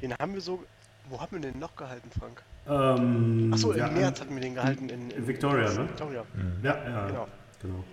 den 0.00 0.14
haben 0.14 0.34
wir 0.34 0.40
so. 0.40 0.64
Wo 1.10 1.20
haben 1.20 1.42
wir 1.42 1.50
den 1.50 1.58
noch 1.58 1.74
gehalten, 1.76 2.10
Frank? 2.18 2.42
Ähm, 2.68 3.50
Achso, 3.52 3.72
im 3.72 3.78
ja, 3.78 3.88
März 3.88 4.20
hatten 4.20 4.34
wir 4.34 4.42
den 4.42 4.54
gehalten 4.54 4.88
in, 4.88 5.10
in 5.10 5.26
Victoria, 5.26 5.70
ne? 5.70 5.88
Victoria. 5.88 6.24
Ja, 6.62 6.76
ja. 6.76 7.06
Genau. 7.06 7.28
genau. 7.62 7.84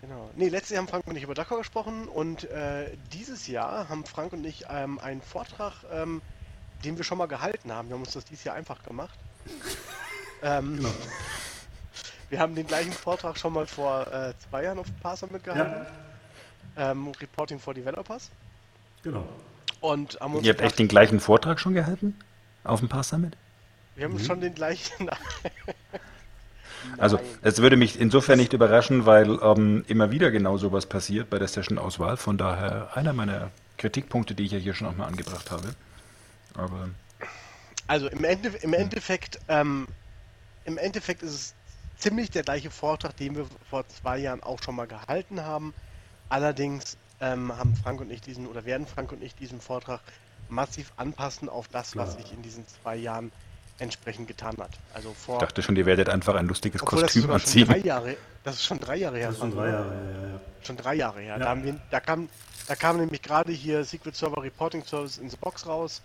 Genau. 0.00 0.30
Nee, 0.36 0.48
letztes 0.48 0.70
Jahr 0.70 0.82
haben 0.82 0.88
Frank 0.88 1.06
und 1.06 1.16
ich 1.16 1.24
über 1.24 1.34
Docker 1.34 1.58
gesprochen 1.58 2.06
und 2.08 2.44
äh, 2.44 2.96
dieses 3.12 3.48
Jahr 3.48 3.88
haben 3.88 4.04
Frank 4.04 4.32
und 4.32 4.44
ich 4.44 4.64
ähm, 4.70 4.98
einen 5.00 5.20
Vortrag, 5.20 5.72
ähm, 5.92 6.22
den 6.84 6.96
wir 6.96 7.04
schon 7.04 7.18
mal 7.18 7.26
gehalten 7.26 7.72
haben. 7.72 7.88
Wir 7.88 7.94
haben 7.94 8.02
uns 8.02 8.12
das 8.12 8.24
dieses 8.24 8.44
Jahr 8.44 8.54
einfach 8.54 8.82
gemacht. 8.82 9.18
ähm, 10.42 10.76
Genau. 10.76 10.90
Wir 12.30 12.40
haben 12.40 12.54
den 12.54 12.66
gleichen 12.66 12.92
Vortrag 12.92 13.38
schon 13.38 13.54
mal 13.54 13.66
vor 13.66 14.06
äh, 14.12 14.34
zwei 14.48 14.64
Jahren 14.64 14.78
auf 14.78 14.86
dem 14.86 14.96
Parser 14.96 15.28
mitgehalten. 15.30 15.86
Ähm, 16.76 17.08
Reporting 17.20 17.58
for 17.58 17.72
Developers. 17.72 18.30
Genau. 19.02 19.26
Und 19.80 20.20
haben 20.20 20.34
uns 20.34 20.44
Ihr 20.44 20.52
habt 20.52 20.60
echt 20.60 20.78
den 20.78 20.88
gleichen 20.88 21.20
Vortrag 21.20 21.58
schon 21.58 21.74
gehalten? 21.74 22.18
Auf 22.64 22.80
dem 22.80 22.88
Pass 22.88 23.08
Summit? 23.08 23.36
Wir 23.98 24.04
haben 24.04 24.18
schon 24.18 24.40
den 24.40 24.54
gleichen. 24.54 25.10
Also, 26.96 27.18
es 27.42 27.60
würde 27.60 27.76
mich 27.76 28.00
insofern 28.00 28.38
nicht 28.38 28.52
überraschen, 28.52 29.04
weil 29.04 29.38
ähm, 29.42 29.84
immer 29.88 30.10
wieder 30.10 30.30
genau 30.30 30.56
sowas 30.56 30.86
passiert 30.86 31.28
bei 31.28 31.38
der 31.38 31.48
Session-Auswahl. 31.48 32.16
Von 32.16 32.38
daher 32.38 32.96
einer 32.96 33.12
meiner 33.12 33.50
Kritikpunkte, 33.76 34.34
die 34.34 34.44
ich 34.44 34.52
ja 34.52 34.58
hier 34.58 34.74
schon 34.74 34.86
auch 34.86 34.96
mal 34.96 35.06
angebracht 35.06 35.50
habe. 35.50 35.74
Aber 36.54 36.88
Also 37.88 38.08
im, 38.08 38.24
Ende, 38.24 38.50
im 38.62 38.72
Endeffekt, 38.74 39.40
ähm, 39.48 39.86
im 40.64 40.78
Endeffekt 40.78 41.22
ist 41.22 41.34
es 41.34 41.54
ziemlich 41.98 42.30
der 42.30 42.44
gleiche 42.44 42.70
Vortrag, 42.70 43.16
den 43.16 43.36
wir 43.36 43.46
vor 43.68 43.86
zwei 43.88 44.18
Jahren 44.18 44.42
auch 44.42 44.62
schon 44.62 44.76
mal 44.76 44.86
gehalten 44.86 45.42
haben. 45.42 45.74
Allerdings 46.28 46.96
ähm, 47.20 47.56
haben 47.56 47.74
Frank 47.74 48.00
und 48.00 48.10
ich 48.10 48.20
diesen 48.20 48.46
oder 48.46 48.64
werden 48.64 48.86
Frank 48.86 49.12
und 49.12 49.22
ich 49.22 49.34
diesen 49.34 49.60
Vortrag 49.60 50.00
massiv 50.48 50.92
anpassen 50.96 51.48
auf 51.48 51.68
das, 51.68 51.96
was 51.96 52.14
sich 52.14 52.32
in 52.32 52.42
diesen 52.42 52.66
zwei 52.68 52.96
Jahren 52.96 53.32
entsprechend 53.78 54.26
getan 54.28 54.56
hat. 54.58 54.70
Also 54.92 55.14
vor 55.14 55.36
ich 55.36 55.40
dachte 55.40 55.62
schon, 55.62 55.76
ihr 55.76 55.86
werdet 55.86 56.08
einfach 56.08 56.34
ein 56.34 56.46
lustiges 56.46 56.82
obwohl 56.82 57.02
das 57.02 57.14
ist 57.14 57.22
Kostüm 57.22 57.22
sogar 57.22 57.38
schon 57.40 57.52
drei 57.66 57.74
anziehen. 57.74 57.86
Jahre, 57.86 58.16
das 58.44 58.54
ist 58.56 58.64
schon 58.66 58.80
drei 58.80 58.96
Jahre 58.96 59.18
her. 59.18 59.26
Das 59.28 59.34
ist 59.36 59.40
schon 59.40 59.50
drei? 59.54 59.68
Jahre, 59.68 59.94
ja, 59.94 60.20
ja, 60.20 60.28
ja. 60.28 60.40
Schon 60.62 60.76
drei 60.76 60.94
Jahre 60.94 61.20
her. 61.20 61.32
Ja. 61.34 61.38
Da, 61.38 61.48
haben 61.50 61.64
wir, 61.64 61.80
da, 61.90 62.00
kam, 62.00 62.28
da 62.66 62.74
kam 62.74 62.96
nämlich 62.98 63.22
gerade 63.22 63.52
hier 63.52 63.84
Secret 63.84 64.16
Server 64.16 64.42
Reporting 64.42 64.84
Service 64.84 65.18
in 65.18 65.30
the 65.30 65.36
Box 65.36 65.66
raus 65.66 66.02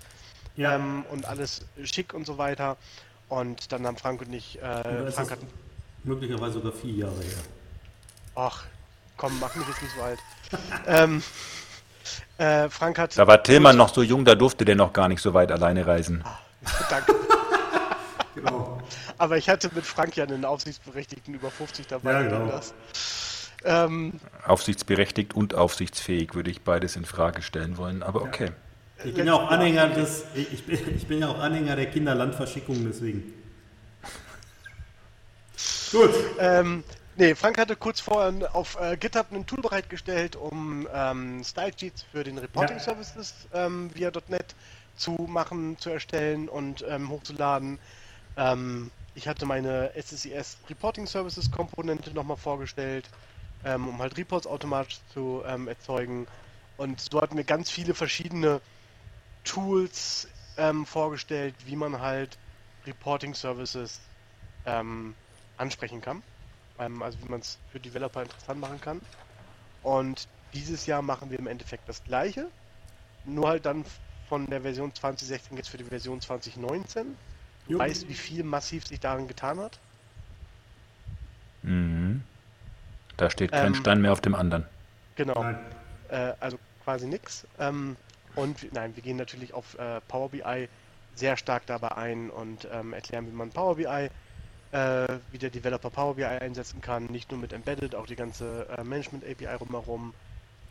Ja. 0.56 0.76
ähm, 0.76 1.04
und 1.12 1.26
alles 1.26 1.62
schick 1.84 2.14
und 2.14 2.26
so 2.26 2.38
weiter. 2.38 2.78
Und 3.30 3.72
dann 3.72 3.88
haben 3.88 3.98
Frank 3.98 4.22
und 4.22 4.32
ich, 4.34 4.62
äh, 4.62 4.84
Frank 4.84 5.08
es 5.08 5.18
hat, 5.32 5.40
möglicherweise 6.04 6.54
sogar 6.54 6.72
vier 6.74 6.94
Jahre 6.94 7.22
her. 7.24 7.40
ach, 8.36 8.66
komm, 9.18 9.40
mach 9.40 9.56
mich 9.56 9.68
jetzt 9.68 9.82
nicht 9.82 9.96
so 9.96 10.02
alt. 10.04 10.20
ähm, 10.88 11.24
äh, 12.38 12.70
Frank 12.70 13.00
hat, 13.00 13.18
Da 13.18 13.26
war 13.26 13.42
Tillmann 13.42 13.78
noch 13.78 13.94
so 13.94 14.04
jung, 14.04 14.26
da 14.26 14.36
durfte 14.36 14.66
der 14.66 14.76
noch 14.76 14.94
gar 14.94 15.08
nicht 15.08 15.22
so 15.22 15.34
weit 15.34 15.52
alleine 15.52 15.88
reisen. 15.88 16.24
danke. 16.90 17.16
Genau. 18.36 18.82
Aber 19.18 19.38
ich 19.38 19.50
hatte 19.50 19.70
mit 19.74 19.86
Frank 19.86 20.16
ja 20.16 20.24
einen 20.24 20.46
Aufsichtsberechtigten 20.46 21.34
über 21.34 21.52
50 21.52 21.88
dabei. 21.88 22.12
Ja, 22.12 22.22
genau. 22.24 22.48
Das. 22.48 22.74
Ähm, 23.66 24.20
Aufsichtsberechtigt 24.46 25.34
und 25.36 25.56
aufsichtsfähig 25.56 26.36
würde 26.36 26.52
ich 26.52 26.62
beides 26.62 26.96
in 26.96 27.06
Frage 27.06 27.42
stellen 27.42 27.78
wollen, 27.78 28.04
aber 28.04 28.22
okay. 28.24 28.52
Ich 29.06 29.14
bin 29.14 29.28
ja 29.28 29.34
auch 29.34 29.50
Anhänger 29.50 29.90
des, 29.90 30.26
ich 30.34 30.66
bin, 30.66 30.96
ich 30.96 31.08
bin 31.08 31.20
ja 31.20 31.30
auch 31.30 31.40
Anhänger 31.40 31.76
der 31.76 31.88
Kinderlandverschickung, 31.88 32.86
deswegen. 32.86 33.34
Gut. 35.92 36.12
Ähm, 36.40 36.84
nee, 37.16 37.36
Frank 37.36 37.58
hatte 37.58 37.76
kurz 37.76 38.00
vorher 38.00 38.34
auf 38.56 38.78
äh, 38.82 38.98
GitHub 38.98 39.28
ein 39.32 39.46
Tool 39.46 39.62
bereitgestellt, 39.62 40.36
um 40.36 40.88
ähm, 40.94 41.44
Style 41.44 41.72
Sheets 41.78 42.04
für 42.12 42.24
den 42.24 42.38
Reporting 42.38 42.78
Ja. 42.78 42.84
Services 42.84 43.34
ähm, 43.54 43.92
via 43.94 44.12
.NET 44.28 44.56
zu 44.96 45.12
machen, 45.30 45.78
zu 45.80 45.90
erstellen 45.90 46.50
und 46.50 46.84
ähm, 46.88 47.10
hochzuladen. 47.10 47.80
Ähm, 48.38 48.92
ich 49.16 49.28
hatte 49.28 49.46
meine 49.46 49.92
SSIS 49.96 50.58
Reporting 50.70 51.06
Services 51.08 51.52
Komponente 51.52 52.12
nochmal 52.12 52.38
vorgestellt, 52.38 53.10
ähm, 53.64 53.88
um 53.88 54.00
halt 54.00 54.18
Reports 54.18 54.48
automatisch 54.48 55.00
zu 55.14 55.44
ähm, 55.46 55.68
erzeugen. 55.68 56.28
Und 56.78 57.00
so 57.00 57.22
hatten 57.22 57.38
wir 57.38 57.44
ganz 57.44 57.70
viele 57.70 57.94
verschiedene 57.94 58.62
Tools 59.44 60.28
ähm, 60.58 60.86
vorgestellt, 60.86 61.56
wie 61.66 61.76
man 61.76 62.02
halt 62.02 62.38
Reporting 62.86 63.34
Services 63.36 64.02
ähm, 64.66 65.16
ansprechen 65.58 66.02
kann. 66.02 66.24
Ähm, 66.80 67.02
also 67.04 67.20
wie 67.22 67.30
man 67.30 67.42
es 67.42 67.60
für 67.68 67.80
Developer 67.80 68.24
interessant 68.24 68.60
machen 68.60 68.82
kann. 68.82 69.02
Und 69.84 70.28
dieses 70.54 70.86
Jahr 70.86 71.02
machen 71.02 71.30
wir 71.30 71.40
im 71.40 71.48
Endeffekt 71.48 71.88
das 71.88 72.04
gleiche. 72.04 72.50
Nur 73.26 73.50
halt 73.50 73.66
dann 73.66 73.86
von 74.28 74.48
der 74.48 74.62
Version 74.62 74.94
2016 74.94 75.58
jetzt 75.58 75.70
für 75.70 75.78
die 75.78 75.84
Version 75.84 76.20
2019. 76.20 77.18
Jo. 77.68 77.80
Weißt 77.80 78.08
wie 78.10 78.14
viel 78.14 78.44
massiv 78.44 78.86
sich 78.86 79.00
darin 79.00 79.28
getan 79.28 79.60
hat? 79.60 79.80
Mhm. 81.62 82.22
Da 83.18 83.30
steht 83.30 83.52
kein 83.52 83.68
Ähm, 83.68 83.76
Stein 83.76 84.02
mehr 84.02 84.12
auf 84.12 84.22
dem 84.22 84.36
anderen. 84.36 84.66
Genau. 85.16 85.46
Äh, 86.10 86.34
also 86.40 86.60
quasi 86.84 87.08
nix. 87.08 87.48
Ähm, 87.60 87.96
und 88.36 88.72
nein, 88.74 88.96
wir 88.96 89.04
gehen 89.04 89.18
natürlich 89.18 89.54
auf 89.54 89.78
äh, 89.78 90.02
Power 90.02 90.30
BI 90.30 90.68
sehr 91.16 91.38
stark 91.38 91.66
dabei 91.68 91.96
ein 91.96 92.30
und 92.32 92.68
ähm, 92.72 92.94
erklären, 92.94 93.28
wie 93.28 93.32
man 93.32 93.52
Power 93.52 93.76
BI, 93.76 94.10
äh, 94.72 95.20
wie 95.32 95.38
der 95.38 95.52
Developer 95.52 95.90
Power 95.92 96.16
BI 96.16 96.26
einsetzen 96.26 96.82
kann, 96.82 97.06
nicht 97.06 97.32
nur 97.32 97.40
mit 97.40 97.54
Embedded, 97.54 97.96
auch 97.96 98.08
die 98.08 98.16
ganze 98.16 98.68
äh, 98.78 98.84
Management 98.84 99.24
API 99.24 99.56
rumherum. 99.56 100.14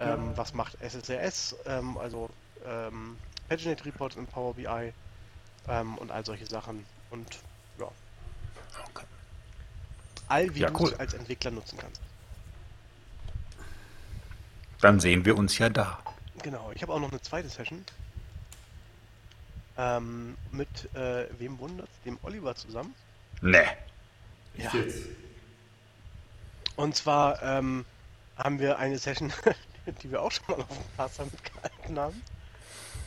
Ähm, 0.01 0.31
Ja. 0.31 0.36
Was 0.36 0.55
macht 0.55 0.77
SSRS, 0.81 1.56
ähm, 1.66 1.97
also 1.98 2.28
ähm, 2.64 3.19
Paginate 3.48 3.85
Reports 3.85 4.16
in 4.16 4.27
Power 4.27 4.55
BI 4.55 4.93
ähm, 5.69 5.97
und 5.99 6.11
all 6.11 6.25
solche 6.25 6.47
Sachen. 6.47 6.85
Und 7.11 7.39
ja, 7.79 7.89
Okay. 8.91 9.05
all 10.29 10.55
wie 10.55 10.61
Ja, 10.61 10.71
du 10.71 10.81
cool. 10.81 10.93
es 10.93 10.99
als 11.01 11.15
Entwickler 11.15 11.51
nutzen 11.51 11.79
kannst. 11.79 12.01
Dann 14.81 14.99
sehen 15.01 15.25
wir 15.25 15.37
uns 15.37 15.59
ja 15.59 15.69
da. 15.69 15.99
Genau, 16.43 16.73
ich 16.75 16.83
habe 16.83 16.93
auch 16.93 16.99
noch 17.01 17.11
eine 17.11 17.21
zweite 17.23 17.49
Session. 17.49 17.85
Ähm, 19.79 20.37
mit 20.51 20.95
äh, 20.95 21.27
wem 21.39 21.59
wundert's? 21.59 21.93
Dem 22.05 22.19
Oliver 22.23 22.55
zusammen. 22.55 22.95
Ne. 23.41 23.65
Ja. 24.57 24.71
Jetzt. 24.75 25.05
Und 26.77 26.97
zwar 26.97 27.41
ähm, 27.43 27.85
haben 28.37 28.59
wir 28.59 28.79
eine 28.79 28.99
Session, 28.99 29.33
die 30.03 30.11
wir 30.11 30.21
auch 30.21 30.33
schon 30.33 30.45
mal 30.49 30.63
auf 30.63 30.69
dem 30.69 30.97
Passer 30.97 31.25
mitgehalten 31.25 31.99
haben. 31.99 32.23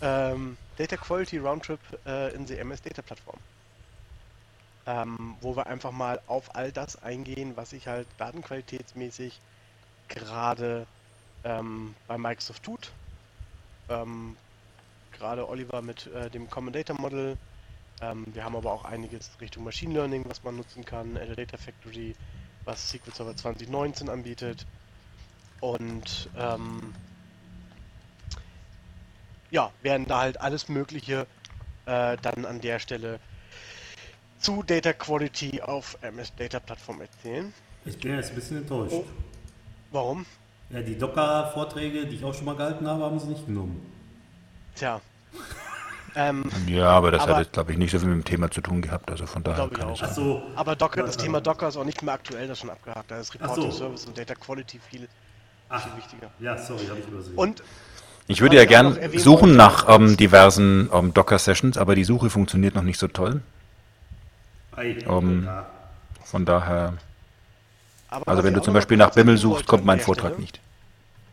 Ähm, 0.02 0.58
Data 0.78 0.98
Quality 0.98 1.38
Roundtrip 1.40 1.80
äh, 2.06 2.34
in 2.34 2.48
the 2.48 2.58
MS 2.58 2.82
Data 2.82 3.02
Plattform. 3.02 3.40
Ähm, 4.88 5.36
wo 5.42 5.56
wir 5.56 5.68
einfach 5.68 5.92
mal 5.92 6.22
auf 6.28 6.56
all 6.56 6.72
das 6.72 7.02
eingehen, 7.02 7.58
was 7.58 7.72
sich 7.72 7.88
halt 7.88 8.08
datenqualitätsmäßig 8.18 9.40
gerade 10.08 10.86
ähm, 11.44 11.96
bei 12.08 12.18
Microsoft 12.18 12.64
tut. 12.64 12.92
Ähm, 13.90 14.38
gerade 15.12 15.48
Oliver 15.50 15.82
mit 15.82 16.08
äh, 16.08 16.30
dem 16.30 16.50
Common 16.50 16.74
Data 16.74 16.94
Model 16.94 17.38
Ähm, 18.02 18.26
wir 18.34 18.44
haben 18.44 18.56
aber 18.56 18.72
auch 18.72 18.86
einiges 18.86 19.32
Richtung 19.40 19.64
Machine 19.64 19.94
Learning, 19.94 20.26
was 20.28 20.44
man 20.44 20.58
nutzen 20.58 20.84
kann, 20.84 21.18
Azure 21.18 21.36
Data 21.36 21.58
Factory, 21.58 22.16
was 22.66 22.90
SQL 22.90 23.14
Server 23.14 23.36
2019 23.36 24.10
anbietet. 24.10 24.66
Und 25.62 26.30
ähm, 26.38 26.94
ja, 29.56 29.72
werden 29.82 30.06
da 30.06 30.20
halt 30.20 30.40
alles 30.42 30.68
Mögliche 30.68 31.26
äh, 31.86 32.18
dann 32.22 32.46
an 32.46 32.60
der 32.60 32.80
Stelle 32.80 33.20
zu 34.40 34.64
Data 34.64 34.92
Quality 34.92 35.62
auf 35.62 35.98
MS 36.02 36.36
Data 36.36 36.60
Plattform 36.60 37.00
erzählen. 37.02 37.54
Ich 37.86 37.98
bin 37.98 38.16
jetzt 38.16 38.30
ein 38.32 38.36
bisschen 38.36 38.58
enttäuscht. 38.58 38.94
Oh. 38.94 39.06
Warum? 39.92 40.26
Ja, 40.72 40.82
die 40.82 40.98
Docker-Vorträge, 40.98 42.06
die 42.06 42.16
ich 42.18 42.24
auch 42.26 42.34
schon 42.34 42.46
mal 42.46 42.56
gehalten 42.58 42.86
habe, 42.86 43.04
haben 43.06 43.18
sie 43.20 43.28
nicht 43.28 43.46
genommen. 43.46 43.80
Tja. 44.76 45.00
ähm, 46.16 46.44
Ja, 46.68 46.90
aber 46.90 47.12
das 47.12 47.22
Aber- 47.24 47.36
hat 47.38 47.46
jetzt, 47.46 47.54
glaube 47.54 47.72
ich, 47.72 47.78
nicht 47.78 47.92
so 47.92 48.00
viel 48.00 48.10
mit 48.10 48.18
dem 48.18 48.26
Thema 48.26 48.52
zu 48.52 48.60
tun 48.62 48.82
gehabt. 48.82 49.10
Also 49.10 49.26
von 49.26 49.42
daher 49.44 49.68
Glaub 49.70 49.72
ich 49.72 49.78
kann 49.80 49.90
auch. 49.90 50.02
ich 50.02 50.08
so. 50.10 50.44
aber 50.56 50.76
Docker, 50.76 51.04
das 51.04 51.16
Ja, 51.16 51.22
Thema. 51.24 51.40
Docker 51.40 51.70
ist 51.70 51.78
auch 51.78 51.86
nicht 51.86 52.02
mehr 52.04 52.14
aktuell, 52.16 52.48
das 52.48 52.58
ist 52.58 52.62
schon 52.62 52.72
abgehakt. 52.72 53.10
Da 53.10 53.20
ist 53.20 53.34
Reporting 53.36 53.72
so. 53.72 53.78
Service 53.78 54.06
und 54.06 54.18
Data 54.18 54.36
Quality 54.36 54.80
viel, 54.90 55.08
Ach, 55.70 55.82
viel 55.82 55.96
wichtiger. 55.96 56.30
ja, 56.40 56.58
sorry, 56.58 56.88
habe 56.88 57.00
ich 57.00 57.08
übersehen. 57.08 57.36
Und 57.38 57.64
Ich 58.28 58.42
würde 58.42 58.56
ja 58.56 58.66
gern 58.66 58.98
suchen 59.18 59.56
nach 59.56 59.88
ähm, 59.88 60.18
diversen 60.18 60.90
ähm, 60.92 61.14
Docker-Sessions, 61.14 61.78
aber 61.78 61.96
die 61.96 62.04
Suche 62.04 62.30
funktioniert 62.30 62.74
noch 62.76 62.82
nicht 62.84 63.00
so 63.00 63.08
toll. 63.08 63.42
Um, 65.08 65.46
ja. 65.46 65.66
Von 66.24 66.44
daher, 66.46 66.94
also 68.10 68.44
wenn 68.44 68.54
du 68.54 68.62
zum 68.62 68.74
Beispiel 68.74 68.98
nach 68.98 69.12
Bimmel 69.12 69.38
suchst, 69.38 69.68
kommt 69.68 69.86
mein 69.86 70.00
Vortrag 70.00 70.38
nicht. 70.40 70.60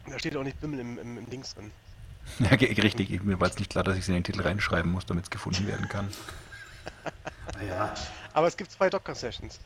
Da 0.08 0.18
steht 0.18 0.36
auch 0.36 0.44
nicht 0.44 0.60
Bimmel 0.60 0.80
im, 0.80 0.98
im, 0.98 1.18
im 1.18 1.30
Dings 1.30 1.54
drin. 1.54 1.70
Ja, 2.38 2.50
richtig. 2.50 3.10
Ich- 3.10 3.22
Mir 3.24 3.40
war 3.40 3.48
es 3.48 3.58
nicht 3.58 3.70
klar, 3.70 3.82
dass 3.82 3.94
ich 3.96 4.02
es 4.02 4.08
in 4.08 4.14
den 4.14 4.22
Titel 4.22 4.42
reinschreiben 4.42 4.92
muss, 4.92 5.04
damit 5.06 5.24
es 5.24 5.30
gefunden 5.30 5.66
werden 5.66 5.88
kann. 5.88 6.08
Ah, 7.04 7.10
ja. 7.68 7.94
Aber 8.32 8.46
es 8.46 8.56
gibt 8.56 8.70
zwei 8.70 8.88
Docker-Sessions. 8.88 9.58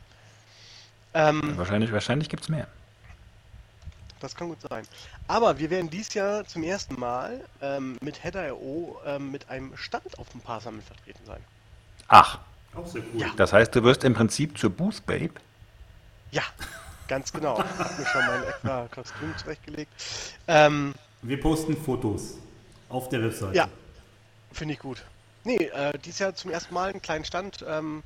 Ähm, 1.12 1.56
Wahrscheinlich, 1.56 1.92
wahrscheinlich 1.92 2.28
gibt 2.30 2.44
es 2.44 2.48
mehr. 2.48 2.66
Das 4.20 4.34
kann 4.34 4.48
gut 4.48 4.60
sein. 4.62 4.86
Aber 5.28 5.58
wir 5.58 5.68
werden 5.70 5.90
dies 5.90 6.14
Jahr 6.14 6.46
zum 6.46 6.62
ersten 6.62 6.98
Mal 6.98 7.44
ähm, 7.60 7.98
mit 8.00 8.22
Header.io 8.24 8.98
ähm, 9.04 9.30
mit 9.30 9.48
einem 9.50 9.76
Stand 9.76 10.18
auf 10.18 10.28
dem 10.30 10.40
Parser 10.40 10.70
mit 10.70 10.84
vertreten 10.84 11.20
sein. 11.26 11.42
Ach, 12.08 12.38
Auch 12.74 12.86
sehr 12.86 13.02
cool. 13.12 13.20
Ja. 13.20 13.28
das 13.36 13.52
heißt, 13.52 13.74
du 13.74 13.82
wirst 13.82 14.04
im 14.04 14.14
Prinzip 14.14 14.56
zur 14.58 14.70
Booth 14.70 15.04
Babe. 15.04 15.34
Ja, 16.30 16.42
ganz 17.08 17.32
genau. 17.32 17.58
Ich 17.60 17.78
habe 17.78 17.94
mir 18.02 18.06
schon 18.06 18.26
mein 18.26 18.44
extra 18.44 18.88
Kostüm 18.94 19.34
zurechtgelegt. 19.36 19.92
Ähm, 20.48 20.94
Wir 21.22 21.40
posten 21.40 21.76
Fotos 21.76 22.38
auf 22.88 23.08
der 23.10 23.22
Webseite. 23.22 23.54
ja, 23.56 23.68
finde 24.52 24.74
ich 24.74 24.80
gut. 24.80 25.02
Nee, 25.44 25.56
äh, 25.56 25.96
dies 26.04 26.18
Jahr 26.18 26.34
zum 26.34 26.50
ersten 26.50 26.72
Mal 26.74 26.90
einen 26.90 27.02
kleinen 27.02 27.24
Stand 27.24 27.64
ähm, 27.68 28.02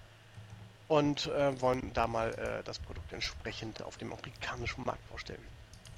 und 0.88 1.26
äh, 1.28 1.58
wollen 1.60 1.92
da 1.94 2.06
mal 2.06 2.30
äh, 2.34 2.62
das 2.64 2.78
Produkt 2.80 3.12
entsprechend 3.12 3.80
auf 3.82 3.96
dem 3.96 4.12
amerikanischen 4.12 4.84
Markt 4.84 5.06
vorstellen. 5.08 5.42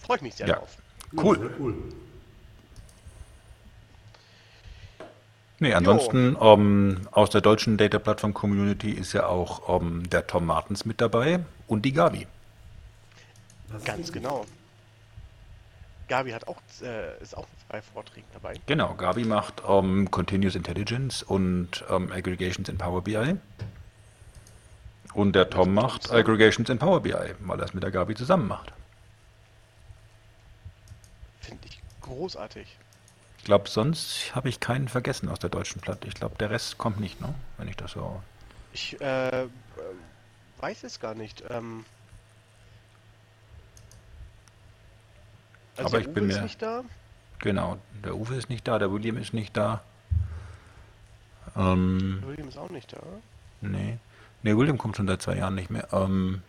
Freue 0.03 0.17
ich 0.17 0.23
mich 0.23 0.35
sehr 0.35 0.49
Ja. 0.49 0.57
drauf. 0.57 0.77
Ja, 1.13 1.23
Cool. 1.23 1.39
Sehr 1.39 1.51
cool. 1.61 1.75
Nee, 5.59 5.75
ansonsten 5.75 6.37
ähm, 6.41 7.07
aus 7.13 7.31
der 7.31 7.41
deutschen 7.41 7.77
Data 7.77 8.01
Plattform 8.01 8.35
Community 8.35 8.91
ist 8.91 9.13
ja 9.13 9.27
auch 9.27 9.81
ähm, 9.81 10.09
der 10.11 10.27
Tom 10.27 10.45
Martens 10.47 10.85
mit 10.85 11.01
dabei 11.01 11.39
und 11.69 11.85
die 11.85 11.93
Gabi. 11.93 12.27
Ganz 13.85 14.11
genau. 14.11 14.45
Gabi 16.09 16.33
hat 16.33 16.49
auch, 16.49 16.57
äh, 16.83 17.17
ist 17.23 17.37
auch 17.37 17.47
mit 17.49 17.61
zwei 17.71 17.81
Vorträgen 17.81 18.27
dabei. 18.33 18.55
Genau, 18.67 18.95
Gabi 18.95 19.25
macht 19.25 19.63
ähm, 19.67 20.11
Continuous 20.11 20.57
Intelligence 20.57 21.23
und 21.23 21.85
Aggregations 21.89 22.69
in 22.69 22.77
Power 22.77 23.03
BI. 23.03 23.37
Und 25.15 25.35
der 25.37 25.49
Tom 25.49 25.75
macht 25.75 26.11
Aggregations 26.11 26.71
in 26.71 26.79
Power 26.79 27.01
BI, 27.01 27.15
weil 27.39 27.61
er 27.61 27.65
es 27.67 27.73
mit 27.73 27.85
der 27.85 27.93
Gabi 27.93 28.15
zusammen 28.17 28.49
macht. 28.49 28.73
Finde 31.41 31.67
ich 31.69 31.81
großartig. 32.13 32.67
Ich 33.39 33.45
glaube, 33.45 33.69
sonst 33.69 34.35
habe 34.35 34.49
ich 34.49 34.61
keinen 34.61 34.89
vergessen 34.89 35.29
aus 35.29 35.39
der 35.41 35.51
deutschen 35.51 35.81
Platte. 35.81 36.07
Ich 36.07 36.15
glaube, 36.15 36.37
der 36.39 36.51
Rest 36.51 36.79
kommt 36.79 37.01
nicht, 37.01 37.21
ne? 37.21 37.35
wenn 37.59 37.67
ich 37.69 37.77
das 37.77 37.93
so. 37.93 38.23
Ich 38.73 39.01
äh, 39.01 39.43
äh, 39.43 39.49
weiß 40.61 40.85
es 40.85 41.01
gar 41.01 41.15
nicht. 41.15 41.43
Ähm, 41.51 41.85
also 45.77 45.89
Aber 45.89 45.99
der 45.99 46.09
ich 46.09 46.15
bin 46.15 46.25
Uwe 46.25 46.31
ist 46.31 46.37
mir- 46.37 46.43
nicht 46.43 46.63
da. 46.63 46.85
Genau, 47.41 47.79
der 48.05 48.15
Uwe 48.15 48.37
ist 48.37 48.49
nicht 48.49 48.69
da, 48.69 48.79
der 48.79 48.93
William 48.93 49.17
ist 49.17 49.33
nicht 49.35 49.57
da. 49.57 49.83
Ähm, 51.57 52.23
William 52.25 52.49
ist 52.49 52.57
auch 52.57 52.71
nicht 52.71 52.93
da. 52.93 53.01
nee. 53.61 53.99
Nee, 54.45 54.57
William 54.57 54.77
kommt 54.77 54.97
schon 54.97 55.07
seit 55.07 55.23
zwei 55.23 55.37
Jahren 55.37 55.55
nicht 55.55 55.71
mehr. 55.71 55.89
Ähm, 55.93 56.43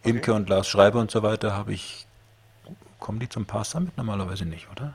Okay. 0.00 0.10
Imke 0.10 0.34
und 0.34 0.48
Lars 0.48 0.68
Schreiber 0.68 1.00
und 1.00 1.10
so 1.10 1.22
weiter 1.24 1.52
habe 1.52 1.72
ich. 1.72 2.06
Kommen 3.06 3.20
die 3.20 3.28
zum 3.28 3.46
Pass 3.46 3.70
Summit 3.70 3.96
normalerweise 3.96 4.44
nicht, 4.44 4.68
oder? 4.68 4.92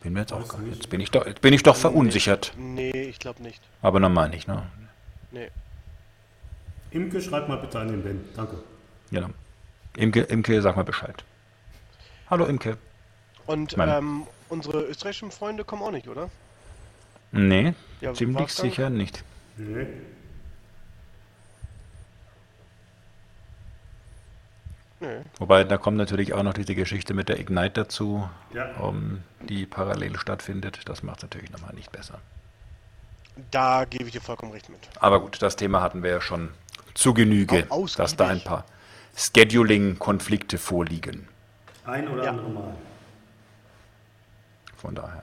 Bin 0.00 0.12
mir 0.12 0.20
jetzt 0.20 0.32
auch 0.32 0.46
gar 0.46 0.60
nicht. 0.60 0.76
Jetzt 0.76 0.88
bin 0.88 1.00
ich 1.00 1.10
doch, 1.10 1.26
jetzt 1.26 1.40
bin 1.40 1.52
ich 1.52 1.64
doch 1.64 1.74
verunsichert. 1.74 2.52
Nee, 2.56 2.92
ich 2.92 3.18
glaube 3.18 3.42
nicht. 3.42 3.60
Aber 3.82 3.98
normal 3.98 4.28
nicht, 4.28 4.46
ne? 4.46 4.64
Nee. 5.32 5.50
Imke, 6.92 7.20
schreib 7.20 7.48
mal 7.48 7.56
bitte 7.56 7.80
an 7.80 7.88
den 7.88 8.04
Ben. 8.04 8.24
Danke. 8.36 8.62
Genau. 9.10 9.30
Imke, 9.96 10.20
Imke, 10.20 10.62
sag 10.62 10.76
mal 10.76 10.84
Bescheid. 10.84 11.24
Hallo 12.30 12.46
Imke. 12.46 12.78
Und 13.46 13.76
ähm, 13.76 14.22
unsere 14.50 14.82
österreichischen 14.82 15.32
Freunde 15.32 15.64
kommen 15.64 15.82
auch 15.82 15.90
nicht, 15.90 16.06
oder? 16.06 16.30
Nee, 17.32 17.74
Ja, 18.00 18.14
ziemlich 18.14 18.54
sicher 18.54 18.88
nicht. 18.88 19.24
Nee. 19.56 19.88
Wobei, 25.38 25.64
da 25.64 25.78
kommt 25.78 25.96
natürlich 25.96 26.34
auch 26.34 26.42
noch 26.42 26.52
diese 26.52 26.74
Geschichte 26.74 27.14
mit 27.14 27.28
der 27.30 27.40
Ignite 27.40 27.70
dazu, 27.84 28.28
Ja. 28.52 28.66
ähm, 28.86 29.22
die 29.40 29.64
parallel 29.64 30.18
stattfindet. 30.18 30.80
Das 30.86 31.02
macht 31.02 31.18
es 31.18 31.22
natürlich 31.22 31.50
nochmal 31.50 31.74
nicht 31.74 31.90
besser. 31.90 32.18
Da 33.50 33.86
gebe 33.86 34.04
ich 34.04 34.12
dir 34.12 34.20
vollkommen 34.20 34.52
recht 34.52 34.68
mit. 34.68 34.80
Aber 34.98 35.20
gut, 35.20 35.40
das 35.40 35.56
Thema 35.56 35.80
hatten 35.80 36.02
wir 36.02 36.10
ja 36.10 36.20
schon 36.20 36.50
zu 36.94 37.14
Genüge, 37.14 37.66
dass 37.96 38.16
da 38.16 38.28
ein 38.28 38.44
paar 38.44 38.64
Scheduling-Konflikte 39.16 40.58
vorliegen. 40.58 41.28
Ein 41.86 42.08
oder 42.08 42.24
Ja. 42.24 42.30
andere 42.30 42.50
Mal. 42.50 42.74
Von 44.76 44.94
daher. 44.94 45.22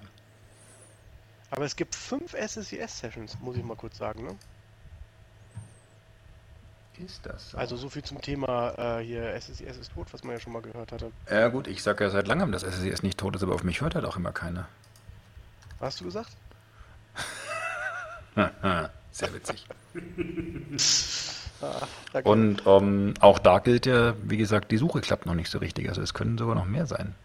Aber 1.51 1.65
es 1.65 1.75
gibt 1.75 1.95
fünf 1.95 2.33
SSIS-Sessions, 2.33 3.37
muss 3.41 3.55
ich 3.57 3.63
mal 3.63 3.75
kurz 3.77 3.97
sagen. 3.97 4.23
Ne? 4.23 4.35
Ist 7.05 7.25
das 7.25 7.51
so? 7.51 7.57
Also 7.57 7.77
so 7.77 7.89
viel 7.89 8.03
zum 8.03 8.21
Thema 8.21 8.99
äh, 8.99 9.03
hier 9.03 9.39
SSIS 9.39 9.77
ist 9.77 9.93
tot, 9.93 10.07
was 10.11 10.23
man 10.23 10.33
ja 10.35 10.39
schon 10.39 10.53
mal 10.53 10.61
gehört 10.61 10.91
hatte. 10.91 11.11
ja 11.29 11.47
gut, 11.49 11.67
ich 11.67 11.83
sage 11.83 12.03
ja 12.03 12.09
seit 12.09 12.27
langem, 12.27 12.51
dass 12.51 12.63
SSIS 12.63 13.03
nicht 13.03 13.17
tot 13.19 13.35
ist, 13.35 13.43
aber 13.43 13.53
auf 13.53 13.63
mich 13.63 13.81
hört 13.81 13.95
halt 13.95 14.05
auch 14.05 14.17
immer 14.17 14.31
keiner. 14.31 14.67
Hast 15.79 15.99
du 16.01 16.05
gesagt? 16.05 16.31
Sehr 19.11 19.33
witzig. 19.33 19.65
Ah. 21.61 21.87
Und 22.23 22.61
ähm, 22.67 23.13
auch 23.19 23.39
da 23.39 23.59
gilt 23.59 23.85
ja, 23.87 24.13
wie 24.23 24.37
gesagt, 24.37 24.71
die 24.71 24.77
Suche 24.77 25.01
klappt 25.01 25.25
noch 25.25 25.33
nicht 25.33 25.49
so 25.49 25.57
richtig. 25.57 25.89
Also 25.89 26.01
es 26.01 26.13
können 26.13 26.37
sogar 26.37 26.53
noch 26.55 26.65
mehr 26.65 26.85
sein. 26.85 27.15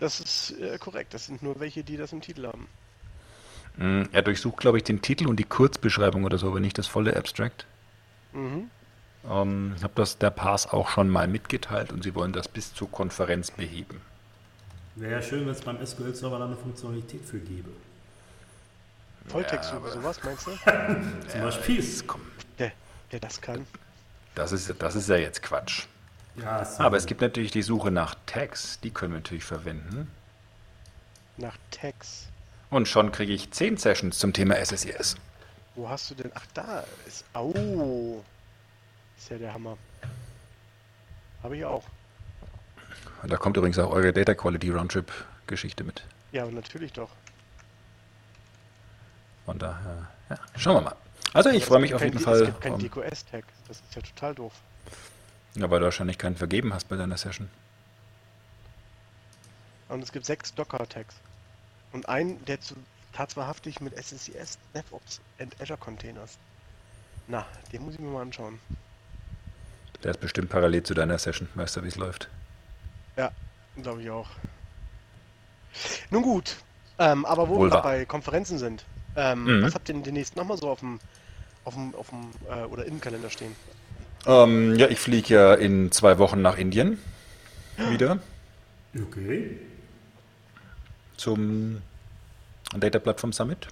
Das 0.00 0.18
ist 0.20 0.58
äh, 0.60 0.78
korrekt. 0.78 1.14
Das 1.14 1.26
sind 1.26 1.42
nur 1.42 1.60
welche, 1.60 1.84
die 1.84 1.96
das 1.96 2.12
im 2.12 2.20
Titel 2.20 2.46
haben. 2.46 2.66
Mm, 3.76 4.08
Er 4.12 4.22
durchsucht, 4.22 4.58
glaube 4.58 4.78
ich, 4.78 4.84
den 4.84 5.00
Titel 5.00 5.28
und 5.28 5.36
die 5.36 5.44
Kurzbeschreibung 5.44 6.24
oder 6.24 6.38
so, 6.38 6.48
aber 6.48 6.58
nicht 6.60 6.76
das 6.76 6.88
volle 6.88 7.16
Abstract. 7.16 7.66
Mhm. 8.32 8.68
Ähm, 9.30 9.74
ich 9.76 9.82
habe 9.82 9.92
das 9.96 10.18
der 10.18 10.30
Pass 10.30 10.66
auch 10.66 10.88
schon 10.88 11.08
mal 11.08 11.28
mitgeteilt 11.28 11.92
und 11.92 12.02
sie 12.02 12.14
wollen 12.14 12.32
das 12.32 12.48
bis 12.48 12.72
zur 12.74 12.90
Konferenz 12.90 13.50
beheben. 13.50 14.00
Wäre 14.94 15.12
ja 15.12 15.22
schön, 15.22 15.40
wenn 15.44 15.52
es 15.52 15.60
beim 15.60 15.84
SQL-Server 15.84 16.38
da 16.38 16.46
eine 16.46 16.56
Funktionalität 16.56 17.24
für 17.24 17.38
gäbe. 17.38 17.68
Volltextsuche, 19.28 19.90
sowas 19.90 20.20
meinst 20.22 20.46
du? 20.46 20.50
Zum 21.28 21.40
Beispiel. 21.40 21.84
Komm, 22.06 22.20
Der, 22.58 22.72
der 23.12 23.20
das 23.20 23.40
kann. 23.40 23.66
das 24.34 24.52
ist, 24.52 24.72
das 24.78 24.94
ist 24.94 25.08
ja 25.08 25.16
jetzt 25.16 25.42
Quatsch. 25.42 25.86
Ja, 26.36 26.66
Aber 26.78 26.96
es 26.96 27.06
gibt 27.06 27.22
natürlich 27.22 27.50
die 27.50 27.62
Suche 27.62 27.90
nach 27.90 28.14
Tags, 28.26 28.78
die 28.80 28.90
können 28.90 29.12
wir 29.12 29.18
natürlich 29.18 29.44
verwenden. 29.44 30.10
Nach 31.38 31.56
Tags. 31.70 32.28
Und 32.70 32.88
schon 32.88 33.10
kriege 33.12 33.32
ich 33.32 33.50
10 33.50 33.76
Sessions 33.78 34.18
zum 34.18 34.32
Thema 34.32 34.56
SSIS. 34.64 35.16
Wo 35.74 35.88
hast 35.88 36.10
du 36.10 36.14
denn? 36.14 36.30
Ach, 36.34 36.46
da 36.54 36.84
ist. 37.06 37.24
Au! 37.32 38.22
Ist 39.16 39.30
ja 39.30 39.38
der 39.38 39.54
Hammer. 39.54 39.76
Habe 41.42 41.56
ich 41.56 41.64
auch. 41.64 41.84
Und 43.22 43.32
da 43.32 43.36
kommt 43.36 43.56
übrigens 43.56 43.78
auch 43.78 43.90
eure 43.90 44.12
Data 44.12 44.34
Quality 44.34 44.70
Roundtrip 44.70 45.12
Geschichte 45.46 45.84
mit. 45.84 46.04
Ja, 46.32 46.44
natürlich 46.46 46.92
doch. 46.92 47.10
Von 49.44 49.58
daher, 49.58 50.08
ja, 50.28 50.38
schauen 50.56 50.76
wir 50.76 50.80
mal. 50.82 50.96
Also 51.32 51.50
ich 51.50 51.64
freue 51.64 51.80
mich 51.80 51.94
auf 51.94 52.00
kein 52.00 52.08
jeden 52.08 52.18
D- 52.18 52.24
Fall. 52.24 52.40
Es 52.40 52.46
gibt 52.46 52.60
kein 52.60 52.72
ähm, 52.74 52.78
DQS-Tag. 52.80 53.44
Das 53.68 53.78
ist 53.80 53.94
ja 53.94 54.02
total 54.02 54.34
doof. 54.34 54.52
Ja, 55.54 55.70
weil 55.70 55.78
du 55.80 55.84
wahrscheinlich 55.86 56.18
keinen 56.18 56.36
vergeben 56.36 56.74
hast 56.74 56.88
bei 56.88 56.96
deiner 56.96 57.16
Session. 57.16 57.48
Und 59.88 60.02
es 60.02 60.12
gibt 60.12 60.26
sechs 60.26 60.54
Docker-Tags. 60.54 61.14
Und 61.92 62.08
einen, 62.08 62.44
der 62.44 62.60
zu 62.60 62.74
Tatsächlich 63.16 63.80
mit 63.80 63.96
SSIS, 63.96 64.58
DevOps 64.74 65.22
und 65.38 65.58
Azure 65.58 65.78
Containers. 65.78 66.36
Na, 67.28 67.46
den 67.72 67.82
muss 67.82 67.94
ich 67.94 68.00
mir 68.00 68.10
mal 68.10 68.20
anschauen. 68.20 68.60
Der 70.02 70.12
ist 70.12 70.20
bestimmt 70.20 70.48
parallel 70.48 70.82
zu 70.84 70.94
deiner 70.94 71.18
Session. 71.18 71.48
Weißt 71.54 71.76
du, 71.76 71.82
wie 71.84 71.88
es 71.88 71.96
läuft? 71.96 72.30
Ja, 73.16 73.30
glaube 73.76 74.02
ich 74.02 74.10
auch. 74.10 74.28
Nun 76.10 76.22
gut, 76.22 76.56
ähm, 76.98 77.24
aber 77.24 77.48
wo 77.48 77.54
Wohl 77.56 77.70
wir 77.70 77.70
gerade 77.70 77.82
bei 77.82 78.04
Konferenzen 78.06 78.58
sind, 78.58 78.84
ähm, 79.14 79.54
Mhm. 79.60 79.62
was 79.62 79.74
habt 79.74 79.88
ihr 79.88 79.94
denn 79.94 80.02
demnächst 80.02 80.36
nochmal 80.36 80.56
so 80.56 80.68
auf 80.70 80.80
dem, 80.80 81.00
auf 81.64 81.74
dem, 81.74 81.94
auf 81.94 82.08
dem 82.10 82.30
äh, 82.50 82.64
oder 82.64 82.84
im 82.86 83.00
Kalender 83.00 83.30
stehen? 83.30 83.56
Ähm, 84.26 84.74
ja, 84.76 84.88
ich 84.88 84.98
fliege 85.00 85.34
ja 85.34 85.54
in 85.54 85.92
zwei 85.92 86.18
Wochen 86.18 86.42
nach 86.42 86.58
Indien 86.58 86.98
wieder 87.76 88.18
Okay. 89.02 89.58
zum 91.16 91.82
Data 92.76 92.98
Platform 92.98 93.32
Summit. 93.32 93.68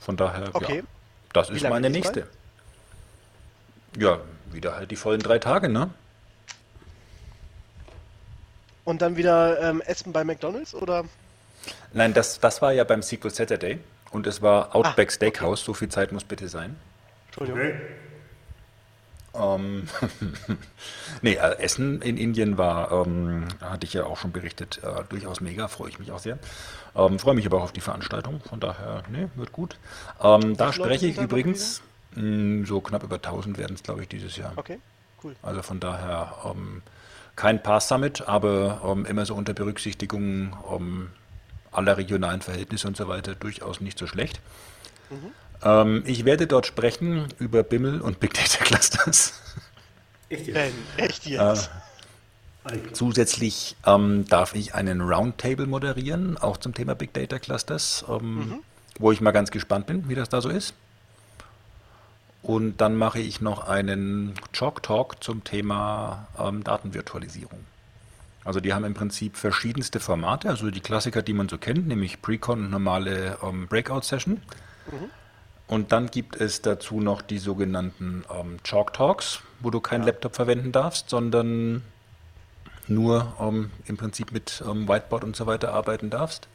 Von 0.00 0.16
daher, 0.16 0.54
Okay. 0.54 0.78
ja, 0.78 0.84
das 1.32 1.50
Wie 1.50 1.56
ist 1.56 1.68
meine 1.68 1.90
nächste. 1.90 2.26
Ja, 3.98 4.20
wieder 4.52 4.76
halt 4.76 4.90
die 4.90 4.96
vollen 4.96 5.20
drei 5.20 5.38
Tage, 5.38 5.68
ne? 5.68 5.90
Und 8.84 9.02
dann 9.02 9.16
wieder 9.16 9.60
ähm, 9.60 9.82
Essen 9.82 10.12
bei 10.12 10.24
McDonalds 10.24 10.74
oder? 10.74 11.04
Nein, 11.92 12.14
das, 12.14 12.40
das 12.40 12.62
war 12.62 12.72
ja 12.72 12.84
beim 12.84 13.02
Sequel 13.02 13.30
Saturday 13.30 13.78
und 14.10 14.26
es 14.26 14.40
war 14.40 14.74
Outback 14.74 15.08
Ah, 15.10 15.12
Steakhouse. 15.12 15.62
So 15.62 15.74
viel 15.74 15.88
Zeit 15.88 16.12
muss 16.12 16.24
bitte 16.24 16.48
sein. 16.48 16.76
Entschuldigung. 17.26 17.60
Okay. 17.60 17.80
Ähm, 19.34 19.88
nee, 21.22 21.34
äh, 21.34 21.58
Essen 21.58 22.02
in 22.02 22.16
Indien 22.16 22.58
war, 22.58 22.90
ähm, 22.92 23.46
hatte 23.60 23.86
ich 23.86 23.92
ja 23.92 24.04
auch 24.04 24.16
schon 24.16 24.32
berichtet, 24.32 24.80
äh, 24.82 25.04
durchaus 25.08 25.40
mega, 25.40 25.68
freue 25.68 25.90
ich 25.90 25.98
mich 25.98 26.10
auch 26.10 26.18
sehr. 26.18 26.38
Ähm, 26.96 27.18
freue 27.18 27.34
mich 27.34 27.46
aber 27.46 27.58
auch 27.58 27.64
auf 27.64 27.72
die 27.72 27.80
Veranstaltung, 27.80 28.40
von 28.40 28.58
daher, 28.58 29.02
nee, 29.10 29.28
wird 29.36 29.52
gut. 29.52 29.76
Ähm, 30.22 30.56
da 30.56 30.72
spreche 30.72 31.06
ich 31.06 31.18
übrigens, 31.18 31.82
so 32.14 32.80
knapp 32.80 33.02
über 33.02 33.16
1000 33.16 33.58
werden 33.58 33.74
es, 33.74 33.82
glaube 33.82 34.02
ich, 34.02 34.08
dieses 34.08 34.36
Jahr. 34.36 34.52
Okay, 34.56 34.78
cool. 35.22 35.36
Also 35.42 35.62
von 35.62 35.80
daher 35.80 36.34
ähm, 36.44 36.82
kein 37.36 37.62
Pass-Summit, 37.62 38.26
aber 38.26 38.80
ähm, 38.84 39.06
immer 39.06 39.24
so 39.26 39.34
unter 39.34 39.54
Berücksichtigung 39.54 40.56
ähm, 40.74 41.10
aller 41.70 41.96
regionalen 41.96 42.40
Verhältnisse 42.40 42.88
und 42.88 42.96
so 42.96 43.08
weiter 43.08 43.34
durchaus 43.34 43.80
nicht 43.80 43.98
so 43.98 44.06
schlecht. 44.06 44.40
Ähm, 45.62 46.02
ich 46.06 46.24
werde 46.24 46.46
dort 46.46 46.66
sprechen 46.66 47.28
über 47.38 47.62
Bimmel 47.62 48.00
und 48.00 48.20
Big 48.20 48.34
Data 48.34 48.64
Clusters. 48.64 49.40
Echt 50.28 50.46
jetzt? 50.46 50.54
Ben, 50.54 50.72
echt 50.96 51.26
jetzt? 51.26 51.70
Alter. 52.64 52.92
Zusätzlich 52.92 53.76
ähm, 53.86 54.26
darf 54.28 54.54
ich 54.54 54.74
einen 54.74 55.00
Roundtable 55.00 55.66
moderieren, 55.66 56.36
auch 56.36 56.58
zum 56.58 56.74
Thema 56.74 56.94
Big 56.94 57.14
Data 57.14 57.38
Clusters, 57.38 58.04
ähm, 58.08 58.60
wo 58.98 59.10
ich 59.10 59.20
mal 59.20 59.30
ganz 59.30 59.50
gespannt 59.50 59.86
bin, 59.86 60.08
wie 60.08 60.14
das 60.14 60.28
da 60.28 60.40
so 60.40 60.50
ist. 60.50 60.74
Und 62.42 62.78
dann 62.80 62.96
mache 62.96 63.18
ich 63.18 63.40
noch 63.40 63.66
einen 63.66 64.34
Chalk 64.52 64.82
Talk 64.82 65.22
zum 65.22 65.44
Thema 65.44 66.28
ähm, 66.38 66.62
Datenvirtualisierung. 66.62 67.64
Also 68.44 68.60
die 68.60 68.72
haben 68.72 68.84
im 68.84 68.94
Prinzip 68.94 69.36
verschiedenste 69.36 70.00
Formate, 70.00 70.48
also 70.48 70.70
die 70.70 70.80
Klassiker, 70.80 71.20
die 71.20 71.34
man 71.34 71.48
so 71.48 71.58
kennt, 71.58 71.86
nämlich 71.86 72.22
Precon 72.22 72.64
und 72.64 72.70
normale 72.70 73.36
ähm, 73.42 73.66
Breakout-Session. 73.66 74.40
Und 75.66 75.92
dann 75.92 76.06
gibt 76.10 76.36
es 76.40 76.62
dazu 76.62 77.00
noch 77.00 77.20
die 77.20 77.38
sogenannten 77.38 78.24
ähm, 78.34 78.58
Chalk 78.64 78.94
Talks, 78.94 79.40
wo 79.60 79.68
du 79.70 79.80
keinen 79.80 80.04
Laptop 80.04 80.34
verwenden 80.34 80.72
darfst, 80.72 81.10
sondern 81.10 81.82
nur 82.86 83.34
ähm, 83.38 83.70
im 83.84 83.98
Prinzip 83.98 84.32
mit 84.32 84.62
ähm, 84.66 84.88
Whiteboard 84.88 85.24
und 85.24 85.36
so 85.36 85.46
weiter 85.46 85.74
arbeiten 85.74 86.08
darfst. 86.08 86.48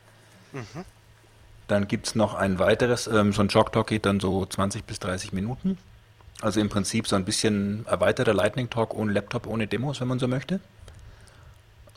Dann 1.73 1.87
gibt 1.87 2.05
es 2.05 2.13
noch 2.13 2.35
ein 2.35 2.59
weiteres, 2.59 3.07
ähm, 3.07 3.33
so 3.33 3.41
ein 3.41 3.47
Chalk 3.47 3.71
Talk 3.71 3.87
geht 3.87 4.05
dann 4.05 4.19
so 4.19 4.45
20 4.45 4.85
bis 4.85 4.99
30 4.99 5.33
Minuten. 5.33 5.79
Also 6.39 6.59
im 6.59 6.69
Prinzip 6.69 7.07
so 7.07 7.15
ein 7.15 7.25
bisschen 7.25 7.83
erweiterter 7.87 8.35
Lightning 8.35 8.69
Talk 8.69 8.93
ohne 8.93 9.11
Laptop, 9.11 9.47
ohne 9.47 9.65
Demos, 9.65 9.99
wenn 9.99 10.07
man 10.07 10.19
so 10.19 10.27
möchte. 10.27 10.59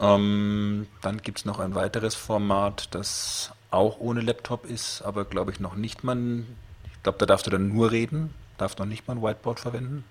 Ähm, 0.00 0.86
dann 1.02 1.20
gibt 1.20 1.40
es 1.40 1.44
noch 1.44 1.58
ein 1.58 1.74
weiteres 1.74 2.14
Format, 2.14 2.88
das 2.94 3.52
auch 3.70 4.00
ohne 4.00 4.22
Laptop 4.22 4.64
ist, 4.64 5.02
aber 5.02 5.26
glaube 5.26 5.52
ich 5.52 5.60
noch 5.60 5.74
nicht 5.74 6.04
man. 6.04 6.46
Ich 6.86 7.02
glaube, 7.02 7.18
da 7.18 7.26
darfst 7.26 7.46
du 7.46 7.50
dann 7.50 7.68
nur 7.68 7.90
reden, 7.90 8.32
darfst 8.56 8.78
noch 8.78 8.86
nicht 8.86 9.06
mal 9.06 9.18
ein 9.18 9.22
Whiteboard 9.22 9.60
verwenden. 9.60 10.04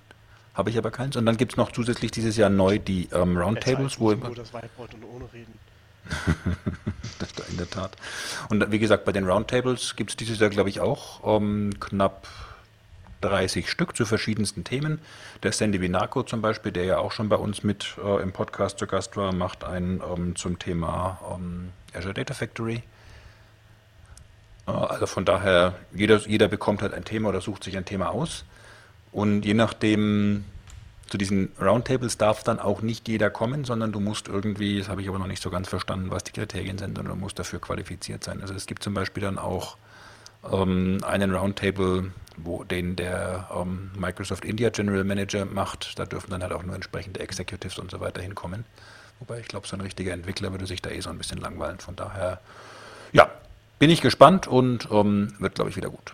Habe 0.53 0.69
ich 0.69 0.77
aber 0.77 0.91
keins. 0.91 1.15
Und 1.15 1.25
dann 1.25 1.37
gibt 1.37 1.53
es 1.53 1.57
noch 1.57 1.71
zusätzlich 1.71 2.11
dieses 2.11 2.37
Jahr 2.37 2.51
neu 2.51 2.77
die 2.77 3.09
ähm, 3.11 3.35
Roundtables, 3.35 3.99
wo 3.99 4.13
Nur 4.13 4.35
das 4.35 4.53
Whiteboard 4.53 4.93
und 4.93 5.05
ohne 5.05 5.33
reden. 5.33 5.57
In 7.49 7.57
der 7.57 7.69
Tat. 7.69 7.95
Und 8.49 8.71
wie 8.71 8.79
gesagt, 8.79 9.05
bei 9.05 9.11
den 9.11 9.25
Roundtables 9.25 9.95
gibt 9.95 10.11
es 10.11 10.17
dieses 10.17 10.39
Jahr, 10.39 10.49
glaube 10.49 10.69
ich, 10.69 10.79
auch 10.79 11.39
ähm, 11.39 11.79
knapp 11.79 12.27
30 13.21 13.69
Stück 13.69 13.95
zu 13.95 14.05
verschiedensten 14.05 14.63
Themen. 14.63 14.99
Der 15.43 15.51
Sandy 15.51 15.81
Vinaco 15.81 16.23
zum 16.23 16.41
Beispiel, 16.41 16.71
der 16.71 16.85
ja 16.85 16.97
auch 16.97 17.11
schon 17.11 17.29
bei 17.29 17.35
uns 17.35 17.63
mit 17.63 17.95
äh, 18.03 18.21
im 18.21 18.31
Podcast 18.31 18.79
zu 18.79 18.87
Gast 18.87 19.17
war, 19.17 19.33
macht 19.33 19.63
einen 19.63 20.01
ähm, 20.01 20.35
zum 20.35 20.59
Thema 20.59 21.19
ähm, 21.33 21.71
Azure 21.93 22.13
Data 22.13 22.33
Factory. 22.33 22.83
Äh, 24.67 24.71
also 24.71 25.05
von 25.05 25.25
daher, 25.25 25.75
jeder, 25.93 26.17
jeder 26.27 26.47
bekommt 26.47 26.81
halt 26.81 26.93
ein 26.93 27.05
Thema 27.05 27.29
oder 27.29 27.41
sucht 27.41 27.63
sich 27.63 27.77
ein 27.77 27.85
Thema 27.85 28.09
aus. 28.09 28.45
Und 29.11 29.43
je 29.43 29.53
nachdem, 29.53 30.45
zu 31.07 31.17
diesen 31.17 31.51
Roundtables 31.61 32.17
darf 32.17 32.43
dann 32.43 32.59
auch 32.59 32.81
nicht 32.81 33.07
jeder 33.07 33.29
kommen, 33.29 33.63
sondern 33.63 33.91
du 33.91 33.99
musst 33.99 34.27
irgendwie, 34.27 34.79
das 34.79 34.89
habe 34.89 35.01
ich 35.01 35.09
aber 35.09 35.19
noch 35.19 35.27
nicht 35.27 35.41
so 35.41 35.49
ganz 35.49 35.69
verstanden, 35.69 36.09
was 36.09 36.23
die 36.23 36.31
Kriterien 36.31 36.77
sind, 36.77 36.95
sondern 36.97 37.15
du 37.15 37.19
musst 37.19 37.37
dafür 37.37 37.59
qualifiziert 37.59 38.23
sein. 38.23 38.41
Also 38.41 38.53
es 38.53 38.65
gibt 38.65 38.81
zum 38.81 38.93
Beispiel 38.93 39.21
dann 39.21 39.37
auch 39.37 39.77
ähm, 40.51 40.99
einen 41.05 41.33
Roundtable, 41.33 42.11
wo 42.37 42.63
den 42.63 42.95
der 42.95 43.49
ähm, 43.55 43.91
Microsoft 43.97 44.45
India 44.45 44.69
General 44.69 45.03
Manager 45.03 45.45
macht. 45.45 45.97
Da 45.99 46.05
dürfen 46.05 46.31
dann 46.31 46.41
halt 46.41 46.53
auch 46.53 46.63
nur 46.63 46.75
entsprechende 46.75 47.19
Executives 47.19 47.77
und 47.77 47.91
so 47.91 47.99
weiter 47.99 48.21
hinkommen. 48.21 48.65
Wobei 49.19 49.39
ich 49.39 49.47
glaube, 49.47 49.67
so 49.67 49.77
ein 49.77 49.81
richtiger 49.81 50.11
Entwickler 50.11 50.51
würde 50.51 50.65
sich 50.65 50.81
da 50.81 50.89
eh 50.89 50.99
so 50.99 51.09
ein 51.09 51.17
bisschen 51.17 51.37
langweilen. 51.37 51.79
Von 51.79 51.95
daher, 51.95 52.41
ja, 53.13 53.29
bin 53.79 53.89
ich 53.89 54.01
gespannt 54.01 54.47
und 54.47 54.89
ähm, 54.91 55.33
wird, 55.39 55.55
glaube 55.55 55.69
ich, 55.69 55.77
wieder 55.77 55.89
gut. 55.89 56.13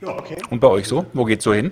Ja, 0.00 0.08
Okay. 0.08 0.36
Und 0.50 0.60
bei 0.60 0.68
euch 0.68 0.88
so? 0.88 1.06
Wo 1.12 1.24
geht's 1.24 1.44
so 1.44 1.52
hin? 1.52 1.70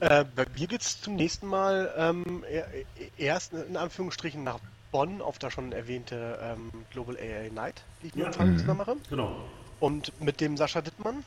Äh, 0.00 0.24
bei 0.34 0.46
mir 0.58 0.66
geht 0.66 0.80
es 0.80 1.00
zum 1.00 1.14
nächsten 1.16 1.46
Mal 1.46 1.92
ähm, 1.96 2.44
er- 2.50 2.66
er- 2.72 2.84
erst 3.18 3.52
in 3.52 3.76
Anführungsstrichen 3.76 4.42
nach 4.42 4.58
Bonn 4.92 5.20
auf 5.20 5.38
der 5.38 5.50
schon 5.50 5.72
erwähnte 5.72 6.38
ähm, 6.42 6.70
Global 6.92 7.16
AI 7.16 7.50
Night, 7.54 7.82
die 8.02 8.06
ich 8.08 8.14
mit 8.14 8.24
Ja. 8.26 8.32
Frank 8.32 8.58
zusammen 8.58 8.78
mache. 8.78 8.96
Genau. 9.10 9.36
Und 9.80 10.18
mit 10.22 10.40
dem 10.40 10.56
Sascha 10.56 10.80
Dittmann, 10.80 11.24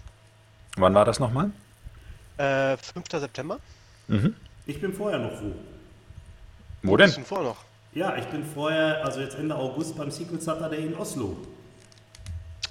Wann 0.77 0.93
war 0.95 1.05
das 1.05 1.19
nochmal? 1.19 1.51
äh, 2.37 2.77
5. 2.77 3.05
September. 3.11 3.59
Ich 4.65 4.79
bin 4.81 4.93
vorher 4.93 5.19
noch 5.19 5.41
wo. 5.41 5.53
Wo 6.83 6.97
denn? 6.97 7.07
Bisschen 7.07 7.25
vor 7.25 7.43
noch. 7.43 7.57
Ja, 7.93 8.15
ich 8.15 8.25
bin 8.25 8.45
vorher, 8.45 9.03
also 9.03 9.19
jetzt 9.19 9.35
Ende 9.37 9.55
August 9.55 9.97
beim 9.97 10.11
Secret 10.11 10.41
Saturday 10.41 10.85
in 10.85 10.95
Oslo. 10.95 11.35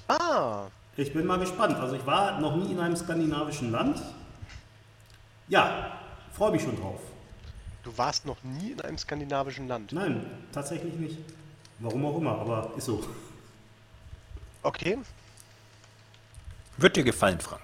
Ah, 0.07 0.67
Ich 0.95 1.13
bin 1.13 1.25
mal 1.25 1.37
gespannt. 1.37 1.77
Also 1.77 1.95
ich 1.95 2.05
war 2.05 2.39
noch 2.39 2.55
nie 2.55 2.71
in 2.71 2.79
einem 2.79 2.95
skandinavischen 2.95 3.71
Land. 3.71 4.01
Ja, 5.47 5.99
freue 6.31 6.51
mich 6.51 6.61
schon 6.61 6.75
drauf. 6.79 6.99
du 7.83 7.97
warst 7.97 8.25
noch 8.25 8.43
nie 8.43 8.71
in 8.71 8.81
einem 8.81 8.97
skandinavischen 8.97 9.67
Land. 9.67 9.93
Nein, 9.93 10.25
tatsächlich 10.51 10.93
nicht. 10.95 11.17
Warum 11.79 12.05
auch 12.05 12.17
immer, 12.17 12.37
aber 12.39 12.71
ist 12.75 12.85
so. 12.85 13.01
Okay. 14.63 14.97
Wird 16.77 16.95
dir 16.97 17.03
gefallen, 17.03 17.39
Frank? 17.39 17.61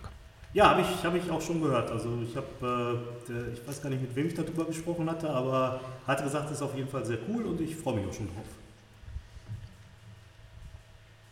Ja, 0.53 0.69
habe 0.69 0.81
ich, 0.81 1.03
hab 1.03 1.13
ich 1.15 1.29
auch 1.29 1.41
schon 1.41 1.61
gehört. 1.61 1.91
Also 1.91 2.19
ich 2.21 2.35
habe, 2.37 3.05
äh, 3.27 3.53
ich 3.53 3.67
weiß 3.67 3.81
gar 3.81 3.89
nicht, 3.89 4.01
mit 4.01 4.15
wem 4.15 4.27
ich 4.27 4.33
darüber 4.35 4.65
gesprochen 4.65 5.09
hatte, 5.09 5.29
aber 5.29 5.81
hatte 6.07 6.23
gesagt, 6.23 6.45
es 6.45 6.57
ist 6.57 6.61
auf 6.61 6.75
jeden 6.75 6.87
Fall 6.89 7.03
sehr 7.05 7.17
cool 7.27 7.43
und 7.45 7.59
ich 7.59 7.75
freue 7.75 7.95
mich 7.95 8.07
auch 8.07 8.13
schon 8.13 8.27
drauf. 8.27 8.45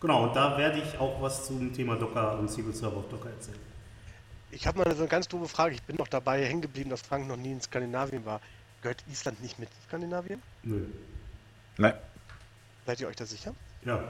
Genau, 0.02 0.24
und 0.24 0.36
da 0.36 0.58
werde 0.58 0.80
ich 0.82 0.98
auch 1.00 1.22
was 1.22 1.46
zum 1.46 1.72
Thema 1.72 1.96
Docker 1.96 2.40
und 2.40 2.50
SQL 2.50 2.74
Server 2.74 2.98
auf 2.98 3.10
Docker 3.10 3.30
erzählen. 3.30 3.60
Ich 4.52 4.68
habe 4.68 4.80
mal 4.80 4.92
so 4.96 5.02
eine 5.04 5.08
ganz 5.08 5.28
doofe 5.28 5.48
Frage. 5.48 5.76
Ich 5.76 5.84
bin 5.84 5.96
noch 5.96 6.08
dabei 6.08 6.46
hängen 6.46 6.62
geblieben, 6.62 6.90
dass 6.90 7.02
Frank 7.02 7.28
noch 7.28 7.38
nie 7.38 7.52
in 7.52 7.62
Skandinavien 7.62 8.26
war. 8.26 8.42
Gehört 8.82 9.04
Island 9.10 9.42
nicht 9.42 9.60
mit 9.60 9.70
Skandinavien? 9.88 10.42
Nö. 10.64 10.86
Nein. 11.78 11.94
Seid 12.86 13.00
ihr 13.00 13.08
euch 13.08 13.16
da 13.16 13.26
sicher? 13.26 13.56
Ja. 13.86 14.04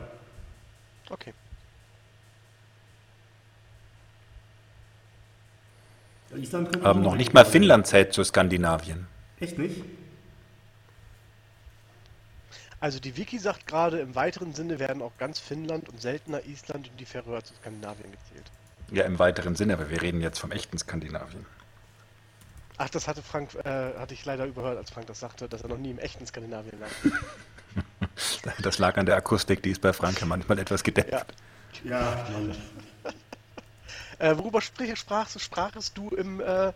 Okay. 1.10 1.34
Island 6.34 6.76
Ähm, 6.78 6.86
auch 6.86 6.96
noch 6.96 7.16
nicht 7.16 7.34
mal. 7.34 7.46
Finnland 7.46 7.86
zählt 7.86 8.14
zu 8.14 8.24
Skandinavien. 8.24 9.08
Echt 9.40 9.58
nicht? 9.58 9.84
Also 12.80 13.00
die 13.00 13.16
Wiki 13.16 13.38
sagt 13.38 13.68
gerade, 13.68 14.00
im 14.00 14.16
weiteren 14.16 14.54
Sinne 14.54 14.80
werden 14.80 15.02
auch 15.02 15.16
ganz 15.18 15.40
Finnland 15.40 15.88
und 15.90 16.02
seltener 16.02 16.44
Island 16.46 16.90
und 16.90 17.00
die 17.00 17.06
Färöer 17.06 17.44
zu 17.44 17.54
Skandinavien 17.56 18.12
gezählt. 18.12 18.50
Ja, 18.92 19.06
im 19.06 19.20
weiteren 19.20 19.56
Sinne, 19.56 19.74
aber 19.74 19.90
wir 19.90 20.02
reden 20.02 20.22
jetzt 20.22 20.40
vom 20.40 20.52
echten 20.52 20.78
Skandinavien. 20.78 21.46
Ach, 22.78 22.90
das 22.90 23.08
hatte 23.08 23.22
Frank, 23.22 23.56
äh, 23.64 23.98
hatte 23.98 24.14
ich 24.14 24.26
leider 24.26 24.46
überhört, 24.46 24.78
als 24.78 24.90
Frank 24.90 25.08
das 25.08 25.20
sagte, 25.20 25.48
dass 25.48 25.62
er 25.62 25.70
noch 25.70 25.78
nie 25.78 25.92
im 25.92 26.00
echten 26.00 26.26
Skandinavien 26.26 26.80
war. 26.80 26.88
Das 28.62 28.78
lag 28.80 28.98
an 28.98 29.06
der 29.06 29.16
Akustik, 29.16 29.64
die 29.64 29.72
ist 29.72 29.82
bei 29.82 29.94
Franke 29.94 30.26
manchmal 30.26 30.60
etwas 30.60 30.84
gedämpft. 30.84 31.12
Ja. 31.12 31.26
Ja, 31.84 32.28
Mann. 32.32 32.56
Äh, 34.20 34.38
worüber 34.38 34.62
sprich, 34.62 34.94
sprachst, 35.00 35.40
sprachest 35.42 35.98
du 35.98 36.10
im, 36.10 36.42
äh, 36.42 36.74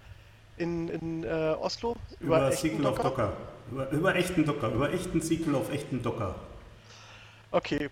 in, 0.58 0.88
in 0.90 1.24
äh, 1.24 1.56
Oslo? 1.60 1.96
Über, 2.20 2.50
echten 2.50 2.70
Sequel 2.70 2.86
auf 2.88 3.00
Docker. 3.00 3.34
Über, 3.70 3.90
über 3.92 4.16
echten 4.16 4.46
Docker. 4.46 4.70
Über 4.70 4.92
echten 4.94 5.22
Sequel 5.22 5.56
auf 5.56 5.72
echten 5.72 6.02
Docker. 6.02 6.36
Okay. 7.52 7.90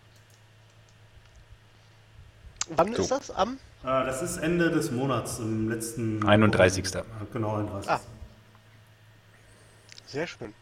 Wann 2.70 2.96
So. 2.96 3.02
ist 3.04 3.12
das? 3.12 3.32
Am? 3.32 3.60
Äh, 3.84 4.06
das 4.06 4.22
ist 4.22 4.38
Ende 4.38 4.72
des 4.72 4.92
Monats, 4.92 5.40
im 5.40 5.70
letzten... 5.70 6.26
31.. 6.26 6.86
Ja, 6.94 7.04
Genau, 7.34 7.56
31. 7.58 7.90
Ah. 7.92 8.00
Sehr 10.08 10.28
schön. 10.28 10.54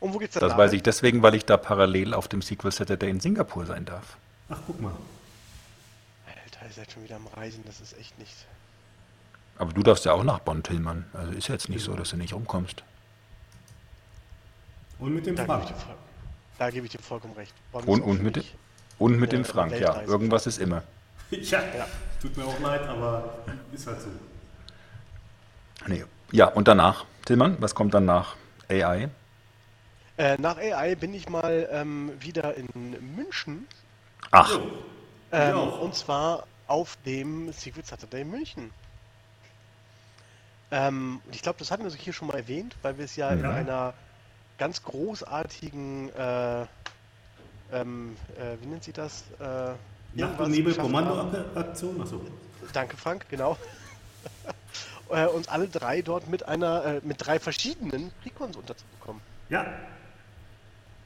Und 0.00 0.14
wo 0.14 0.18
geht's 0.18 0.34
denn 0.34 0.40
Das 0.40 0.52
da? 0.52 0.58
weiß 0.58 0.72
ich 0.72 0.82
deswegen, 0.82 1.22
weil 1.22 1.34
ich 1.34 1.44
da 1.44 1.56
parallel 1.56 2.14
auf 2.14 2.28
dem 2.28 2.40
Sequel 2.42 2.72
Saturday 2.72 3.10
in 3.10 3.20
Singapur 3.20 3.66
sein 3.66 3.84
darf. 3.84 4.16
Ach, 4.48 4.58
guck 4.66 4.80
mal. 4.80 4.92
Alter, 6.26 6.66
ihr 6.66 6.72
seid 6.72 6.90
schon 6.92 7.02
wieder 7.04 7.16
am 7.16 7.26
Reisen, 7.28 7.62
das 7.66 7.80
ist 7.80 7.98
echt 7.98 8.18
nicht. 8.18 8.34
Aber 9.58 9.72
du 9.72 9.82
darfst 9.82 10.04
ja 10.04 10.12
auch 10.12 10.22
nach 10.24 10.38
Bonn, 10.38 10.62
Tillmann. 10.62 11.04
Also 11.12 11.32
ist 11.32 11.48
jetzt 11.48 11.68
nicht 11.68 11.82
so, 11.84 11.94
dass 11.94 12.10
du 12.10 12.16
nicht 12.16 12.32
rumkommst. 12.32 12.82
Und 15.00 15.14
mit 15.14 15.26
dem 15.26 15.36
Da 15.36 15.42
gebe 15.44 15.52
Frank. 15.66 15.68
voll- 15.80 15.94
da 16.58 16.70
gebe 16.70 16.86
ich 16.86 16.92
dir 16.92 16.98
vollkommen 17.00 17.34
recht. 17.34 17.52
Bonn 17.72 17.82
ist 17.82 17.88
Und, 17.88 18.02
auch 18.02 18.06
und, 18.06 18.22
mit, 18.22 18.44
und 18.98 19.18
mit 19.18 19.32
Ja, 19.32 19.38
dem 19.38 19.44
Frank, 19.44 19.72
ja. 19.72 19.78
Weltreise. 19.88 20.10
Irgendwas 20.12 20.46
ist 20.46 20.58
immer. 20.58 20.82
Ja, 21.30 21.60
tut 22.20 22.36
mir 22.36 22.44
auch 22.44 22.60
leid, 22.60 22.86
aber 22.88 23.38
ist 23.72 23.86
halt 23.86 24.00
so. 24.00 24.08
Nee. 25.86 26.04
Ja, 26.32 26.46
und 26.48 26.68
danach, 26.68 27.04
Tillmann, 27.24 27.56
was 27.60 27.74
kommt 27.74 27.94
dann 27.94 28.04
nach 28.04 28.36
AI? 28.68 29.08
Äh, 30.18 30.36
nach 30.38 30.56
AI 30.58 30.94
bin 30.96 31.14
ich 31.14 31.28
mal 31.28 31.68
ähm, 31.70 32.12
wieder 32.20 32.54
in 32.56 32.68
München. 33.14 33.66
Ach, 34.30 34.50
Jo. 34.52 34.60
Ähm, 35.30 35.58
und 35.80 35.94
zwar 35.94 36.46
auf 36.66 36.96
dem 37.06 37.52
Secret 37.52 37.86
Saturday 37.86 38.24
München. 38.24 38.70
Ähm, 40.70 41.20
und 41.24 41.34
ich 41.34 41.42
glaube, 41.42 41.58
das 41.58 41.70
hatten 41.70 41.84
wir 41.84 41.90
hier 41.92 42.12
schon 42.12 42.28
mal 42.28 42.36
erwähnt, 42.36 42.76
weil 42.82 42.98
wir 42.98 43.04
es 43.04 43.16
ja, 43.16 43.30
in 43.30 43.40
Ja. 43.42 43.50
einer 43.52 43.94
ganz 44.58 44.82
großartigen, 44.82 46.14
äh, 46.14 46.66
ähm, 47.72 48.16
äh, 48.38 48.56
wie 48.60 48.66
nennt 48.66 48.84
sie 48.84 48.92
das? 48.92 49.24
Nacht- 50.20 50.40
und 50.40 50.52
geschafft 50.52 50.78
haben. 50.78 50.92
Nebel-Kommando-Aktion? 50.92 52.00
Achso. 52.00 52.20
Danke, 52.72 52.96
Frank, 52.96 53.26
genau. 53.28 53.56
äh, 55.10 55.26
uns 55.26 55.48
alle 55.48 55.68
drei 55.68 56.02
dort 56.02 56.28
mit 56.28 56.46
einer, 56.46 56.84
äh, 56.84 57.00
mit 57.02 57.16
drei 57.18 57.38
verschiedenen 57.38 58.10
Precons 58.22 58.56
unterzubekommen. 58.56 59.22
Ja. 59.48 59.66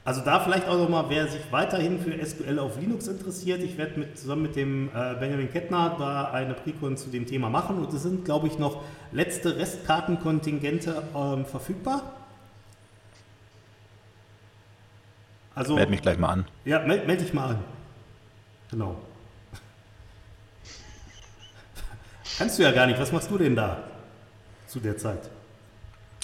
Also 0.05 0.19
da 0.19 0.41
vielleicht 0.41 0.67
auch 0.67 0.77
nochmal, 0.77 1.05
wer 1.07 1.27
sich 1.27 1.41
weiterhin 1.51 1.97
für 2.01 2.25
SQL 2.25 2.59
auf 2.59 2.77
Linux 2.77 3.07
interessiert, 3.07 3.61
ich 3.61 3.77
werde 3.77 4.01
mit, 4.01 4.19
zusammen 4.19 4.41
mit 4.41 4.57
dem 4.57 4.89
äh, 4.89 5.15
Benjamin 5.17 5.49
Kettner 5.49 5.95
da 5.97 6.25
eine 6.25 6.55
Precon 6.55 6.97
zu 6.97 7.09
dem 7.09 7.25
Thema 7.25 7.49
machen 7.49 7.77
und 7.77 7.93
es 7.93 8.03
sind, 8.03 8.25
glaube 8.25 8.47
ich, 8.47 8.59
noch 8.59 8.81
letzte 9.13 9.55
Restkartenkontingente 9.55 11.03
ähm, 11.15 11.45
verfügbar. 11.45 12.01
Also, 15.55 15.75
meld 15.75 15.89
mich 15.89 16.01
gleich 16.01 16.17
mal 16.17 16.29
an. 16.29 16.45
ja, 16.65 16.79
melde 16.79 17.05
meld 17.05 17.21
dich 17.21 17.33
mal 17.33 17.51
an. 17.51 17.59
Genau. 18.73 18.95
Kannst 22.39 22.57
du 22.57 22.63
ja 22.63 22.71
gar 22.71 22.87
nicht. 22.87 22.99
Was 22.99 23.11
machst 23.11 23.29
du 23.29 23.37
denn 23.37 23.55
da 23.55 23.83
zu 24.67 24.79
der 24.79 24.97
Zeit? 24.97 25.29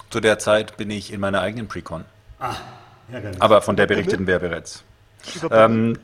Zu 0.09 0.19
der 0.19 0.39
Zeit 0.39 0.75
bin 0.75 0.89
ich 0.89 1.13
in 1.13 1.19
meiner 1.19 1.41
eigenen 1.41 1.67
Precon. 1.67 2.05
Ah, 2.39 2.55
ärgerlich. 3.11 3.39
Aber 3.39 3.61
von 3.61 3.75
der 3.75 3.85
berichteten 3.85 4.25
wir 4.25 4.39
bereits. 4.39 4.83
Ähm, 5.51 5.99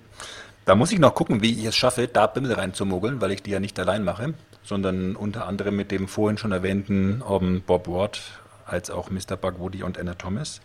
da 0.66 0.76
muss 0.76 0.92
ich 0.92 1.00
noch 1.00 1.16
gucken, 1.16 1.42
wie 1.42 1.58
ich 1.58 1.66
es 1.66 1.76
schaffe, 1.76 2.08
da 2.08 2.28
Bimmel 2.28 2.54
reinzumogeln, 2.54 3.22
weil 3.22 3.32
ich 3.32 3.42
die 3.42 3.50
ja 3.50 3.60
nicht 3.60 3.80
allein 3.80 4.04
mache, 4.04 4.36
sondern 4.62 5.16
unter 5.16 5.48
anderem 5.48 5.76
mit 5.76 5.90
dem 5.90 6.08
vorhin 6.08 6.38
schon 6.38 6.52
erwähnten 6.52 7.24
ähm, 7.28 7.64
Bob 7.66 7.88
Ward, 7.88 8.22
als 8.68 8.92
auch 8.92 9.10
Mr. 9.10 9.36
Bugwoody 9.36 9.82
und 9.82 9.98
Anna 9.98 10.14
Thomas. 10.14 10.62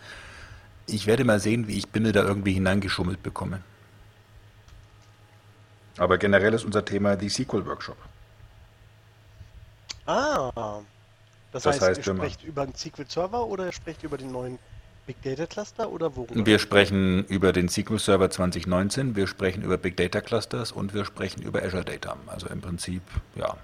Ich 0.86 1.06
werde 1.06 1.24
mal 1.24 1.40
sehen, 1.40 1.68
wie 1.68 1.78
ich 1.78 1.88
Bimmel 1.88 2.12
da 2.12 2.22
irgendwie 2.22 2.52
hineingeschummelt 2.52 3.22
bekomme. 3.22 3.60
Aber 6.00 6.16
generell 6.16 6.54
ist 6.54 6.64
unser 6.64 6.82
Thema 6.82 7.14
die 7.14 7.28
Sequel 7.28 7.66
Workshop. 7.66 7.98
Ah. 10.06 10.80
Das, 11.52 11.64
Das 11.64 11.74
heißt, 11.74 11.98
heißt, 11.98 12.06
ihr 12.06 12.16
sprecht 12.16 12.42
über 12.42 12.62
einen 12.62 12.74
Secret 12.74 13.10
Server 13.10 13.46
oder 13.46 13.66
ihr 13.66 13.72
sprecht 13.72 14.02
über 14.02 14.16
den 14.16 14.32
neuen 14.32 14.58
Big 15.06 15.20
Data 15.22 15.44
Cluster 15.44 15.90
oder 15.90 16.16
worüber? 16.16 16.46
Wir 16.46 16.58
sprechen 16.58 17.26
über 17.26 17.52
den 17.52 17.68
SQL 17.68 17.98
Server 17.98 18.30
2019, 18.30 19.14
wir 19.14 19.26
sprechen 19.26 19.62
über 19.62 19.76
Big 19.76 19.98
Data 19.98 20.22
Clusters 20.22 20.72
und 20.72 20.94
wir 20.94 21.04
sprechen 21.04 21.42
über 21.42 21.62
Azure 21.62 21.84
Data. 21.84 22.16
Also 22.28 22.46
im 22.48 22.62
Prinzip, 22.62 23.02
ja. 23.34 23.58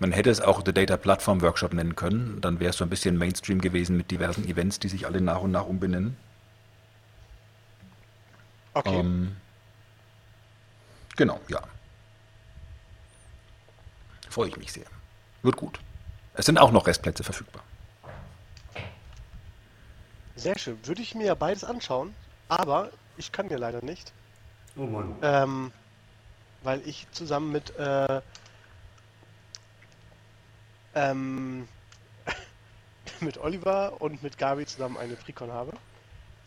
Man 0.00 0.10
hätte 0.10 0.30
es 0.30 0.40
auch 0.40 0.62
The 0.66 0.72
Data 0.72 0.96
Platform 0.96 1.40
Workshop 1.40 1.72
nennen 1.72 1.94
können, 1.94 2.40
dann 2.40 2.58
wäre 2.58 2.70
es 2.70 2.78
so 2.78 2.84
ein 2.84 2.90
bisschen 2.90 3.16
Mainstream 3.16 3.60
gewesen 3.60 3.96
mit 3.96 4.10
diversen 4.10 4.48
Events, 4.48 4.80
die 4.80 4.88
sich 4.88 5.06
alle 5.06 5.20
nach 5.20 5.40
und 5.40 5.52
nach 5.52 5.66
umbenennen. 5.66 6.16
Okay. 8.74 8.98
Ähm, 8.98 9.36
genau, 11.16 11.40
ja. 11.48 11.62
Freue 14.28 14.48
ich 14.48 14.56
mich 14.56 14.72
sehr. 14.72 14.86
Wird 15.42 15.56
gut. 15.56 15.80
Es 16.34 16.46
sind 16.46 16.58
auch 16.58 16.72
noch 16.72 16.86
Restplätze 16.86 17.22
verfügbar. 17.22 17.62
Sehr 20.36 20.58
schön. 20.58 20.78
Würde 20.86 21.02
ich 21.02 21.14
mir 21.14 21.26
ja 21.26 21.34
beides 21.34 21.64
anschauen, 21.64 22.14
aber 22.48 22.90
ich 23.16 23.32
kann 23.32 23.50
ja 23.50 23.58
leider 23.58 23.84
nicht, 23.84 24.12
oh 24.76 24.86
Mann. 24.86 25.16
ähm, 25.22 25.72
weil 26.62 26.80
ich 26.88 27.06
zusammen 27.12 27.52
mit 27.52 27.76
äh, 27.76 28.22
ähm, 30.94 31.68
mit 33.20 33.38
Oliver 33.38 34.00
und 34.00 34.22
mit 34.22 34.38
Gabi 34.38 34.66
zusammen 34.66 34.96
eine 34.96 35.14
Precon 35.14 35.52
habe 35.52 35.72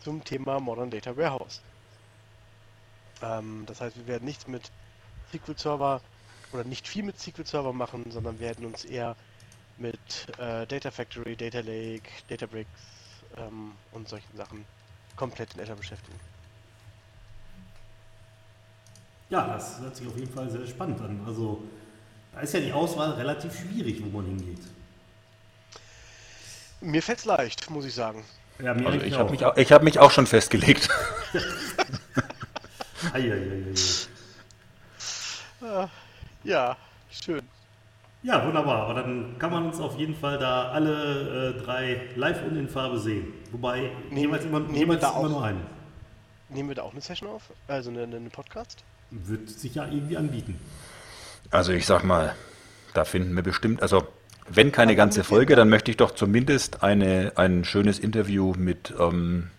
zum 0.00 0.22
Thema 0.24 0.60
Modern 0.60 0.90
Data 0.90 1.16
Warehouse. 1.16 1.60
Ähm, 3.22 3.64
das 3.66 3.80
heißt, 3.80 3.96
wir 3.96 4.06
werden 4.06 4.24
nichts 4.24 4.46
mit 4.46 4.70
SQL 5.34 5.56
Server 5.58 6.00
oder 6.52 6.64
nicht 6.64 6.86
viel 6.86 7.02
mit 7.02 7.18
SQL 7.20 7.46
Server 7.46 7.72
machen, 7.72 8.04
sondern 8.10 8.38
werden 8.40 8.64
uns 8.66 8.84
eher 8.84 9.16
mit 9.78 9.98
äh, 10.38 10.66
Data 10.66 10.90
Factory, 10.90 11.36
Data 11.36 11.60
Lake, 11.60 12.08
Databricks 12.28 12.68
ähm, 13.36 13.72
und 13.92 14.08
solchen 14.08 14.36
Sachen 14.36 14.64
komplett 15.16 15.54
in 15.54 15.60
Azure 15.60 15.76
beschäftigen. 15.76 16.18
Ja, 19.28 19.46
das 19.48 19.80
hört 19.80 19.96
sich 19.96 20.06
auf 20.06 20.16
jeden 20.16 20.32
Fall 20.32 20.48
sehr 20.50 20.66
spannend 20.66 21.00
an. 21.00 21.20
Also, 21.26 21.62
da 22.32 22.40
ist 22.40 22.54
ja 22.54 22.60
die 22.60 22.72
Auswahl 22.72 23.12
relativ 23.12 23.58
schwierig, 23.58 24.00
wo 24.04 24.16
man 24.18 24.26
hingeht. 24.26 24.60
Mir 26.80 27.02
fällt's 27.02 27.24
leicht, 27.24 27.68
muss 27.70 27.84
ich 27.86 27.94
sagen. 27.94 28.24
Ja, 28.62 28.72
mir 28.74 28.86
Also 28.86 29.00
ich 29.00 29.18
habe 29.18 29.30
mich, 29.30 29.44
auch- 29.44 29.56
ich 29.56 29.72
hab 29.72 29.82
mich 29.82 29.98
auch 29.98 30.10
schon 30.10 30.26
festgelegt. 30.26 30.88
Ja, 36.44 36.76
schön. 37.10 37.42
Ja, 38.22 38.44
wunderbar. 38.46 38.82
Aber 38.88 38.94
dann 39.00 39.38
kann 39.38 39.50
man 39.52 39.66
uns 39.66 39.80
auf 39.80 39.98
jeden 39.98 40.14
Fall 40.14 40.38
da 40.38 40.70
alle 40.70 41.54
äh, 41.56 41.62
drei 41.64 42.00
live 42.16 42.42
und 42.44 42.56
in 42.56 42.68
Farbe 42.68 42.98
sehen. 42.98 43.32
Wobei 43.52 43.90
Nehmen- 44.10 44.16
jeweils 44.18 44.44
immer, 44.44 44.60
nehmen 44.60 44.74
jeweils 44.74 45.02
wir 45.02 45.08
da 45.08 45.10
immer 45.18 45.26
auch- 45.26 45.28
nur 45.30 45.44
einen. 45.44 45.66
Nehmen 46.48 46.68
wir 46.68 46.76
da 46.76 46.82
auch 46.82 46.92
eine 46.92 47.00
Session 47.00 47.28
auf? 47.28 47.42
Also 47.66 47.90
eine, 47.90 48.02
eine 48.04 48.30
Podcast? 48.30 48.84
Wird 49.10 49.48
sich 49.50 49.74
ja 49.74 49.84
irgendwie 49.86 50.16
anbieten. 50.16 50.58
Also 51.50 51.72
ich 51.72 51.86
sag 51.86 52.04
mal, 52.04 52.34
da 52.94 53.04
finden 53.04 53.34
wir 53.34 53.42
bestimmt, 53.42 53.82
also 53.82 54.06
wenn 54.48 54.70
keine 54.70 54.94
ganze 54.94 55.24
Folge, 55.24 55.56
dann 55.56 55.68
möchte 55.68 55.90
ich 55.90 55.96
doch 55.96 56.12
zumindest 56.12 56.84
eine, 56.84 57.32
ein 57.34 57.64
schönes 57.64 57.98
Interview 57.98 58.54
mit 58.56 58.94
ähm, 58.98 59.50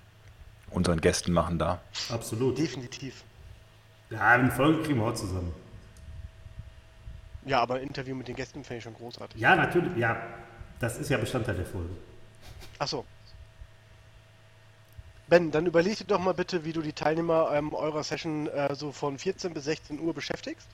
unseren 0.72 1.02
Gästen 1.02 1.34
machen 1.34 1.60
da. 1.60 1.82
Absolut. 2.10 2.58
Definitiv. 2.58 3.24
Ja, 4.10 4.30
eine 4.30 4.52
Folge 4.52 4.84
kriegen 4.84 5.00
wir 5.00 5.08
auch 5.08 5.14
zusammen. 5.14 5.54
Ja, 7.46 7.62
aber 7.62 7.76
ein 7.76 7.84
Interview 7.84 8.16
mit 8.16 8.28
den 8.28 8.36
Gästen 8.36 8.64
fände 8.64 8.80
ich 8.80 8.84
schon 8.84 8.94
großartig. 8.94 9.40
Ja, 9.40 9.56
natürlich. 9.56 9.96
Ja, 9.98 10.22
das 10.80 10.98
ist 10.98 11.10
ja 11.10 11.18
Bestandteil 11.18 11.56
der 11.56 11.66
Folge. 11.66 11.90
Achso. 12.80 13.06
Ben, 15.28 15.52
dann 15.52 15.66
überleg 15.66 15.98
dir 15.98 16.06
doch 16.06 16.20
mal 16.20 16.34
bitte, 16.34 16.64
wie 16.64 16.74
du 16.74 16.82
die 16.82 16.94
Teilnehmer 16.94 17.52
ähm, 17.54 17.74
eurer 17.74 18.04
Session 18.04 18.48
äh, 18.48 18.74
so 18.76 18.92
von 18.92 19.18
14 19.18 19.54
bis 19.54 19.66
16 19.66 20.00
Uhr 20.00 20.14
beschäftigst. 20.14 20.68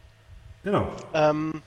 Genau. 0.64 0.92
Ähm, 1.14 1.62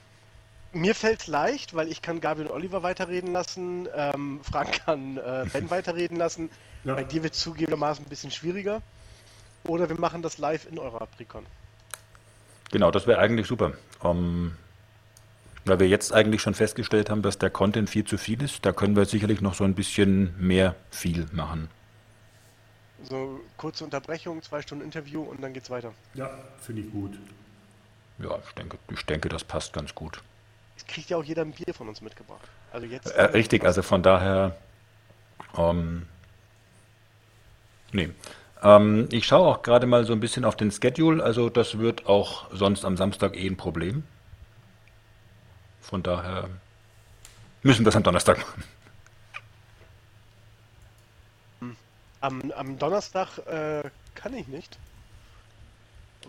mir 0.72 0.94
fällt's 0.94 1.26
leicht, 1.26 1.74
weil 1.74 1.88
ich 1.88 2.02
kann 2.02 2.20
Gabi 2.20 2.42
und 2.42 2.50
Oliver 2.50 2.82
weiterreden 2.82 3.32
lassen, 3.32 3.88
ähm, 3.94 4.40
Frank 4.42 4.84
kann 4.84 5.16
äh, 5.16 5.46
Ben 5.52 5.70
weiterreden 5.70 6.16
lassen. 6.16 6.50
Ja. 6.84 6.94
Bei 6.94 7.04
dir 7.04 7.22
wird 7.22 7.34
es 7.34 7.40
zugegebenermaßen 7.40 8.04
ein 8.04 8.08
bisschen 8.08 8.30
schwieriger. 8.30 8.82
Oder 9.66 9.88
wir 9.88 9.98
machen 9.98 10.22
das 10.22 10.38
live 10.38 10.66
in 10.70 10.78
eurer 10.78 11.06
Precon. 11.06 11.44
Genau, 12.70 12.90
das 12.90 13.06
wäre 13.06 13.18
eigentlich 13.18 13.46
super. 13.46 13.72
Ähm, 14.02 14.56
weil 15.64 15.80
wir 15.80 15.88
jetzt 15.88 16.12
eigentlich 16.12 16.42
schon 16.42 16.54
festgestellt 16.54 17.10
haben, 17.10 17.22
dass 17.22 17.38
der 17.38 17.50
Content 17.50 17.90
viel 17.90 18.04
zu 18.04 18.18
viel 18.18 18.42
ist, 18.42 18.64
da 18.64 18.72
können 18.72 18.96
wir 18.96 19.04
sicherlich 19.04 19.40
noch 19.40 19.54
so 19.54 19.64
ein 19.64 19.74
bisschen 19.74 20.34
mehr 20.38 20.74
viel 20.90 21.26
machen. 21.32 21.68
So 23.02 23.40
kurze 23.56 23.84
Unterbrechung, 23.84 24.42
zwei 24.42 24.62
Stunden 24.62 24.84
Interview 24.84 25.22
und 25.22 25.42
dann 25.42 25.52
geht's 25.52 25.70
weiter. 25.70 25.92
Ja, 26.14 26.30
finde 26.60 26.82
ich 26.82 26.90
gut. 26.90 27.18
Ja, 28.18 28.38
ich 28.46 28.52
denke, 28.54 28.78
ich 28.90 29.04
denke, 29.04 29.28
das 29.28 29.44
passt 29.44 29.72
ganz 29.72 29.94
gut. 29.94 30.22
Es 30.76 30.86
kriegt 30.86 31.10
ja 31.10 31.16
auch 31.16 31.24
jeder 31.24 31.42
ein 31.42 31.52
Bier 31.52 31.74
von 31.74 31.88
uns 31.88 32.00
mitgebracht. 32.00 32.48
Also 32.72 32.86
jetzt. 32.86 33.06
Äh, 33.10 33.22
richtig, 33.26 33.64
also 33.64 33.82
von 33.82 34.02
daher. 34.02 34.56
Ähm, 35.56 36.06
nee. 37.92 38.10
Ähm, 38.62 39.08
ich 39.10 39.26
schaue 39.26 39.46
auch 39.46 39.62
gerade 39.62 39.86
mal 39.86 40.04
so 40.04 40.12
ein 40.12 40.20
bisschen 40.20 40.44
auf 40.44 40.56
den 40.56 40.70
Schedule. 40.70 41.22
Also 41.22 41.50
das 41.50 41.78
wird 41.78 42.06
auch 42.06 42.52
sonst 42.52 42.84
am 42.84 42.96
Samstag 42.96 43.36
eh 43.36 43.46
ein 43.46 43.56
Problem. 43.56 44.04
Von 45.80 46.02
daher 46.02 46.48
müssen 47.62 47.84
wir 47.84 47.90
es 47.90 47.96
am 47.96 48.02
Donnerstag 48.02 48.38
machen. 48.38 48.64
Am, 52.20 52.50
am 52.56 52.78
Donnerstag 52.78 53.38
äh, 53.46 53.88
kann 54.14 54.34
ich 54.34 54.48
nicht, 54.48 54.78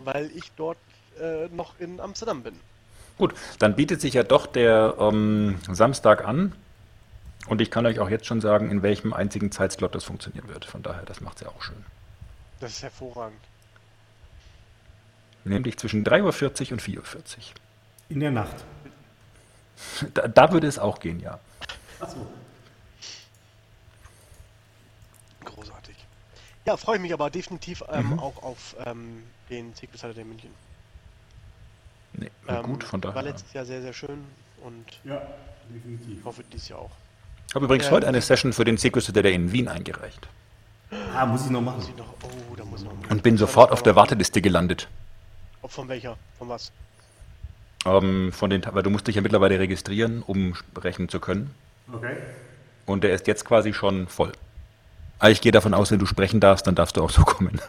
weil 0.04 0.30
ich 0.34 0.52
dort 0.56 0.78
äh, 1.20 1.48
noch 1.48 1.80
in 1.80 1.98
Amsterdam 1.98 2.42
bin. 2.42 2.54
Gut, 3.16 3.34
dann 3.58 3.74
bietet 3.74 4.00
sich 4.00 4.14
ja 4.14 4.22
doch 4.22 4.46
der 4.46 4.94
ähm, 5.00 5.58
Samstag 5.72 6.24
an. 6.24 6.52
Und 7.48 7.60
ich 7.60 7.70
kann 7.70 7.86
euch 7.86 7.98
auch 7.98 8.10
jetzt 8.10 8.26
schon 8.26 8.40
sagen, 8.40 8.70
in 8.70 8.82
welchem 8.82 9.12
einzigen 9.12 9.50
Zeitslot 9.50 9.94
das 9.94 10.04
funktionieren 10.04 10.48
wird. 10.48 10.66
Von 10.66 10.82
daher, 10.82 11.04
das 11.04 11.20
macht 11.20 11.38
es 11.38 11.42
ja 11.42 11.48
auch 11.48 11.62
schön. 11.62 11.84
Das 12.60 12.72
ist 12.72 12.82
hervorragend. 12.82 13.40
Nämlich 15.44 15.78
zwischen 15.78 16.04
3.40 16.04 16.22
Uhr 16.66 16.72
und 16.72 16.82
4.40 16.82 16.96
Uhr. 16.98 17.04
In 18.10 18.20
der 18.20 18.30
Nacht. 18.30 18.56
Da, 20.14 20.26
da 20.28 20.52
würde 20.52 20.66
es 20.66 20.78
auch 20.78 20.98
gehen, 20.98 21.20
ja. 21.20 21.38
Achso. 22.00 22.26
Großartig. 25.44 25.96
Ja, 26.66 26.76
freue 26.76 26.96
ich 26.96 27.02
mich 27.02 27.12
aber 27.12 27.30
definitiv 27.30 27.82
ähm, 27.90 28.18
auch 28.18 28.42
auf 28.42 28.76
ähm, 28.84 29.22
den 29.48 29.72
Secret 29.74 29.98
Saturday 30.00 30.24
München. 30.24 30.50
Nee, 32.14 32.30
Ähm, 32.48 32.62
gut, 32.64 32.84
von 32.84 33.02
War 33.04 33.12
daher. 33.12 33.30
letztes 33.30 33.52
Jahr 33.52 33.64
sehr, 33.64 33.80
sehr 33.82 33.92
schön 33.92 34.24
und 34.64 34.84
Ja, 35.04 35.22
definitiv. 35.68 36.24
hoffe 36.24 36.42
dieses 36.52 36.68
Jahr 36.68 36.80
auch. 36.80 36.90
Ich 37.48 37.54
habe 37.54 37.64
übrigens 37.66 37.90
heute 37.90 38.06
eine 38.08 38.20
Session 38.20 38.52
für 38.52 38.64
den 38.64 38.76
Secret 38.76 39.04
Saturday 39.04 39.34
in 39.34 39.52
Wien 39.52 39.68
eingereicht. 39.68 40.28
Ah, 41.14 41.26
muss 41.26 41.44
ich 41.44 41.50
noch 41.50 41.60
Muss 41.60 41.74
machen. 41.76 41.90
ich 41.90 41.96
noch, 41.98 42.14
oh, 42.22 42.54
da 42.56 42.64
muss 42.64 42.82
noch. 42.82 42.92
Und 43.10 43.22
bin 43.22 43.36
sofort 43.36 43.72
auf 43.72 43.82
der 43.82 43.96
Warteliste 43.96 44.40
gelandet. 44.40 44.88
Ob 45.62 45.70
von 45.70 45.88
welcher? 45.88 46.16
Von 46.38 46.48
was? 46.48 46.72
Ähm, 47.84 48.32
von 48.32 48.50
den, 48.50 48.64
weil 48.72 48.82
du 48.82 48.90
musst 48.90 49.06
dich 49.06 49.16
ja 49.16 49.22
mittlerweile 49.22 49.58
registrieren, 49.58 50.22
um 50.22 50.54
sprechen 50.54 51.08
zu 51.08 51.20
können. 51.20 51.54
Okay. 51.92 52.16
Und 52.86 53.04
der 53.04 53.12
ist 53.12 53.26
jetzt 53.26 53.44
quasi 53.44 53.72
schon 53.72 54.08
voll. 54.08 54.32
Aber 55.18 55.30
ich 55.30 55.40
gehe 55.40 55.52
davon 55.52 55.74
aus, 55.74 55.90
wenn 55.90 55.98
du 55.98 56.06
sprechen 56.06 56.40
darfst, 56.40 56.66
dann 56.66 56.74
darfst 56.74 56.96
du 56.96 57.02
auch 57.02 57.10
so 57.10 57.22
kommen. 57.24 57.60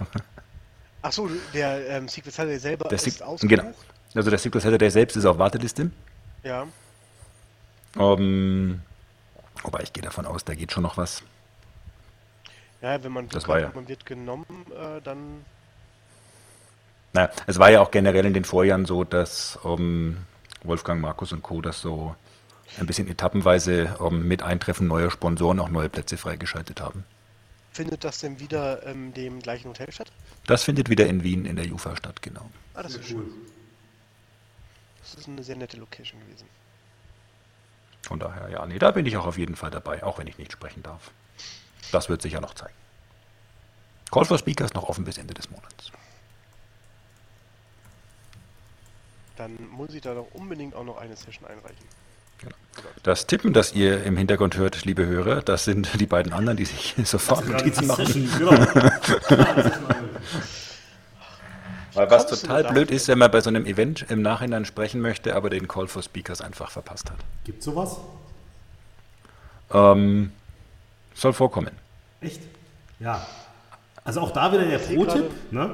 Achso, 1.01 1.29
der 1.53 1.87
ähm, 1.89 2.07
Secret 2.07 2.33
Saturday 2.33 2.59
selber 2.59 2.89
Der 2.89 2.97
ist 3.01 3.21
ausgebucht? 3.23 3.61
genau. 3.61 3.73
Also 4.15 4.29
der 4.29 4.39
Secret 4.39 4.61
Saturday 4.61 4.89
selbst 4.89 5.15
ist 5.17 5.25
auf 5.25 5.37
Warteliste. 5.37 5.91
Ja. 6.43 6.67
Ähm, 7.97 8.81
wobei 9.63 9.81
ich 9.83 9.93
gehe 9.93 10.03
davon 10.03 10.25
aus, 10.25 10.43
da 10.45 10.53
geht 10.55 10.71
schon 10.71 10.83
noch 10.83 10.97
was. 10.97 11.23
Ja, 12.81 13.03
wenn 13.03 13.11
man 13.11 13.27
Das 13.29 13.43
Glück 13.43 13.47
war 13.49 13.55
hat 13.57 13.73
ja- 13.73 13.75
man 13.75 13.87
wird 13.87 14.05
genommen, 14.05 14.45
äh, 14.71 15.01
dann 15.01 15.45
Naja, 17.13 17.29
es 17.47 17.57
war 17.59 17.69
ja 17.71 17.81
auch 17.81 17.91
generell 17.91 18.25
in 18.25 18.33
den 18.33 18.45
Vorjahren 18.45 18.85
so, 18.85 19.03
dass 19.03 19.57
ähm, 19.65 20.17
Wolfgang, 20.63 21.01
Markus 21.01 21.31
und 21.33 21.41
Co. 21.41 21.61
das 21.61 21.81
so 21.81 22.15
ein 22.79 22.85
bisschen 22.85 23.07
etappenweise 23.09 23.97
ähm, 23.99 24.27
mit 24.27 24.43
Eintreffen 24.43 24.87
neuer 24.87 25.09
Sponsoren 25.11 25.59
auch 25.59 25.69
neue 25.69 25.89
Plätze 25.89 26.17
freigeschaltet 26.17 26.79
haben. 26.81 27.03
findet 27.71 28.03
das 28.03 28.19
denn 28.19 28.39
wieder 28.39 28.83
in 28.83 29.13
dem 29.13 29.39
gleichen 29.41 29.69
Hotel 29.69 29.91
statt? 29.91 30.11
Das 30.45 30.63
findet 30.63 30.89
wieder 30.89 31.07
in 31.07 31.23
Wien 31.23 31.45
in 31.45 31.55
der 31.55 31.65
Jufa 31.65 31.95
statt, 31.95 32.21
genau. 32.21 32.49
Ah, 32.75 32.83
das 32.83 32.93
ist 32.95 32.99
Cool. 33.11 33.23
schön. 33.23 33.31
Das 35.01 35.13
ist 35.15 35.27
eine 35.27 35.43
sehr 35.43 35.55
nette 35.55 35.77
Location 35.77 36.19
gewesen. 36.21 36.47
Von 38.03 38.19
daher, 38.19 38.49
ja, 38.49 38.65
nee, 38.65 38.77
da 38.79 38.91
bin 38.91 39.05
ich 39.05 39.17
auch 39.17 39.25
auf 39.25 39.37
jeden 39.37 39.55
Fall 39.55 39.71
dabei, 39.71 40.03
auch 40.03 40.17
wenn 40.19 40.27
ich 40.27 40.37
nicht 40.37 40.51
sprechen 40.51 40.83
darf. 40.83 41.11
Das 41.91 42.09
wird 42.09 42.21
sicher 42.21 42.41
noch 42.41 42.53
zeigen. 42.53 42.73
Call 44.11 44.25
for 44.25 44.37
Speaker 44.37 44.65
ist 44.65 44.73
noch 44.73 44.89
offen 44.89 45.05
bis 45.05 45.17
Ende 45.17 45.33
des 45.33 45.49
Monats. 45.49 45.91
Dann 49.37 49.57
muss 49.69 49.93
ich 49.93 50.01
da 50.01 50.13
doch 50.13 50.27
unbedingt 50.33 50.75
auch 50.75 50.83
noch 50.83 50.97
eine 50.97 51.15
Session 51.15 51.47
einreichen. 51.47 51.85
Genau. 52.39 52.55
Das 53.03 53.27
Tippen, 53.27 53.53
das 53.53 53.73
ihr 53.73 54.03
im 54.03 54.17
Hintergrund 54.17 54.57
hört, 54.57 54.85
liebe 54.85 55.05
Hörer, 55.05 55.41
das 55.41 55.65
sind 55.65 55.99
die 55.99 56.05
beiden 56.05 56.33
anderen, 56.33 56.57
die 56.57 56.65
sich 56.65 56.95
sofort 57.05 57.47
Notizen 57.47 57.87
machen. 57.87 58.05
Session, 58.05 58.29
genau. 58.37 58.51
Weil 61.93 62.11
was 62.11 62.27
total 62.27 62.63
blöd 62.65 62.91
ist, 62.91 63.07
wenn 63.07 63.17
man 63.17 63.31
bei 63.31 63.41
so 63.41 63.49
einem 63.49 63.65
Event 63.65 64.05
im 64.09 64.21
Nachhinein 64.21 64.63
sprechen 64.65 65.01
möchte, 65.01 65.35
aber 65.35 65.49
den 65.49 65.67
Call 65.67 65.87
for 65.87 66.03
Speakers 66.03 66.39
einfach 66.41 66.71
verpasst 66.71 67.09
hat. 67.09 67.17
Gibt's 67.43 67.65
sowas? 67.65 67.97
Ähm, 69.71 70.31
soll 71.21 71.33
vorkommen. 71.33 71.71
Echt? 72.21 72.41
Ja. 72.99 73.25
Also 74.03 74.21
auch 74.21 74.31
da 74.31 74.51
wieder 74.51 74.65
der 74.65 74.79
Pro-Tipp, 74.79 75.29
ne? 75.51 75.71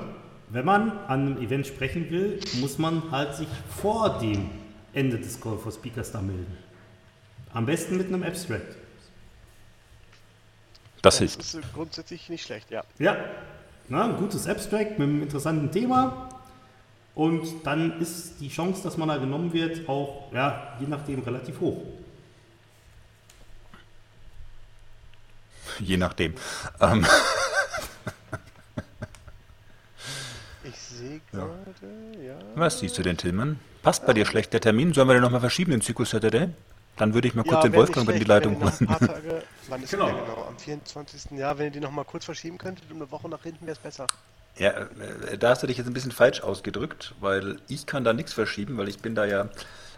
Wenn 0.49 0.65
man 0.65 0.91
an 1.07 1.27
einem 1.27 1.41
Event 1.41 1.65
sprechen 1.65 2.09
will, 2.11 2.39
muss 2.61 2.77
man 2.77 3.09
halt 3.11 3.35
sich 3.35 3.47
vor 3.81 4.19
dem 4.19 4.49
Ende 4.93 5.17
des 5.17 5.41
Call 5.41 5.57
for 5.57 5.71
Speakers 5.71 6.11
da 6.11 6.21
melden. 6.21 6.55
Am 7.53 7.65
besten 7.65 7.97
mit 7.97 8.07
einem 8.07 8.23
Abstract. 8.23 8.75
Das 11.01 11.15
Das 11.15 11.17
hilft. 11.19 11.39
ist 11.39 11.55
äh, 11.55 11.61
grundsätzlich 11.73 12.29
nicht 12.29 12.45
schlecht, 12.45 12.69
ja. 12.71 12.83
Ja, 12.99 13.17
na, 13.87 14.05
ein 14.05 14.17
gutes 14.17 14.47
Abstract 14.47 14.99
mit 14.99 15.07
einem 15.07 15.21
interessanten 15.23 15.71
Thema. 15.71 16.29
Und 17.13 17.65
dann 17.65 17.99
ist 18.01 18.39
die 18.41 18.49
Chance, 18.49 18.83
dass 18.83 18.97
man 18.97 19.07
da 19.07 19.17
genommen 19.17 19.53
wird, 19.53 19.87
auch, 19.87 20.31
ja, 20.33 20.75
je 20.79 20.87
nachdem 20.87 21.21
relativ 21.21 21.59
hoch. 21.59 21.81
Je 25.79 25.97
nachdem. 25.97 26.35
Ähm, 26.79 27.05
Ich 30.63 30.75
sehe 30.79 31.21
gerade, 31.31 31.53
ja. 32.25 32.33
was 32.55 32.79
siehst 32.79 32.97
du 32.97 33.03
denn, 33.03 33.17
Tillmann? 33.17 33.59
Passt 33.83 34.05
bei 34.07 34.13
dir 34.13 34.25
schlecht 34.25 34.51
der 34.53 34.61
Termin? 34.61 34.93
Sollen 34.93 35.07
wir 35.07 35.13
den 35.13 35.21
nochmal 35.21 35.39
verschieben, 35.41 35.71
den 35.71 35.81
Zyklus 35.81 36.09
Saturday? 36.09 36.49
Dann 36.97 37.13
würde 37.13 37.27
ich 37.27 37.35
mal 37.35 37.43
kurz 37.43 37.63
ja, 37.63 37.69
den 37.69 37.73
Wolfgang 37.73 38.09
in 38.09 38.17
die 38.17 38.23
Leitung 38.25 38.55
ein 38.55 38.63
holen. 38.63 38.87
paar 38.87 38.99
Tage, 38.99 39.43
wann 39.67 39.83
ist 39.83 39.91
Genau. 39.91 40.07
genau? 40.07 40.45
Am 40.47 40.57
24. 40.57 41.31
Jahr, 41.31 41.57
wenn 41.59 41.65
ihr 41.65 41.71
die 41.71 41.79
noch 41.81 41.91
mal 41.91 42.05
kurz 42.05 42.25
verschieben 42.25 42.57
könntet, 42.57 42.89
um 42.89 42.97
eine 42.97 43.11
Woche 43.11 43.29
nach 43.29 43.43
hinten, 43.43 43.65
wäre 43.67 43.73
es 43.73 43.79
besser. 43.79 44.07
Ja, 44.57 44.71
äh, 44.71 45.37
da 45.37 45.49
hast 45.49 45.61
du 45.61 45.67
dich 45.67 45.77
jetzt 45.77 45.87
ein 45.87 45.93
bisschen 45.93 46.11
falsch 46.13 46.41
ausgedrückt, 46.41 47.13
weil 47.19 47.59
ich 47.67 47.85
kann 47.85 48.03
da 48.03 48.13
nichts 48.13 48.33
verschieben, 48.33 48.77
weil 48.77 48.87
ich 48.87 48.99
bin 48.99 49.13
da 49.13 49.25
ja 49.25 49.49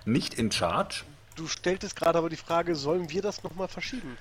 nicht 0.05 0.33
in 0.33 0.51
Charge. 0.51 1.03
Du 1.35 1.47
stelltest 1.47 1.95
gerade 1.95 2.17
aber 2.17 2.29
die 2.29 2.35
Frage, 2.35 2.75
sollen 2.75 3.09
wir 3.11 3.21
das 3.21 3.43
noch 3.43 3.55
mal 3.55 3.67
verschieben? 3.67 4.17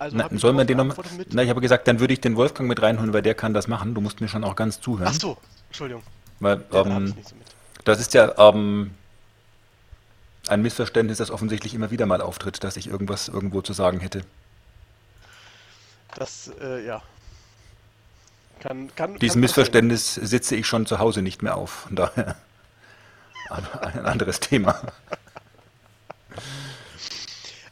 Also 0.00 0.16
Na, 0.16 0.30
wir 0.30 0.38
darauf 0.38 0.66
den 0.66 0.76
noch 0.78 0.84
mal, 0.84 0.94
geantwortet 0.94 1.18
mit- 1.18 1.34
Na, 1.34 1.42
ich 1.42 1.50
habe 1.50 1.60
gesagt, 1.60 1.86
dann 1.86 2.00
würde 2.00 2.14
ich 2.14 2.22
den 2.22 2.34
Wolfgang 2.34 2.66
mit 2.66 2.80
reinholen, 2.80 3.12
weil 3.12 3.20
der 3.20 3.34
kann 3.34 3.52
das 3.52 3.68
machen. 3.68 3.94
Du 3.94 4.00
musst 4.00 4.22
mir 4.22 4.28
schon 4.28 4.44
auch 4.44 4.56
ganz 4.56 4.80
zuhören. 4.80 5.12
Ach 5.14 5.20
so, 5.20 5.36
Entschuldigung. 5.68 6.02
Weil, 6.38 6.64
Ja, 6.72 6.86
ähm, 6.86 7.08
so. 7.08 7.14
Das 7.84 8.00
ist 8.00 8.14
ja 8.14 8.32
ähm, 8.38 8.92
ein 10.48 10.62
Missverständnis, 10.62 11.18
das 11.18 11.30
offensichtlich 11.30 11.74
immer 11.74 11.90
wieder 11.90 12.06
mal 12.06 12.22
auftritt, 12.22 12.64
dass 12.64 12.78
ich 12.78 12.86
irgendwas 12.86 13.28
irgendwo 13.28 13.60
zu 13.60 13.74
sagen 13.74 14.00
hätte. 14.00 14.22
Das, 16.14 16.50
äh, 16.62 16.86
ja. 16.86 17.02
Kann, 18.60 18.94
kann, 18.96 19.18
Diesem 19.18 19.34
kann 19.34 19.40
Missverständnis 19.40 20.14
sitze 20.14 20.56
ich 20.56 20.66
schon 20.66 20.86
zu 20.86 20.98
Hause 20.98 21.20
nicht 21.20 21.42
mehr 21.42 21.58
auf. 21.58 21.70
Von 21.88 21.96
daher 21.96 22.36
ein 23.82 24.06
anderes 24.06 24.40
Thema. 24.40 24.80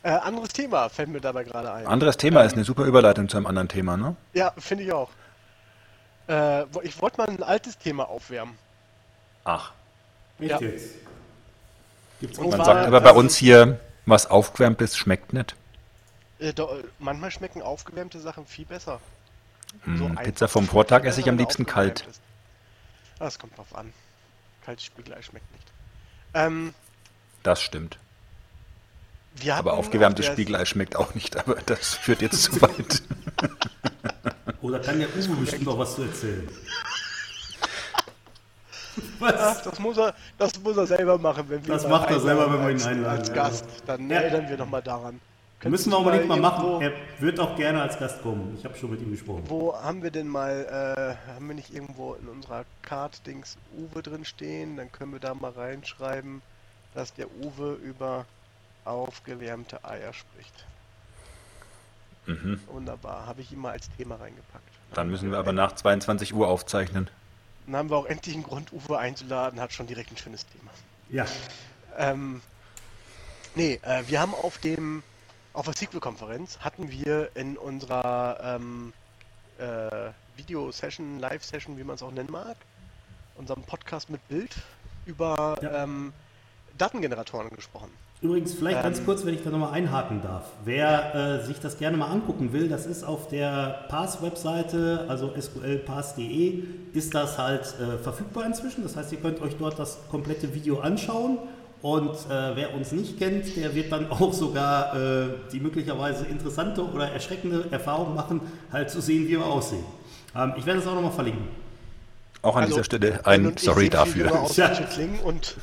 Äh, 0.03 0.11
anderes 0.11 0.51
Thema 0.51 0.89
fällt 0.89 1.09
mir 1.09 1.20
dabei 1.20 1.45
gerade 1.45 1.73
ein. 1.73 1.87
Anderes 1.87 2.16
Thema 2.16 2.43
ist 2.43 2.55
eine 2.55 2.65
super 2.65 2.85
Überleitung 2.85 3.29
zu 3.29 3.37
einem 3.37 3.47
anderen 3.47 3.69
Thema, 3.69 3.97
ne? 3.97 4.16
Ja, 4.33 4.53
finde 4.57 4.85
ich 4.85 4.93
auch. 4.93 5.11
Äh, 6.29 6.65
ich 6.83 7.01
wollte 7.01 7.19
mal 7.19 7.29
ein 7.29 7.43
altes 7.43 7.79
Thema 7.79 8.09
aufwärmen. 8.09 8.57
Ach. 9.45 9.73
Echt 10.39 10.51
Ja. 10.51 10.61
jetzt? 10.61 10.95
Gibt's 12.20 12.39
Man 12.39 12.51
sagt 12.65 12.87
aber 12.87 13.01
bei 13.01 13.12
uns 13.12 13.33
ist- 13.33 13.39
hier, 13.39 13.81
was 14.07 14.27
aufgewärmtes 14.31 14.97
schmeckt 14.97 15.33
nicht. 15.33 15.57
Äh, 16.39 16.53
do, 16.53 16.69
manchmal 16.99 17.31
schmecken 17.33 17.62
aufgewärmte 17.62 18.20
Sachen 18.20 18.47
viel 18.47 18.66
besser. 18.66 19.01
Hm, 19.83 20.11
einfach 20.12 20.23
Pizza 20.23 20.49
vom 20.49 20.66
Vortag 20.69 21.05
esse 21.05 21.20
ich 21.20 21.29
am 21.29 21.37
liebsten 21.37 21.65
aufgewärmt 21.65 21.99
kalt. 22.05 22.09
ist. 22.11 22.20
Ah, 23.19 23.25
Das 23.25 23.39
kommt 23.39 23.59
drauf 23.59 23.75
an. 23.75 23.93
Kaltes 24.65 24.85
Spiegelei 24.85 25.20
schmeckt 25.23 25.51
nicht. 25.53 25.66
Ähm, 26.35 26.73
Das 27.43 27.61
stimmt. 27.61 27.99
Wir 29.36 29.55
Aber 29.56 29.74
aufgewärmtes 29.74 30.26
auf 30.26 30.32
Spiegelei 30.32 30.64
schmeckt 30.64 30.96
auch 30.96 31.14
nicht, 31.14 31.36
aber 31.36 31.56
das 31.66 31.94
führt 31.94 32.22
jetzt 32.22 32.42
zu 32.42 32.60
weit. 32.60 33.02
Oder 34.62 34.80
kann 34.80 34.98
der 34.98 35.09
Uwe 35.16 35.36
bestimmt 35.36 35.68
auch 35.68 35.78
was 35.78 35.94
zu 35.94 36.02
erzählen? 36.02 36.48
Ach, 39.20 39.32
Was? 39.32 39.62
das 39.62 39.78
muss 39.78 39.96
er, 39.96 40.14
das 40.38 40.59
muss 40.60 40.76
er 40.76 40.86
selber 40.86 41.18
machen, 41.18 41.44
wenn 41.48 41.64
wir 41.64 41.72
Das 41.74 41.86
macht 41.86 42.10
er 42.10 42.18
selber, 42.20 42.52
wenn 42.52 42.62
wir 42.62 42.70
ihn 42.70 42.82
einladen, 42.82 43.18
Als. 43.20 43.32
Gast, 43.32 43.64
dann 43.86 44.10
Ja. 44.10 44.20
erinnern 44.20 44.48
wir 44.48 44.56
nochmal 44.56 44.82
daran. 44.82 45.20
Könntest 45.60 45.86
Müssen 45.86 45.92
wir 45.92 45.98
unbedingt 45.98 46.28
mal 46.28 46.38
machen. 46.38 46.64
irgendwo- 46.64 46.80
Er 46.84 46.92
wird 47.20 47.40
auch 47.40 47.56
gerne 47.56 47.82
als 47.82 47.98
Gast 47.98 48.22
kommen. 48.22 48.55
Ich 48.59 48.64
habe 48.64 48.76
schon 48.76 48.90
mit 48.90 49.00
ihm 49.00 49.10
gesprochen. 49.10 49.42
Wo 49.48 49.74
haben 49.74 50.02
wir 50.05 50.10
denn 50.12 50.28
mal, 50.28 51.16
äh, 51.28 51.32
haben 51.34 51.48
wir 51.48 51.55
nicht 51.56 51.72
irgendwo 51.74 52.14
in 52.14 52.28
unserer 52.28 52.64
Card-Dings 52.82 53.56
Uwe 53.76 54.02
drin 54.02 54.24
stehen? 54.24 54.76
Dann 54.76 54.90
können 54.92 55.12
wir 55.12 55.20
da 55.20 55.34
mal 55.34 55.50
reinschreiben, 55.50 56.42
dass 56.94 57.12
der 57.14 57.26
Uwe 57.40 57.74
über 57.82 58.24
aufgewärmte 58.89 59.85
Eier 59.85 60.12
spricht. 60.12 60.65
Mhm. 62.27 62.60
Wunderbar, 62.66 63.27
habe 63.27 63.40
ich 63.40 63.52
ihm 63.52 63.60
mal 63.60 63.73
als 63.73 63.89
Thema 63.97 64.16
reingepackt. 64.16 64.65
Dann 64.94 65.09
müssen 65.10 65.31
wir 65.31 65.39
aber 65.39 65.52
nach 65.52 65.73
22 65.73 66.35
Uhr 66.35 66.48
aufzeichnen. 66.48 67.09
Dann 67.66 67.77
haben 67.77 67.90
wir 67.90 67.97
auch 67.97 68.06
endlich 68.06 68.35
einen 68.35 68.44
Grund, 68.44 68.73
Uwe 68.73 68.98
einzuladen, 68.98 69.60
hat 69.60 69.73
schon 69.73 69.86
direkt 69.86 70.10
ein 70.10 70.16
schönes 70.16 70.47
Thema. 70.47 70.70
Ja, 71.10 71.27
Ähm, 71.97 72.43
nee, 73.55 73.81
äh, 73.82 74.05
wir 74.06 74.20
haben 74.20 74.35
auf 74.35 74.59
dem, 74.59 75.02
auf 75.55 75.65
der 75.65 75.74
Sequel-Konferenz 75.74 76.59
hatten 76.60 76.90
wir 76.90 77.31
in 77.35 77.56
unserer 77.56 78.39
ähm, 78.43 78.93
äh, 79.59 80.10
Video-Session, 80.36 81.19
Live-Session, 81.19 81.77
wie 81.78 81.85
man 81.85 81.97
es 81.97 82.02
auch 82.02 82.12
nennen 82.12 82.31
mag, 82.31 82.56
unserem 83.36 83.62
Podcast 83.65 84.10
mit 84.10 84.27
Bild 84.28 84.55
über 85.06 85.59
Ja. 85.62 85.82
ähm, 85.85 86.12
Datengeneratoren 86.77 87.51
gesprochen. 87.51 87.90
Übrigens, 88.20 88.53
vielleicht 88.55 88.82
ganz 88.82 88.99
Ähm. 88.99 89.05
kurz, 89.05 89.24
wenn 89.24 89.35
ich 89.35 89.45
da 89.45 89.51
nochmal 89.51 89.73
einhaken 89.73 90.20
darf. 90.23 90.43
Wer 90.65 91.15
äh, 91.15 91.47
sich 91.47 91.61
das 91.61 91.78
gerne 91.78 91.97
mal 91.97 92.09
angucken 92.09 92.53
will, 92.53 92.69
das 92.69 92.85
ist 92.85 93.05
auf 93.05 93.28
der 93.28 93.85
Pass-Webseite, 93.89 95.05
also 95.09 95.32
sqlpass.de, 95.40 96.65
ist 96.95 97.15
das 97.15 97.39
halt 97.39 97.62
äh, 97.81 97.97
verfügbar 98.03 98.45
inzwischen. 98.47 98.82
Das 98.82 98.97
heißt, 98.97 99.12
ihr 99.12 99.19
könnt 99.19 99.40
euch 99.40 99.55
dort 99.57 99.78
das 99.78 99.99
komplette 100.11 100.53
Video 100.55 100.81
anschauen. 100.81 101.39
Und 101.81 102.11
äh, 102.11 102.57
wer 102.57 102.74
uns 102.74 102.90
nicht 102.90 103.19
kennt, 103.20 103.55
der 103.57 103.73
wird 103.77 103.93
dann 103.93 104.11
auch 104.11 104.32
sogar 104.32 104.97
äh, 104.97 105.28
die 105.53 105.61
möglicherweise 105.61 106.27
interessante 106.27 106.82
oder 106.85 107.09
erschreckende 107.12 107.66
Erfahrung 107.70 108.16
machen, 108.16 108.40
halt 108.73 108.90
zu 108.90 109.01
sehen, 109.01 109.27
wie 109.28 109.32
wir 109.39 109.47
aussehen. 109.47 109.85
Ähm, 110.35 110.55
ich 110.57 110.66
werde 110.66 110.81
es 110.81 110.89
auch 110.89 110.95
nochmal 110.97 111.12
verlinken. 111.12 111.47
Auch 112.43 112.57
an 112.57 112.62
Also, 112.65 112.74
dieser 112.74 112.85
Stelle 112.85 113.20
ein 113.24 113.57
Sorry 113.57 113.89
dafür. 113.89 114.40
Aus 114.40 114.57
Ja. 114.57 114.73
und 115.23 115.55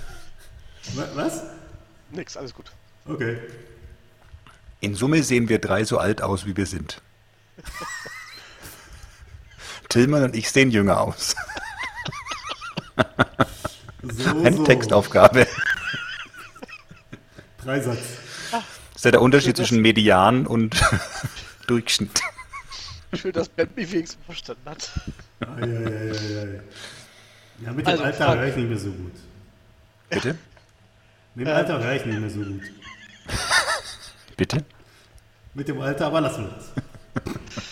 Wa- 0.93 1.03
Was? 1.15 1.43
Nix, 2.15 2.37
alles 2.37 2.53
gut. 2.53 2.71
Okay. 3.07 3.37
In 4.79 4.95
Summe 4.95 5.23
sehen 5.23 5.49
wir 5.49 5.59
drei 5.59 5.83
so 5.83 5.97
alt 5.97 6.21
aus, 6.21 6.45
wie 6.45 6.55
wir 6.57 6.65
sind. 6.65 7.01
Tillmann 9.89 10.23
und 10.23 10.35
ich 10.35 10.49
sehen 10.51 10.71
jünger 10.71 10.99
aus. 11.01 11.35
So, 14.03 14.29
Eine 14.29 14.53
so. 14.57 14.63
Textaufgabe. 14.63 15.47
Dreisatz. 17.63 17.97
Das 18.51 18.63
ist 18.95 19.05
ja 19.05 19.11
der 19.11 19.21
Unterschied 19.21 19.57
zwischen 19.57 19.81
Median 19.81 20.45
und 20.47 20.75
Durchschnitt. 21.67 22.21
Schön, 23.13 23.31
dass 23.31 23.47
Ben 23.49 23.69
mich 23.75 23.91
wenigstens 23.91 24.23
verstanden 24.25 24.69
hat. 24.69 24.91
Ei, 25.39 25.45
ei, 25.45 25.63
ei, 25.63 26.11
ei, 26.11 26.41
ei. 26.41 26.61
Ja, 27.65 27.71
mit 27.71 27.85
dem 27.87 27.91
Also, 27.91 28.03
Alter 28.03 28.37
höre 28.37 28.47
ich 28.47 28.55
nicht 28.55 28.69
mehr 28.69 28.77
so 28.77 28.91
gut. 28.91 29.13
Bitte? 30.09 30.37
Mit 31.35 31.47
dem 31.47 31.53
Alter 31.53 31.83
höre 31.83 31.93
ich 31.93 32.05
nicht 32.05 32.19
mehr 32.19 32.29
so 32.29 32.39
gut. 32.39 32.61
Bitte? 34.37 34.63
Mit 35.53 35.67
dem 35.67 35.81
Alter, 35.81 36.07
aber 36.07 36.21
lassen 36.21 36.45
wir 36.45 36.53
das. 36.55 36.71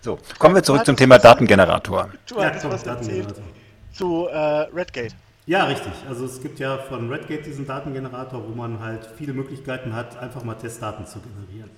So, 0.00 0.16
kommen 0.38 0.54
wir 0.54 0.62
zurück 0.62 0.86
zum 0.86 0.96
Thema 0.96 1.18
Datengenerator. 1.18 2.08
Du 2.26 2.40
hattest 2.40 2.64
was 2.64 2.84
erzählt 2.84 3.26
Datengenerator. 3.26 3.44
zu 3.92 4.28
äh, 4.28 4.38
Redgate. 4.72 5.14
Ja, 5.44 5.64
richtig. 5.64 5.92
Also 6.08 6.24
es 6.24 6.40
gibt 6.40 6.60
ja 6.60 6.78
von 6.78 7.10
Redgate 7.10 7.42
diesen 7.42 7.66
Datengenerator, 7.66 8.42
wo 8.46 8.54
man 8.54 8.78
halt 8.80 9.06
viele 9.18 9.32
Möglichkeiten 9.32 9.92
hat, 9.94 10.16
einfach 10.16 10.44
mal 10.44 10.54
Testdaten 10.54 11.04
zu 11.04 11.18
generieren. 11.20 11.70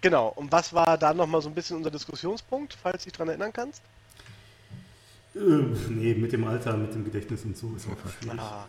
Genau, 0.00 0.28
und 0.34 0.50
was 0.50 0.72
war 0.72 0.96
da 0.96 1.12
nochmal 1.12 1.42
so 1.42 1.50
ein 1.50 1.54
bisschen 1.54 1.76
unser 1.76 1.90
Diskussionspunkt, 1.90 2.76
falls 2.82 3.04
du 3.04 3.10
dich 3.10 3.12
dran 3.12 3.28
erinnern 3.28 3.52
kannst? 3.52 3.82
Äh, 5.34 5.38
nee, 5.90 6.14
mit 6.14 6.32
dem 6.32 6.44
Alter, 6.46 6.76
mit 6.76 6.94
dem 6.94 7.04
Gedächtnis 7.04 7.44
und 7.44 7.56
so 7.56 7.72
ist 7.76 7.86
auch 7.86 8.10
schwierig. 8.20 8.40
Ah. 8.40 8.66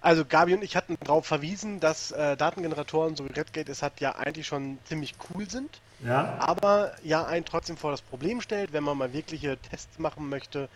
Also 0.00 0.24
Gabi 0.24 0.54
und 0.54 0.64
ich 0.64 0.74
hatten 0.74 0.96
darauf 1.04 1.26
verwiesen, 1.26 1.78
dass 1.78 2.10
äh, 2.10 2.36
Datengeneratoren, 2.36 3.14
so 3.14 3.24
wie 3.24 3.32
Redgate 3.32 3.70
es 3.70 3.82
hat, 3.82 4.00
ja 4.00 4.16
eigentlich 4.16 4.48
schon 4.48 4.78
ziemlich 4.84 5.14
cool 5.30 5.48
sind, 5.48 5.80
Ja, 6.04 6.38
aber 6.40 6.92
ja 7.04 7.24
einen 7.24 7.44
trotzdem 7.44 7.76
vor 7.76 7.92
das 7.92 8.02
Problem 8.02 8.40
stellt, 8.40 8.72
wenn 8.72 8.82
man 8.82 8.98
mal 8.98 9.12
wirkliche 9.12 9.56
Tests 9.58 10.00
machen 10.00 10.28
möchte, 10.28 10.68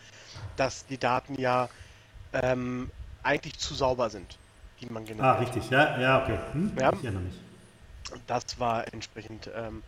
dass 0.55 0.85
die 0.85 0.97
Daten 0.97 1.35
ja 1.35 1.67
ähm, 2.31 2.89
eigentlich 3.21 3.59
zu 3.59 3.73
sauber 3.75 4.09
sind, 4.09 4.37
die 4.79 4.85
man 4.85 5.03
generiert. 5.03 5.35
ah, 5.35 5.39
richtig. 5.39 5.69
Ja, 5.69 5.99
ja, 5.99 6.23
okay. 6.23 6.39
Hm? 6.53 6.71
Ja. 6.79 6.93
Ich 6.93 7.03
erinnere 7.03 7.23
mich. 7.23 7.35
Das 8.27 8.57
war 8.59 8.91
entsprechend 8.93 9.49
ähm, 9.53 9.83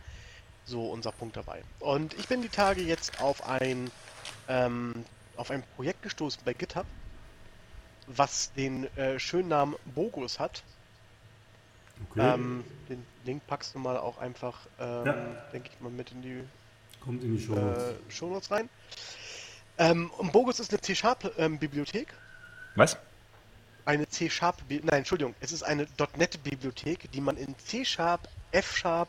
so 0.66 0.90
unser 0.90 1.12
Punkt 1.12 1.38
dabei. 1.38 1.62
Und 1.78 2.12
ich 2.14 2.28
bin 2.28 2.42
die 2.42 2.50
Tage 2.50 2.82
jetzt 2.82 3.22
auf 3.22 3.48
ein, 3.48 3.90
ähm, 4.50 4.92
auf 5.36 5.50
ein 5.50 5.62
Projekt 5.76 6.02
gestoßen 6.02 6.42
bei 6.44 6.52
GitHub, 6.52 6.84
was 8.06 8.52
den 8.52 8.84
äh, 8.96 9.18
schönen 9.18 9.48
Namen 9.48 9.76
Bogus 9.94 10.38
hat. 10.38 10.62
Okay. 12.10 12.34
Ähm, 12.34 12.64
den 12.88 13.06
Link 13.24 13.46
packst 13.46 13.74
du 13.74 13.78
mal 13.78 13.96
auch 13.96 14.18
einfach, 14.18 14.66
ähm, 14.78 15.06
Ja. 15.06 15.14
denke 15.52 15.70
ich 15.72 15.80
mal, 15.80 15.90
mit 15.92 16.10
in 16.10 16.22
die 16.22 16.44
Kommt 17.00 17.22
in 17.22 17.36
die 17.36 17.42
Show. 17.42 17.54
äh, 17.56 17.94
Shownotes 18.12 18.50
rein. 18.50 18.68
Ähm, 19.78 20.10
und 20.18 20.32
Bogus 20.32 20.60
ist 20.60 20.70
eine 20.72 20.80
C-Sharp-Bibliothek. 20.80 22.12
Was? 22.74 22.98
Eine 23.86 24.06
C-Sharp, 24.08 24.62
nein, 24.68 24.98
Entschuldigung, 24.98 25.34
es 25.40 25.52
ist 25.52 25.62
eine 25.62 25.86
.NET-Bibliothek, 26.16 27.10
die 27.12 27.20
man 27.20 27.36
in 27.36 27.56
C-Sharp, 27.58 28.28
F-Sharp 28.52 29.08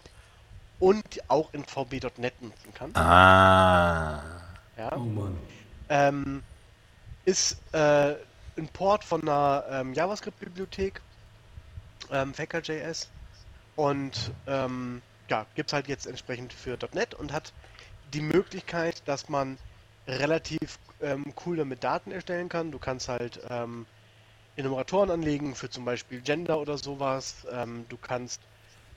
und 0.79 1.03
auch 1.29 1.53
in 1.53 1.65
VB.NET 1.65 2.41
nutzen 2.41 2.73
kann. 2.73 2.95
Ah. 2.95 4.21
Ja. 4.81 4.89
oh 4.97 5.05
Mann. 5.05 5.37
Ähm, 5.89 6.41
ist 7.25 7.61
äh, 7.71 8.15
ein 8.57 8.67
Port 8.73 9.03
von 9.03 9.21
einer 9.21 9.63
ähm, 9.69 9.93
JavaScript-Bibliothek, 9.93 11.03
ähm, 12.09 12.33
Faker.js 12.33 13.11
und 13.75 14.33
ähm, 14.47 15.03
ja, 15.29 15.45
gibt 15.53 15.69
es 15.69 15.73
halt 15.73 15.87
jetzt 15.87 16.07
entsprechend 16.07 16.51
für 16.51 16.79
.NET 16.93 17.13
und 17.13 17.31
hat 17.31 17.53
die 18.11 18.21
Möglichkeit, 18.21 19.07
dass 19.07 19.29
man 19.29 19.59
relativ 20.07 20.79
ähm, 20.99 21.31
cool 21.45 21.57
damit 21.57 21.83
Daten 21.83 22.11
erstellen 22.11 22.49
kann. 22.49 22.71
Du 22.71 22.79
kannst 22.79 23.07
halt 23.07 23.39
ähm, 23.51 23.85
Enumeratoren 24.55 25.11
anlegen 25.11 25.53
für 25.53 25.69
zum 25.69 25.85
Beispiel 25.85 26.21
Gender 26.21 26.59
oder 26.59 26.79
sowas. 26.79 27.45
Ähm, 27.51 27.85
du 27.87 27.97
kannst 27.97 28.41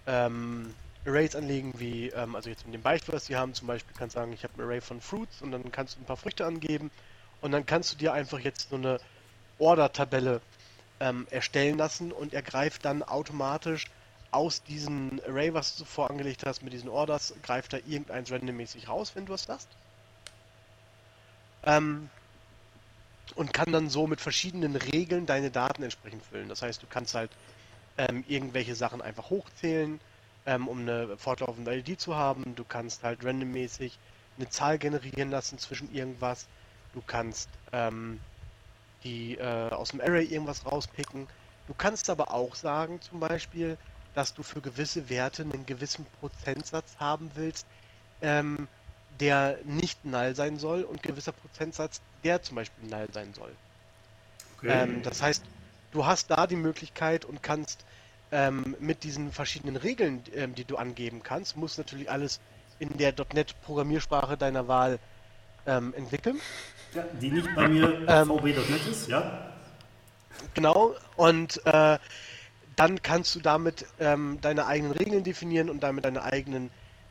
ähm, 0.06 0.74
Arrays 1.06 1.36
anlegen, 1.36 1.72
wie, 1.78 2.08
ähm, 2.08 2.34
also 2.34 2.48
jetzt 2.50 2.64
in 2.64 2.72
dem 2.72 2.82
Beispiel, 2.82 3.14
was 3.14 3.28
wir 3.28 3.38
haben, 3.38 3.54
zum 3.54 3.66
Beispiel 3.66 3.94
kannst 3.96 4.16
du 4.16 4.20
sagen, 4.20 4.32
ich 4.32 4.44
habe 4.44 4.54
ein 4.56 4.62
Array 4.62 4.80
von 4.80 5.00
Fruits 5.00 5.42
und 5.42 5.52
dann 5.52 5.70
kannst 5.70 5.96
du 5.96 6.00
ein 6.00 6.06
paar 6.06 6.16
Früchte 6.16 6.46
angeben 6.46 6.90
und 7.40 7.52
dann 7.52 7.66
kannst 7.66 7.92
du 7.92 7.96
dir 7.96 8.12
einfach 8.12 8.38
jetzt 8.38 8.70
so 8.70 8.76
eine 8.76 9.00
Order-Tabelle 9.58 10.40
ähm, 11.00 11.26
erstellen 11.30 11.78
lassen 11.78 12.12
und 12.12 12.32
er 12.32 12.42
greift 12.42 12.84
dann 12.84 13.02
automatisch 13.02 13.86
aus 14.30 14.62
diesem 14.64 15.20
Array, 15.28 15.54
was 15.54 15.76
du 15.76 15.84
zuvor 15.84 16.10
angelegt 16.10 16.44
hast, 16.46 16.62
mit 16.62 16.72
diesen 16.72 16.88
Orders, 16.88 17.34
greift 17.42 17.72
er 17.72 17.86
irgendeins 17.86 18.32
randommäßig 18.32 18.88
raus, 18.88 19.12
wenn 19.14 19.26
du 19.26 19.34
es 19.34 19.48
hast. 19.48 19.68
Ähm, 21.64 22.08
und 23.36 23.52
kann 23.52 23.72
dann 23.72 23.88
so 23.90 24.06
mit 24.06 24.20
verschiedenen 24.20 24.76
Regeln 24.76 25.26
deine 25.26 25.50
Daten 25.50 25.82
entsprechend 25.82 26.24
füllen. 26.24 26.48
Das 26.48 26.62
heißt, 26.62 26.82
du 26.82 26.86
kannst 26.88 27.14
halt 27.14 27.30
ähm, 27.96 28.24
irgendwelche 28.26 28.74
Sachen 28.74 29.02
einfach 29.02 29.30
hochzählen, 29.30 30.00
ähm, 30.46 30.68
um 30.68 30.80
eine 30.80 31.16
fortlaufende 31.16 31.76
ID 31.76 32.00
zu 32.00 32.14
haben. 32.16 32.54
Du 32.54 32.64
kannst 32.64 33.02
halt 33.02 33.24
randommäßig 33.24 33.98
eine 34.36 34.48
Zahl 34.48 34.78
generieren 34.78 35.30
lassen 35.30 35.58
zwischen 35.58 35.94
irgendwas. 35.94 36.46
Du 36.92 37.02
kannst 37.06 37.48
ähm, 37.72 38.20
die 39.04 39.36
äh, 39.36 39.70
aus 39.70 39.90
dem 39.90 40.00
Array 40.00 40.24
irgendwas 40.24 40.64
rauspicken. 40.66 41.28
Du 41.66 41.74
kannst 41.74 42.10
aber 42.10 42.32
auch 42.32 42.54
sagen, 42.54 43.00
zum 43.00 43.20
Beispiel, 43.20 43.78
dass 44.14 44.34
du 44.34 44.42
für 44.42 44.60
gewisse 44.60 45.08
Werte 45.08 45.42
einen 45.42 45.66
gewissen 45.66 46.06
Prozentsatz 46.20 46.96
haben 46.98 47.30
willst, 47.34 47.66
ähm, 48.20 48.68
der 49.20 49.58
nicht 49.64 50.04
null 50.04 50.34
sein 50.34 50.58
soll 50.58 50.82
und 50.82 51.02
gewisser 51.02 51.32
Prozentsatz, 51.32 52.00
der 52.22 52.42
zum 52.42 52.56
Beispiel 52.56 52.88
null 52.88 53.06
sein 53.12 53.32
soll. 53.34 53.54
Okay. 54.56 54.82
Ähm, 54.82 55.02
das 55.02 55.22
heißt, 55.22 55.42
du 55.92 56.06
hast 56.06 56.30
da 56.30 56.46
die 56.46 56.56
Möglichkeit 56.56 57.24
und 57.24 57.42
kannst 57.42 57.84
ähm, 58.34 58.76
mit 58.80 59.04
diesen 59.04 59.30
verschiedenen 59.30 59.76
Regeln, 59.76 60.24
ähm, 60.34 60.56
die 60.56 60.64
du 60.64 60.76
angeben 60.76 61.22
kannst, 61.22 61.56
musst 61.56 61.78
natürlich 61.78 62.10
alles 62.10 62.40
in 62.80 62.98
der 62.98 63.14
.NET-Programmiersprache 63.32 64.36
deiner 64.36 64.66
Wahl 64.66 64.98
ähm, 65.66 65.94
entwickeln. 65.96 66.40
ja, 66.94 67.04
die 67.22 67.30
nicht 67.30 67.54
bei 67.54 67.68
mir 67.68 68.04
ähm, 68.08 68.28
vb.net 68.28 68.86
ist, 68.90 69.08
ja? 69.08 69.52
Genau, 70.52 70.96
und 71.14 71.64
äh, 71.64 71.98
dann 72.74 73.02
kannst 73.02 73.36
du 73.36 73.40
damit 73.40 73.86
ähm, 74.00 74.38
deine 74.40 74.66
eigenen 74.66 74.92
Regeln 74.92 75.22
definieren 75.22 75.70
und 75.70 75.84
damit 75.84 76.04
deine 76.04 76.24
eigenen 76.24 76.70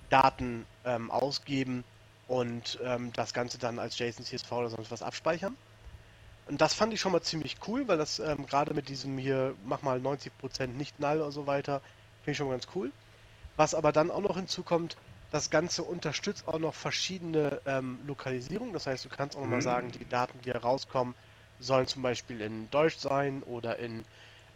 Daten 0.09 0.65
ähm, 0.83 1.09
ausgeben 1.09 1.85
und 2.27 2.79
das 3.15 3.33
Ganze 3.33 3.59
dann 3.59 3.77
als 3.77 3.99
JSON, 3.99 4.25
CSV 4.25 4.51
oder 4.53 4.69
sonst 4.69 4.89
was 4.89 5.03
abspeichern. 5.03 5.55
Und 6.47 6.59
das 6.61 6.73
fand 6.73 6.93
ich 6.93 6.99
schon 6.99 7.11
mal 7.13 7.21
ziemlich 7.21 7.57
cool, 7.67 7.87
weil 7.87 7.97
das 7.97 8.19
ähm, 8.19 8.45
gerade 8.45 8.73
mit 8.73 8.89
diesem 8.89 9.17
hier, 9.17 9.55
mach 9.65 9.81
mal 9.81 9.99
90% 9.99 10.67
nicht 10.67 10.99
null 10.99 11.17
oder 11.21 11.31
so 11.31 11.47
weiter, 11.47 11.81
finde 12.21 12.31
ich 12.31 12.37
schon 12.37 12.49
ganz 12.49 12.67
cool. 12.75 12.91
Was 13.55 13.73
aber 13.73 13.91
dann 13.91 14.11
auch 14.11 14.21
noch 14.21 14.35
hinzukommt, 14.35 14.97
das 15.31 15.49
Ganze 15.49 15.83
unterstützt 15.83 16.47
auch 16.47 16.59
noch 16.59 16.73
verschiedene 16.75 17.61
ähm, 17.65 17.99
Lokalisierungen. 18.05 18.73
Das 18.73 18.87
heißt, 18.87 19.05
du 19.05 19.09
kannst 19.09 19.35
auch 19.35 19.41
noch 19.41 19.47
mal 19.47 19.61
sagen, 19.61 19.91
die 19.91 20.07
Daten, 20.07 20.39
die 20.41 20.51
herauskommen, 20.51 21.15
sollen 21.59 21.87
zum 21.87 22.01
Beispiel 22.01 22.41
in 22.41 22.69
Deutsch 22.69 22.97
sein 22.97 23.41
oder 23.43 23.79
in 23.79 24.03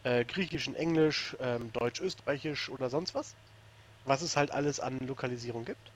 äh, 0.03 0.25
Griechisch, 0.25 0.67
in 0.67 0.75
Englisch, 0.75 1.35
ähm, 1.39 1.71
Deutsch, 1.73 2.01
Österreichisch 2.01 2.69
oder 2.69 2.89
sonst 2.89 3.15
was. 3.15 3.33
Was 4.05 4.21
es 4.21 4.37
halt 4.37 4.51
alles 4.51 4.79
an 4.79 4.99
Lokalisierung 4.99 5.65
gibt. 5.65 5.91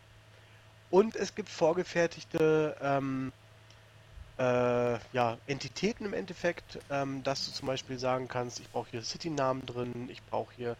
Und 0.89 1.15
es 1.15 1.35
gibt 1.35 1.49
vorgefertigte 1.49 2.75
ähm, 2.81 3.31
äh, 4.41 4.99
ja, 5.13 5.37
Entitäten 5.45 6.05
im 6.05 6.13
Endeffekt, 6.13 6.79
ähm, 6.89 7.23
dass 7.23 7.45
du 7.45 7.51
zum 7.51 7.67
Beispiel 7.67 7.99
sagen 7.99 8.27
kannst, 8.27 8.59
ich 8.59 8.67
brauche 8.71 8.89
hier 8.89 9.03
City-Namen 9.03 9.67
drin, 9.67 10.09
ich 10.11 10.23
brauche 10.23 10.51
hier 10.55 10.75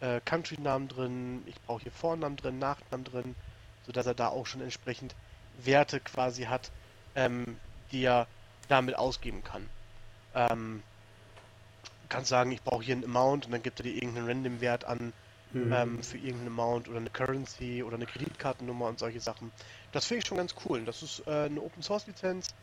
äh, 0.00 0.20
Country-Namen 0.24 0.88
drin, 0.88 1.42
ich 1.44 1.60
brauche 1.66 1.82
hier 1.82 1.92
Vornamen 1.92 2.36
drin, 2.36 2.58
Nachnamen 2.58 3.04
drin, 3.04 3.34
sodass 3.86 4.06
er 4.06 4.14
da 4.14 4.28
auch 4.28 4.46
schon 4.46 4.62
entsprechend 4.62 5.14
Werte 5.62 6.00
quasi 6.00 6.44
hat, 6.44 6.70
ähm, 7.14 7.58
die 7.90 8.04
er 8.04 8.26
damit 8.68 8.96
ausgeben 8.96 9.44
kann. 9.44 9.68
Ähm, 10.34 10.82
du 11.82 12.08
kannst 12.08 12.30
sagen, 12.30 12.50
ich 12.50 12.62
brauche 12.62 12.82
hier 12.82 12.94
einen 12.94 13.04
Amount 13.04 13.44
und 13.44 13.52
dann 13.52 13.62
gibt 13.62 13.78
er 13.80 13.84
dir 13.84 13.92
irgendeinen 13.94 14.26
Random-Wert 14.26 14.86
an 14.86 15.12
ähm, 15.54 16.02
für 16.02 16.16
irgendeinen 16.16 16.58
Amount 16.58 16.88
oder 16.88 16.96
eine 16.96 17.10
Currency 17.10 17.82
oder 17.82 17.96
eine 17.96 18.06
Kreditkartennummer 18.06 18.86
und 18.86 18.98
solche 18.98 19.20
Sachen. 19.20 19.52
Das 19.92 20.06
finde 20.06 20.20
ich 20.20 20.26
schon 20.26 20.38
ganz 20.38 20.54
cool. 20.64 20.82
Das 20.86 21.02
ist 21.02 21.26
äh, 21.26 21.44
eine 21.44 21.60
Open-Source-Lizenz. 21.60 22.54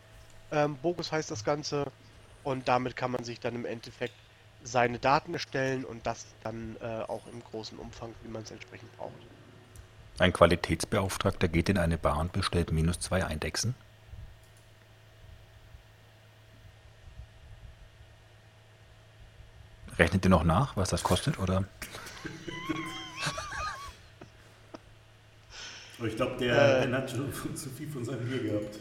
Ähm, 0.52 0.78
Bogus 0.82 1.12
heißt 1.12 1.30
das 1.30 1.44
Ganze 1.44 1.86
und 2.44 2.68
damit 2.68 2.96
kann 2.96 3.12
man 3.12 3.24
sich 3.24 3.40
dann 3.40 3.56
im 3.56 3.66
Endeffekt 3.66 4.14
seine 4.64 5.00
Daten 5.00 5.34
erstellen 5.34 5.86
und 5.86 6.06
das 6.06 6.26
dann 6.44 6.76
äh, 6.82 6.86
auch 7.08 7.26
im 7.28 7.44
großen 7.44 7.78
Umfang, 7.78 8.14
wie 8.24 8.30
man 8.30 8.44
es 8.44 8.52
entsprechend 8.52 8.96
braucht. 8.98 9.14
Ein 10.18 10.34
Qualitätsbeauftragter 10.34 11.48
geht 11.48 11.70
in 11.70 11.78
eine 11.78 11.98
Bar 11.98 12.20
und 12.20 12.34
bestellt 12.34 12.72
minus 12.72 13.00
zwei 13.00 13.24
Eindechsen. 13.24 13.74
Rechnet 19.98 20.26
ihr 20.26 20.30
noch 20.30 20.44
nach, 20.44 20.76
was 20.76 20.90
das 20.90 21.04
kostet? 21.04 21.40
Oder? 21.40 21.66
Ich 26.06 26.16
glaube, 26.16 26.38
der, 26.38 26.88
der 26.88 26.98
hat 26.98 27.12
schon 27.12 27.34
zu 27.34 27.70
viel 27.70 27.90
von 27.90 28.06
seinem 28.06 28.26
Bier 28.26 28.44
gehabt. 28.44 28.80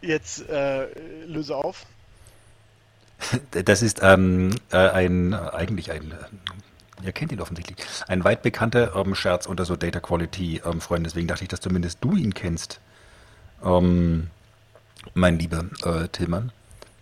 Jetzt 0.00 0.48
äh, 0.48 0.86
löse 1.26 1.56
auf. 1.56 1.86
Das 3.50 3.82
ist 3.82 4.00
ähm, 4.02 4.54
äh, 4.70 4.76
ein, 4.76 5.34
eigentlich 5.34 5.90
ein, 5.90 6.14
ihr 7.02 7.12
kennt 7.12 7.32
ihn 7.32 7.40
offensichtlich, 7.40 7.76
ein 8.06 8.22
weit 8.22 8.42
bekannter 8.42 8.94
ähm, 8.94 9.16
Scherz 9.16 9.46
unter 9.46 9.64
so 9.64 9.74
Data 9.74 9.98
Quality 9.98 10.62
ähm, 10.64 10.80
Freunden. 10.80 11.04
Deswegen 11.04 11.26
dachte 11.26 11.42
ich, 11.42 11.48
dass 11.48 11.60
zumindest 11.60 11.98
du 12.00 12.14
ihn 12.14 12.32
kennst, 12.32 12.80
ähm, 13.64 14.28
mein 15.14 15.38
lieber 15.38 15.64
äh, 15.84 16.08
Tillmann. 16.08 16.52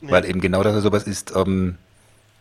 Nee. 0.01 0.11
Weil 0.11 0.25
eben 0.25 0.41
genau 0.41 0.63
das 0.63 0.83
sowas 0.83 1.05
ist. 1.05 1.35
Ähm, 1.37 1.77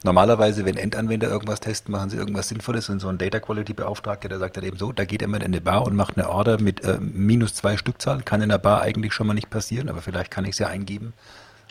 normalerweise, 0.05 0.63
wenn 0.63 0.77
Endanwender 0.77 1.27
irgendwas 1.27 1.59
testen, 1.59 1.91
machen 1.91 2.09
sie 2.09 2.17
irgendwas 2.17 2.47
Sinnvolles 2.47 2.89
und 2.89 2.99
so 2.99 3.09
ein 3.09 3.17
Data 3.17 3.39
Quality 3.39 3.73
Beauftragter, 3.73 4.29
der 4.29 4.39
sagt 4.39 4.55
dann 4.55 4.63
eben 4.63 4.77
so, 4.77 4.93
da 4.93 5.03
geht 5.03 5.21
er 5.21 5.27
mal 5.27 5.37
in 5.37 5.43
eine 5.43 5.59
Bar 5.59 5.83
und 5.83 5.95
macht 5.95 6.17
eine 6.17 6.29
Order 6.29 6.61
mit 6.61 6.83
äh, 6.85 6.97
minus 6.99 7.55
zwei 7.55 7.75
Stückzahl. 7.75 8.21
Kann 8.23 8.41
in 8.41 8.49
der 8.49 8.57
Bar 8.57 8.81
eigentlich 8.81 9.13
schon 9.13 9.27
mal 9.27 9.33
nicht 9.33 9.49
passieren, 9.49 9.89
aber 9.89 10.01
vielleicht 10.01 10.31
kann 10.31 10.45
ich 10.45 10.51
es 10.51 10.59
ja 10.59 10.67
eingeben. 10.67 11.13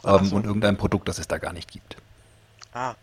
Ähm, 0.05 0.27
so. 0.27 0.37
Und 0.37 0.45
irgendein 0.45 0.77
Produkt, 0.77 1.09
das 1.09 1.19
es 1.19 1.29
da 1.29 1.39
gar 1.39 1.55
nicht 1.55 1.71
gibt. 1.71 1.97
Ah. 2.75 2.95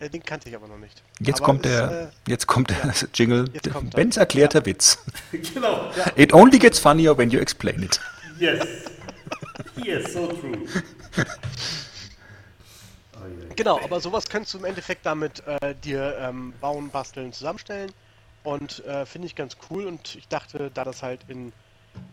Den 0.00 0.22
kannte 0.22 0.50
ich 0.50 0.54
aber 0.56 0.68
noch 0.68 0.76
nicht. 0.76 1.02
Jetzt 1.18 1.38
aber 1.38 1.46
kommt 1.46 1.66
ist, 1.66 1.72
der, 1.72 2.02
äh, 2.26 2.30
jetzt 2.30 2.46
kommt 2.46 2.70
der 2.70 2.92
Jingle. 3.14 3.48
Jetzt 3.52 3.72
kommt. 3.72 3.94
Bens 3.94 4.16
erklärter 4.16 4.66
Witz. 4.66 4.98
genau. 5.54 5.90
It 6.16 6.34
only 6.34 6.58
gets 6.58 6.78
funnier 6.78 7.16
when 7.16 7.30
you 7.30 7.40
explain 7.40 7.82
it. 7.82 7.98
Yes. 8.38 8.66
Yes, 9.76 10.12
so 10.12 10.26
true. 10.26 10.66
Genau, 13.56 13.80
aber 13.80 14.00
sowas 14.00 14.28
könntest 14.28 14.54
du 14.54 14.58
im 14.58 14.64
Endeffekt 14.64 15.06
damit 15.06 15.46
äh, 15.46 15.74
dir 15.74 16.16
ähm, 16.18 16.54
bauen, 16.60 16.90
basteln, 16.90 17.32
zusammenstellen. 17.32 17.92
Und 18.42 18.84
äh, 18.84 19.06
finde 19.06 19.26
ich 19.26 19.34
ganz 19.34 19.56
cool. 19.70 19.86
Und 19.86 20.16
ich 20.16 20.28
dachte, 20.28 20.70
da 20.72 20.84
das 20.84 21.02
halt 21.02 21.20
in 21.28 21.52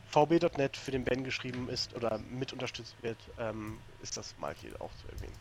VB.net 0.10 0.78
für 0.78 0.92
den 0.92 1.04
Ben 1.04 1.24
geschrieben 1.24 1.70
ist 1.70 1.96
oder 1.96 2.20
mit 2.30 2.54
unterstützt 2.54 2.96
wird, 3.02 3.18
ähm, 3.40 3.78
ist 4.02 4.18
das 4.18 4.36
mal 4.40 4.54
hier 4.62 4.74
auch 4.82 4.92
zu 5.02 5.08
erwähnen. 5.16 5.36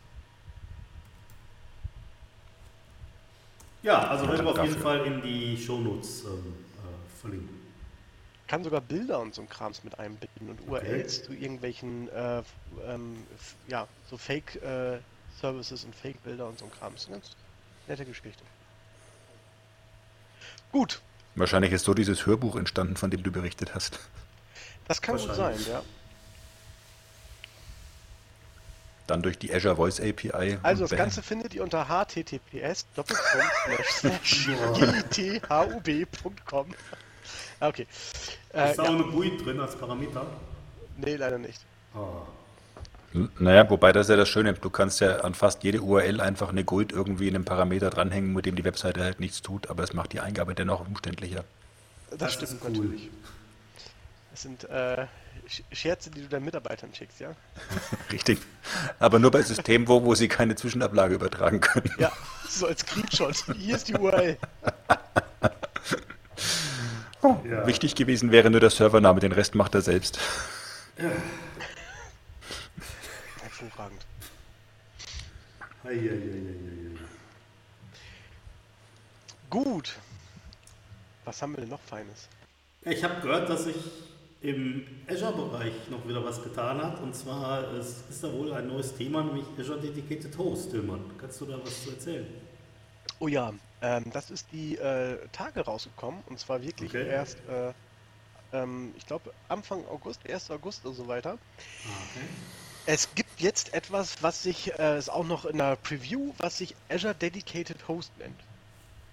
Ja, 3.83 4.07
also 4.07 4.27
werden 4.27 4.45
wir 4.45 4.51
auf 4.51 4.57
jeden 4.57 4.75
Dafür. 4.75 4.81
Fall 4.81 5.05
in 5.05 5.21
die 5.21 5.57
Shownotes 5.57 6.23
ähm, 6.25 6.53
äh, 6.77 7.19
verlinken. 7.19 7.61
Kann 8.47 8.63
sogar 8.63 8.81
Bilder 8.81 9.19
und 9.19 9.33
so 9.33 9.41
ein 9.41 9.49
Krams 9.49 9.83
mit 9.83 9.97
einbinden 9.97 10.49
und 10.49 10.67
URLs 10.67 11.23
zu 11.23 11.33
irgendwelchen, 11.33 12.09
äh, 12.09 12.43
ähm, 12.85 13.25
ja, 13.67 13.87
so 14.09 14.17
Fake-Services 15.39 15.83
und 15.85 15.95
Fake-Bilder 15.95 16.47
und 16.47 16.59
so 16.59 16.65
ein 16.65 16.71
Krams. 16.71 17.07
Eine 17.07 17.17
ganz 17.17 17.35
nette 17.87 18.05
Geschichte. 18.05 18.43
Gut, 20.71 21.01
Wahrscheinlich 21.35 21.71
ist 21.71 21.85
so 21.85 21.93
dieses 21.93 22.25
Hörbuch 22.25 22.55
entstanden, 22.57 22.97
von 22.97 23.09
dem 23.09 23.23
du 23.23 23.31
berichtet 23.31 23.73
hast. 23.73 23.99
das 24.87 25.01
kann 25.01 25.17
gut 25.17 25.33
sein, 25.33 25.57
ja. 25.67 25.81
Dann 29.07 29.21
durch 29.21 29.39
die 29.39 29.53
Azure 29.53 29.75
Voice 29.77 29.99
API. 29.99 30.57
Also 30.61 30.83
das 30.83 30.89
bam. 30.91 30.99
Ganze 30.99 31.21
findet 31.23 31.53
ihr 31.53 31.63
unter 31.63 31.87
https 31.87 32.85
github.com. 35.09 36.75
Okay. 37.59 37.87
Äh, 38.53 38.71
Ist 38.71 38.77
da 38.79 38.83
ja, 38.83 38.89
auch 38.89 38.93
eine 38.93 39.03
GUI 39.03 39.37
drin 39.37 39.59
als 39.59 39.75
Parameter? 39.77 40.25
nee, 40.97 41.15
leider 41.15 41.37
nicht. 41.37 41.61
Ah. 41.93 42.23
Naja, 43.39 43.69
wobei 43.69 43.91
das 43.91 44.05
ist 44.07 44.09
ja 44.11 44.15
das 44.15 44.29
Schöne, 44.29 44.53
du 44.53 44.69
kannst 44.69 45.01
ja 45.01 45.17
an 45.17 45.33
fast 45.33 45.63
jede 45.63 45.81
URL 45.81 46.21
einfach 46.21 46.49
eine 46.49 46.63
GUID 46.63 46.91
irgendwie 46.93 47.27
in 47.27 47.35
einem 47.35 47.45
Parameter 47.45 47.89
dranhängen, 47.89 48.33
mit 48.33 48.45
dem 48.45 48.55
die 48.55 48.63
Webseite 48.63 49.03
halt 49.03 49.19
nichts 49.19 49.41
tut, 49.41 49.69
aber 49.69 49.83
es 49.83 49.93
macht 49.93 50.13
die 50.13 50.21
Eingabe 50.21 50.55
dennoch 50.55 50.85
umständlicher. 50.87 51.43
Das, 52.11 52.19
Das 52.19 52.33
stimmt 52.33 52.61
cool. 52.63 52.69
natürlich. 52.71 53.09
Das 54.31 54.41
sind 54.43 54.63
äh, 54.69 55.07
Sch- 55.49 55.63
Scherze, 55.73 56.09
die 56.09 56.21
du 56.21 56.27
deinen 56.29 56.45
Mitarbeitern 56.45 56.93
schickst, 56.93 57.19
ja? 57.19 57.31
Richtig. 58.13 58.39
Aber 58.99 59.19
nur 59.19 59.31
bei 59.31 59.41
Systemen, 59.41 59.89
wo, 59.89 60.05
wo 60.05 60.15
sie 60.15 60.29
keine 60.29 60.55
Zwischenablage 60.55 61.15
übertragen 61.15 61.59
können. 61.59 61.91
Ja, 61.99 62.11
so 62.47 62.67
als 62.67 62.79
Screenshot. 62.81 63.35
Hier 63.57 63.75
ist 63.75 63.89
die 63.89 63.95
URL. 63.95 64.37
Ja. 67.49 67.67
Wichtig 67.67 67.95
gewesen 67.95 68.31
wäre 68.31 68.49
nur 68.49 68.59
der 68.61 68.69
Servername, 68.71 69.19
den 69.19 69.31
Rest 69.31 69.53
macht 69.53 69.75
er 69.75 69.81
selbst. 69.81 70.17
Gut. 79.49 79.97
Was 81.25 81.41
haben 81.41 81.53
wir 81.53 81.61
denn 81.61 81.69
noch 81.69 81.81
Feines? 81.81 82.27
Ich 82.83 83.03
habe 83.03 83.21
gehört, 83.21 83.49
dass 83.49 83.65
sich 83.65 83.75
im 84.41 84.85
Azure-Bereich 85.07 85.73
noch 85.89 86.07
wieder 86.07 86.23
was 86.25 86.41
getan 86.41 86.81
hat. 86.81 86.99
Und 86.99 87.15
zwar 87.15 87.71
es 87.73 88.03
ist 88.09 88.23
da 88.23 88.31
wohl 88.31 88.51
ein 88.53 88.67
neues 88.67 88.95
Thema, 88.95 89.23
nämlich 89.23 89.45
Azure 89.59 89.79
Dedicated 89.79 90.35
Host. 90.37 90.71
Tillmann, 90.71 91.03
kannst 91.19 91.39
du 91.41 91.45
da 91.45 91.59
was 91.63 91.83
zu 91.83 91.91
erzählen? 91.91 92.25
Oh 93.19 93.27
ja, 93.27 93.53
ähm, 93.81 94.05
das 94.11 94.31
ist 94.31 94.47
die 94.51 94.77
äh, 94.77 95.17
Tage 95.31 95.61
rausgekommen. 95.61 96.21
Und 96.27 96.39
zwar 96.39 96.63
wirklich 96.63 96.89
Okay. 96.89 97.07
erst, 97.07 97.37
äh, 97.49 97.73
ähm, 98.53 98.93
ich 98.97 99.05
glaube, 99.05 99.31
Anfang 99.47 99.85
August, 99.87 100.21
1. 100.27 100.49
August 100.49 100.85
oder 100.85 100.95
so 100.95 101.07
weiter. 101.07 101.37
Es 102.87 103.13
gibt 103.13 103.39
jetzt 103.39 103.73
etwas, 103.73 104.23
was 104.23 104.41
sich, 104.41 104.77
äh, 104.79 104.97
ist 104.97 105.09
auch 105.09 105.25
noch 105.25 105.45
in 105.45 105.57
der 105.57 105.75
Preview, 105.75 106.33
was 106.39 106.57
sich 106.57 106.75
Azure 106.89 107.13
Dedicated 107.13 107.87
Host 107.87 108.11
nennt. 108.17 108.39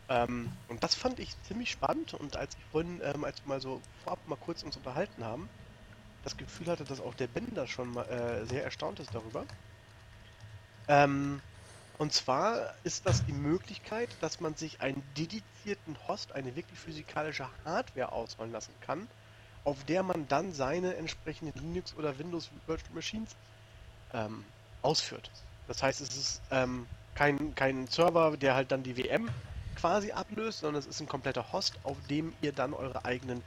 Ähm, 0.08 0.50
und 0.68 0.82
das 0.82 0.94
fand 0.94 1.18
ich 1.18 1.36
ziemlich 1.42 1.70
spannend 1.70 2.14
und 2.14 2.36
als 2.36 2.54
ich 2.54 2.64
vorhin, 2.72 3.00
ähm, 3.04 3.24
als 3.24 3.42
wir 3.44 3.48
mal 3.48 3.60
so 3.60 3.82
vorab 4.04 4.26
mal 4.26 4.36
kurz 4.36 4.62
uns 4.62 4.76
unterhalten 4.76 5.22
haben, 5.22 5.50
das 6.24 6.36
Gefühl 6.38 6.68
hatte, 6.68 6.84
dass 6.84 7.00
auch 7.00 7.14
der 7.14 7.26
Ben 7.26 7.46
da 7.54 7.66
schon 7.66 7.92
mal 7.92 8.06
äh, 8.06 8.46
sehr 8.46 8.64
erstaunt 8.64 9.00
ist 9.00 9.14
darüber. 9.14 9.44
Ähm, 10.88 11.42
und 11.98 12.14
zwar 12.14 12.74
ist 12.84 13.06
das 13.06 13.26
die 13.26 13.32
Möglichkeit, 13.32 14.08
dass 14.22 14.40
man 14.40 14.54
sich 14.54 14.80
einen 14.80 15.02
dedizierten 15.18 15.96
Host, 16.06 16.32
eine 16.32 16.56
wirklich 16.56 16.78
physikalische 16.78 17.48
Hardware 17.66 18.12
ausrollen 18.12 18.52
lassen 18.52 18.72
kann, 18.80 19.06
auf 19.64 19.84
der 19.84 20.02
man 20.02 20.26
dann 20.28 20.54
seine 20.54 20.96
entsprechenden 20.96 21.58
Linux 21.60 21.94
oder 21.94 22.18
Windows 22.18 22.50
Virtual 22.66 22.94
Machines 22.94 23.36
ähm, 24.12 24.44
ausführt. 24.82 25.30
Das 25.66 25.82
heißt, 25.82 26.00
es 26.00 26.16
ist 26.16 26.42
ähm, 26.50 26.86
kein, 27.14 27.54
kein 27.54 27.86
Server, 27.88 28.36
der 28.36 28.54
halt 28.54 28.72
dann 28.72 28.82
die 28.82 28.94
VM 28.94 29.28
quasi 29.76 30.12
ablöst, 30.12 30.60
sondern 30.60 30.80
es 30.80 30.86
ist 30.86 31.00
ein 31.00 31.08
kompletter 31.08 31.52
Host, 31.52 31.78
auf 31.84 31.96
dem 32.08 32.32
ihr 32.40 32.52
dann 32.52 32.74
eure 32.74 33.04
eigenen 33.04 33.42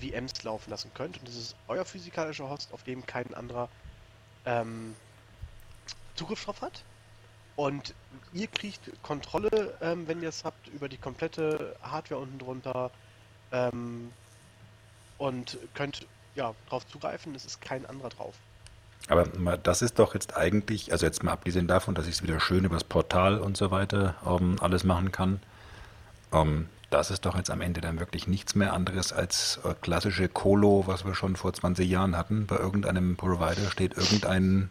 VMs 0.00 0.42
laufen 0.42 0.70
lassen 0.70 0.90
könnt. 0.94 1.18
Und 1.18 1.28
es 1.28 1.36
ist 1.36 1.56
euer 1.68 1.84
physikalischer 1.84 2.48
Host, 2.48 2.72
auf 2.72 2.82
dem 2.82 3.04
kein 3.06 3.32
anderer 3.34 3.68
ähm, 4.44 4.94
Zugriff 6.14 6.44
drauf 6.44 6.60
hat. 6.62 6.84
Und 7.56 7.94
ihr 8.32 8.46
kriegt 8.46 8.90
Kontrolle, 9.02 9.76
ähm, 9.80 10.08
wenn 10.08 10.22
ihr 10.22 10.28
es 10.28 10.44
habt, 10.44 10.68
über 10.68 10.88
die 10.88 10.96
komplette 10.96 11.76
Hardware 11.82 12.20
unten 12.20 12.38
drunter 12.38 12.90
ähm, 13.50 14.10
und 15.18 15.58
könnt 15.74 16.06
ja 16.34 16.54
drauf 16.68 16.86
zugreifen. 16.86 17.34
Es 17.34 17.44
ist 17.44 17.60
kein 17.60 17.84
anderer 17.86 18.08
drauf. 18.08 18.34
Aber 19.08 19.24
das 19.56 19.82
ist 19.82 19.98
doch 19.98 20.14
jetzt 20.14 20.36
eigentlich, 20.36 20.92
also 20.92 21.06
jetzt 21.06 21.22
mal 21.22 21.32
abgesehen 21.32 21.66
davon, 21.66 21.94
dass 21.94 22.06
ich 22.06 22.14
es 22.14 22.22
wieder 22.22 22.40
schön 22.40 22.64
übers 22.64 22.84
Portal 22.84 23.38
und 23.38 23.56
so 23.56 23.70
weiter 23.70 24.14
ähm, 24.26 24.56
alles 24.60 24.84
machen 24.84 25.12
kann, 25.12 25.40
ähm, 26.32 26.66
das 26.92 27.10
ist 27.10 27.24
doch 27.24 27.36
jetzt 27.36 27.50
am 27.50 27.62
Ende 27.62 27.80
dann 27.80 27.98
wirklich 27.98 28.26
nichts 28.26 28.54
mehr 28.54 28.74
anderes 28.74 29.12
als 29.12 29.58
äh, 29.64 29.74
klassische 29.80 30.28
Colo, 30.28 30.84
was 30.86 31.04
wir 31.04 31.14
schon 31.14 31.36
vor 31.36 31.52
20 31.52 31.88
Jahren 31.88 32.16
hatten. 32.16 32.46
Bei 32.46 32.56
irgendeinem 32.56 33.16
Provider 33.16 33.70
steht 33.70 33.96
irgendein 33.96 34.70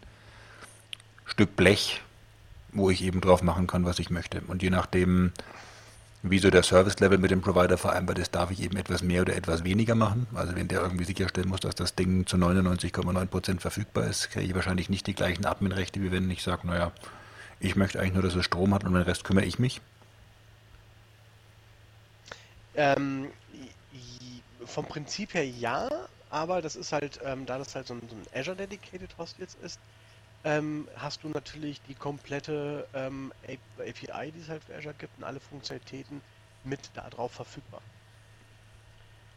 Stück 1.26 1.56
Blech, 1.56 2.02
wo 2.74 2.90
ich 2.90 3.04
eben 3.04 3.22
drauf 3.22 3.42
machen 3.42 3.66
kann, 3.66 3.86
was 3.86 3.98
ich 3.98 4.12
möchte. 4.12 4.42
Und 4.48 4.62
je 4.62 4.70
nachdem, 4.70 5.32
wie 6.24 6.40
so 6.40 6.52
der 6.52 6.64
Service-Level 6.64 7.18
mit 7.18 7.32
dem 7.32 7.42
Provider 7.42 7.78
vereinbart 7.78 8.20
ist, 8.20 8.36
darf 8.36 8.52
ich 8.52 8.62
eben 8.62 8.78
etwas 8.78 9.02
mehr 9.02 9.22
oder 9.22 9.36
etwas 9.36 9.64
weniger 9.64 9.96
machen. 9.96 10.28
Also 10.36 10.56
wenn 10.56 10.68
der 10.68 10.82
irgendwie 10.82 11.06
sicherstellen 11.06 11.50
muss, 11.50 11.62
dass 11.62 11.74
das 11.74 11.96
Ding 11.96 12.28
zu 12.28 12.38
99,9% 12.38 13.60
verfügbar 13.60 14.06
ist, 14.06 14.30
kriege 14.30 14.46
ich 14.46 14.56
wahrscheinlich 14.56 14.90
nicht 14.90 15.08
die 15.08 15.16
gleichen 15.16 15.46
Admin-Rechte, 15.46 16.02
wie 16.02 16.12
wenn 16.12 16.30
ich 16.30 16.44
sage, 16.44 16.68
naja, 16.68 16.92
ich 17.60 17.76
möchte 17.76 18.00
eigentlich 18.00 18.14
nur, 18.14 18.24
dass 18.24 18.36
es 18.36 18.46
Strom 18.46 18.74
hat 18.74 18.84
und 18.84 18.94
den 18.94 19.02
Rest 19.02 19.24
kümmere 19.24 19.46
ich 19.46 19.58
mich. 19.58 19.82
Ähm, 22.76 23.28
vom 24.66 24.86
Prinzip 24.86 25.34
her 25.34 25.48
ja, 25.48 25.90
aber 26.30 26.62
das 26.62 26.76
ist 26.76 26.92
halt, 26.92 27.20
ähm, 27.26 27.46
da 27.46 27.58
das 27.58 27.76
halt 27.76 27.88
so 27.88 27.96
ein, 27.96 28.02
so 28.08 28.16
ein 28.16 28.40
Azure 28.40 28.56
Dedicated 28.56 29.10
Host 29.18 29.36
jetzt 29.40 29.58
ist, 29.64 29.80
ähm, 30.44 30.90
hast 30.96 31.24
du 31.24 31.30
natürlich 31.30 31.82
die 31.84 31.96
komplette 31.96 32.88
ähm, 32.94 33.34
API, 33.78 34.32
die 34.32 34.40
es 34.40 34.50
halt 34.50 34.64
für 34.64 34.76
Azure 34.76 34.96
gibt 34.96 35.18
und 35.18 35.24
alle 35.24 35.40
Funktionalitäten 35.40 36.22
mit 36.64 36.92
da 36.94 37.10
drauf 37.10 37.32
verfügbar. 37.34 37.82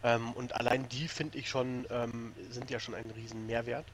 Ähm, 0.03 0.33
und 0.35 0.55
allein 0.55 0.89
die 0.89 1.09
finde 1.09 1.39
ich 1.39 1.49
schon, 1.49 1.87
ähm, 1.91 2.35
sind 2.51 2.71
ja 2.71 2.79
schon 2.81 2.95
ein 2.95 3.11
riesen 3.11 3.47
Mehrwert. 3.47 3.93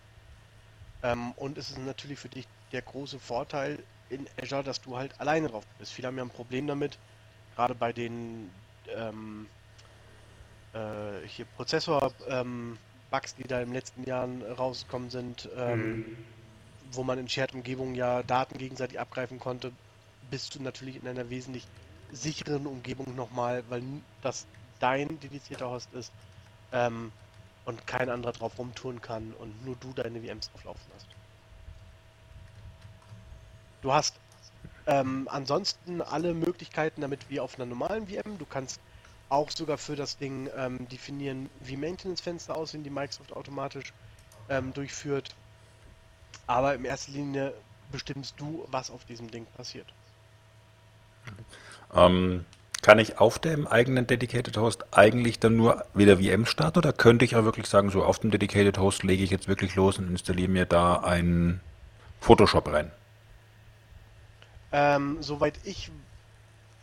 Ähm, 1.02 1.32
und 1.32 1.58
es 1.58 1.70
ist 1.70 1.78
natürlich 1.78 2.18
für 2.18 2.28
dich 2.28 2.48
der 2.72 2.82
große 2.82 3.18
Vorteil 3.20 3.84
in 4.08 4.28
Azure, 4.40 4.62
dass 4.64 4.80
du 4.80 4.96
halt 4.96 5.18
alleine 5.20 5.48
drauf 5.48 5.66
bist. 5.78 5.92
Viele 5.92 6.08
haben 6.08 6.18
ja 6.18 6.24
ein 6.24 6.30
Problem 6.30 6.66
damit, 6.66 6.98
gerade 7.54 7.74
bei 7.74 7.92
den 7.92 8.50
ähm, 8.88 9.48
äh, 10.72 11.26
hier 11.26 11.46
Prozessor-Bugs, 11.46 12.78
Bugs, 13.10 13.34
die 13.34 13.42
da 13.44 13.58
den 13.60 13.72
letzten 13.72 14.04
Jahren 14.04 14.42
rausgekommen 14.42 15.10
sind, 15.10 15.48
ähm, 15.56 16.00
wo 16.92 17.02
man 17.02 17.18
in 17.18 17.28
Shared-Umgebungen 17.28 17.94
ja 17.94 18.22
Daten 18.22 18.58
gegenseitig 18.58 18.98
abgreifen 18.98 19.38
konnte, 19.38 19.72
bist 20.30 20.54
du 20.54 20.62
natürlich 20.62 20.96
in 20.96 21.08
einer 21.08 21.30
wesentlich 21.30 21.64
sicheren 22.12 22.66
Umgebung 22.66 23.14
nochmal, 23.14 23.64
weil 23.68 23.82
das 24.22 24.46
dein 24.80 25.08
dedizierter 25.20 25.70
Host 25.70 25.92
ist 25.92 26.12
ähm, 26.72 27.12
und 27.64 27.86
kein 27.86 28.08
anderer 28.10 28.32
drauf 28.32 28.58
rumtouren 28.58 29.00
kann 29.00 29.32
und 29.34 29.64
nur 29.64 29.76
du 29.76 29.92
deine 29.92 30.20
VMs 30.20 30.50
drauflaufen 30.50 30.92
hast. 30.94 31.06
Du 33.82 33.92
hast 33.92 34.20
ähm, 34.86 35.28
ansonsten 35.30 36.02
alle 36.02 36.34
Möglichkeiten, 36.34 37.00
damit 37.00 37.30
wie 37.30 37.40
auf 37.40 37.56
einer 37.56 37.66
normalen 37.66 38.08
VM. 38.08 38.38
Du 38.38 38.46
kannst 38.46 38.80
auch 39.28 39.50
sogar 39.50 39.78
für 39.78 39.96
das 39.96 40.16
Ding 40.18 40.50
ähm, 40.56 40.88
definieren, 40.88 41.48
wie 41.60 41.76
Maintenance-Fenster 41.76 42.56
aussehen, 42.56 42.82
die 42.82 42.90
Microsoft 42.90 43.32
automatisch 43.32 43.92
ähm, 44.48 44.72
durchführt. 44.72 45.36
Aber 46.50 46.74
in 46.74 46.84
erster 46.84 47.12
Linie 47.12 47.54
bestimmst 47.92 48.34
du, 48.38 48.66
was 48.72 48.90
auf 48.90 49.04
diesem 49.04 49.30
Ding 49.30 49.46
passiert. 49.56 49.86
Ähm, 51.94 52.44
kann 52.82 52.98
ich 52.98 53.18
auf 53.18 53.38
dem 53.38 53.68
eigenen 53.68 54.08
Dedicated 54.08 54.56
Host 54.56 54.84
eigentlich 54.90 55.38
dann 55.38 55.56
nur 55.56 55.84
wieder 55.94 56.16
VM 56.16 56.46
starten 56.46 56.78
oder 56.78 56.92
könnte 56.92 57.24
ich 57.24 57.36
auch 57.36 57.44
wirklich 57.44 57.68
sagen, 57.68 57.90
so 57.90 58.02
auf 58.02 58.18
dem 58.18 58.32
Dedicated 58.32 58.78
Host 58.78 59.04
lege 59.04 59.22
ich 59.22 59.30
jetzt 59.30 59.46
wirklich 59.46 59.76
los 59.76 59.98
und 59.98 60.10
installiere 60.10 60.50
mir 60.50 60.66
da 60.66 60.96
ein 60.96 61.60
Photoshop 62.20 62.66
rein? 62.72 62.90
Ähm, 64.72 65.18
soweit 65.20 65.54
ich, 65.62 65.92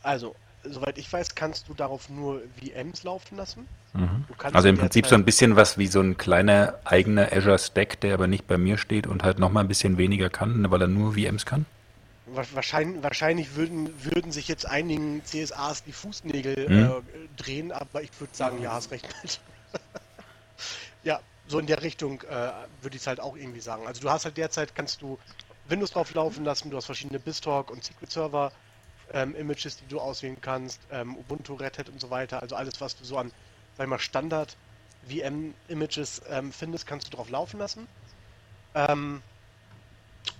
also, 0.01 0.33
soweit 0.63 0.97
ich 0.97 1.11
weiß, 1.11 1.35
kannst 1.35 1.69
du 1.69 1.73
darauf 1.73 2.09
nur 2.09 2.41
VMs 2.59 3.03
laufen 3.03 3.37
lassen. 3.37 3.67
Kannst 4.37 4.55
Also 4.55 4.67
im 4.67 4.77
Prinzip 4.77 5.07
so 5.07 5.15
ein 5.15 5.25
bisschen 5.25 5.55
was 5.55 5.77
wie 5.77 5.87
so 5.87 6.01
ein 6.01 6.17
kleiner 6.17 6.75
eigener 6.85 7.31
Azure 7.31 7.57
Stack, 7.57 7.99
der 8.01 8.13
aber 8.13 8.27
nicht 8.27 8.47
bei 8.47 8.57
mir 8.57 8.77
steht 8.77 9.07
und 9.07 9.23
halt 9.23 9.39
nochmal 9.39 9.63
ein 9.63 9.67
bisschen 9.67 9.97
weniger 9.97 10.29
kann, 10.29 10.69
weil 10.69 10.81
er 10.81 10.87
nur 10.87 11.13
VMs 11.13 11.45
kann. 11.45 11.65
Wa- 12.27 12.45
Wahrscheinlich, 12.53 13.01
wahrscheinlich 13.03 13.55
würden, 13.55 13.89
würden 14.03 14.31
sich 14.31 14.47
jetzt 14.47 14.65
einigen 14.67 15.23
CSAs 15.23 15.83
die 15.83 15.93
Fußnägel 15.93 16.69
Mhm. 16.69 16.81
äh, 16.83 17.41
drehen, 17.41 17.71
aber 17.71 18.03
ich 18.03 18.11
würde 18.19 18.35
sagen, 18.35 18.61
ja, 18.61 18.73
hast 18.73 18.91
recht 18.91 19.07
mit. 19.23 19.39
ja, 21.03 21.19
so 21.47 21.59
in 21.59 21.65
der 21.67 21.81
Richtung 21.81 22.21
äh, 22.23 22.51
würde 22.81 22.95
ich 22.95 23.01
es 23.01 23.07
halt 23.07 23.19
auch 23.19 23.37
irgendwie 23.37 23.61
sagen. 23.61 23.87
Also 23.87 24.01
du 24.01 24.09
hast 24.09 24.25
halt 24.25 24.37
derzeit, 24.37 24.75
kannst 24.75 25.01
du 25.01 25.17
Windows 25.65 25.91
drauf 25.91 26.13
laufen 26.13 26.43
lassen, 26.43 26.69
du 26.69 26.77
hast 26.77 26.85
verschiedene 26.85 27.19
BizTalk 27.19 27.71
und 27.71 27.83
Secret 27.83 28.11
Server 28.11 28.51
ähm, 29.11 29.35
Images, 29.35 29.77
die 29.77 29.87
du 29.87 29.99
auswählen 29.99 30.39
kannst, 30.41 30.87
ähm, 30.91 31.17
Ubuntu, 31.17 31.55
Red 31.55 31.77
Hat 31.77 31.89
und 31.89 31.99
so 32.01 32.09
weiter. 32.09 32.41
Also 32.41 32.55
alles, 32.55 32.81
was 32.81 32.95
du 32.95 33.05
so 33.05 33.17
an, 33.17 33.33
sag 33.75 33.85
ich 33.85 33.89
mal, 33.89 33.99
Standard 33.99 34.57
VM-Images 35.03 36.21
ähm, 36.27 36.51
findest, 36.53 36.87
kannst 36.87 37.07
du 37.07 37.11
drauf 37.17 37.29
laufen 37.29 37.59
lassen. 37.59 37.89
Ähm, 38.75 39.23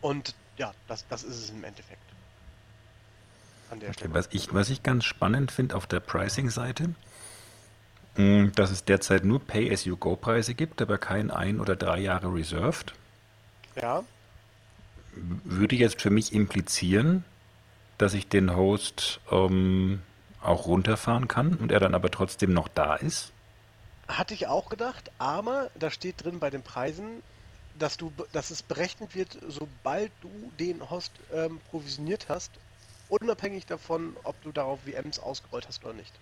und 0.02 0.36
ja, 0.58 0.76
das, 0.88 1.08
das 1.08 1.24
ist 1.24 1.36
es 1.38 1.50
im 1.52 1.64
Endeffekt. 1.64 2.16
An 3.70 3.80
der 3.80 3.94
Okay, 3.94 3.94
Stelle. 3.94 4.14
was, 4.14 4.28
ich, 4.32 4.54
was 4.54 4.70
ich 4.70 4.84
ganz 4.84 5.06
spannend 5.06 5.52
finde 5.52 5.76
auf 5.76 5.88
der 5.88 6.00
Pricing-Seite, 6.00 6.94
mh, 8.18 8.52
dass 8.56 8.70
es 8.72 8.84
derzeit 8.84 9.24
nur 9.24 9.46
Pay-as-you-go-Preise 9.48 10.56
gibt, 10.56 10.82
aber 10.82 10.98
kein 10.98 11.32
ein 11.32 11.60
oder 11.62 11.76
drei 11.78 12.00
Jahre 12.00 12.34
Reserved, 12.34 12.94
Ja, 13.76 14.04
würde 15.14 15.76
jetzt 15.76 16.02
für 16.02 16.10
mich 16.10 16.34
implizieren, 16.34 17.26
dass 17.98 18.14
ich 18.14 18.28
den 18.28 18.56
Host 18.56 19.20
ähm, 19.32 20.02
auch 20.42 20.68
runterfahren 20.68 21.28
kann 21.28 21.56
und 21.56 21.72
er 21.72 21.80
dann 21.80 21.96
aber 21.96 22.12
trotzdem 22.12 22.54
noch 22.54 22.68
da 22.68 22.96
ist. 22.96 23.32
hatte 24.08 24.34
ich 24.34 24.48
auch 24.48 24.70
gedacht, 24.70 25.12
aber 25.18 25.70
da 25.76 25.92
steht 25.92 26.24
drin 26.24 26.40
bei 26.40 26.50
den 26.50 26.64
Preisen, 26.64 27.24
dass 27.78 27.98
du, 27.98 28.12
dass 28.32 28.52
es 28.52 28.64
berechnet 28.64 29.16
wird, 29.16 29.38
sobald 29.48 30.12
du 30.22 30.30
den 30.60 30.90
Host 30.90 31.12
ähm, 31.34 31.60
provisioniert 31.70 32.28
hast, 32.30 32.52
unabhängig 33.10 33.66
davon, 33.66 34.16
ob 34.24 34.42
du 34.42 34.52
darauf 34.52 34.80
VMs 34.82 35.20
ausgerollt 35.20 35.68
hast 35.68 35.84
oder 35.84 35.94
nicht. 35.94 36.14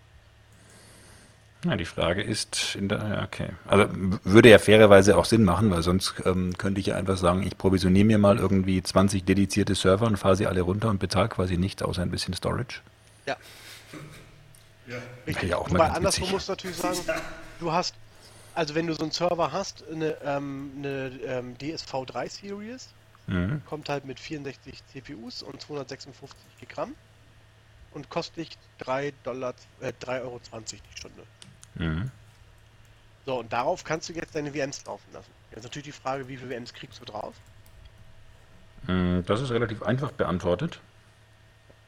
Ja, 1.64 1.76
die 1.76 1.86
Frage 1.86 2.22
ist, 2.22 2.76
in 2.76 2.90
der, 2.90 2.98
ja, 3.00 3.24
okay. 3.24 3.50
Also 3.66 3.88
würde 4.24 4.50
ja 4.50 4.60
fairerweise 4.60 5.18
auch 5.18 5.26
Sinn 5.26 5.44
machen, 5.44 5.72
weil 5.72 5.82
sonst 5.82 6.14
ähm, 6.26 6.56
könnte 6.58 6.80
ich 6.80 6.88
ja 6.88 6.96
einfach 6.96 7.18
sagen, 7.18 7.42
ich 7.42 7.58
provisioniere 7.58 8.06
mir 8.06 8.18
mal 8.20 8.38
irgendwie 8.38 8.84
20 8.84 9.24
dedizierte 9.24 9.74
Server 9.74 10.06
und 10.06 10.18
fahre 10.18 10.36
sie 10.36 10.46
alle 10.46 10.62
runter 10.62 10.90
und 10.90 11.00
bezahle 11.00 11.30
quasi 11.30 11.58
nichts 11.58 11.82
außer 11.82 12.04
ein 12.04 12.12
bisschen 12.12 12.36
Storage. 12.36 12.82
Ja. 13.26 13.38
Richtig. 15.26 15.50
Ja, 15.50 15.58
auch 15.58 15.70
mal 15.70 15.80
Wobei 15.80 15.90
andersrum 15.90 16.30
musst 16.30 16.48
du 16.48 16.52
natürlich 16.52 16.78
sagen, 16.78 17.00
du 17.60 17.72
hast, 17.72 17.96
also 18.54 18.76
wenn 18.76 18.86
du 18.86 18.94
so 18.94 19.02
einen 19.02 19.12
Server 19.12 19.52
hast, 19.52 19.84
eine, 19.92 20.18
ähm, 20.24 20.72
eine 20.78 21.12
ähm, 21.26 21.56
DSV3 21.58 22.30
Series, 22.30 22.90
Mhm. 23.28 23.64
kommt 23.66 23.90
halt 23.90 24.06
mit 24.06 24.20
64 24.20 24.84
CPUs 24.94 25.42
und 25.42 25.60
256 25.60 26.70
Gramm 26.70 26.94
und 27.92 28.10
kostet 28.10 28.38
dich 28.38 28.58
3 28.78 29.14
Dollar, 29.24 29.56
äh, 29.82 29.92
3,20 30.00 30.22
Euro 30.22 30.40
die 30.52 30.98
Stunde. 30.98 31.24
Mhm. 31.76 32.12
So, 33.26 33.40
und 33.40 33.52
darauf 33.52 33.84
kannst 33.84 34.10
du 34.10 34.14
jetzt 34.14 34.36
deine 34.36 34.52
VMs 34.52 34.86
laufen 34.86 35.08
lassen. 35.14 35.32
Jetzt 35.52 35.64
natürlich 35.64 35.86
die 35.86 35.92
Frage, 35.92 36.28
wie 36.28 36.38
viele 36.38 36.56
VMs 36.56 36.74
kriegst 36.74 37.00
du 37.02 37.06
drauf? 37.06 37.34
Mm, 38.88 39.22
Das 39.26 39.42
ist 39.42 39.50
relativ 39.52 39.82
einfach 39.84 40.12
beantwortet. 40.12 40.80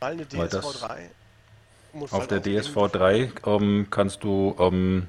Mal 0.01 0.13
eine 0.13 0.31
Weil 0.31 0.47
das- 0.49 0.65
DSV3. 0.65 0.97
muss 1.93 2.11
Auf 2.13 2.19
halt 2.21 2.31
der 2.31 2.39
auch 2.39 2.45
irgendwie- 2.45 2.69
DSV3 2.69 3.31
ähm, 3.45 3.87
kannst 3.89 4.23
du 4.23 4.55
ähm, 4.59 5.07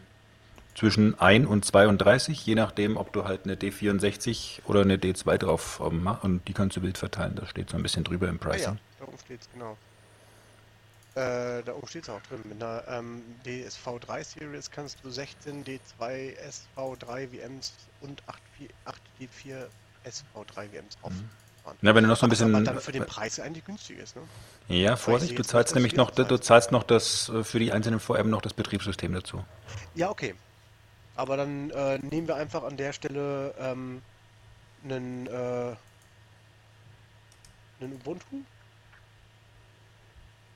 zwischen 0.74 1.18
1 1.18 1.46
und 1.46 1.64
32, 1.64 2.44
je 2.46 2.54
nachdem, 2.54 2.96
ob 2.96 3.12
du 3.12 3.24
halt 3.24 3.44
eine 3.44 3.56
D64 3.56 4.60
oder 4.66 4.82
eine 4.82 4.96
D2 4.96 5.38
drauf 5.38 5.80
ähm, 5.84 6.02
machst. 6.04 6.24
Und 6.24 6.46
die 6.46 6.52
kannst 6.52 6.76
du 6.76 6.82
wild 6.82 6.98
verteilen. 6.98 7.34
Das 7.36 7.48
steht 7.48 7.70
so 7.70 7.76
ein 7.76 7.82
bisschen 7.82 8.04
drüber 8.04 8.28
im 8.28 8.36
Ah 8.36 8.44
ja, 8.44 8.50
Pricing. 8.50 8.78
da 9.00 9.04
oben 9.06 9.18
steht's, 9.18 9.48
genau. 9.52 9.76
Äh, 11.18 11.62
da 11.64 11.74
oben 11.74 11.88
steht's 11.88 12.08
auch 12.08 12.22
drin. 12.22 12.42
Mit 12.44 12.62
einer 12.62 12.84
ähm, 12.88 13.22
DSV3 13.44 14.22
Series 14.22 14.70
kannst 14.70 14.98
du 15.02 15.10
16 15.10 15.64
D2 15.64 16.36
SV3 16.76 17.28
VMs 17.28 17.72
und 18.00 18.22
8, 18.28 18.40
4, 18.56 18.68
8 18.84 19.02
D4 19.20 19.66
SV3 20.04 20.68
VMs 20.70 20.96
drauf. 21.00 21.12
fahren. 21.64 21.76
Ja, 21.82 21.94
wenn 21.94 22.04
du 22.04 22.08
noch 22.08 22.16
so 22.16 22.26
ein 22.26 22.30
Was 22.30 22.40
aber 22.40 22.50
bisschen. 22.50 22.64
dann 22.64 22.80
für 22.80 22.92
den 22.92 23.04
Preis 23.06 23.40
eigentlich 23.40 23.64
günstig 23.64 23.98
ist, 23.98 24.16
ne? 24.16 24.22
Ja, 24.68 24.96
Vorsicht, 24.96 25.38
du 25.38 25.42
zahlst 25.42 25.74
nämlich 25.74 25.96
noch, 25.96 26.10
du 26.10 26.38
zahlst 26.38 26.72
noch 26.72 26.84
das 26.84 27.28
äh, 27.30 27.42
für 27.42 27.58
die 27.58 27.72
einzelnen 27.72 28.00
VM 28.00 28.30
noch 28.30 28.42
das 28.42 28.54
Betriebssystem 28.54 29.12
dazu. 29.12 29.44
Ja, 29.94 30.10
okay. 30.10 30.34
Aber 31.16 31.36
dann 31.36 31.70
äh, 31.70 31.98
nehmen 31.98 32.28
wir 32.28 32.36
einfach 32.36 32.62
an 32.62 32.76
der 32.76 32.92
Stelle 32.92 33.54
ähm, 33.58 34.02
einen, 34.84 35.26
äh, 35.26 35.74
einen 37.80 37.92
Ubuntu. 37.94 38.42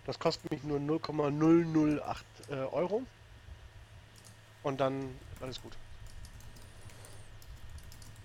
Das 0.06 0.18
kostet 0.18 0.50
mich 0.50 0.64
nur 0.64 0.80
0,008 0.80 2.24
äh, 2.50 2.54
Euro. 2.72 3.02
Und 4.62 4.80
dann 4.80 5.10
alles 5.40 5.60
gut. 5.62 5.72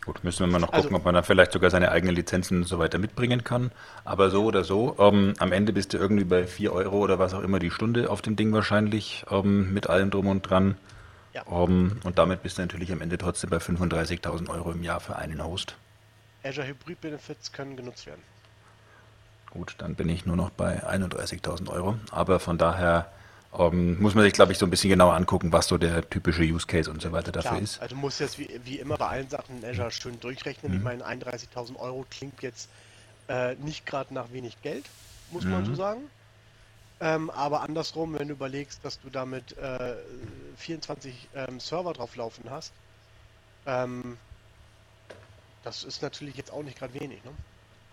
Gut, 0.06 0.24
müssen 0.24 0.40
wir 0.40 0.48
mal 0.48 0.60
noch 0.60 0.72
Also- 0.72 0.84
gucken, 0.84 0.96
ob 0.98 1.06
man 1.06 1.16
da 1.16 1.22
vielleicht 1.22 1.52
sogar 1.52 1.70
seine 1.70 1.92
eigenen 1.92 2.16
Lizenzen 2.16 2.60
und 2.60 2.64
so 2.64 2.80
weiter 2.80 2.98
mitbringen 2.98 3.44
kann. 3.44 3.72
Aber 4.06 4.30
so 4.30 4.46
oder 4.46 4.64
so, 4.64 4.96
ähm, 5.00 5.34
am 5.40 5.52
Ende 5.52 5.74
bist 5.74 5.94
du 5.94 5.98
irgendwie 5.98 6.24
bei 6.24 6.48
4 6.48 6.72
Euro 6.72 7.00
oder 7.00 7.20
was 7.20 7.34
auch 7.34 7.42
immer 7.42 7.60
die 7.60 7.72
Stunde 7.72 8.10
auf 8.10 8.22
dem 8.22 8.36
Ding 8.38 8.54
wahrscheinlich, 8.54 9.26
ähm, 9.30 9.74
mit 9.74 9.90
allem 9.90 10.10
drum 10.10 10.28
und 10.28 10.44
dran. 10.50 10.78
Ja. 11.34 11.44
Ähm, 11.52 12.00
und 12.06 12.18
damit 12.18 12.42
bist 12.42 12.58
du 12.58 12.62
natürlich 12.62 12.92
am 12.94 13.02
Ende 13.02 13.18
trotzdem 13.18 13.50
bei 13.50 13.60
35.000 13.60 14.50
Euro 14.50 14.72
im 14.72 14.82
Jahr 14.82 15.02
für 15.02 15.18
einen 15.18 15.44
Host. 15.44 15.76
Azure 16.44 16.68
Hybrid 16.68 17.02
Benefits 17.02 17.52
können 17.52 17.76
genutzt 17.76 18.06
werden. 18.06 18.22
Gut, 19.52 19.76
dann 19.80 19.96
bin 19.96 20.10
ich 20.10 20.26
nur 20.26 20.36
noch 20.36 20.50
bei 20.50 20.84
31.000 20.84 21.70
Euro. 21.70 21.98
Aber 22.12 22.40
von 22.40 22.58
daher 22.58 23.12
ähm, 23.58 24.00
muss 24.02 24.14
man 24.14 24.24
sich, 24.24 24.34
glaube 24.34 24.52
ich, 24.52 24.58
so 24.58 24.66
ein 24.66 24.70
bisschen 24.70 24.90
genauer 24.90 25.14
angucken, 25.16 25.52
was 25.52 25.68
so 25.68 25.78
der 25.78 26.08
typische 26.10 26.44
Use 26.44 26.68
Case 26.68 26.90
und 26.92 27.02
so 27.02 27.12
weiter 27.12 27.32
dafür 27.32 27.52
Klar, 27.52 27.62
ist. 27.62 27.82
also 27.82 27.96
du 27.96 28.02
musst 28.02 28.20
jetzt 28.20 28.38
wie, 28.38 28.60
wie 28.66 28.78
immer 28.80 28.98
bei 28.98 29.08
allen 29.08 29.30
Sachen 29.30 29.58
in 29.64 29.66
Azure 29.70 29.92
schön 29.92 30.20
durchrechnen. 30.20 30.72
Mhm. 30.74 30.78
Ich 30.80 30.84
meine, 30.84 31.06
31.000 31.06 31.78
Euro 31.78 32.06
klingt 32.10 32.42
jetzt 32.44 32.70
äh, 33.30 33.56
nicht 33.56 33.86
gerade 33.86 34.14
nach 34.14 34.32
wenig 34.32 34.62
Geld, 34.62 34.86
muss 35.32 35.44
man 35.46 35.62
Mhm. 35.62 35.66
so 35.66 35.76
sagen. 35.76 36.02
Ähm, 37.00 37.30
aber 37.30 37.62
andersrum, 37.62 38.18
wenn 38.18 38.28
du 38.28 38.34
überlegst, 38.34 38.80
dass 38.84 39.00
du 39.00 39.10
damit 39.10 39.56
äh, 39.58 39.96
24 40.58 41.30
ähm, 41.36 41.60
Server 41.60 41.94
drauf 41.94 42.16
laufen 42.16 42.44
hast, 42.50 42.72
ähm, 43.68 44.18
das 45.64 45.84
ist 45.84 46.02
natürlich 46.02 46.36
jetzt 46.38 46.52
auch 46.52 46.64
nicht 46.64 46.80
gerade 46.80 46.94
wenig. 47.00 47.24
Ne? 47.24 47.32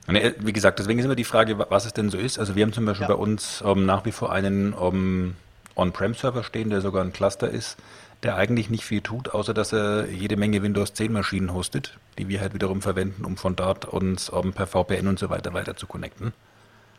Wie 0.06 0.52
gesagt, 0.52 0.78
deswegen 0.78 0.98
ist 0.98 1.04
immer 1.06 1.14
die 1.14 1.24
Frage, 1.24 1.58
wa- 1.58 1.66
was 1.70 1.86
es 1.86 1.92
denn 1.94 2.10
so 2.10 2.18
ist. 2.18 2.38
Also 2.38 2.54
wir 2.56 2.62
haben 2.64 2.72
zum 2.72 2.84
Beispiel 2.84 3.08
Ja. 3.08 3.14
bei 3.14 3.20
uns 3.20 3.62
ähm, 3.66 3.86
nach 3.86 4.04
wie 4.04 4.12
vor 4.12 4.30
einen 4.32 4.74
ähm, 4.78 5.34
On-Prem-Server 5.76 6.44
stehen, 6.44 6.68
der 6.70 6.80
sogar 6.82 7.02
ein 7.02 7.12
Cluster 7.12 7.48
ist, 7.48 7.76
der 8.22 8.36
eigentlich 8.36 8.68
nicht 8.70 8.84
viel 8.84 9.00
tut, 9.00 9.30
außer 9.30 9.54
dass 9.54 9.72
er 9.72 10.08
jede 10.10 10.36
Menge 10.36 10.62
Windows 10.62 10.92
10 10.94 11.12
Maschinen 11.12 11.52
hostet, 11.54 11.98
die 12.18 12.28
wir 12.28 12.40
halt 12.40 12.52
wiederum 12.54 12.82
verwenden, 12.82 13.24
um 13.24 13.36
von 13.38 13.56
dort 13.56 13.86
uns 13.86 14.30
ähm, 14.34 14.52
per 14.52 14.66
VPN 14.66 15.08
und 15.08 15.18
so 15.18 15.30
weiter 15.30 15.52
weiter 15.54 15.74
zu 15.76 15.86
connecten. 15.86 16.32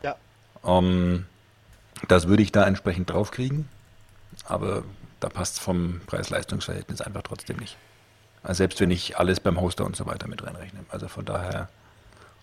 Ja, 0.02 0.16
das 2.08 2.28
würde 2.28 2.42
ich 2.42 2.52
da 2.52 2.66
entsprechend 2.66 3.10
draufkriegen, 3.10 3.68
aber 4.44 4.82
da 5.20 5.28
passt 5.28 5.54
es 5.54 5.60
vom 5.60 6.00
Preis-Leistungs-Verhältnis 6.06 7.00
einfach 7.00 7.22
trotzdem 7.22 7.56
nicht. 7.58 7.76
Also 8.42 8.58
selbst 8.58 8.80
wenn 8.80 8.90
ich 8.90 9.16
alles 9.18 9.40
beim 9.40 9.60
Hoster 9.60 9.84
und 9.84 9.96
so 9.96 10.06
weiter 10.06 10.28
mit 10.28 10.44
reinrechne. 10.44 10.80
Also 10.90 11.08
von 11.08 11.24
daher 11.24 11.68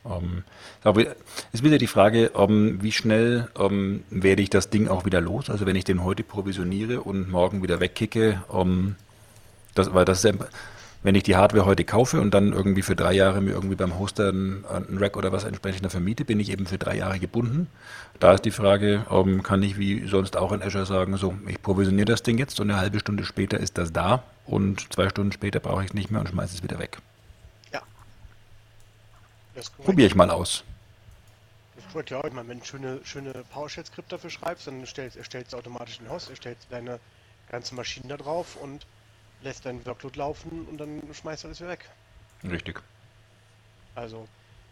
ähm, 0.05 0.43
glaube, 0.81 1.15
ist 1.51 1.63
wieder 1.63 1.77
die 1.77 1.87
Frage, 1.87 2.31
ähm, 2.35 2.79
wie 2.81 2.91
schnell 2.91 3.49
ähm, 3.57 4.03
werde 4.09 4.41
ich 4.41 4.49
das 4.49 4.69
Ding 4.69 4.87
auch 4.87 5.05
wieder 5.05 5.21
los? 5.21 5.49
Also 5.49 5.65
wenn 5.65 5.75
ich 5.75 5.83
den 5.83 6.03
heute 6.03 6.23
provisioniere 6.23 7.01
und 7.01 7.29
morgen 7.29 7.63
wieder 7.63 7.79
wegkicke, 7.79 8.43
das, 9.75 9.93
weil 9.93 10.05
das 10.05 10.23
ist 10.23 10.33
wenn 11.03 11.15
ich 11.15 11.23
die 11.23 11.35
Hardware 11.35 11.65
heute 11.65 11.83
kaufe 11.83 12.21
und 12.21 12.33
dann 12.33 12.53
irgendwie 12.53 12.81
für 12.81 12.95
drei 12.95 13.13
Jahre 13.13 13.41
mir 13.41 13.51
irgendwie 13.51 13.75
beim 13.75 13.99
Hoster 13.99 14.29
ein, 14.29 14.63
ein 14.65 14.97
Rack 14.97 15.17
oder 15.17 15.31
was 15.31 15.43
entsprechender 15.43 15.89
vermiete, 15.89 16.23
bin 16.23 16.39
ich 16.39 16.49
eben 16.49 16.65
für 16.65 16.77
drei 16.77 16.95
Jahre 16.95 17.19
gebunden. 17.19 17.67
Da 18.19 18.33
ist 18.33 18.45
die 18.45 18.51
Frage, 18.51 19.05
kann 19.43 19.63
ich 19.63 19.77
wie 19.77 20.07
sonst 20.07 20.37
auch 20.37 20.53
in 20.53 20.63
Azure 20.63 20.85
sagen, 20.85 21.17
so, 21.17 21.33
ich 21.45 21.61
provisioniere 21.61 22.05
das 22.05 22.23
Ding 22.23 22.37
jetzt 22.37 22.59
und 22.61 22.71
eine 22.71 22.79
halbe 22.79 22.99
Stunde 22.99 23.25
später 23.25 23.59
ist 23.59 23.77
das 23.77 23.91
da 23.91 24.23
und 24.45 24.93
zwei 24.93 25.09
Stunden 25.09 25.33
später 25.33 25.59
brauche 25.59 25.83
ich 25.83 25.89
es 25.89 25.93
nicht 25.93 26.09
mehr 26.09 26.21
und 26.21 26.29
schmeiße 26.29 26.55
es 26.55 26.63
wieder 26.63 26.79
weg. 26.79 26.99
ja. 27.73 27.81
Das 27.81 27.81
ist 27.81 28.11
korrekt. 29.11 29.42
Probiere 29.83 30.07
ich 30.07 30.15
mal 30.15 30.29
aus. 30.29 30.63
Das 31.75 31.85
ist 31.85 31.91
korrekt, 31.91 32.09
ja. 32.11 32.23
Ich 32.25 32.33
meine, 32.33 32.47
wenn 32.47 32.59
du 32.59 32.65
schöne, 32.65 32.99
schöne 33.03 33.31
PowerShell-Skript 33.51 34.11
dafür 34.11 34.29
schreibst, 34.29 34.67
dann 34.67 34.85
stellst, 34.85 35.17
erstellst 35.17 35.53
du 35.53 35.57
automatisch 35.57 35.97
den 35.97 36.09
Host, 36.09 36.29
erstellst 36.29 36.67
deine 36.71 36.99
ganze 37.49 37.75
Maschine 37.75 38.07
da 38.07 38.17
drauf 38.17 38.55
und 38.55 38.85
lässt 39.41 39.65
deinen 39.65 39.85
Workload 39.85 40.17
laufen 40.17 40.67
und 40.69 40.77
dann 40.77 41.01
schmeißt 41.13 41.43
du 41.43 41.47
alles 41.47 41.59
wieder 41.59 41.69
weg. 41.69 41.89
Richtig. 42.43 42.81
Also, 43.95 44.27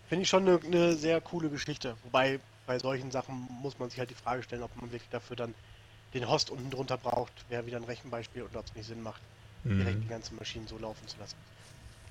finde 0.09 0.23
ich 0.23 0.29
schon 0.29 0.47
eine, 0.47 0.59
eine 0.63 0.95
sehr 0.95 1.21
coole 1.21 1.49
Geschichte. 1.49 1.95
Wobei, 2.03 2.39
bei 2.65 2.79
solchen 2.79 3.11
Sachen 3.11 3.47
muss 3.61 3.77
man 3.79 3.89
sich 3.89 3.99
halt 3.99 4.09
die 4.09 4.15
Frage 4.15 4.43
stellen, 4.43 4.63
ob 4.63 4.75
man 4.79 4.91
wirklich 4.91 5.09
dafür 5.09 5.35
dann 5.35 5.53
den 6.13 6.27
Host 6.27 6.49
unten 6.49 6.69
drunter 6.69 6.97
braucht, 6.97 7.31
wäre 7.49 7.65
wieder 7.65 7.77
ein 7.77 7.83
Rechenbeispiel 7.83 8.43
und 8.43 8.55
ob 8.55 8.65
es 8.65 8.75
nicht 8.75 8.87
Sinn 8.87 9.01
macht, 9.01 9.21
direkt 9.63 10.03
die 10.03 10.07
ganze 10.07 10.33
Maschine 10.33 10.67
so 10.67 10.77
laufen 10.77 11.07
zu 11.07 11.17
lassen. 11.19 11.35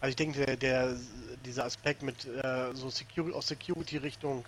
Also 0.01 0.11
ich 0.11 0.17
denke, 0.17 0.45
der, 0.47 0.57
der, 0.57 0.97
dieser 1.45 1.65
Aspekt 1.65 2.03
mit 2.03 2.25
äh, 2.25 2.75
so 2.75 2.89
Security, 2.89 3.37
aus 3.37 3.49
Security-Richtung, 3.49 4.47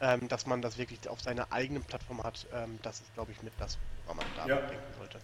ähm, 0.00 0.28
dass 0.28 0.46
man 0.46 0.60
das 0.60 0.76
wirklich 0.76 1.08
auf 1.08 1.20
seiner 1.22 1.50
eigenen 1.50 1.82
Plattform 1.82 2.22
hat, 2.22 2.46
ähm, 2.52 2.78
das 2.82 3.00
ist, 3.00 3.14
glaube 3.14 3.32
ich, 3.32 3.42
mit 3.42 3.54
das, 3.58 3.78
woran 4.04 4.16
man 4.18 4.26
da 4.34 4.46
Ja. 4.48 4.60
denken 4.70 4.92
sollte. 4.94 5.18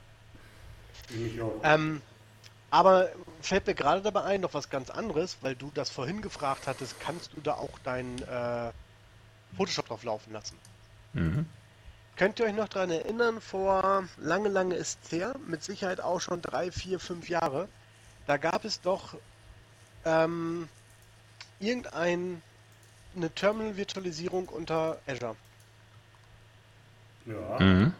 Ich 1.10 1.40
auch. 1.40 1.60
Ähm, 1.64 2.00
aber 2.70 3.10
fällt 3.40 3.66
mir 3.66 3.74
gerade 3.74 4.02
dabei 4.02 4.22
ein, 4.24 4.40
noch 4.40 4.54
was 4.54 4.70
ganz 4.70 4.90
anderes, 4.90 5.36
weil 5.42 5.54
du 5.54 5.70
das 5.74 5.90
vorhin 5.90 6.22
gefragt 6.22 6.66
hattest, 6.66 6.98
kannst 7.00 7.32
du 7.34 7.40
da 7.40 7.54
auch 7.54 7.78
dein 7.82 8.22
äh, 8.22 8.72
Photoshop 9.56 9.86
drauf 9.88 10.02
laufen 10.04 10.32
lassen? 10.32 10.58
Mhm. 11.12 11.46
Könnt 12.16 12.38
ihr 12.40 12.46
euch 12.46 12.54
noch 12.54 12.68
daran 12.68 12.90
erinnern, 12.90 13.40
vor 13.40 14.04
lange, 14.16 14.48
lange 14.48 14.74
ist 14.74 14.98
es 15.04 15.12
her, 15.12 15.34
mit 15.46 15.62
Sicherheit 15.62 16.00
auch 16.00 16.20
schon 16.20 16.42
drei, 16.42 16.70
vier, 16.72 16.98
fünf 17.00 17.28
Jahre, 17.28 17.68
da 18.26 18.36
gab 18.36 18.64
es 18.64 18.80
doch 18.80 19.14
ähm, 20.08 20.68
irgendein 21.60 22.42
eine 23.16 23.30
Terminal-Virtualisierung 23.30 24.48
unter 24.48 24.98
Azure, 25.06 25.36
Ja. 27.26 27.58
Mhm. 27.58 27.92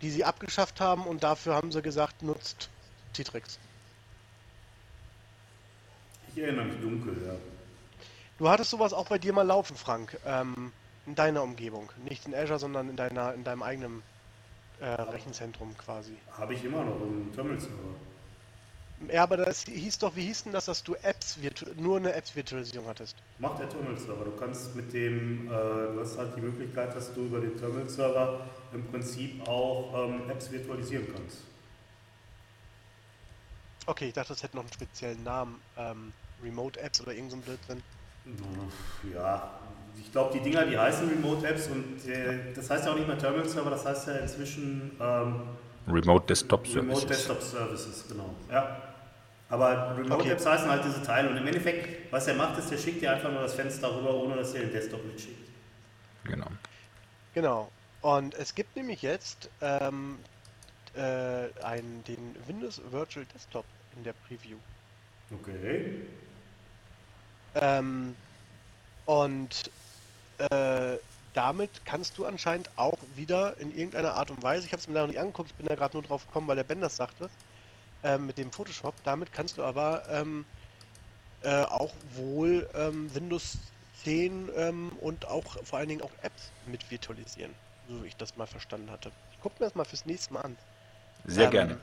die 0.00 0.10
sie 0.10 0.24
abgeschafft 0.24 0.80
haben 0.80 1.04
und 1.06 1.22
dafür 1.22 1.54
haben 1.54 1.72
sie 1.72 1.82
gesagt, 1.82 2.22
nutzt 2.22 2.68
Citrix. 3.14 3.58
Ich 6.34 6.42
erinnere 6.42 6.64
mich 6.64 6.80
dunkel, 6.80 7.14
ja. 7.26 7.34
Du 8.38 8.48
hattest 8.48 8.70
sowas 8.70 8.92
auch 8.94 9.08
bei 9.08 9.18
dir 9.18 9.32
mal 9.34 9.42
laufen, 9.46 9.76
Frank, 9.76 10.18
ähm, 10.24 10.72
in 11.06 11.14
deiner 11.14 11.42
Umgebung. 11.42 11.90
Nicht 12.08 12.26
in 12.26 12.34
Azure, 12.34 12.58
sondern 12.58 12.88
in, 12.88 12.96
deiner, 12.96 13.34
in 13.34 13.44
deinem 13.44 13.62
eigenen 13.62 14.02
äh, 14.80 14.86
Rechenzentrum 14.86 15.76
quasi. 15.76 16.16
Habe 16.38 16.54
ich 16.54 16.64
immer 16.64 16.82
noch 16.84 17.00
im 17.02 17.30
Terminal-Server. 17.34 17.94
Ja, 19.10 19.24
aber 19.24 19.36
das 19.36 19.64
hieß 19.64 19.98
doch, 19.98 20.14
wie 20.16 20.26
hieß 20.26 20.44
denn 20.44 20.52
das, 20.52 20.66
dass 20.66 20.82
du 20.82 20.94
Apps 21.02 21.38
nur 21.76 21.96
eine 21.96 22.12
Apps-Virtualisierung 22.12 22.86
hattest? 22.86 23.16
Macht 23.38 23.58
der 23.58 23.68
Terminal-Server. 23.68 24.24
Du 24.24 24.32
kannst 24.32 24.74
mit 24.76 24.92
dem, 24.92 25.46
äh, 25.46 25.50
du 25.50 26.00
hast 26.00 26.18
halt 26.18 26.36
die 26.36 26.40
Möglichkeit, 26.40 26.94
dass 26.94 27.12
du 27.14 27.22
über 27.22 27.40
den 27.40 27.56
Terminal-Server 27.58 28.46
im 28.72 28.84
Prinzip 28.86 29.46
auch 29.48 30.08
ähm, 30.08 30.30
Apps 30.30 30.50
virtualisieren 30.50 31.06
kannst. 31.14 31.38
Okay, 33.86 34.08
ich 34.08 34.14
dachte, 34.14 34.32
das 34.32 34.42
hätte 34.42 34.56
noch 34.56 34.62
einen 34.62 34.72
speziellen 34.72 35.22
Namen. 35.24 35.60
Ähm, 35.76 36.12
Remote 36.42 36.78
Apps 36.80 37.00
oder 37.00 37.12
irgend 37.12 37.32
so 37.32 37.36
ein 37.36 37.42
Blödsinn. 37.42 37.82
Ja, 39.12 39.58
ich 39.98 40.12
glaube, 40.12 40.32
die 40.38 40.40
Dinger, 40.40 40.64
die 40.64 40.78
heißen 40.78 41.08
Remote 41.08 41.46
Apps 41.46 41.66
und 41.66 42.08
äh, 42.08 42.52
das 42.54 42.70
heißt 42.70 42.86
ja 42.86 42.92
auch 42.92 42.96
nicht 42.96 43.08
mehr 43.08 43.18
Terminal 43.18 43.48
Server, 43.48 43.70
das 43.70 43.84
heißt 43.84 44.08
ja 44.08 44.14
inzwischen 44.14 44.92
ähm, 45.00 45.42
Remote 45.88 46.26
Desktop 46.26 46.64
Remote 46.66 47.00
Services. 47.00 47.06
Desktop 47.08 47.42
Services, 47.42 48.04
genau. 48.08 48.34
Ja. 48.50 48.91
Aber 49.52 49.94
Remote 49.98 50.14
Okay. 50.14 50.30
Apps 50.30 50.46
heißen 50.46 50.66
halt 50.70 50.82
diese 50.82 51.02
Teile 51.02 51.28
und 51.28 51.36
im 51.36 51.46
Endeffekt, 51.46 52.10
was 52.10 52.26
er 52.26 52.34
macht, 52.34 52.58
ist, 52.58 52.72
er 52.72 52.78
schickt 52.78 53.02
dir 53.02 53.12
einfach 53.12 53.30
nur 53.30 53.42
das 53.42 53.52
Fenster 53.52 53.94
rüber, 53.94 54.14
ohne 54.14 54.36
dass 54.36 54.54
er 54.54 54.62
den 54.62 54.72
Desktop 54.72 55.04
mitschickt. 55.04 55.46
Genau. 56.24 56.46
Genau. 57.34 57.70
Und 58.00 58.34
es 58.34 58.54
gibt 58.54 58.74
nämlich 58.76 59.02
jetzt 59.02 59.50
ähm, 59.60 60.18
äh, 60.94 61.48
einen, 61.62 62.02
den 62.08 62.34
Windows 62.46 62.80
Virtual 62.90 63.26
Desktop 63.26 63.66
in 63.94 64.04
der 64.04 64.14
Preview. 64.26 64.56
Okay. 65.38 66.00
Ähm, 67.56 68.16
und 69.04 69.70
äh, 70.38 70.96
damit 71.34 71.84
kannst 71.84 72.16
du 72.16 72.24
anscheinend 72.24 72.70
auch 72.76 72.96
wieder 73.16 73.58
in 73.58 73.70
irgendeiner 73.70 74.14
Art 74.14 74.30
und 74.30 74.42
Weise, 74.42 74.64
ich 74.64 74.72
habe 74.72 74.80
es 74.80 74.88
mir 74.88 74.98
noch 74.98 75.08
nicht 75.08 75.20
angeguckt, 75.20 75.50
ich 75.50 75.56
bin 75.56 75.66
da 75.66 75.74
gerade 75.74 75.94
nur 75.94 76.04
drauf 76.04 76.26
gekommen, 76.26 76.48
weil 76.48 76.56
der 76.56 76.64
Ben 76.64 76.80
das 76.80 76.96
sagte, 76.96 77.28
ähm, 78.02 78.26
mit 78.26 78.38
dem 78.38 78.52
Photoshop, 78.52 79.02
damit 79.04 79.32
kannst 79.32 79.58
du 79.58 79.64
aber 79.64 80.08
ähm, 80.08 80.46
äh, 81.40 81.62
auch 81.64 81.96
wohl 82.02 82.68
ähm, 82.74 83.14
Windows 83.14 83.74
10 83.92 84.50
ähm, 84.54 84.90
und 84.98 85.26
auch 85.26 85.56
vor 85.64 85.78
allen 85.78 85.88
Dingen 85.88 86.02
auch 86.02 86.14
Apps 86.18 86.52
mit 86.62 86.90
virtualisieren, 86.90 87.56
so 87.86 88.02
wie 88.02 88.08
ich 88.08 88.16
das 88.16 88.36
mal 88.36 88.46
verstanden 88.46 88.90
hatte. 88.90 89.12
Ich 89.30 89.38
gucke 89.38 89.56
mir 89.60 89.66
das 89.66 89.74
mal 89.74 89.84
fürs 89.84 90.06
nächste 90.06 90.34
Mal 90.34 90.40
an. 90.42 90.58
Sehr 91.24 91.46
Ähm, 91.46 91.52
gerne. 91.52 91.80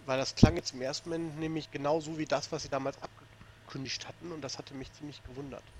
Weil 0.00 0.18
das 0.18 0.34
klang 0.34 0.56
jetzt 0.56 0.72
im 0.74 0.82
ersten 0.82 1.08
Moment 1.08 1.38
nämlich 1.38 1.70
genauso 1.70 2.18
wie 2.18 2.26
das, 2.26 2.52
was 2.52 2.62
sie 2.62 2.68
damals 2.68 2.98
abgekündigt 2.98 4.06
hatten 4.06 4.30
und 4.32 4.42
das 4.42 4.58
hatte 4.58 4.74
mich 4.74 4.92
ziemlich 4.92 5.22
gewundert. 5.22 5.72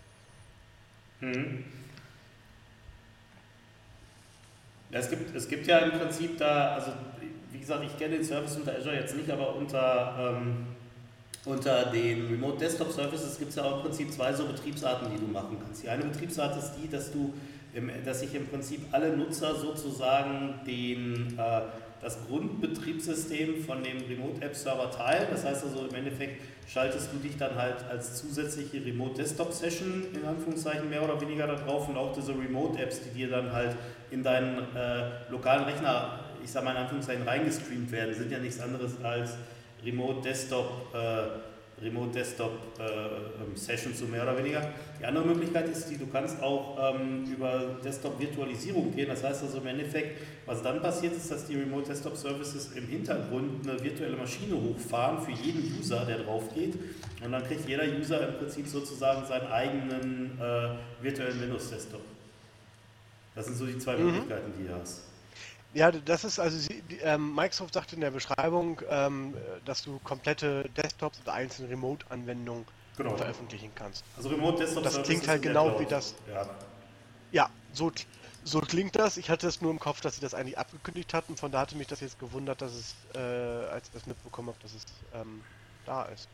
Mhm. 1.20 1.64
Ja, 3.30 3.42
es, 4.92 5.10
gibt, 5.10 5.34
es 5.34 5.48
gibt 5.48 5.66
ja 5.66 5.78
im 5.78 5.92
Prinzip 5.92 6.38
da, 6.38 6.74
also 6.74 6.92
wie 7.50 7.58
gesagt, 7.58 7.82
ich 7.84 7.98
kenne 7.98 8.16
den 8.16 8.24
Service 8.24 8.56
unter 8.56 8.76
Azure 8.76 8.94
jetzt 8.94 9.16
nicht, 9.16 9.30
aber 9.30 9.56
unter, 9.56 10.36
ähm, 10.36 10.66
unter 11.44 11.86
den 11.86 12.26
Remote 12.26 12.58
Desktop 12.58 12.92
Services 12.92 13.38
gibt 13.38 13.50
es 13.50 13.56
ja 13.56 13.64
auch 13.64 13.76
im 13.78 13.82
Prinzip 13.82 14.12
zwei 14.12 14.32
so 14.32 14.46
Betriebsarten, 14.46 15.08
die 15.12 15.18
du 15.18 15.30
machen 15.30 15.56
kannst. 15.62 15.82
Die 15.82 15.88
eine 15.88 16.04
Betriebsart 16.04 16.56
ist 16.56 16.74
die, 16.74 16.88
dass 16.88 17.10
du, 17.10 17.32
im, 17.74 17.90
dass 18.04 18.20
sich 18.20 18.34
im 18.34 18.46
Prinzip 18.46 18.80
alle 18.92 19.16
Nutzer 19.16 19.54
sozusagen 19.54 20.60
den, 20.66 21.38
äh, 21.38 21.62
das 22.02 22.18
Grundbetriebssystem 22.26 23.64
von 23.64 23.82
dem 23.82 23.98
Remote 24.08 24.44
App 24.44 24.56
Server 24.56 24.90
teilen. 24.90 25.28
Das 25.30 25.44
heißt 25.44 25.64
also 25.64 25.86
im 25.86 25.94
Endeffekt 25.94 26.42
schaltest 26.68 27.10
du 27.12 27.18
dich 27.18 27.36
dann 27.36 27.54
halt 27.54 27.76
als 27.88 28.16
zusätzliche 28.16 28.84
Remote 28.84 29.14
Desktop 29.14 29.52
Session 29.52 30.06
in 30.12 30.24
Anführungszeichen 30.24 30.90
mehr 30.90 31.02
oder 31.02 31.20
weniger 31.20 31.46
da 31.46 31.54
drauf 31.54 31.88
und 31.88 31.96
auch 31.96 32.12
diese 32.12 32.32
Remote 32.32 32.78
Apps, 32.80 33.00
die 33.02 33.18
dir 33.18 33.30
dann 33.30 33.52
halt 33.52 33.76
in 34.12 34.22
deinen 34.22 34.58
äh, 34.76 35.30
lokalen 35.30 35.64
Rechner, 35.64 36.20
ich 36.44 36.50
sag 36.50 36.64
mal 36.64 36.72
in 36.72 36.78
Anführungszeichen, 36.78 37.26
reingestreamt 37.26 37.90
werden, 37.90 38.14
sind 38.14 38.30
ja 38.30 38.38
nichts 38.38 38.60
anderes 38.60 38.92
als 39.02 39.36
Remote 39.84 40.22
Desktop, 40.22 40.94
äh, 40.94 41.84
Remote 41.84 42.12
Desktop 42.12 42.52
äh, 42.78 42.82
ähm, 42.82 43.56
Sessions 43.56 43.98
so 43.98 44.06
mehr 44.06 44.22
oder 44.22 44.38
weniger. 44.38 44.62
Die 45.00 45.04
andere 45.04 45.24
Möglichkeit 45.24 45.68
ist 45.68 45.88
die, 45.88 45.98
du 45.98 46.06
kannst 46.06 46.40
auch 46.40 46.94
ähm, 46.94 47.24
über 47.24 47.76
Desktop 47.84 48.20
Virtualisierung 48.20 48.94
gehen. 48.94 49.08
Das 49.08 49.24
heißt 49.24 49.42
also 49.42 49.58
im 49.58 49.66
Endeffekt, 49.66 50.20
was 50.46 50.62
dann 50.62 50.80
passiert 50.80 51.14
ist, 51.14 51.30
dass 51.30 51.46
die 51.46 51.56
Remote 51.56 51.88
Desktop 51.88 52.16
Services 52.16 52.70
im 52.76 52.86
Hintergrund 52.86 53.68
eine 53.68 53.82
virtuelle 53.82 54.16
Maschine 54.16 54.54
hochfahren 54.54 55.20
für 55.22 55.32
jeden 55.32 55.76
User, 55.78 56.04
der 56.04 56.18
drauf 56.18 56.54
geht. 56.54 56.74
Und 57.24 57.32
dann 57.32 57.42
kriegt 57.44 57.68
jeder 57.68 57.84
User 57.84 58.28
im 58.28 58.34
Prinzip 58.36 58.68
sozusagen 58.68 59.26
seinen 59.26 59.50
eigenen 59.50 60.38
äh, 60.40 61.02
virtuellen 61.02 61.40
Windows 61.40 61.70
Desktop. 61.70 62.02
Das 63.34 63.46
sind 63.46 63.56
so 63.56 63.66
die 63.66 63.78
zwei 63.78 63.96
mhm. 63.96 64.06
Möglichkeiten, 64.06 64.52
die 64.58 64.66
du 64.66 64.74
hast. 64.74 65.02
Ja, 65.74 65.90
das 65.90 66.24
ist 66.24 66.38
also, 66.38 66.70
ähm, 67.02 67.34
Microsoft 67.34 67.72
sagt 67.72 67.94
in 67.94 68.00
der 68.00 68.10
Beschreibung, 68.10 68.82
ähm, 68.90 69.34
dass 69.64 69.82
du 69.82 69.98
komplette 70.00 70.68
Desktops 70.76 71.20
und 71.20 71.28
einzelne 71.30 71.70
Remote-Anwendungen 71.70 72.66
genau. 72.96 73.16
veröffentlichen 73.16 73.70
kannst. 73.74 74.04
Also 74.16 74.28
Remote 74.28 74.58
Desktop 74.58 74.84
Das 74.84 75.02
klingt 75.02 75.26
halt 75.26 75.42
genau 75.42 75.80
wie 75.80 75.86
das. 75.86 76.14
Ja, 76.30 76.46
ja 77.30 77.50
so, 77.72 77.90
so 78.44 78.60
klingt 78.60 78.96
das. 78.96 79.16
Ich 79.16 79.30
hatte 79.30 79.46
es 79.46 79.62
nur 79.62 79.70
im 79.70 79.78
Kopf, 79.78 80.02
dass 80.02 80.16
sie 80.16 80.20
das 80.20 80.34
eigentlich 80.34 80.58
abgekündigt 80.58 81.14
hatten. 81.14 81.36
Von 81.36 81.52
da 81.52 81.60
hatte 81.60 81.76
mich 81.76 81.86
das 81.86 82.00
jetzt 82.00 82.18
gewundert, 82.18 82.60
dass 82.60 82.72
es, 82.74 82.94
äh, 83.14 83.18
als 83.18 83.86
ich 83.86 83.94
das 83.94 84.06
mitbekommen 84.06 84.48
habe, 84.48 84.58
dass 84.62 84.74
es 84.74 84.84
ähm, 85.14 85.42
da 85.86 86.04
ist. 86.04 86.28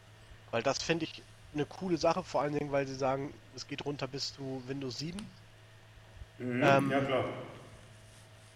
Weil 0.50 0.64
das 0.64 0.82
finde 0.82 1.04
ich 1.04 1.22
eine 1.54 1.64
coole 1.64 1.96
Sache, 1.96 2.24
vor 2.24 2.42
allen 2.42 2.54
Dingen, 2.54 2.72
weil 2.72 2.86
sie 2.86 2.94
sagen, 2.94 3.32
es 3.54 3.66
geht 3.66 3.84
runter 3.84 4.06
bis 4.06 4.34
zu 4.34 4.62
Windows 4.66 4.98
7. 4.98 5.18
Mhm, 6.38 6.62
ähm, 6.62 6.90
ja, 6.90 7.00
klar. 7.00 7.24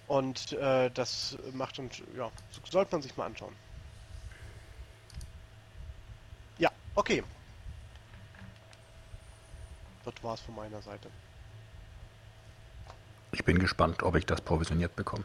Und 0.08 0.52
äh, 0.52 0.90
das 0.90 1.38
macht 1.52 1.78
und 1.78 2.02
ja, 2.16 2.30
sollte 2.70 2.92
man 2.92 3.02
sich 3.02 3.16
mal 3.16 3.26
anschauen. 3.26 3.54
Ja, 6.58 6.70
okay. 6.94 7.22
Das 10.04 10.14
war's 10.22 10.40
von 10.40 10.54
meiner 10.54 10.82
Seite. 10.82 11.08
Ich 13.32 13.44
bin 13.44 13.58
gespannt, 13.58 14.02
ob 14.02 14.16
ich 14.16 14.26
das 14.26 14.40
provisioniert 14.40 14.94
bekomme. 14.96 15.24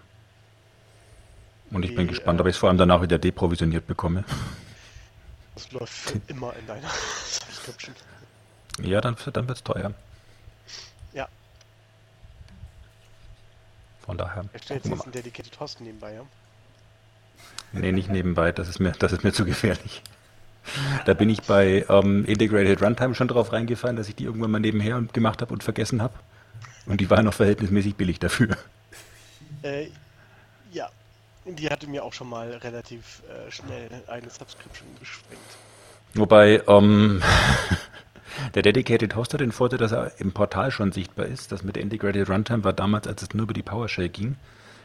Und 1.71 1.84
ich 1.84 1.89
Die, 1.91 1.95
bin 1.97 2.07
gespannt, 2.07 2.39
äh, 2.39 2.41
ob 2.41 2.47
ich 2.47 2.55
es 2.55 2.57
vor 2.57 2.69
allem 2.69 2.77
danach 2.77 3.01
wieder 3.01 3.17
deprovisioniert 3.17 3.85
bekomme. 3.88 4.23
Das 5.55 5.71
läuft 5.71 6.13
immer 6.27 6.55
in 6.55 6.65
deiner 6.65 6.89
Subscription. 7.25 7.95
Ja, 8.81 9.01
dann, 9.01 9.17
dann 9.34 9.47
wird 9.47 9.57
es 9.57 9.63
teuer. 9.63 9.93
Von 14.07 14.17
daher. 14.17 14.45
Er 14.53 14.59
stellt 14.59 14.85
jetzt 14.85 15.05
ein 15.05 15.11
Dedicated 15.11 15.59
Host 15.59 15.81
nebenbei, 15.81 16.13
ja? 16.13 16.21
Nee, 17.73 17.91
nicht 17.91 18.09
nebenbei, 18.09 18.51
das 18.51 18.69
ist 18.69 18.79
mir, 18.79 18.93
das 18.93 19.11
ist 19.11 19.23
mir 19.23 19.34
zu 19.34 19.45
gefährlich. 19.45 20.01
Da 21.05 21.13
bin 21.13 21.29
ich 21.29 21.43
bei 21.43 21.85
ähm, 21.89 22.25
Integrated 22.25 22.81
Runtime 22.81 23.15
schon 23.15 23.27
drauf 23.27 23.53
reingefallen, 23.53 23.95
dass 23.95 24.09
ich 24.09 24.15
die 24.15 24.23
irgendwann 24.23 24.51
mal 24.51 24.59
nebenher 24.59 25.01
gemacht 25.13 25.41
habe 25.41 25.53
und 25.53 25.63
vergessen 25.63 26.01
habe. 26.01 26.13
Und 26.85 27.01
die 27.01 27.09
war 27.09 27.21
noch 27.21 27.34
verhältnismäßig 27.34 27.95
billig 27.95 28.19
dafür. 28.19 28.57
Äh, 29.61 29.89
ja, 30.71 30.89
die 31.45 31.69
hatte 31.69 31.88
mir 31.88 32.03
auch 32.03 32.13
schon 32.13 32.29
mal 32.29 32.49
relativ 32.51 33.21
äh, 33.29 33.51
schnell 33.51 33.89
eine 34.07 34.29
Subscription 34.29 34.88
gesprengt. 34.99 35.41
Wobei, 36.13 36.61
ähm, 36.67 37.21
Der 38.55 38.61
Dedicated 38.61 39.15
Host 39.15 39.33
hat 39.33 39.41
den 39.41 39.51
Vorteil, 39.51 39.79
dass 39.79 39.91
er 39.91 40.11
im 40.19 40.31
Portal 40.31 40.71
schon 40.71 40.91
sichtbar 40.91 41.25
ist. 41.25 41.51
Das 41.51 41.63
mit 41.63 41.75
der 41.75 41.83
Integrated 41.83 42.29
Runtime 42.29 42.63
war 42.63 42.73
damals, 42.73 43.07
als 43.07 43.21
es 43.21 43.33
nur 43.33 43.43
über 43.43 43.53
die 43.53 43.63
PowerShell 43.63 44.09
ging. 44.09 44.35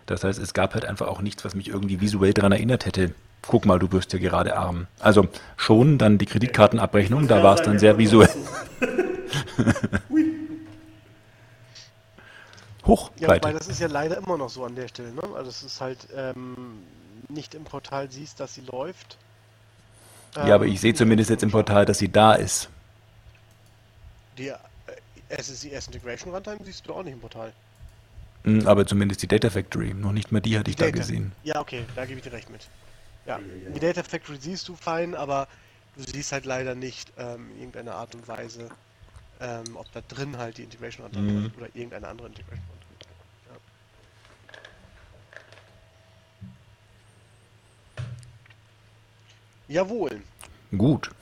Das 0.06 0.24
heißt, 0.24 0.38
es 0.38 0.52
gab 0.54 0.74
halt 0.74 0.84
einfach 0.84 1.06
auch 1.06 1.20
nichts, 1.20 1.44
was 1.44 1.54
mich 1.54 1.68
irgendwie 1.68 2.00
visuell 2.00 2.32
daran 2.32 2.52
erinnert 2.52 2.86
hätte. 2.86 3.14
Guck 3.42 3.66
mal, 3.66 3.78
du 3.78 3.92
wirst 3.92 4.12
ja 4.12 4.18
gerade 4.18 4.56
arm. 4.56 4.86
Also 5.00 5.28
schon 5.56 5.98
dann 5.98 6.18
die 6.18 6.26
Kreditkartenabrechnung, 6.26 7.28
da 7.28 7.42
war 7.42 7.54
es 7.54 7.62
dann 7.62 7.78
sehr 7.78 7.98
visuell. 7.98 8.28
Hoch, 12.84 13.10
ja, 13.18 13.28
weil 13.28 13.52
das 13.52 13.68
ist 13.68 13.80
ja 13.80 13.86
leider 13.86 14.18
immer 14.18 14.36
noch 14.36 14.48
so 14.48 14.64
an 14.64 14.74
der 14.74 14.88
Stelle. 14.88 15.12
Ne? 15.12 15.22
Also 15.36 15.50
es 15.50 15.62
ist 15.62 15.80
halt 15.80 16.08
ähm, 16.16 16.82
nicht 17.28 17.54
im 17.54 17.62
Portal 17.64 18.10
siehst, 18.10 18.40
dass 18.40 18.54
sie 18.54 18.62
läuft. 18.62 19.18
Ähm, 20.36 20.48
ja, 20.48 20.54
aber 20.56 20.66
ich 20.66 20.80
sehe 20.80 20.94
zumindest 20.94 21.30
jetzt 21.30 21.44
im 21.44 21.52
Portal, 21.52 21.84
dass 21.84 21.98
sie 21.98 22.10
da 22.10 22.34
ist. 22.34 22.68
Die 24.42 24.48
äh, 24.48 25.40
SSIS 25.40 25.86
Integration 25.86 26.34
Runtime 26.34 26.58
siehst 26.64 26.84
du 26.86 26.94
auch 26.94 27.04
nicht 27.04 27.12
im 27.12 27.20
Portal. 27.20 27.52
Hm, 28.42 28.66
aber 28.66 28.84
zumindest 28.84 29.22
die 29.22 29.28
Data 29.28 29.50
Factory, 29.50 29.94
noch 29.94 30.10
nicht 30.10 30.32
mal 30.32 30.40
die 30.40 30.58
hatte 30.58 30.68
ich 30.68 30.76
Data. 30.76 30.90
da 30.90 30.98
gesehen. 30.98 31.30
Ja, 31.44 31.60
okay, 31.60 31.84
da 31.94 32.04
gebe 32.04 32.18
ich 32.18 32.24
dir 32.24 32.32
recht 32.32 32.50
mit. 32.50 32.66
Ja, 33.24 33.38
die 33.72 33.78
Data 33.78 34.02
Factory 34.02 34.36
siehst 34.40 34.68
du 34.68 34.74
fein, 34.74 35.14
aber 35.14 35.46
du 35.96 36.02
siehst 36.02 36.32
halt 36.32 36.44
leider 36.44 36.74
nicht 36.74 37.12
ähm, 37.18 37.50
in 37.52 37.58
irgendeiner 37.58 37.94
Art 37.94 38.16
und 38.16 38.26
Weise, 38.26 38.68
ähm, 39.40 39.76
ob 39.76 39.86
da 39.92 40.00
drin 40.08 40.36
halt 40.36 40.58
die 40.58 40.64
Integration 40.64 41.06
Runtime 41.06 41.32
mhm. 41.32 41.52
oder 41.56 41.66
irgendeine 41.72 42.08
andere 42.08 42.26
Integration 42.26 42.66
Runtime. 42.68 43.12
Ja. 49.68 49.82
Jawohl. 49.82 50.20
Gut. 50.76 51.12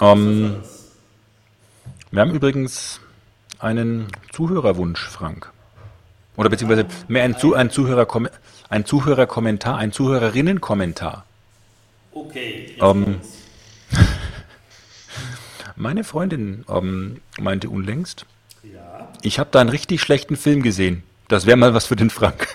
Ähm, 0.00 0.62
wir 2.10 2.20
haben 2.20 2.34
übrigens 2.34 3.00
einen 3.58 4.08
Zuhörerwunsch, 4.32 5.00
Frank. 5.08 5.50
Oder 6.36 6.48
beziehungsweise 6.48 6.86
mehr 7.08 7.24
ein, 7.24 7.36
Zu 7.36 7.54
ein, 7.54 7.70
Zuhörer 7.70 8.06
ein 8.68 8.84
Zuhörerkommentar, 8.84 9.76
ein 9.76 9.92
Zuhörerinnenkommentar. 9.92 11.24
Okay. 12.12 12.76
Ähm, 12.80 13.20
meine 15.76 16.04
Freundin 16.04 16.64
ähm, 16.68 17.20
meinte 17.38 17.68
unlängst, 17.68 18.26
ja. 18.62 19.08
ich 19.22 19.38
habe 19.38 19.50
da 19.52 19.60
einen 19.60 19.70
richtig 19.70 20.00
schlechten 20.00 20.36
Film 20.36 20.62
gesehen. 20.62 21.02
Das 21.28 21.46
wäre 21.46 21.56
mal 21.56 21.74
was 21.74 21.86
für 21.86 21.96
den 21.96 22.10
Frank. 22.10 22.48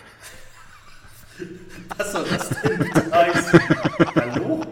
Was 1.98 2.12
soll 2.12 2.26
das 2.30 2.50
denn 2.50 2.92
Hallo? 4.16 4.66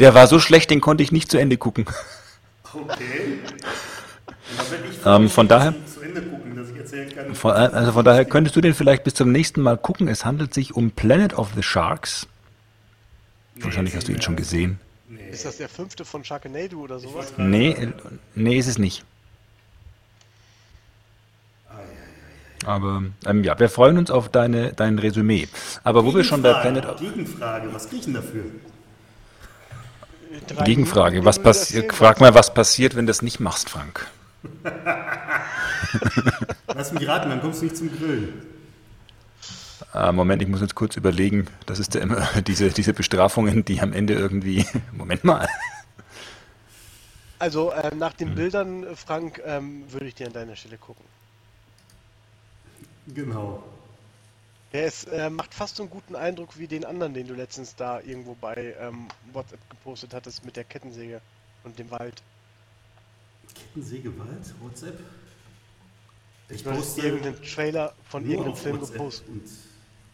Der 0.00 0.14
war 0.14 0.26
so 0.26 0.38
schlecht, 0.38 0.70
den 0.70 0.80
konnte 0.80 1.02
ich 1.02 1.12
nicht 1.12 1.30
zu 1.30 1.38
Ende 1.38 1.56
gucken. 1.56 1.84
Okay. 2.72 3.40
Ähm, 5.04 5.28
von 5.28 5.48
daher. 5.48 5.74
Von, 7.34 7.52
also 7.52 7.92
von 7.92 8.04
daher 8.04 8.24
könntest 8.24 8.56
du 8.56 8.60
den 8.60 8.74
vielleicht 8.74 9.04
bis 9.04 9.14
zum 9.14 9.32
nächsten 9.32 9.62
Mal 9.62 9.76
gucken. 9.78 10.08
Es 10.08 10.24
handelt 10.24 10.52
sich 10.52 10.74
um 10.74 10.90
Planet 10.90 11.34
of 11.38 11.50
the 11.54 11.62
Sharks. 11.62 12.26
Nee, 13.54 13.64
Wahrscheinlich 13.64 13.96
hast 13.96 14.08
du 14.08 14.12
ihn 14.12 14.22
schon 14.22 14.36
gesehen. 14.36 14.78
Nee. 15.08 15.20
Ist 15.30 15.44
das 15.44 15.56
der 15.58 15.68
fünfte 15.68 16.04
von 16.04 16.24
Sharknado 16.24 16.78
oder 16.78 16.98
sowas? 16.98 17.32
Nee, 17.36 17.88
nee, 18.34 18.58
ist 18.58 18.66
es 18.66 18.78
nicht. 18.78 19.04
Aber 22.64 23.02
ähm, 23.26 23.44
ja, 23.44 23.58
wir 23.58 23.68
freuen 23.68 23.98
uns 23.98 24.10
auf 24.10 24.28
deine, 24.28 24.72
dein 24.72 24.98
Resümee. 24.98 25.48
Aber 25.82 26.04
wo 26.04 26.14
wir 26.14 26.22
schon 26.24 26.42
bei 26.42 26.52
Planet 26.54 26.86
of 26.86 27.00
Gegenfrage, 27.00 27.72
was 27.72 27.88
kriege 27.88 27.96
ich 27.96 28.04
denn 28.04 28.14
dafür? 28.14 28.44
Gegenfrage, 30.64 31.24
was 31.24 31.38
passiert? 31.38 31.92
Frag 31.92 32.20
mal, 32.20 32.34
was 32.34 32.54
passiert, 32.54 32.94
wenn 32.94 33.06
du 33.06 33.10
das 33.10 33.22
nicht 33.22 33.40
machst, 33.40 33.68
Frank? 33.68 34.06
Lass 36.74 36.92
mich 36.92 37.06
raten, 37.06 37.30
dann 37.30 37.40
kommst 37.40 37.60
du 37.60 37.66
nicht 37.66 37.76
zum 37.76 37.96
Grillen. 37.96 38.42
Äh, 39.94 40.12
Moment, 40.12 40.42
ich 40.42 40.48
muss 40.48 40.60
jetzt 40.60 40.74
kurz 40.74 40.96
überlegen. 40.96 41.46
Das 41.66 41.78
ist 41.78 41.94
ja 41.94 42.00
immer 42.00 42.26
diese, 42.46 42.70
diese 42.70 42.92
Bestrafungen, 42.92 43.64
die 43.64 43.80
am 43.80 43.92
Ende 43.92 44.14
irgendwie. 44.14 44.66
Moment 44.92 45.24
mal. 45.24 45.48
Also 47.38 47.72
äh, 47.72 47.94
nach 47.94 48.12
den 48.12 48.28
hm. 48.28 48.34
Bildern, 48.34 48.96
Frank, 48.96 49.42
ähm, 49.44 49.84
würde 49.90 50.06
ich 50.06 50.14
dir 50.14 50.28
an 50.28 50.32
deiner 50.32 50.56
Stelle 50.56 50.78
gucken. 50.78 51.04
Genau. 53.08 53.62
Er 54.70 54.86
ist, 54.86 55.04
äh, 55.04 55.28
macht 55.28 55.52
fast 55.52 55.76
so 55.76 55.82
einen 55.82 55.90
guten 55.90 56.16
Eindruck 56.16 56.58
wie 56.58 56.66
den 56.66 56.84
anderen, 56.84 57.12
den 57.12 57.26
du 57.26 57.34
letztens 57.34 57.76
da 57.76 58.00
irgendwo 58.00 58.34
bei 58.40 58.74
ähm, 58.80 59.08
WhatsApp 59.32 59.60
gepostet 59.68 60.14
hattest 60.14 60.46
mit 60.46 60.56
der 60.56 60.64
Kettensäge 60.64 61.20
und 61.64 61.78
dem 61.78 61.90
Wald. 61.90 62.22
Kettensägewald, 63.72 64.54
WhatsApp. 64.60 64.98
Ich 66.48 66.62
du 66.62 66.70
hattest 66.70 66.98
irgendeinen 66.98 67.42
Trailer 67.42 67.94
von 68.08 68.26
irgendeinem 68.28 68.56
Film 68.56 68.80
gepostet. 68.80 69.26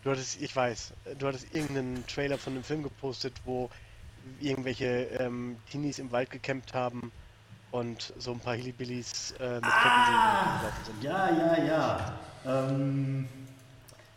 Du 0.05 0.10
hattest, 0.10 0.40
ich 0.40 0.55
weiß, 0.55 0.93
du 1.18 1.26
hattest 1.26 1.52
irgendeinen 1.55 2.06
Trailer 2.06 2.39
von 2.39 2.52
einem 2.52 2.62
Film 2.62 2.82
gepostet, 2.85 3.32
wo 3.44 3.68
irgendwelche 4.40 4.86
ähm, 5.18 5.56
Teenies 5.70 5.98
im 5.98 6.12
Wald 6.12 6.30
gecampt 6.30 6.72
haben 6.74 7.10
und 7.72 8.12
so 8.18 8.32
ein 8.32 8.39
paar 8.40 8.55
Hillbillies 8.55 9.35
äh, 9.40 9.56
mit 9.56 9.64
Ah, 9.64 10.60
Kettensägen 10.62 10.85
sind. 10.85 11.02
ja, 11.02 11.30
ja, 11.30 11.64
ja. 11.64 12.18
Ähm, 12.47 13.28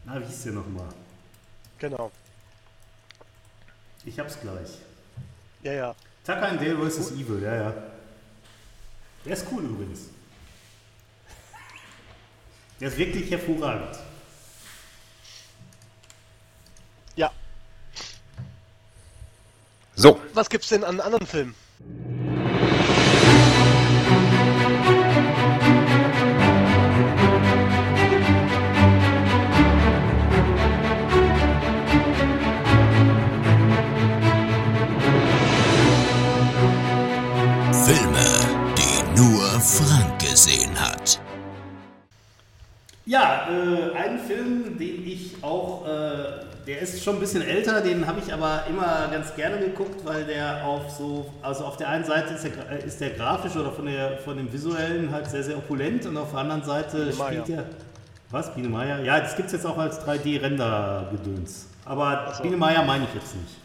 na, 0.05 0.21
wie 0.21 0.25
hieß 0.25 0.43
der 0.43 0.53
nochmal? 0.53 0.89
Genau. 1.79 2.11
Ich 4.05 4.19
hab's 4.19 4.39
gleich. 4.39 4.77
Ja, 5.63 5.73
ja. 5.73 5.95
Tucker 6.23 6.49
and 6.49 6.61
Dale 6.61 6.89
vs. 6.89 7.11
Evil, 7.11 7.41
ja, 7.41 7.55
ja. 7.55 7.73
Der 9.25 9.33
ist 9.33 9.45
cool 9.51 9.63
übrigens. 9.63 10.09
Der 12.79 12.87
ist 12.87 12.97
wirklich 12.97 13.29
hervorragend. 13.29 13.99
Ja. 17.15 17.31
So, 19.95 20.19
Was 20.33 20.49
gibt's 20.49 20.69
denn 20.69 20.83
an 20.83 20.99
anderen 20.99 21.27
Filmen? 21.27 21.55
Gesehen 40.43 40.79
hat. 40.79 41.19
Ja, 43.05 43.47
äh, 43.49 43.95
ein 43.95 44.19
Film, 44.19 44.77
den 44.77 45.05
ich 45.05 45.35
auch, 45.43 45.85
äh, 45.85 46.45
der 46.65 46.79
ist 46.81 47.03
schon 47.03 47.15
ein 47.15 47.19
bisschen 47.19 47.41
älter, 47.41 47.81
den 47.81 48.07
habe 48.07 48.19
ich 48.25 48.31
aber 48.31 48.63
immer 48.69 49.07
ganz 49.11 49.35
gerne 49.35 49.57
geguckt, 49.57 50.05
weil 50.05 50.23
der 50.25 50.63
auf 50.63 50.89
so, 50.89 51.31
also 51.41 51.65
auf 51.65 51.77
der 51.77 51.89
einen 51.89 52.05
Seite 52.05 52.33
ist 52.33 52.43
der, 52.43 52.51
äh, 52.71 52.85
ist 52.85 53.01
der 53.01 53.11
grafisch 53.11 53.55
oder 53.55 53.71
von, 53.71 53.85
der, 53.85 54.17
von 54.19 54.37
dem 54.37 54.51
visuellen 54.51 55.11
halt 55.11 55.29
sehr, 55.29 55.43
sehr 55.43 55.57
opulent 55.57 56.05
und 56.05 56.17
auf 56.17 56.31
der 56.31 56.39
anderen 56.39 56.63
Seite 56.63 56.97
Biene 56.97 57.13
spielt 57.13 57.47
Meier. 57.49 57.57
der, 57.57 57.65
was, 58.29 58.53
Biene 58.53 58.69
Meier? 58.69 58.99
Ja, 59.03 59.19
das 59.19 59.35
gibt 59.35 59.47
es 59.47 59.53
jetzt 59.53 59.65
auch 59.65 59.77
als 59.77 59.99
3D-Render-Gedöns, 60.05 61.67
aber 61.85 62.33
Biene 62.41 62.57
Meier 62.57 62.83
meine 62.83 63.05
ich 63.05 63.13
jetzt 63.13 63.35
nicht. 63.35 63.55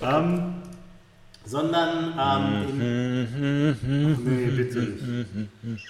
Ähm, 0.00 0.54
sondern 1.50 2.14
ähm, 2.16 2.80
im, 2.80 4.16
nee, 4.24 4.50
bitte 4.56 4.78
nicht. 5.62 5.84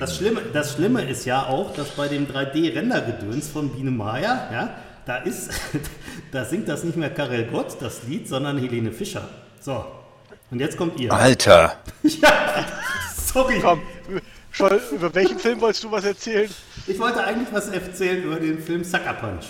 Das 0.00 0.16
Schlimme, 0.16 0.40
das 0.52 0.74
Schlimme 0.74 1.02
ist 1.02 1.26
ja 1.26 1.44
auch, 1.46 1.74
dass 1.74 1.90
bei 1.90 2.08
dem 2.08 2.26
3D-Render-Gedöns 2.26 3.48
von 3.48 3.68
Biene 3.68 3.90
Maya, 3.90 4.48
ja, 4.50 4.74
da 5.04 5.18
ist, 5.18 5.50
da 6.32 6.46
singt 6.46 6.68
das 6.68 6.84
nicht 6.84 6.96
mehr 6.96 7.10
Karel 7.10 7.44
Gott, 7.44 7.76
das 7.80 8.04
Lied, 8.04 8.26
sondern 8.26 8.56
Helene 8.58 8.92
Fischer. 8.92 9.28
So. 9.60 9.84
Und 10.50 10.60
jetzt 10.60 10.78
kommt 10.78 10.98
ihr. 10.98 11.12
Alter, 11.12 11.76
Ja, 12.02 12.64
sorry. 13.14 13.60
Komm, 13.60 13.82
Scholl, 14.50 14.80
über 14.92 15.14
welchen 15.14 15.38
Film 15.38 15.60
wolltest 15.60 15.84
du 15.84 15.90
was 15.90 16.04
erzählen? 16.04 16.48
Ich 16.86 16.98
wollte 16.98 17.22
eigentlich 17.22 17.48
was 17.52 17.68
erzählen 17.68 18.22
über 18.22 18.36
den 18.36 18.58
Film 18.58 18.84
Sucker 18.84 19.14
Punch. 19.14 19.46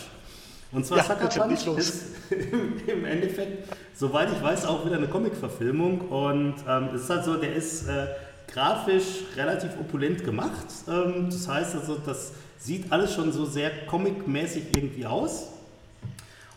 Und 0.74 0.84
zwar 0.84 0.98
Ja, 0.98 1.04
Sucker 1.04 1.28
Punch 1.28 1.66
ist 1.78 2.04
im, 2.30 2.80
im 2.86 3.04
Endeffekt, 3.04 3.68
soweit 3.94 4.28
ich 4.32 4.42
weiß, 4.42 4.66
auch 4.66 4.84
wieder 4.84 4.96
eine 4.96 5.06
Comic-Verfilmung. 5.06 6.00
Und 6.00 6.54
ähm, 6.68 6.88
es 6.94 7.02
ist 7.02 7.10
halt 7.10 7.24
so, 7.24 7.36
der 7.36 7.54
ist 7.54 7.88
äh, 7.88 8.08
grafisch 8.52 9.22
relativ 9.36 9.70
opulent 9.80 10.24
gemacht. 10.24 10.66
Ähm, 10.88 11.28
das 11.30 11.48
heißt 11.48 11.76
also, 11.76 11.96
das 12.04 12.32
sieht 12.58 12.90
alles 12.90 13.14
schon 13.14 13.32
so 13.32 13.44
sehr 13.44 13.70
comic-mäßig 13.86 14.76
irgendwie 14.76 15.06
aus. 15.06 15.48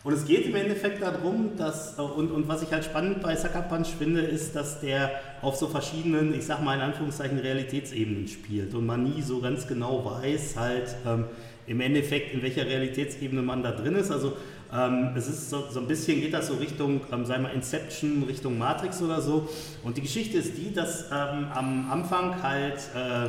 Und 0.04 0.14
es 0.14 0.24
geht 0.24 0.46
im 0.46 0.54
Endeffekt 0.54 1.02
darum, 1.02 1.56
dass, 1.56 1.98
äh, 1.98 2.02
und, 2.02 2.30
und 2.30 2.48
was 2.48 2.62
ich 2.62 2.72
halt 2.72 2.84
spannend 2.84 3.20
bei 3.20 3.36
Sucker 3.36 3.62
Punch 3.62 3.88
finde, 3.98 4.22
ist, 4.22 4.56
dass 4.56 4.80
der 4.80 5.12
auf 5.42 5.56
so 5.56 5.68
verschiedenen, 5.68 6.34
ich 6.34 6.46
sag 6.46 6.62
mal 6.62 6.74
in 6.74 6.80
Anführungszeichen, 6.80 7.38
Realitätsebenen 7.38 8.26
spielt 8.26 8.74
und 8.74 8.86
man 8.86 9.04
nie 9.04 9.22
so 9.22 9.40
ganz 9.40 9.66
genau 9.66 10.04
weiß, 10.04 10.56
halt 10.56 10.96
ähm, 11.06 11.24
im 11.68 11.80
Endeffekt, 11.80 12.32
in 12.34 12.42
welcher 12.42 12.66
Realitätsebene 12.66 13.42
man 13.42 13.62
da 13.62 13.72
drin 13.72 13.94
ist. 13.94 14.10
Also 14.10 14.36
ähm, 14.72 15.10
es 15.16 15.28
ist 15.28 15.50
so, 15.50 15.68
so 15.70 15.80
ein 15.80 15.86
bisschen, 15.86 16.20
geht 16.20 16.34
das 16.34 16.48
so 16.48 16.54
Richtung, 16.54 17.00
ähm, 17.12 17.24
sagen 17.24 17.44
wir 17.44 17.52
Inception, 17.52 18.24
Richtung 18.26 18.58
Matrix 18.58 19.00
oder 19.00 19.20
so. 19.20 19.48
Und 19.82 19.96
die 19.96 20.02
Geschichte 20.02 20.38
ist 20.38 20.56
die, 20.56 20.72
dass 20.72 21.06
ähm, 21.10 21.46
am 21.54 21.90
Anfang 21.90 22.42
halt. 22.42 22.80
Äh, 22.94 23.26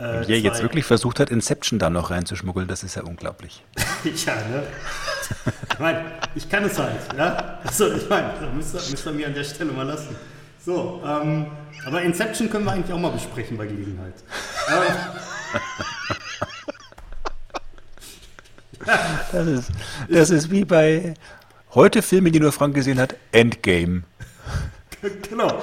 äh, 0.00 0.28
wie 0.28 0.32
er 0.34 0.40
jetzt 0.40 0.62
wirklich 0.62 0.84
versucht 0.84 1.18
hat, 1.18 1.30
Inception 1.30 1.78
da 1.78 1.90
noch 1.90 2.10
reinzuschmuggeln, 2.10 2.68
das 2.68 2.84
ist 2.84 2.94
ja 2.94 3.02
unglaublich. 3.02 3.64
ja, 4.04 4.34
ne? 4.36 4.62
Ich 5.72 5.78
meine, 5.78 6.04
ich 6.36 6.48
kann 6.48 6.64
es 6.64 6.78
halt, 6.78 7.00
ja? 7.16 7.58
Also, 7.64 7.92
ich 7.92 8.08
meine, 8.08 8.32
das 8.40 8.54
müsst 8.54 8.74
ihr, 8.74 8.90
müsst 8.92 9.06
ihr 9.06 9.12
mir 9.12 9.26
an 9.26 9.34
der 9.34 9.44
Stelle 9.44 9.72
mal 9.72 9.82
lassen. 9.82 10.14
So, 10.64 11.02
ähm, 11.04 11.46
aber 11.84 12.02
Inception 12.02 12.48
können 12.48 12.64
wir 12.64 12.72
eigentlich 12.72 12.92
auch 12.92 13.00
mal 13.00 13.10
besprechen 13.10 13.56
bei 13.56 13.66
Gelegenheit. 13.66 14.14
Ähm, 14.68 15.58
Das 19.32 19.46
ist, 19.46 19.70
das 20.08 20.30
ist 20.30 20.50
wie 20.50 20.64
bei 20.64 21.14
heute 21.74 22.02
Filme, 22.02 22.30
die 22.30 22.40
nur 22.40 22.52
Frank 22.52 22.74
gesehen 22.74 22.98
hat, 22.98 23.14
Endgame. 23.32 24.04
genau. 25.28 25.62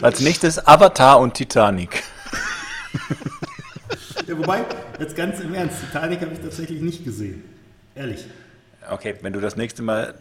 Als 0.00 0.20
nächstes 0.20 0.66
Avatar 0.66 1.20
und 1.20 1.34
Titanic. 1.34 2.02
Ja, 4.26 4.38
wobei, 4.38 4.64
jetzt 4.98 5.16
ganz 5.16 5.40
im 5.40 5.54
Ernst, 5.54 5.80
Titanic 5.80 6.20
habe 6.22 6.32
ich 6.32 6.40
tatsächlich 6.40 6.80
nicht 6.80 7.04
gesehen. 7.04 7.44
Ehrlich. 7.94 8.24
Okay, 8.90 9.14
wenn 9.20 9.32
du 9.32 9.40
das 9.40 9.56
nächste 9.56 9.82
Mal 9.82 10.14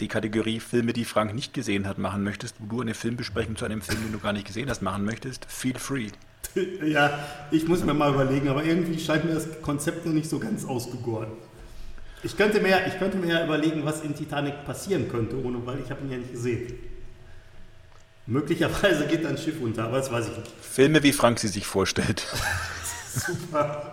die 0.00 0.08
Kategorie 0.08 0.60
Filme, 0.60 0.92
die 0.92 1.04
Frank 1.04 1.34
nicht 1.34 1.52
gesehen 1.52 1.86
hat, 1.86 1.98
machen 1.98 2.24
möchtest, 2.24 2.56
wo 2.58 2.66
du 2.66 2.80
eine 2.80 2.94
Filmbesprechung 2.94 3.56
zu 3.56 3.64
einem 3.64 3.82
Film, 3.82 4.02
den 4.02 4.12
du 4.12 4.18
gar 4.18 4.32
nicht 4.32 4.46
gesehen 4.46 4.70
hast, 4.70 4.82
machen 4.82 5.04
möchtest, 5.04 5.44
feel 5.46 5.78
free. 5.78 6.08
Ja, 6.84 7.18
ich 7.50 7.66
muss 7.68 7.84
mir 7.84 7.94
mal 7.94 8.12
überlegen, 8.12 8.48
aber 8.48 8.64
irgendwie 8.64 8.98
scheint 8.98 9.24
mir 9.24 9.34
das 9.34 9.46
Konzept 9.62 10.04
noch 10.06 10.12
nicht 10.12 10.28
so 10.28 10.38
ganz 10.38 10.64
ausgegoren. 10.64 11.28
Ich 12.22 12.36
könnte 12.36 12.60
mir, 12.60 12.86
ich 12.86 12.98
könnte 12.98 13.16
mir 13.18 13.28
ja 13.32 13.44
überlegen, 13.44 13.84
was 13.84 14.02
in 14.02 14.14
Titanic 14.14 14.64
passieren 14.66 15.08
könnte, 15.08 15.36
ohne, 15.42 15.64
weil 15.64 15.78
ich 15.80 15.90
habe 15.90 16.02
ihn 16.04 16.10
ja 16.10 16.18
nicht 16.18 16.32
gesehen. 16.32 16.74
Möglicherweise 18.26 19.06
geht 19.06 19.24
ein 19.26 19.38
Schiff 19.38 19.60
unter, 19.60 19.84
aber 19.84 19.98
das 19.98 20.10
weiß 20.12 20.28
ich 20.28 20.36
nicht. 20.38 20.52
Filme, 20.60 21.02
wie 21.02 21.12
Frank 21.12 21.38
sie 21.38 21.48
sich 21.48 21.66
vorstellt. 21.66 22.26
Super. 23.14 23.92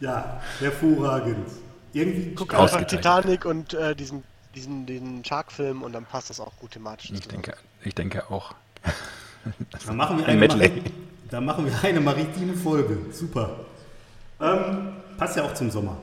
Ja, 0.00 0.40
hervorragend. 0.60 1.48
Irgendwie 1.92 2.34
Guck 2.34 2.54
einfach. 2.54 2.84
Titanic 2.84 3.44
und 3.44 3.74
äh, 3.74 3.94
diesen, 3.94 4.24
diesen, 4.54 4.86
diesen 4.86 5.24
Shark-Film 5.24 5.82
und 5.82 5.92
dann 5.92 6.04
passt 6.04 6.30
das 6.30 6.40
auch 6.40 6.56
gut 6.58 6.72
thematisch. 6.72 7.10
Ich 7.10 7.22
zusammen. 7.22 7.42
denke, 7.42 7.58
ich 7.84 7.94
denke 7.94 8.30
auch. 8.30 8.54
Dann 9.86 9.96
machen 9.96 10.18
wir 10.18 10.26
Ein 10.26 10.38
Medley. 10.38 10.68
Mari- 10.68 10.82
dann 11.30 11.44
machen 11.44 11.66
wir 11.66 11.72
eine 11.88 12.00
maritime 12.00 12.54
Folge. 12.54 12.98
Super. 13.12 13.60
Ähm, 14.40 14.92
passt 15.16 15.36
ja 15.36 15.44
auch 15.44 15.54
zum 15.54 15.70
Sommer. 15.70 15.96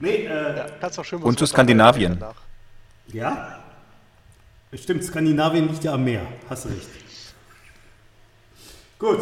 Nee, 0.00 0.26
äh, 0.26 0.56
Ja, 0.56 0.66
kannst 0.80 0.98
auch 0.98 1.04
schön 1.04 1.22
Und 1.22 1.38
zu 1.38 1.46
Skandinavien. 1.46 2.22
ja. 3.08 3.58
Stimmt, 4.74 5.04
Skandinavien 5.04 5.68
liegt 5.68 5.84
ja 5.84 5.92
am 5.92 6.02
Meer. 6.02 6.22
Hast 6.48 6.64
recht. 6.66 6.88
Gut. 8.98 9.20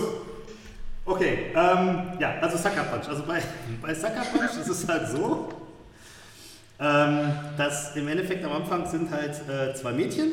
Okay, 1.04 1.46
ähm, 1.56 2.12
ja, 2.20 2.34
also 2.40 2.56
Sucker 2.56 2.84
Punch. 2.84 3.08
Also 3.08 3.24
bei, 3.24 3.42
bei 3.82 3.92
Sucker 3.94 4.22
Punch 4.32 4.50
ist 4.60 4.68
es 4.68 4.86
halt 4.88 5.08
so, 5.08 5.48
ähm, 6.78 7.32
dass 7.56 7.96
im 7.96 8.06
Endeffekt 8.06 8.44
am 8.44 8.52
Anfang 8.52 8.86
sind 8.88 9.10
halt 9.10 9.34
äh, 9.48 9.74
zwei 9.74 9.92
Mädchen 9.92 10.28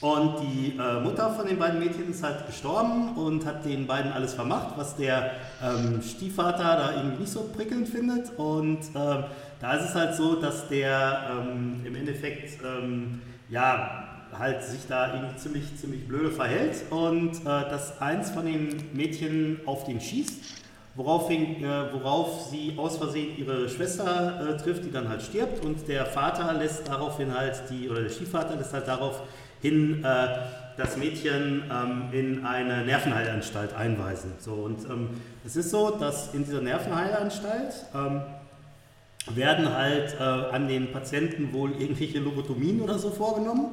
und 0.00 0.40
die 0.40 0.78
äh, 0.78 1.00
Mutter 1.00 1.30
von 1.30 1.46
den 1.46 1.58
beiden 1.58 1.78
Mädchen 1.78 2.10
ist 2.10 2.22
halt 2.22 2.46
gestorben 2.46 3.16
und 3.16 3.44
hat 3.44 3.66
den 3.66 3.86
beiden 3.86 4.10
alles 4.12 4.32
vermacht, 4.32 4.78
was 4.78 4.96
der 4.96 5.32
ähm, 5.62 6.00
Stiefvater 6.02 6.76
da 6.76 6.96
irgendwie 6.96 7.20
nicht 7.20 7.32
so 7.32 7.50
prickelnd 7.54 7.86
findet. 7.86 8.30
Und 8.38 8.78
ähm, 8.94 9.24
da 9.60 9.74
ist 9.74 9.90
es 9.90 9.94
halt 9.94 10.14
so, 10.14 10.36
dass 10.36 10.68
der 10.68 11.30
ähm, 11.30 11.82
im 11.84 11.94
Endeffekt 11.94 12.60
ähm, 12.64 13.20
ja 13.50 14.06
halt 14.38 14.62
sich 14.64 14.86
da 14.88 15.14
irgendwie 15.14 15.36
ziemlich, 15.36 15.76
ziemlich 15.76 16.08
blöde 16.08 16.30
verhält 16.30 16.90
und 16.90 17.40
äh, 17.40 17.44
dass 17.44 18.00
eins 18.00 18.30
von 18.30 18.46
den 18.46 18.82
Mädchen 18.94 19.60
auf 19.66 19.84
den 19.84 20.00
schießt, 20.00 20.40
woraufhin, 20.94 21.62
äh, 21.62 21.92
worauf 21.92 22.48
sie 22.50 22.74
aus 22.76 22.96
Versehen 22.96 23.36
ihre 23.36 23.68
Schwester 23.68 24.48
äh, 24.48 24.56
trifft, 24.56 24.84
die 24.84 24.90
dann 24.90 25.08
halt 25.08 25.20
stirbt 25.22 25.64
und 25.64 25.86
der 25.88 26.06
Vater 26.06 26.54
lässt 26.54 26.88
daraufhin 26.88 27.36
halt 27.36 27.60
die, 27.70 27.90
oder 27.90 28.02
der 28.02 28.10
Stiefvater 28.10 28.56
lässt 28.56 28.72
halt 28.72 28.88
daraufhin 29.62 30.04
äh, 30.04 30.28
das 30.76 30.96
Mädchen 30.96 31.64
ähm, 31.70 32.08
in 32.12 32.46
eine 32.46 32.84
Nervenheilanstalt 32.84 33.74
einweisen. 33.74 34.32
So, 34.38 34.52
und 34.52 34.88
ähm, 34.88 35.10
es 35.44 35.56
ist 35.56 35.70
so, 35.70 35.90
dass 35.90 36.32
in 36.34 36.44
dieser 36.44 36.62
Nervenheilanstalt 36.62 37.74
ähm, 37.94 38.22
werden 39.34 39.74
halt 39.74 40.16
äh, 40.18 40.22
an 40.22 40.68
den 40.68 40.92
Patienten 40.92 41.52
wohl 41.52 41.72
irgendwelche 41.72 42.18
Lobotomien 42.20 42.80
oder 42.80 42.98
so 42.98 43.10
vorgenommen. 43.10 43.66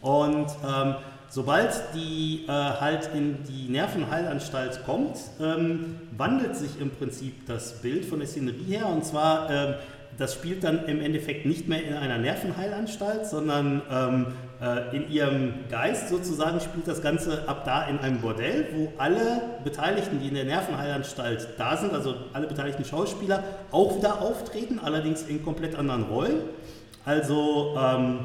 Und 0.00 0.46
ähm, 0.66 0.96
sobald 1.28 1.72
die 1.94 2.44
äh, 2.48 2.50
halt 2.50 3.10
in 3.14 3.44
die 3.44 3.68
Nervenheilanstalt 3.68 4.84
kommt, 4.84 5.18
ähm, 5.40 5.96
wandelt 6.16 6.56
sich 6.56 6.80
im 6.80 6.90
Prinzip 6.90 7.46
das 7.46 7.80
Bild 7.80 8.04
von 8.04 8.18
der 8.18 8.26
Szenerie 8.26 8.64
her. 8.64 8.86
Und 8.86 9.04
zwar 9.04 9.48
ähm, 9.48 9.74
das 10.16 10.34
spielt 10.34 10.64
dann 10.64 10.86
im 10.86 11.00
Endeffekt 11.00 11.46
nicht 11.46 11.68
mehr 11.68 11.84
in 11.84 11.94
einer 11.94 12.18
Nervenheilanstalt, 12.18 13.26
sondern 13.26 13.82
ähm, 13.90 14.26
äh, 14.60 14.96
in 14.96 15.10
ihrem 15.10 15.54
Geist 15.70 16.08
sozusagen 16.08 16.60
spielt 16.60 16.88
das 16.88 17.02
Ganze 17.02 17.48
ab 17.48 17.64
da 17.64 17.84
in 17.84 17.98
einem 17.98 18.20
Bordell, 18.20 18.66
wo 18.74 18.92
alle 18.98 19.42
Beteiligten, 19.62 20.18
die 20.20 20.28
in 20.28 20.34
der 20.34 20.44
Nervenheilanstalt 20.44 21.50
da 21.58 21.76
sind, 21.76 21.92
also 21.92 22.16
alle 22.32 22.48
beteiligten 22.48 22.84
Schauspieler, 22.84 23.44
auch 23.70 23.96
wieder 23.96 24.20
auftreten, 24.20 24.80
allerdings 24.82 25.22
in 25.22 25.44
komplett 25.44 25.76
anderen 25.76 26.04
Rollen. 26.04 26.40
Also, 27.04 27.76
ähm, 27.78 28.20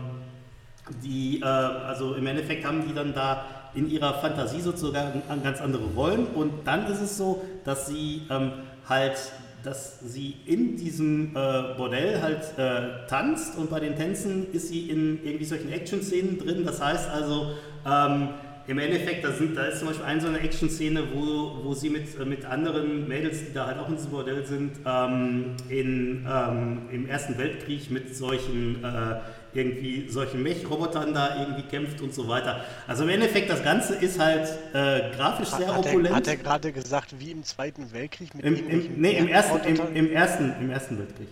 die, 1.03 1.41
äh, 1.41 1.45
also 1.45 2.15
im 2.15 2.25
Endeffekt 2.25 2.65
haben 2.65 2.87
die 2.87 2.93
dann 2.93 3.13
da 3.13 3.45
in 3.75 3.89
ihrer 3.89 4.15
Fantasie 4.15 4.61
sozusagen 4.61 5.21
ganz 5.43 5.61
andere 5.61 5.83
Rollen 5.95 6.27
und 6.27 6.67
dann 6.67 6.85
ist 6.87 7.01
es 7.01 7.17
so, 7.17 7.43
dass 7.65 7.87
sie 7.87 8.23
ähm, 8.29 8.51
halt 8.87 9.17
dass 9.63 9.99
sie 10.01 10.35
in 10.45 10.75
diesem 10.75 11.35
äh, 11.35 11.75
Bordell 11.77 12.21
halt 12.21 12.57
äh, 12.57 13.07
tanzt 13.07 13.57
und 13.57 13.69
bei 13.69 13.79
den 13.79 13.95
Tänzen 13.95 14.51
ist 14.51 14.67
sie 14.67 14.89
in 14.89 15.19
irgendwie 15.23 15.45
solchen 15.45 15.71
Action-Szenen 15.71 16.37
drin. 16.37 16.65
Das 16.65 16.81
heißt 16.81 17.09
also, 17.09 17.53
ähm, 17.85 18.29
im 18.65 18.79
Endeffekt, 18.79 19.25
da, 19.25 19.31
sind, 19.31 19.57
da 19.57 19.65
ist 19.65 19.79
zum 19.79 19.89
Beispiel 19.89 20.05
eine 20.05 20.21
so 20.21 20.27
eine 20.27 20.39
Action-Szene, 20.39 21.03
wo, 21.13 21.63
wo 21.63 21.73
sie 21.73 21.89
mit, 21.89 22.17
äh, 22.19 22.25
mit 22.25 22.45
anderen 22.45 23.07
Mädels, 23.07 23.39
die 23.47 23.53
da 23.53 23.67
halt 23.67 23.77
auch 23.77 23.89
in 23.89 23.95
diesem 23.95 24.11
Bordell 24.11 24.45
sind, 24.45 24.71
ähm, 24.85 25.55
in, 25.69 26.25
ähm, 26.29 26.81
im 26.91 27.07
Ersten 27.07 27.37
Weltkrieg 27.37 27.91
mit 27.91 28.15
solchen 28.15 28.83
äh, 28.83 29.15
irgendwie 29.53 30.09
solchen 30.09 30.43
Mech-Robotern 30.43 31.13
da 31.13 31.39
irgendwie 31.39 31.63
kämpft 31.63 32.01
und 32.01 32.13
so 32.13 32.27
weiter. 32.27 32.63
Also 32.87 33.03
im 33.03 33.09
Endeffekt, 33.09 33.49
das 33.49 33.63
Ganze 33.63 33.95
ist 33.95 34.19
halt 34.19 34.47
äh, 34.73 35.11
grafisch 35.15 35.49
sehr 35.49 35.67
hat 35.67 35.85
opulent. 35.85 36.09
Er, 36.09 36.15
hat 36.15 36.27
er 36.27 36.37
gerade 36.37 36.71
gesagt, 36.71 37.15
wie 37.19 37.31
im 37.31 37.43
Zweiten 37.43 37.91
Weltkrieg 37.93 38.33
mit 38.35 38.45
Im, 38.45 38.69
im, 38.69 38.93
nee, 38.97 39.17
im 39.17 39.27
ersten, 39.27 39.59
im, 39.65 39.95
im, 39.95 40.11
ersten, 40.11 40.53
im 40.59 40.69
Ersten 40.69 40.97
Weltkrieg. 40.97 41.27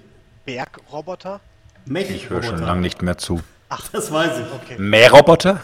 Bergroboter? 0.45 1.39
Mech 1.85 2.09
Ich 2.09 2.29
höre 2.29 2.43
schon 2.43 2.59
lange 2.59 2.81
nicht 2.81 3.01
mehr 3.01 3.17
zu. 3.17 3.41
Ach, 3.69 3.87
das 3.89 4.11
weiß 4.11 4.39
ich. 4.39 4.45
Okay. 4.53 4.81
Mähroboter? 4.81 5.61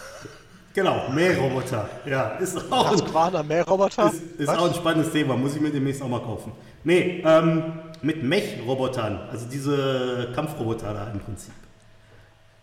Genau, 0.73 1.09
Mähroboter. 1.09 1.89
Ja, 2.05 2.38
ist 2.38 2.55
auch, 2.71 2.85
ein, 2.85 2.93
Husqvarna 2.93 3.43
Mähroboter? 3.43 4.11
ist, 4.11 4.39
ist 4.39 4.49
auch 4.49 4.67
ein 4.69 4.75
spannendes 4.75 5.11
Thema. 5.11 5.35
Muss 5.35 5.55
ich 5.55 5.61
mir 5.61 5.71
demnächst 5.71 6.01
auch 6.01 6.07
mal 6.07 6.21
kaufen. 6.21 6.51
Nee, 6.84 7.23
ähm, 7.25 7.79
mit 8.01 8.23
Mech-Robotern. 8.23 9.19
Also 9.31 9.47
diese 9.51 10.31
Kampfroboter 10.35 10.93
da 10.93 11.11
im 11.11 11.19
Prinzip. 11.19 11.53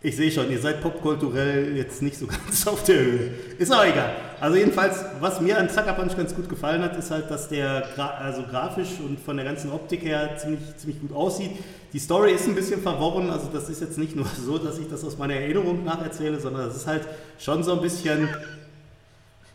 Ich 0.05 0.17
sehe 0.17 0.31
schon, 0.31 0.51
ihr 0.51 0.61
seid 0.61 0.83
popkulturell 0.83 1.75
jetzt 1.79 2.03
nicht 2.03 2.19
so 2.19 2.27
ganz 2.45 2.67
auf 2.67 2.85
der 2.85 2.97
Höhe. 2.97 3.31
Ist 3.59 3.73
auch 3.73 3.83
egal. 3.83 4.15
Also 4.39 4.59
jedenfalls, 4.59 5.03
was 5.19 5.41
mir 5.41 5.59
an 5.59 5.71
Sucker 5.71 5.95
Punch 5.95 6.15
ganz 6.15 6.35
gut 6.35 6.47
gefallen 6.47 6.83
hat, 6.83 6.95
ist 6.99 7.11
halt, 7.11 7.31
dass 7.31 7.49
der 7.49 7.89
gra 7.95 8.09
also 8.19 8.43
grafisch 8.43 9.01
und 9.03 9.19
von 9.19 9.39
der 9.39 9.47
ganzen 9.47 9.73
Optik 9.73 10.03
her 10.03 10.37
ziemlich, 10.37 10.61
ziemlich 10.77 11.01
gut 11.01 11.17
aussieht. 11.17 11.53
Die 11.95 11.99
Story 11.99 12.33
ist 12.33 12.47
ein 12.47 12.55
bisschen 12.55 12.83
verworren, 12.83 13.31
also 13.31 13.49
das 13.51 13.71
ist 13.71 13.81
jetzt 13.81 13.97
nicht 13.97 14.15
nur 14.15 14.27
so, 14.47 14.59
dass 14.59 14.79
ich 14.79 14.91
das 14.91 15.03
aus 15.05 15.17
meiner 15.17 15.37
Erinnerung 15.37 15.83
nacherzähle, 15.85 16.39
sondern 16.39 16.67
das 16.67 16.77
ist 16.77 16.87
halt 16.87 17.09
schon 17.39 17.63
so 17.63 17.73
ein 17.73 17.81
bisschen... 17.81 18.29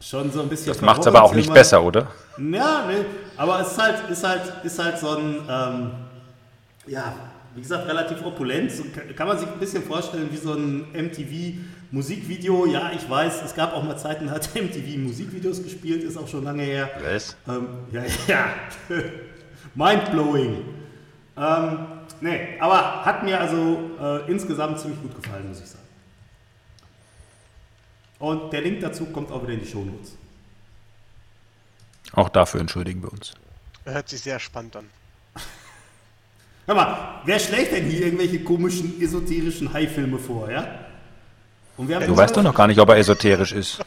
Schon 0.01 0.31
so 0.31 0.41
ein 0.41 0.47
bisschen 0.47 0.69
Das 0.69 0.81
macht 0.81 1.01
es 1.01 1.07
aber 1.07 1.21
auch 1.21 1.35
nicht 1.35 1.53
besser, 1.53 1.83
oder? 1.83 2.07
ja, 2.37 2.87
ne, 2.87 3.05
aber 3.35 3.59
es 3.59 3.73
ist 3.73 3.77
halt, 3.77 4.09
ist 4.09 4.23
halt, 4.23 4.41
ist 4.63 4.79
halt 4.79 4.97
so 4.97 5.09
ein, 5.09 5.35
ähm, 5.49 5.91
ja, 6.87 7.13
wie 7.55 7.61
gesagt, 7.61 7.87
relativ 7.87 8.23
opulent. 8.25 8.71
So 8.71 8.83
kann- 9.15 9.27
man 9.27 9.37
sich 9.37 9.47
ein 9.47 9.59
bisschen 9.59 9.83
vorstellen 9.83 10.29
wie 10.31 10.37
so 10.37 10.53
ein 10.53 10.85
MTV-Musikvideo. 10.93 12.65
Ja, 12.67 12.91
ich 12.91 13.09
weiß, 13.09 13.43
es 13.43 13.55
gab 13.55 13.73
auch 13.73 13.83
mal 13.83 13.97
Zeiten, 13.97 14.27
da 14.27 14.33
hat 14.33 14.49
MTV 14.55 14.97
Musikvideos 14.97 15.63
gespielt, 15.63 16.03
ist 16.03 16.17
auch 16.17 16.27
schon 16.27 16.43
lange 16.43 16.63
her. 16.63 16.89
Was? 17.01 17.35
Ähm, 17.47 17.67
ja, 17.91 18.03
ja. 18.27 18.45
Mindblowing. 19.75 20.63
Ähm, 21.37 21.87
nee, 22.21 22.59
aber 22.59 23.05
hat 23.05 23.23
mir 23.23 23.39
also 23.39 23.91
äh, 24.01 24.31
insgesamt 24.31 24.79
ziemlich 24.79 25.01
gut 25.01 25.21
gefallen, 25.21 25.47
muss 25.47 25.59
ich 25.59 25.67
sagen. 25.67 25.79
Und 28.19 28.51
der 28.51 28.61
Link 28.61 28.81
dazu 28.81 29.05
kommt 29.05 29.31
auch 29.31 29.41
wieder 29.43 29.53
in 29.53 29.61
die 29.61 29.67
Shownotes. 29.67 30.15
Auch 32.13 32.27
dafür 32.29 32.59
entschuldigen 32.59 33.01
wir 33.01 33.11
uns. 33.13 33.33
Hört 33.85 34.09
sich 34.09 34.19
sehr 34.21 34.39
spannend 34.39 34.75
an. 34.75 34.89
Hör 36.69 36.75
mal, 36.75 37.21
wer 37.25 37.39
schlägt 37.39 37.71
denn 37.71 37.85
hier 37.85 38.05
irgendwelche 38.05 38.43
komischen, 38.43 39.01
esoterischen 39.01 39.73
Hai-Filme 39.73 40.19
vor, 40.19 40.51
ja? 40.51 40.67
Und 41.77 41.87
wir 41.87 41.95
haben 41.95 42.05
Du 42.05 42.15
weißt 42.15 42.37
doch 42.37 42.43
noch 42.43 42.53
gar 42.53 42.67
nicht, 42.67 42.79
ob 42.79 42.87
er 42.89 42.97
esoterisch 42.97 43.53
ist. 43.53 43.79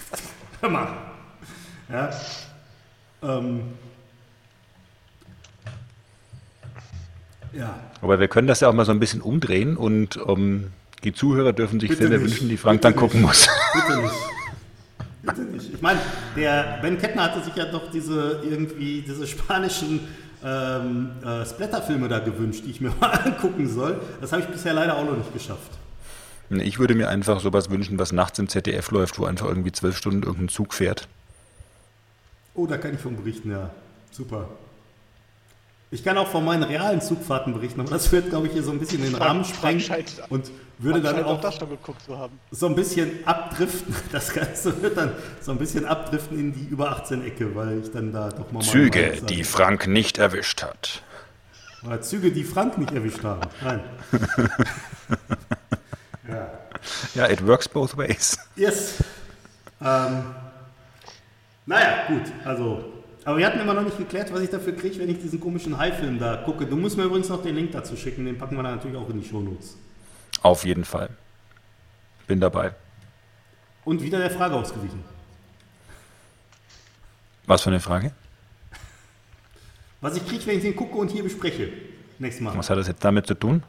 Hör 0.60 0.70
mal. 0.70 0.86
Ja. 1.90 2.10
Ähm. 3.24 3.62
Ja. 7.52 7.80
Aber 8.00 8.20
wir 8.20 8.28
können 8.28 8.46
das 8.46 8.60
ja 8.60 8.68
auch 8.68 8.74
mal 8.74 8.84
so 8.84 8.92
ein 8.92 9.00
bisschen 9.00 9.22
umdrehen 9.22 9.76
und 9.76 10.16
ähm, 10.28 10.70
die 11.02 11.12
Zuhörer 11.12 11.52
dürfen 11.52 11.80
sich 11.80 11.88
Bitte 11.90 12.02
Filme 12.02 12.18
nicht. 12.18 12.30
wünschen, 12.30 12.48
die 12.48 12.56
Frank 12.56 12.80
Bitte 12.80 12.92
dann 12.92 12.96
gucken 12.96 13.22
nicht. 13.22 13.28
muss. 13.28 13.48
Bitte 13.74 14.02
nicht. 14.02 14.14
Bitte 15.22 15.40
nicht. 15.40 15.74
Ich 15.74 15.82
meine, 15.82 15.98
der 16.36 16.78
Ben 16.80 16.96
Kettner 16.96 17.24
hatte 17.24 17.42
sich 17.42 17.56
ja 17.56 17.64
doch 17.64 17.90
diese 17.90 18.40
irgendwie 18.44 19.02
diese 19.02 19.26
spanischen 19.26 20.06
ähm, 20.44 21.10
äh, 21.24 21.44
Splatter-Filme 21.44 22.08
da 22.08 22.18
gewünscht, 22.18 22.62
die 22.66 22.70
ich 22.70 22.80
mir 22.80 22.92
mal 23.00 23.10
angucken 23.10 23.68
soll. 23.68 24.00
Das 24.20 24.32
habe 24.32 24.42
ich 24.42 24.48
bisher 24.48 24.72
leider 24.72 24.96
auch 24.96 25.04
noch 25.04 25.16
nicht 25.16 25.32
geschafft. 25.32 25.70
Ich 26.50 26.80
würde 26.80 26.96
mir 26.96 27.08
einfach 27.08 27.40
sowas 27.40 27.70
wünschen, 27.70 27.98
was 27.98 28.10
nachts 28.12 28.38
im 28.40 28.48
ZDF 28.48 28.90
läuft, 28.90 29.18
wo 29.20 29.24
einfach 29.24 29.46
irgendwie 29.46 29.70
zwölf 29.70 29.96
Stunden 29.96 30.24
irgendein 30.24 30.48
Zug 30.48 30.74
fährt. 30.74 31.06
Oh, 32.54 32.66
da 32.66 32.76
kann 32.76 32.94
ich 32.94 33.00
von 33.00 33.16
berichten, 33.16 33.52
ja. 33.52 33.70
Super. 34.10 34.48
Ich 35.92 36.02
kann 36.02 36.18
auch 36.18 36.28
von 36.28 36.44
meinen 36.44 36.64
realen 36.64 37.00
Zugfahrten 37.00 37.52
berichten, 37.52 37.80
aber 37.80 37.90
das 37.90 38.10
wird, 38.10 38.30
glaube 38.30 38.48
ich, 38.48 38.52
hier 38.52 38.62
so 38.62 38.72
ein 38.72 38.78
bisschen 38.78 39.02
den 39.02 39.14
Rahmen 39.14 39.44
sprengen 39.44 39.82
und 40.28 40.50
würde 40.82 41.00
dann 41.00 41.24
auch 41.24 41.32
auch 41.32 41.40
das 41.40 41.56
schon 41.56 41.68
geguckt 41.68 42.02
zu 42.02 42.18
haben. 42.18 42.38
so 42.50 42.66
ein 42.66 42.74
bisschen 42.74 43.26
abdriften. 43.26 43.94
Das 44.12 44.32
Ganze 44.32 44.82
wird 44.82 44.96
dann 44.96 45.12
so 45.40 45.52
ein 45.52 45.58
bisschen 45.58 45.84
abdriften 45.84 46.38
in 46.38 46.52
die 46.52 46.66
über 46.66 46.96
18-Ecke, 46.96 47.54
weil 47.54 47.80
ich 47.80 47.90
dann 47.92 48.12
da 48.12 48.28
doch 48.30 48.50
mal. 48.50 48.62
Züge, 48.62 49.18
mal 49.20 49.26
die 49.26 49.44
Frank 49.44 49.86
nicht 49.86 50.18
erwischt 50.18 50.62
hat. 50.62 51.02
Oder 51.84 52.00
Züge, 52.02 52.30
die 52.30 52.44
Frank 52.44 52.76
nicht 52.78 52.92
erwischt 52.92 53.22
haben. 53.24 53.40
Nein. 53.62 53.80
ja. 56.28 56.50
Ja, 57.14 57.30
it 57.30 57.46
works 57.46 57.68
both 57.68 57.96
ways. 57.96 58.38
Yes. 58.56 59.02
Ähm, 59.80 60.24
naja, 61.66 62.06
gut, 62.08 62.22
also. 62.44 62.84
Aber 63.24 63.36
wir 63.38 63.46
hatten 63.46 63.60
immer 63.60 63.74
noch 63.74 63.84
nicht 63.84 63.98
geklärt, 63.98 64.32
was 64.32 64.40
ich 64.40 64.50
dafür 64.50 64.74
kriege, 64.74 64.98
wenn 64.98 65.10
ich 65.10 65.20
diesen 65.20 65.40
komischen 65.40 65.76
Hai-Film 65.76 66.18
da 66.18 66.36
gucke. 66.38 66.66
Du 66.66 66.76
musst 66.76 66.96
mir 66.96 67.04
übrigens 67.04 67.28
noch 67.28 67.42
den 67.42 67.54
Link 67.54 67.72
dazu 67.72 67.94
schicken, 67.96 68.24
den 68.24 68.38
packen 68.38 68.56
wir 68.56 68.62
dann 68.62 68.76
natürlich 68.76 68.96
auch 68.96 69.08
in 69.10 69.20
die 69.20 69.28
Shownotes. 69.28 69.76
Auf 70.42 70.64
jeden 70.64 70.84
Fall. 70.84 71.10
Bin 72.26 72.40
dabei. 72.40 72.74
Und 73.84 74.02
wieder 74.02 74.18
der 74.18 74.30
Frage 74.30 74.54
ausgewichen. 74.54 75.04
Was 77.46 77.62
für 77.62 77.70
eine 77.70 77.80
Frage? 77.80 78.12
Was 80.00 80.16
ich 80.16 80.26
kriege, 80.26 80.46
wenn 80.46 80.56
ich 80.56 80.62
den 80.62 80.76
gucke 80.76 80.96
und 80.96 81.10
hier 81.10 81.22
bespreche. 81.22 81.72
Nächstes 82.18 82.42
Mal. 82.42 82.56
Was 82.56 82.70
hat 82.70 82.78
das 82.78 82.86
jetzt 82.88 83.04
damit 83.04 83.26
zu 83.26 83.34
tun? 83.34 83.62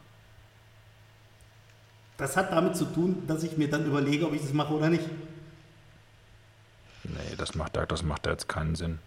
Das 2.18 2.38
hat 2.38 2.52
damit 2.52 2.76
zu 2.78 2.86
tun, 2.86 3.24
dass 3.28 3.44
ich 3.44 3.58
mir 3.58 3.70
dann 3.70 3.86
überlege, 3.86 4.28
ob 4.28 4.34
ich 4.34 4.42
das 4.42 4.54
mache 4.54 4.74
oder 4.74 4.90
nicht. 4.90 5.04
Nee, 7.04 7.36
das 7.38 7.56
macht, 7.56 7.76
da- 7.76 7.86
das 7.86 8.04
macht 8.04 8.26
da 8.26 8.32
jetzt 8.32 8.48
keinen 8.48 8.76
Sinn. 8.76 9.00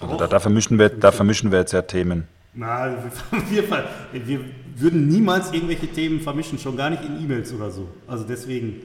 Also 0.00 0.16
da, 0.16 0.26
da, 0.26 0.40
vermischen 0.40 0.78
wir, 0.78 0.88
da 0.88 1.12
vermischen 1.12 1.50
wir 1.52 1.58
jetzt 1.58 1.72
ja 1.72 1.82
Themen. 1.82 2.26
Na, 2.52 2.96
wir, 3.50 3.64
wir, 4.12 4.40
würden 4.76 5.08
niemals 5.08 5.52
irgendwelche 5.52 5.86
Themen 5.86 6.20
vermischen, 6.20 6.58
schon 6.58 6.76
gar 6.76 6.90
nicht 6.90 7.04
in 7.04 7.20
E-Mails 7.22 7.52
oder 7.52 7.70
so. 7.70 7.88
Also 8.06 8.24
deswegen. 8.24 8.82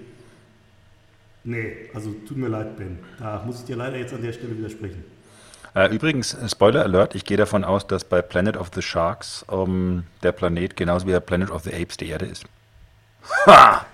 Nee, 1.44 1.90
also 1.94 2.14
tut 2.27 2.38
mir 2.38 2.48
leid, 2.48 2.77
Ben. 2.77 3.00
Da 3.19 3.44
muss 3.45 3.60
ich 3.60 3.66
dir 3.66 3.76
leider 3.76 3.98
jetzt 3.98 4.14
an 4.14 4.22
der 4.22 4.34
Stelle 4.34 4.58
widersprechen. 4.58 5.03
Äh, 5.76 5.94
übrigens, 5.94 6.34
äh, 6.34 6.48
Spoiler 6.48 6.84
Alert, 6.84 7.16
ich 7.16 7.26
gehe 7.26 7.38
davon 7.38 7.64
aus, 7.64 7.85
dass 7.85 8.03
bei 8.03 8.22
Planet 8.22 8.58
of 8.58 8.72
the 8.74 8.82
Sharks 8.82 9.45
ähm, 9.52 10.03
der 10.24 10.32
Planet 10.32 10.76
genauso 10.76 11.06
wie 11.06 11.11
der 11.11 11.19
Planet 11.19 11.52
of 11.52 11.64
the 11.64 11.74
Apes 11.74 11.98
die 11.98 12.08
Erde 12.08 12.26
ist. 12.26 12.45
Ha! 13.45 13.85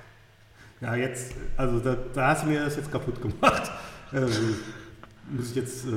Ja, 0.80 0.96
jetzt, 0.96 1.34
also 1.58 1.80
da, 1.80 1.96
da 2.14 2.28
hast 2.28 2.44
du 2.44 2.50
mir 2.50 2.64
das 2.64 2.76
jetzt 2.76 2.92
kaputt 2.92 3.22
gemacht. 3.22 3.72
Also, 4.12 4.42
muss 5.30 5.50
ich 5.50 5.56
jetzt, 5.56 5.86
äh, 5.86 5.90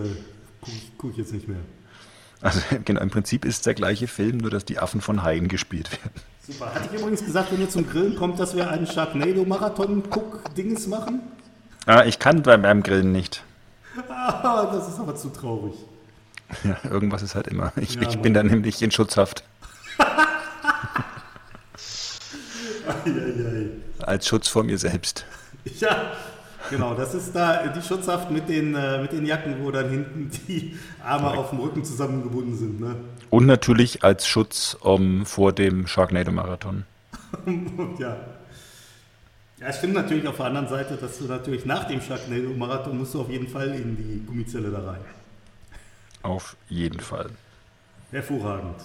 gucke 0.61 0.77
guck 0.99 1.11
ich 1.12 1.19
jetzt 1.19 1.33
nicht 1.33 1.49
mehr. 1.49 1.61
Also 2.41 2.61
genau, 2.85 3.01
im 3.01 3.11
Prinzip 3.11 3.45
ist 3.45 3.57
es 3.57 3.63
der 3.63 3.75
gleiche 3.75 4.07
Film, 4.09 4.39
nur 4.39 4.51
dass 4.51 4.65
die 4.65 4.79
Affen 4.79 5.01
von 5.01 5.23
Haien 5.23 5.49
gespielt 5.49 5.91
werden. 5.93 6.11
Super. 6.47 6.75
Hatte 6.75 6.89
ich 6.93 7.01
übrigens 7.01 7.25
gesagt, 7.25 7.53
wenn 7.53 7.61
ihr 7.61 7.71
zum 7.71 7.89
Grillen 7.89 8.17
kommt, 8.17 8.39
dass 8.39 8.55
wir 8.55 8.71
einen 8.71 8.87
Sharknado-Marathon-Guck-Dinges 8.87 10.87
machen? 10.89 11.21
Ah, 11.87 12.05
ich 12.05 12.19
kann 12.19 12.43
beim, 12.43 12.61
beim 12.63 12.83
Grillen 12.83 13.13
nicht. 13.13 13.43
Ah, 14.09 14.67
das 14.73 14.89
ist 14.89 14.99
aber 14.99 15.15
zu 15.15 15.29
traurig. 15.31 15.75
Ja, 16.63 16.77
irgendwas 16.91 17.23
ist 17.23 17.35
halt 17.35 17.49
immer. 17.49 17.73
Ich, 17.77 17.95
Ja, 17.95 18.03
ich 18.03 18.19
bin 18.19 18.35
dann 18.35 18.49
nämlich 18.49 18.83
in 18.83 18.91
Schutzhaft. 18.91 19.45
Als 24.01 24.29
Schutz 24.29 24.49
vor 24.49 24.65
mir 24.65 24.77
selbst. 24.79 25.25
Ja, 25.79 26.13
Genau, 26.70 26.94
das 26.94 27.15
ist 27.15 27.34
da 27.34 27.67
die 27.67 27.83
Schutzhaft 27.83 28.31
mit 28.31 28.49
den, 28.49 28.75
äh, 28.75 29.01
mit 29.02 29.12
den 29.12 29.26
Jacken, 29.26 29.62
wo 29.62 29.70
dann 29.70 29.91
hinten 29.91 30.31
die 30.49 30.76
Arme 31.05 31.28
auf 31.28 31.51
dem 31.51 31.60
Rücken 31.60 31.84
zusammengebunden 31.84 32.57
sind. 32.57 32.81
Ne? 32.81 32.97
Und 33.31 33.47
natürlich 33.47 34.02
als 34.05 34.26
Schutz 34.26 34.76
um, 34.81 35.26
vor 35.26 35.52
dem 35.52 35.86
Sharknado-Marathon. 35.86 36.84
Und 37.47 37.97
ja. 37.99 38.17
Ja, 39.60 39.67
es 39.68 39.78
stimmt 39.78 39.94
natürlich 39.94 40.26
auf 40.26 40.36
der 40.36 40.47
anderen 40.47 40.68
Seite, 40.68 40.97
dass 40.97 41.18
du 41.18 41.25
natürlich 41.25 41.65
nach 41.65 41.84
dem 41.84 42.01
Sharknado-Marathon 42.01 42.97
musst 42.99 43.15
du 43.15 43.20
auf 43.20 43.31
jeden 43.31 43.49
Fall 43.49 43.68
in 43.75 43.97
die 43.97 44.25
Gummizelle 44.26 44.70
da 44.70 44.81
rein. 44.91 45.01
Auf 46.23 46.57
jeden 46.68 47.01
Fall. 47.01 47.31
Hervorragend. 48.10 48.76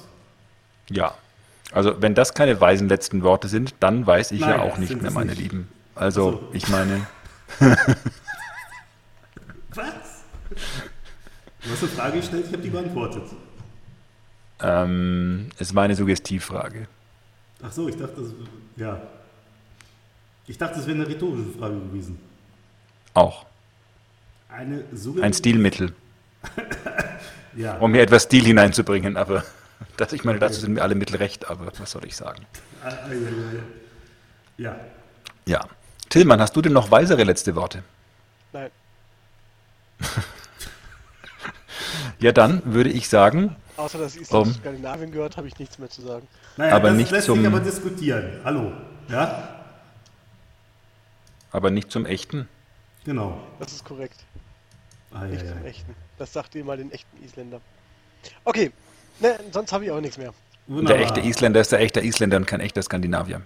Ja. 0.89 1.13
Also, 1.71 2.01
wenn 2.01 2.15
das 2.15 2.33
keine 2.33 2.59
weisen 2.59 2.89
letzten 2.89 3.23
Worte 3.23 3.47
sind, 3.47 3.75
dann 3.79 4.05
weiß 4.05 4.31
ich 4.31 4.41
Nein, 4.41 4.49
ja 4.49 4.61
auch 4.61 4.77
nicht 4.77 5.01
mehr, 5.01 5.11
meine 5.11 5.31
nicht. 5.31 5.39
Lieben. 5.41 5.67
Also, 5.95 6.25
Also- 6.27 6.49
ich 6.53 6.67
meine, 6.69 7.05
Was? 9.75 10.23
Du 11.61 11.69
hast 11.71 11.83
eine 11.83 11.91
Frage 11.91 12.17
gestellt, 12.19 12.45
ich 12.47 12.53
habe 12.53 12.63
die 12.63 12.69
beantwortet. 12.69 13.23
ähm, 14.61 15.49
es 15.57 15.73
war 15.75 15.83
eine 15.83 15.95
Suggestivfrage. 15.95 16.87
Ach 17.61 17.71
so, 17.71 17.87
ich 17.89 17.97
dachte, 17.97 18.21
das, 18.21 18.31
ja. 18.77 19.01
Ich 20.47 20.57
dachte, 20.57 20.79
es 20.79 20.87
wäre 20.87 20.97
eine 20.97 21.07
rhetorische 21.07 21.51
Frage 21.59 21.75
gewesen. 21.75 22.19
Auch. 23.13 23.45
Eine 24.49 24.83
Ein 25.21 25.33
Stilmittel, 25.33 25.93
Ja. 27.55 27.77
um 27.77 27.93
hier 27.93 28.01
etwas 28.01 28.23
Stil 28.23 28.45
hineinzubringen, 28.45 29.15
aber 29.17 29.43
das, 29.97 30.13
ich 30.13 30.23
meine, 30.23 30.39
dazu 30.39 30.61
sind 30.61 30.73
mir 30.73 30.81
alle 30.81 30.95
Mittel 30.95 31.17
recht, 31.17 31.49
aber 31.49 31.71
was 31.77 31.91
soll 31.91 32.05
ich 32.05 32.15
sagen? 32.15 32.45
Ah, 32.83 32.87
ah, 32.87 33.09
ja. 34.57 34.75
Ja. 35.45 35.67
Tillmann, 36.09 36.41
hast 36.41 36.55
du 36.55 36.61
denn 36.61 36.73
noch 36.73 36.89
weisere 36.91 37.23
letzte 37.23 37.55
Worte? 37.55 37.83
Nein. 38.53 38.69
Ja, 42.19 42.33
dann 42.33 42.61
würde 42.65 42.89
ich 42.89 43.07
sagen, 43.07 43.55
Außer 43.77 43.97
dass 43.97 44.17
Island 44.17 44.47
Um. 44.47 44.53
zu 44.53 44.59
Skandinavien 44.59 45.09
gehört, 45.11 45.37
habe 45.37 45.47
ich 45.47 45.57
nichts 45.57 45.79
mehr 45.79 45.89
zu 45.89 46.01
sagen. 46.01 46.27
Naja, 46.57 46.75
Aber 46.75 46.89
das 46.89 46.97
nicht 46.97 47.11
lässt 47.11 47.27
zum- 47.27 47.37
sich 47.39 47.47
aber 47.47 47.61
diskutieren. 47.61 48.41
Hallo. 48.43 48.73
Ja, 49.07 49.55
aber 51.51 51.71
nicht 51.71 51.89
zum 51.89 52.05
echten. 52.05 52.49
genau. 53.05 53.39
Das 53.59 53.71
ist 53.71 53.85
korrekt. 53.85 54.17
Ah, 55.11 55.21
ja, 55.23 55.27
Nicht 55.29 55.45
ja. 55.45 55.53
zum 55.53 55.65
echten. 55.65 55.95
Das 56.17 56.33
sagt 56.33 56.53
ihr 56.55 56.63
mal 56.65 56.75
den 56.77 56.91
echten 56.91 57.23
Isländer. 57.23 57.61
Okay. 58.43 58.71
Ne, 59.21 59.39
sonst 59.51 59.71
habe 59.71 59.85
ich 59.85 59.91
auch 59.91 60.01
nichts 60.01 60.17
mehr. 60.17 60.33
Wunderbar. 60.67 60.97
Der 60.97 61.05
echte 61.05 61.21
Isländer 61.21 61.61
ist 61.61 61.71
der 61.71 61.79
echte 61.79 62.01
Isländer 62.01 62.35
und 62.37 62.45
kein 62.47 62.59
echter 62.59 62.83
Skandinavier. 62.83 63.41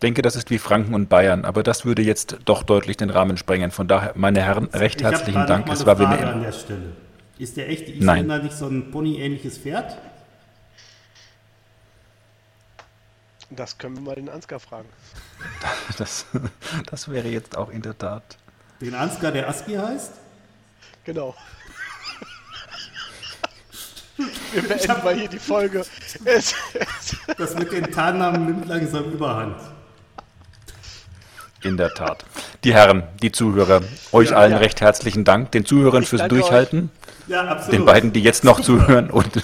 Ich 0.00 0.02
denke, 0.02 0.22
das 0.22 0.34
ist 0.34 0.48
wie 0.48 0.56
Franken 0.56 0.94
und 0.94 1.10
Bayern, 1.10 1.44
aber 1.44 1.62
das 1.62 1.84
würde 1.84 2.00
jetzt 2.00 2.38
doch 2.46 2.62
deutlich 2.62 2.96
den 2.96 3.10
Rahmen 3.10 3.36
sprengen. 3.36 3.70
Von 3.70 3.86
daher, 3.86 4.14
meine 4.14 4.42
Herren, 4.42 4.64
recht 4.72 5.02
Ich 5.02 5.06
hab 5.06 5.12
herzlichen 5.12 5.46
Dank. 5.46 5.68
Es 5.68 5.80
eine 5.80 5.86
war 5.88 5.96
Frage 5.98 6.26
an 6.26 6.40
der 6.40 6.52
Stelle. 6.52 6.96
Ist 7.36 7.58
der 7.58 7.68
echte 7.68 7.90
Nein. 7.90 8.24
Isländer 8.24 8.38
nicht 8.38 8.56
so 8.56 8.66
ein 8.66 8.90
Pony-ähnliches 8.92 9.58
Pferd? 9.58 9.98
Das 13.50 13.76
können 13.76 13.96
wir 13.96 14.00
mal 14.00 14.14
den 14.14 14.30
Ansgar 14.30 14.58
fragen. 14.58 14.88
Das, 15.98 16.24
das 16.90 17.10
wäre 17.10 17.28
jetzt 17.28 17.54
auch 17.54 17.68
in 17.68 17.82
der 17.82 17.98
Tat. 17.98 18.38
Den 18.80 18.94
Ansgar, 18.94 19.32
der 19.32 19.50
Aski 19.50 19.74
heißt? 19.74 20.14
Genau. 21.04 21.34
Wir 24.54 24.62
beenden 24.62 25.04
mal 25.04 25.14
hier 25.14 25.28
die 25.28 25.38
Folge. 25.38 25.84
Es, 26.24 26.54
es, 26.74 27.16
Das 27.36 27.54
mit 27.54 27.70
den 27.70 27.92
Tarnnamen 27.92 28.46
nimmt 28.46 28.66
langsam 28.66 29.04
überhand. 29.12 29.60
In 31.62 31.76
der 31.76 31.92
Tat. 31.94 32.24
Die 32.64 32.72
Herren, 32.72 33.02
die 33.22 33.32
Zuhörer, 33.32 33.82
euch 34.12 34.34
allen 34.34 34.52
ja. 34.52 34.58
recht 34.58 34.80
herzlichen 34.80 35.24
Dank. 35.24 35.52
Den 35.52 35.64
Zuhörern 35.64 36.02
Ich 36.02 36.08
fürs 36.08 36.26
Durchhalten, 36.28 36.90
Ja, 37.26 37.42
absolut. 37.44 37.72
den 37.80 37.84
beiden, 37.84 38.12
die 38.12 38.22
jetzt 38.22 38.44
noch 38.44 38.60
zuhören 38.60 39.10
und 39.10 39.42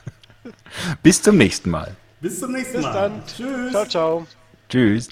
bis 1.02 1.22
zum 1.22 1.36
nächsten 1.36 1.70
Mal. 1.70 1.94
Bis 2.20 2.40
zum 2.40 2.52
nächsten 2.52 2.78
bis 2.78 2.82
Mal. 2.82 2.92
dann. 2.92 3.22
Tschüss. 3.26 3.70
Ciao, 3.70 3.86
ciao. 3.86 4.26
Tschüss. 4.68 5.08